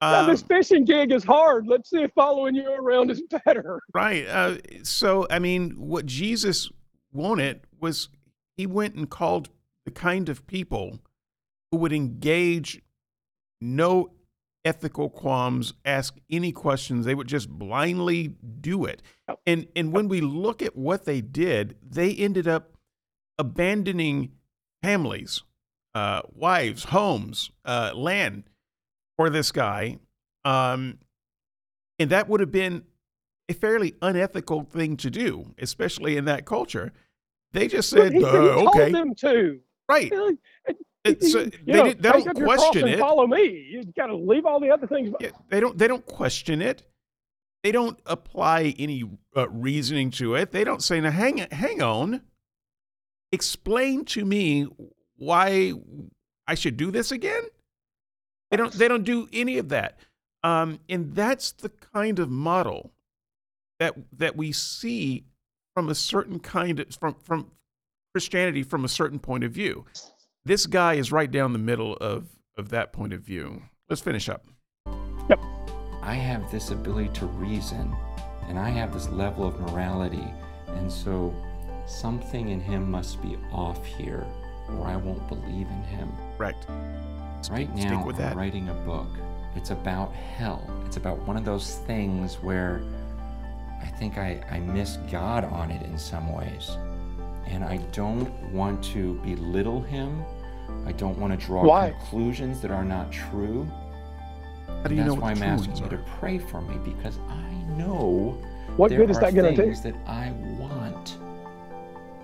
Um, 0.00 0.26
this 0.28 0.42
fishing 0.42 0.84
gig 0.84 1.12
is 1.12 1.24
hard. 1.24 1.66
Let's 1.66 1.90
see 1.90 2.02
if 2.02 2.10
following 2.14 2.54
you 2.54 2.70
around 2.70 3.10
is 3.10 3.22
better. 3.44 3.80
Right. 3.94 4.26
Uh, 4.26 4.56
so, 4.82 5.26
I 5.30 5.38
mean, 5.38 5.72
what 5.76 6.06
Jesus 6.06 6.70
wanted 7.12 7.60
was 7.80 8.08
he 8.56 8.66
went 8.66 8.94
and 8.94 9.08
called 9.08 9.50
the 9.84 9.90
kind 9.90 10.28
of 10.28 10.46
people 10.46 10.98
who 11.70 11.78
would 11.78 11.92
engage 11.92 12.82
no 13.60 14.12
ethical 14.64 15.10
qualms, 15.10 15.74
ask 15.84 16.16
any 16.30 16.52
questions. 16.52 17.04
They 17.04 17.14
would 17.14 17.28
just 17.28 17.48
blindly 17.48 18.34
do 18.60 18.84
it. 18.84 19.02
And 19.46 19.66
and 19.76 19.92
when 19.92 20.08
we 20.08 20.20
look 20.20 20.62
at 20.62 20.76
what 20.76 21.04
they 21.04 21.20
did, 21.20 21.76
they 21.82 22.12
ended 22.14 22.48
up 22.48 22.76
abandoning 23.38 24.32
families 24.82 25.42
uh, 25.94 26.22
wives, 26.34 26.84
homes, 26.84 27.50
uh, 27.64 27.92
land 27.94 28.44
for 29.16 29.30
this 29.30 29.52
guy. 29.52 29.98
Um, 30.44 30.98
and 31.98 32.10
that 32.10 32.28
would 32.28 32.40
have 32.40 32.50
been 32.50 32.82
a 33.48 33.54
fairly 33.54 33.94
unethical 34.02 34.64
thing 34.64 34.96
to 34.98 35.10
do, 35.10 35.54
especially 35.58 36.16
in 36.16 36.24
that 36.24 36.44
culture. 36.44 36.92
They 37.52 37.68
just 37.68 37.88
said, 37.88 38.12
he, 38.12 38.24
uh, 38.24 38.58
he 38.58 38.66
okay. 38.66 38.90
them 38.90 39.14
to. 39.16 39.60
Right. 39.88 40.12
It's, 41.04 41.34
uh, 41.34 41.50
they, 41.66 41.72
know, 41.72 41.92
they 41.92 42.10
don't 42.10 42.34
question 42.34 42.88
it. 42.88 42.98
Follow 42.98 43.26
me. 43.26 43.66
You 43.70 43.84
got 43.94 44.06
to 44.06 44.16
leave 44.16 44.46
all 44.46 44.58
the 44.58 44.70
other 44.70 44.86
things. 44.86 45.14
Yeah, 45.20 45.30
they 45.50 45.60
don't. 45.60 45.76
They 45.76 45.86
don't 45.86 46.06
question 46.06 46.62
it. 46.62 46.82
They 47.62 47.72
don't 47.72 47.98
apply 48.06 48.74
any 48.78 49.04
uh, 49.36 49.48
reasoning 49.50 50.10
to 50.12 50.34
it. 50.36 50.50
They 50.50 50.64
don't 50.64 50.82
say, 50.82 51.00
"Now, 51.00 51.10
hang, 51.10 51.38
hang 51.50 51.82
on. 51.82 52.22
Explain 53.32 54.06
to 54.06 54.24
me 54.24 54.66
why 55.16 55.74
I 56.46 56.54
should 56.54 56.78
do 56.78 56.90
this 56.90 57.12
again. 57.12 57.42
They 58.50 58.56
don't. 58.56 58.72
They 58.72 58.88
don't 58.88 59.04
do 59.04 59.28
any 59.32 59.58
of 59.58 59.68
that. 59.68 59.98
Um, 60.42 60.80
and 60.88 61.14
that's 61.14 61.52
the 61.52 61.68
kind 61.68 62.18
of 62.18 62.30
model 62.30 62.92
that 63.78 63.94
that 64.16 64.36
we 64.36 64.52
see 64.52 65.24
from 65.74 65.88
a 65.88 65.94
certain 65.94 66.38
kind 66.38 66.80
of 66.80 66.94
from 66.94 67.14
from 67.14 67.50
Christianity 68.14 68.62
from 68.62 68.84
a 68.84 68.88
certain 68.88 69.18
point 69.18 69.42
of 69.42 69.50
view. 69.50 69.84
This 70.44 70.66
guy 70.66 70.94
is 70.94 71.10
right 71.10 71.28
down 71.28 71.52
the 71.52 71.58
middle 71.58 71.96
of 71.96 72.28
of 72.56 72.68
that 72.68 72.92
point 72.92 73.12
of 73.12 73.22
view. 73.22 73.60
Let's 73.90 74.00
finish 74.00 74.28
up. 74.28 74.46
Yep. 75.28 75.40
I 76.00 76.14
have 76.14 76.48
this 76.52 76.70
ability 76.70 77.08
to 77.14 77.26
reason, 77.26 77.92
and 78.46 78.56
I 78.56 78.68
have 78.68 78.94
this 78.94 79.08
level 79.08 79.48
of 79.48 79.58
morality, 79.58 80.32
and 80.68 80.92
so 80.92 81.34
something 81.88 82.50
in 82.50 82.60
him 82.60 82.88
must 82.88 83.20
be 83.20 83.36
off 83.50 83.84
here, 83.84 84.24
or 84.78 84.86
I 84.86 84.94
won't 84.94 85.26
believe 85.26 85.66
in 85.66 85.82
him. 85.82 86.12
Right. 86.38 86.54
Right 87.50 87.68
Stick 87.74 87.90
now, 87.90 88.06
with 88.06 88.14
I'm 88.14 88.22
that. 88.22 88.36
writing 88.36 88.68
a 88.68 88.74
book. 88.74 89.08
It's 89.56 89.70
about 89.70 90.12
hell. 90.12 90.64
It's 90.86 90.98
about 90.98 91.18
one 91.26 91.36
of 91.36 91.44
those 91.44 91.78
things 91.78 92.36
where 92.36 92.80
I 93.82 93.86
think 93.86 94.18
I, 94.18 94.40
I 94.52 94.60
miss 94.60 94.98
God 95.10 95.42
on 95.46 95.72
it 95.72 95.82
in 95.82 95.98
some 95.98 96.32
ways. 96.32 96.76
And 97.46 97.64
I 97.64 97.78
don't 97.92 98.30
want 98.52 98.82
to 98.94 99.14
belittle 99.24 99.82
him. 99.82 100.24
I 100.86 100.92
don't 100.92 101.18
want 101.18 101.38
to 101.38 101.46
draw 101.46 101.64
Why? 101.64 101.90
conclusions 101.90 102.60
that 102.62 102.70
are 102.70 102.84
not 102.84 103.12
true. 103.12 103.68
How 104.82 104.88
do 104.88 104.94
you 104.94 105.00
And 105.00 105.08
know 105.08 105.14
that's 105.14 105.22
why 105.22 105.30
I'm 105.32 105.42
asking 105.42 105.76
you 105.76 105.88
to 105.88 105.98
pray 106.18 106.38
for 106.38 106.60
me 106.60 106.76
because 106.78 107.18
I 107.28 107.52
know 107.76 108.38
What 108.76 108.88
there 108.90 108.98
good 108.98 109.10
is 109.10 109.16
are 109.18 109.20
that 109.20 109.34
going 109.34 109.54
to 109.54 109.62
do? 109.62 109.62
things 109.62 109.82
that 109.82 109.94
I 110.06 110.32
want 110.58 111.18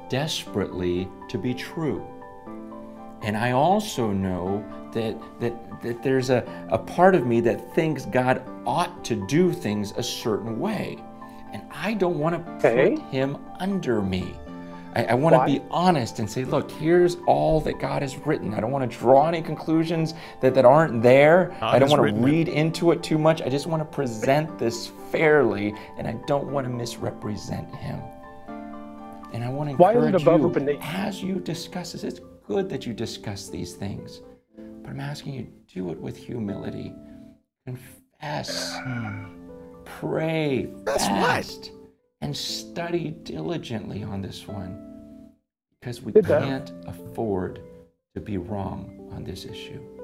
desperately 0.08 1.08
to 1.28 1.38
be 1.38 1.54
true. 1.54 2.04
And 3.22 3.36
I 3.36 3.52
also 3.52 4.10
know 4.12 4.64
that 4.92 5.16
that 5.40 5.82
that 5.82 6.02
there's 6.02 6.30
a, 6.30 6.44
a 6.70 6.78
part 6.78 7.14
of 7.14 7.26
me 7.26 7.40
that 7.42 7.74
thinks 7.74 8.04
God 8.06 8.42
ought 8.66 9.04
to 9.06 9.14
do 9.26 9.52
things 9.52 9.92
a 9.96 10.02
certain 10.02 10.58
way. 10.58 10.98
And 11.52 11.62
I 11.72 11.94
don't 11.94 12.18
want 12.18 12.34
to 12.46 12.52
Okay. 12.68 12.96
put 12.96 13.04
him 13.10 13.38
under 13.58 14.02
me. 14.02 14.34
I, 14.94 15.04
I 15.04 15.14
want 15.14 15.36
to 15.36 15.46
be 15.46 15.64
honest 15.70 16.18
and 16.18 16.28
say, 16.28 16.44
look, 16.44 16.70
here's 16.70 17.16
all 17.26 17.60
that 17.60 17.78
God 17.78 18.02
has 18.02 18.16
written. 18.26 18.54
I 18.54 18.60
don't 18.60 18.72
want 18.72 18.90
to 18.90 18.98
draw 18.98 19.28
any 19.28 19.40
conclusions 19.40 20.14
that, 20.40 20.54
that 20.54 20.64
aren't 20.64 21.02
there. 21.02 21.56
God 21.60 21.74
I 21.74 21.78
don't 21.78 21.90
want 21.90 22.00
to 22.00 22.04
written 22.04 22.22
it. 22.22 22.26
read 22.26 22.48
into 22.48 22.90
it 22.90 23.02
too 23.02 23.18
much. 23.18 23.40
I 23.42 23.48
just 23.48 23.66
want 23.66 23.80
to 23.80 23.84
present 23.84 24.58
this 24.58 24.90
fairly, 25.10 25.74
and 25.96 26.08
I 26.08 26.14
don't 26.26 26.50
want 26.50 26.66
to 26.66 26.72
misrepresent 26.72 27.72
him. 27.76 28.00
And 29.32 29.44
I 29.44 29.48
want 29.48 29.70
to 29.70 29.76
Why 29.76 29.92
is 29.92 29.96
it 29.96 30.06
encourage 30.06 30.22
above 30.22 30.40
you, 30.40 30.48
beneath? 30.48 30.80
as 30.82 31.22
you 31.22 31.36
discuss 31.36 31.92
this, 31.92 32.02
it's 32.02 32.20
good 32.46 32.68
that 32.68 32.84
you 32.84 32.92
discuss 32.92 33.48
these 33.48 33.74
things, 33.74 34.22
but 34.82 34.90
I'm 34.90 35.00
asking 35.00 35.34
you 35.34 35.46
do 35.72 35.90
it 35.92 36.00
with 36.00 36.16
humility. 36.16 36.92
Confess, 37.64 38.76
hmm. 38.82 39.26
pray, 39.84 40.68
That's 40.84 41.04
what? 41.04 41.20
fast, 41.20 41.70
and 42.20 42.36
study 42.36 43.10
diligently 43.22 44.02
on 44.02 44.20
this 44.22 44.46
one, 44.46 45.30
because 45.80 46.02
we 46.02 46.12
Did 46.12 46.26
can't 46.26 46.70
afford 46.86 47.60
to 48.14 48.20
be 48.20 48.36
wrong 48.36 49.08
on 49.12 49.24
this 49.24 49.44
issue. 49.44 49.80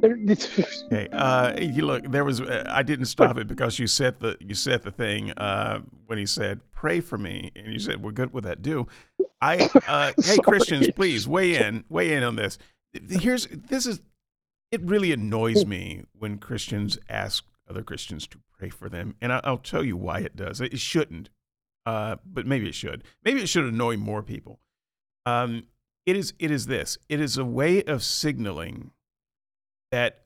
There- 0.00 0.18
Okay. 0.18 1.08
Uh, 1.12 1.54
you 1.58 1.86
look. 1.86 2.04
There 2.10 2.24
was. 2.26 2.42
Uh, 2.42 2.64
I 2.68 2.82
didn't 2.82 3.06
stop 3.06 3.38
it 3.38 3.46
because 3.46 3.78
you 3.78 3.86
said 3.86 4.20
the 4.20 4.36
you 4.38 4.54
said 4.54 4.82
the 4.82 4.90
thing 4.90 5.30
uh, 5.32 5.80
when 6.06 6.18
he 6.18 6.26
said 6.26 6.60
pray 6.74 7.00
for 7.00 7.16
me, 7.16 7.50
and 7.56 7.72
you 7.72 7.78
said 7.78 8.02
we're 8.02 8.10
good 8.12 8.30
with 8.34 8.44
that. 8.44 8.60
Do 8.60 8.86
I? 9.40 9.70
Uh, 9.88 10.12
hey, 10.22 10.36
Christians, 10.38 10.90
please 10.94 11.26
weigh 11.26 11.56
in. 11.56 11.84
Weigh 11.88 12.12
in 12.12 12.22
on 12.22 12.36
this. 12.36 12.58
Here's 13.08 13.46
this 13.46 13.86
is. 13.86 14.02
It 14.70 14.82
really 14.82 15.10
annoys 15.10 15.64
me 15.64 16.02
when 16.18 16.36
Christians 16.36 16.98
ask 17.08 17.44
other 17.68 17.82
Christians 17.82 18.26
to 18.28 18.38
pray 18.58 18.68
for 18.68 18.88
them, 18.88 19.14
and 19.20 19.32
I, 19.32 19.40
I'll 19.44 19.58
tell 19.58 19.84
you 19.84 19.96
why 19.96 20.20
it 20.20 20.36
does. 20.36 20.60
It 20.60 20.78
shouldn't, 20.78 21.30
uh, 21.86 22.16
but 22.24 22.46
maybe 22.46 22.68
it 22.68 22.74
should. 22.74 23.04
Maybe 23.24 23.42
it 23.42 23.48
should 23.48 23.64
annoy 23.64 23.96
more 23.96 24.22
people. 24.22 24.60
Um, 25.26 25.64
it 26.06 26.16
is. 26.16 26.34
It 26.38 26.50
is 26.50 26.66
this. 26.66 26.98
It 27.08 27.20
is 27.20 27.38
a 27.38 27.44
way 27.44 27.82
of 27.82 28.02
signaling 28.02 28.90
that 29.90 30.24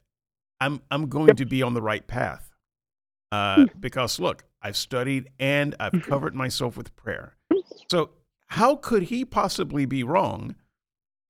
I'm 0.60 0.82
I'm 0.90 1.08
going 1.08 1.36
to 1.36 1.46
be 1.46 1.62
on 1.62 1.74
the 1.74 1.82
right 1.82 2.06
path. 2.06 2.54
Uh, 3.30 3.66
because 3.78 4.18
look, 4.18 4.44
I've 4.62 4.76
studied 4.76 5.28
and 5.38 5.74
I've 5.78 6.02
covered 6.02 6.34
myself 6.34 6.76
with 6.76 6.96
prayer. 6.96 7.36
So 7.90 8.10
how 8.46 8.76
could 8.76 9.04
he 9.04 9.24
possibly 9.24 9.84
be 9.84 10.02
wrong 10.02 10.56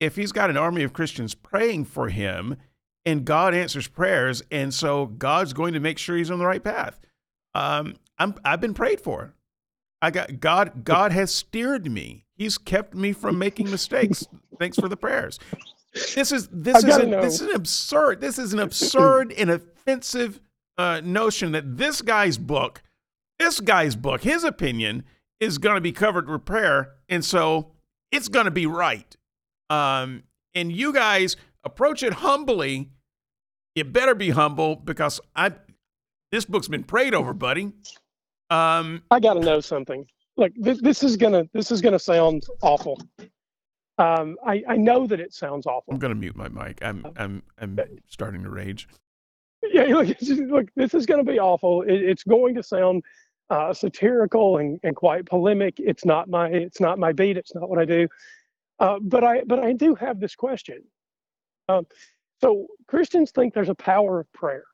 if 0.01 0.17
he's 0.17 0.33
got 0.33 0.51
an 0.51 0.57
army 0.57 0.85
of 0.85 0.93
Christians 0.93 1.35
praying 1.35 1.87
for 1.87 2.09
him 2.09 2.57
and 3.09 3.25
God 3.25 3.55
answers 3.55 3.89
prayers 3.89 4.43
and 4.51 4.73
so 4.73 5.07
God's 5.07 5.55
going 5.55 5.73
to 5.73 5.81
make 5.81 5.97
sure 5.97 6.17
he's 6.17 6.31
on 6.31 6.39
the 6.39 6.47
right 6.47 6.63
path? 6.63 7.01
Um, 7.55 7.95
I'm 8.19 8.35
I've 8.45 8.61
been 8.61 8.75
prayed 8.75 9.01
for. 9.01 9.35
I 10.03 10.11
got 10.11 10.41
God 10.41 10.85
God 10.85 11.13
has 11.13 11.33
steered 11.33 11.91
me. 11.91 12.27
He's 12.35 12.59
kept 12.59 12.95
me 12.95 13.13
from 13.13 13.39
making 13.39 13.71
mistakes. 13.71 14.27
Thanks 14.59 14.79
for 14.79 14.89
the 14.89 14.97
prayers. 14.97 15.39
This 16.15 16.33
is 16.33 16.49
this 16.53 16.85
is 16.85 16.97
a, 16.97 17.07
know. 17.07 17.23
this 17.23 17.41
is 17.41 17.49
an 17.49 17.55
absurd 17.55 18.21
this 18.21 18.39
is 18.39 18.53
an 18.53 18.59
absurd 18.59 19.33
and 19.33 19.51
offensive 19.51 20.41
uh, 20.77 21.01
notion 21.03 21.53
that 21.53 21.79
this 21.79 22.03
guy's 22.03 22.37
book, 22.37 22.83
this 23.39 23.59
guy's 23.59 23.97
book, 23.97 24.23
his 24.23 24.45
opinion 24.45 25.03
is 25.41 25.57
going 25.57 25.77
to 25.77 25.81
be 25.81 25.93
covered 25.93 26.29
with 26.29 26.45
prayer, 26.45 26.93
and 27.09 27.25
so 27.25 27.73
it's 28.13 28.29
going 28.29 28.45
to 28.45 28.51
be 28.51 28.67
right. 28.67 29.17
Um, 29.71 30.25
and 30.55 30.71
you 30.71 30.93
guys 30.93 31.37
approach 31.65 32.03
it 32.03 32.15
humbly. 32.15 32.91
You 33.79 33.85
better 33.85 34.17
be 34.17 34.31
humble 34.31 34.75
because 34.75 35.21
I 35.37 35.53
this 36.33 36.45
book's 36.45 36.67
been 36.67 36.83
prayed 36.83 37.15
over, 37.15 37.33
buddy. 37.33 37.73
Um, 38.51 39.03
I 39.13 39.21
got 39.21 39.35
to 39.35 39.41
know 39.41 39.61
something. 39.61 40.05
Look, 40.37 40.53
this, 40.57 40.81
this 40.81 41.05
is 41.05 41.17
gonna 41.17 41.49
this 41.53 41.71
is 41.71 41.81
gonna 41.81 42.01
sound 42.01 42.45
awful. 42.61 43.01
Um, 43.99 44.37
I 44.45 44.65
I 44.69 44.77
know 44.77 45.07
that 45.07 45.21
it 45.21 45.33
sounds 45.33 45.65
awful. 45.65 45.95
I'm 45.95 46.01
going 46.01 46.13
to 46.13 46.19
mute 46.19 46.35
my 46.35 46.49
mic. 46.49 46.81
I'm 46.83 47.07
I'm 47.17 47.41
I'm 47.61 47.79
starting 48.09 48.43
to 48.43 48.51
rage. 48.51 48.89
Yeah, 49.63 49.83
look, 49.85 50.09
look, 50.49 50.67
this 50.75 50.93
is 50.93 51.07
going 51.07 51.25
to 51.25 51.31
be 51.31 51.39
awful. 51.39 51.83
It, 51.83 52.03
it's 52.03 52.25
going 52.25 52.57
to 52.57 52.65
sound 52.65 53.05
uh, 53.49 53.73
satirical 53.73 54.59
and, 54.59 54.81
and 54.83 54.97
quite 54.97 55.25
polemic. 55.25 55.75
It's 55.79 56.05
not 56.05 56.29
my 56.29 56.49
it's 56.49 56.81
not 56.81 56.99
my 56.99 57.13
beat. 57.13 57.37
It's 57.37 57.55
not 57.55 57.71
what 57.71 57.79
I 57.79 57.85
do. 57.85 58.09
Uh, 58.81 58.99
but 59.01 59.23
I 59.23 59.43
but 59.45 59.61
I 59.61 59.73
do 59.73 59.95
have 59.95 60.19
this 60.19 60.35
question. 60.35 60.83
Um, 61.69 61.87
so 62.41 62.67
Christians 62.87 63.31
think 63.33 63.55
there's 63.55 63.69
a 63.69 63.75
power 63.75 64.21
of 64.21 64.33
prayer. 64.33 64.65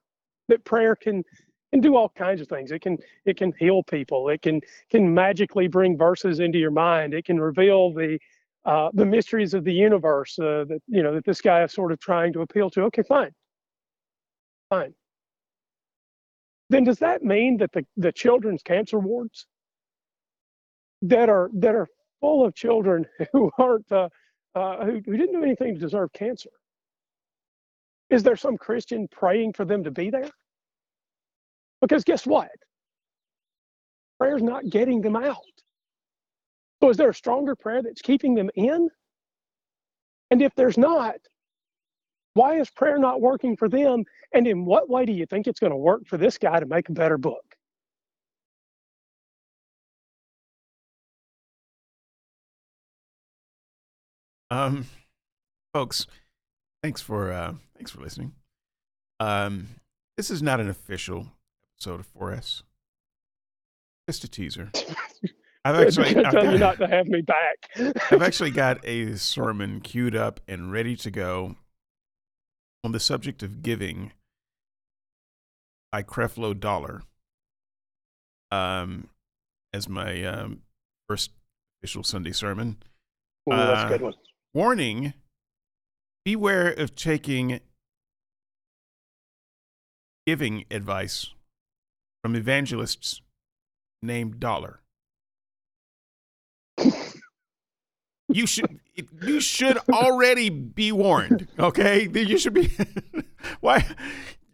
That 0.48 0.64
prayer 0.64 0.96
can 0.96 1.24
can 1.72 1.80
do 1.80 1.96
all 1.96 2.10
kinds 2.10 2.40
of 2.40 2.48
things. 2.48 2.72
It 2.72 2.82
can 2.82 2.98
it 3.26 3.36
can 3.36 3.52
heal 3.58 3.82
people. 3.84 4.28
It 4.30 4.42
can 4.42 4.60
can 4.90 5.14
magically 5.14 5.68
bring 5.68 5.96
verses 5.98 6.40
into 6.40 6.58
your 6.58 6.70
mind. 6.72 7.14
It 7.14 7.24
can 7.26 7.40
reveal 7.40 7.92
the 7.92 8.18
uh, 8.66 8.90
the 8.94 9.06
mysteries 9.06 9.54
of 9.54 9.64
the 9.64 9.72
universe 9.72 10.38
uh, 10.38 10.64
that 10.68 10.80
you 10.88 11.02
know 11.02 11.14
that 11.14 11.24
this 11.24 11.40
guy 11.40 11.62
is 11.64 11.72
sort 11.72 11.92
of 11.92 12.00
trying 12.00 12.32
to 12.34 12.42
appeal 12.42 12.70
to. 12.70 12.82
Okay, 12.84 13.02
fine 13.02 13.32
fine. 14.70 14.94
Then 16.70 16.84
does 16.84 16.98
that 17.00 17.22
mean 17.22 17.58
that 17.58 17.72
the, 17.72 17.86
the 17.96 18.12
children's 18.12 18.62
cancer 18.62 18.98
wards 18.98 19.46
that 21.02 21.28
are 21.28 21.50
that 21.54 21.74
are 21.74 21.88
full 22.20 22.44
of 22.44 22.54
children 22.54 23.06
who 23.32 23.50
aren't 23.58 23.90
uh, 23.92 24.08
uh, 24.54 24.84
who, 24.84 25.00
who 25.04 25.16
didn't 25.16 25.34
do 25.34 25.42
anything 25.42 25.74
to 25.74 25.80
deserve 25.80 26.12
cancer? 26.12 26.50
Is 28.14 28.22
there 28.22 28.36
some 28.36 28.56
Christian 28.56 29.08
praying 29.08 29.54
for 29.54 29.64
them 29.64 29.82
to 29.82 29.90
be 29.90 30.08
there? 30.08 30.30
Because 31.80 32.04
guess 32.04 32.24
what? 32.24 32.48
Prayer's 34.20 34.40
not 34.40 34.70
getting 34.70 35.00
them 35.00 35.16
out. 35.16 35.56
So 36.80 36.90
is 36.90 36.96
there 36.96 37.08
a 37.08 37.14
stronger 37.14 37.56
prayer 37.56 37.82
that's 37.82 38.02
keeping 38.02 38.36
them 38.36 38.50
in? 38.54 38.88
And 40.30 40.40
if 40.40 40.54
there's 40.54 40.78
not, 40.78 41.16
why 42.34 42.60
is 42.60 42.70
prayer 42.70 42.98
not 42.98 43.20
working 43.20 43.56
for 43.56 43.68
them? 43.68 44.04
And 44.32 44.46
in 44.46 44.64
what 44.64 44.88
way 44.88 45.04
do 45.06 45.12
you 45.12 45.26
think 45.26 45.48
it's 45.48 45.58
going 45.58 45.72
to 45.72 45.76
work 45.76 46.06
for 46.06 46.16
this 46.16 46.38
guy 46.38 46.60
to 46.60 46.66
make 46.66 46.88
a 46.90 46.92
better 46.92 47.18
book? 47.18 47.56
Um, 54.52 54.86
folks, 55.72 56.06
thanks 56.84 57.00
for 57.00 57.32
uh, 57.32 57.54
thanks 57.78 57.90
for 57.90 58.02
listening. 58.02 58.32
Um, 59.18 59.68
this 60.18 60.30
is 60.30 60.42
not 60.42 60.60
an 60.60 60.68
official 60.68 61.28
episode 61.78 61.98
of 62.00 62.12
4S. 62.12 62.62
Just 64.06 64.22
a 64.22 64.28
teaser. 64.28 64.70
I've 65.64 65.76
actually 65.76 66.14
I've 66.14 66.30
tell 66.30 66.44
you 66.44 66.58
got, 66.58 66.78
not 66.78 66.86
to 66.86 66.94
have 66.94 67.06
me 67.06 67.22
back. 67.22 68.02
I've 68.10 68.20
actually 68.22 68.50
got 68.50 68.84
a 68.86 69.16
sermon 69.16 69.80
queued 69.80 70.14
up 70.14 70.40
and 70.46 70.70
ready 70.70 70.94
to 70.96 71.10
go 71.10 71.56
on 72.84 72.92
the 72.92 73.00
subject 73.00 73.42
of 73.42 73.62
giving 73.62 74.12
by 75.90 76.02
Creflo 76.02 76.58
Dollar. 76.58 77.02
Um, 78.50 79.08
as 79.72 79.88
my 79.88 80.22
um, 80.24 80.60
first 81.08 81.30
official 81.80 82.04
Sunday 82.04 82.32
sermon. 82.32 82.76
Ooh, 83.50 83.56
that's 83.56 83.84
Uh, 83.84 83.86
a 83.86 83.88
good 83.88 84.02
one. 84.02 84.14
warning 84.52 85.14
beware 86.24 86.70
of 86.70 86.94
taking 86.94 87.60
giving 90.26 90.64
advice 90.70 91.30
from 92.22 92.34
evangelists 92.34 93.20
named 94.02 94.40
Dollar. 94.40 94.80
you 98.28 98.46
should 98.46 98.80
you 99.22 99.40
should 99.40 99.78
already 99.90 100.48
be 100.48 100.92
warned. 100.92 101.48
Okay, 101.58 102.08
you 102.12 102.38
should 102.38 102.54
be. 102.54 102.72
why? 103.60 103.84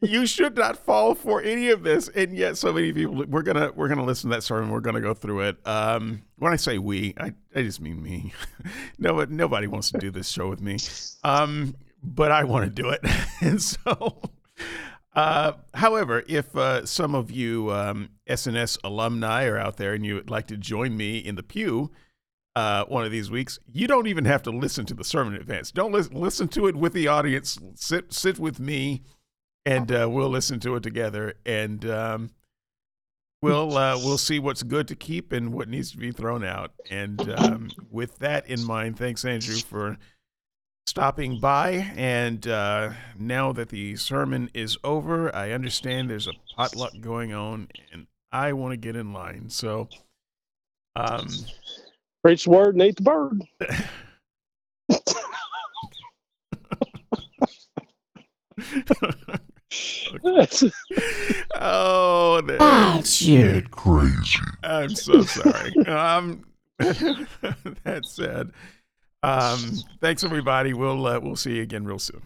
You 0.02 0.26
should 0.26 0.56
not 0.56 0.78
fall 0.78 1.14
for 1.14 1.42
any 1.42 1.68
of 1.68 1.82
this, 1.82 2.08
and 2.08 2.34
yet 2.34 2.56
so 2.56 2.72
many 2.72 2.90
people. 2.92 3.24
We're 3.28 3.42
gonna 3.42 3.70
we're 3.74 3.88
gonna 3.88 4.04
listen 4.04 4.30
to 4.30 4.36
that 4.36 4.42
sermon. 4.42 4.70
We're 4.70 4.80
gonna 4.80 5.00
go 5.00 5.12
through 5.12 5.40
it. 5.40 5.56
Um, 5.66 6.22
when 6.38 6.52
I 6.52 6.56
say 6.56 6.78
we, 6.78 7.14
I, 7.18 7.34
I 7.54 7.62
just 7.62 7.82
mean 7.82 8.02
me. 8.02 8.32
no, 8.98 9.22
nobody 9.24 9.66
wants 9.66 9.90
to 9.90 9.98
do 9.98 10.10
this 10.10 10.28
show 10.28 10.48
with 10.48 10.62
me. 10.62 10.78
Um, 11.22 11.74
but 12.02 12.32
I 12.32 12.44
want 12.44 12.64
to 12.64 12.70
do 12.70 12.88
it, 12.90 13.00
and 13.40 13.60
so. 13.60 14.20
Uh, 15.12 15.52
however, 15.74 16.22
if 16.28 16.56
uh, 16.56 16.86
some 16.86 17.14
of 17.16 17.30
you 17.30 17.72
um, 17.72 18.10
SNS 18.28 18.78
alumni 18.84 19.44
are 19.46 19.58
out 19.58 19.76
there 19.76 19.92
and 19.92 20.06
you 20.06 20.14
would 20.14 20.30
like 20.30 20.46
to 20.46 20.56
join 20.56 20.96
me 20.96 21.18
in 21.18 21.34
the 21.34 21.42
pew, 21.42 21.90
uh, 22.56 22.84
one 22.84 23.04
of 23.04 23.10
these 23.10 23.30
weeks, 23.30 23.58
you 23.66 23.86
don't 23.86 24.06
even 24.06 24.24
have 24.24 24.42
to 24.44 24.50
listen 24.50 24.86
to 24.86 24.94
the 24.94 25.04
sermon 25.04 25.34
in 25.34 25.40
advance. 25.40 25.70
Don't 25.72 25.92
listen, 25.92 26.14
listen 26.14 26.48
to 26.48 26.66
it 26.68 26.76
with 26.76 26.92
the 26.92 27.08
audience. 27.08 27.58
Sit 27.74 28.12
sit 28.12 28.38
with 28.38 28.60
me, 28.60 29.02
and 29.64 29.90
uh, 29.92 30.08
we'll 30.10 30.28
listen 30.30 30.60
to 30.60 30.76
it 30.76 30.82
together, 30.82 31.34
and 31.44 31.84
um, 31.90 32.30
we'll 33.42 33.76
uh, 33.76 33.96
we'll 33.98 34.18
see 34.18 34.38
what's 34.38 34.62
good 34.62 34.88
to 34.88 34.96
keep 34.96 35.32
and 35.32 35.52
what 35.52 35.68
needs 35.68 35.90
to 35.92 35.98
be 35.98 36.12
thrown 36.12 36.44
out. 36.44 36.72
And 36.90 37.20
um, 37.38 37.70
with 37.90 38.18
that 38.18 38.48
in 38.48 38.64
mind, 38.64 38.98
thanks 38.98 39.24
Andrew 39.24 39.56
for 39.56 39.98
stopping 40.86 41.40
by. 41.40 41.92
And 41.96 42.46
uh, 42.46 42.92
now 43.18 43.52
that 43.52 43.68
the 43.68 43.96
sermon 43.96 44.50
is 44.54 44.78
over, 44.82 45.34
I 45.34 45.52
understand 45.52 46.10
there's 46.10 46.28
a 46.28 46.32
potluck 46.56 46.92
going 47.00 47.32
on, 47.32 47.68
and 47.92 48.06
I 48.32 48.52
want 48.52 48.72
to 48.72 48.76
get 48.76 48.96
in 48.96 49.12
line. 49.12 49.50
So. 49.50 49.88
Um, 50.96 51.28
Preach 52.22 52.44
the 52.44 52.50
word 52.50 52.74
and 52.74 52.82
eat 52.82 52.96
the 52.96 53.02
bird. 53.02 53.42
oh, 61.54 62.40
that's 62.42 63.22
it. 63.22 63.70
Crazy. 63.70 64.38
I'm 64.62 64.94
so 64.94 65.22
sorry. 65.22 65.76
um, 65.86 66.44
that 66.78 68.02
said, 68.04 68.50
um, 69.22 69.72
thanks 70.00 70.24
everybody. 70.24 70.72
We'll 70.72 71.06
uh, 71.06 71.20
we'll 71.20 71.36
see 71.36 71.56
you 71.56 71.62
again 71.62 71.84
real 71.84 71.98
soon. 71.98 72.22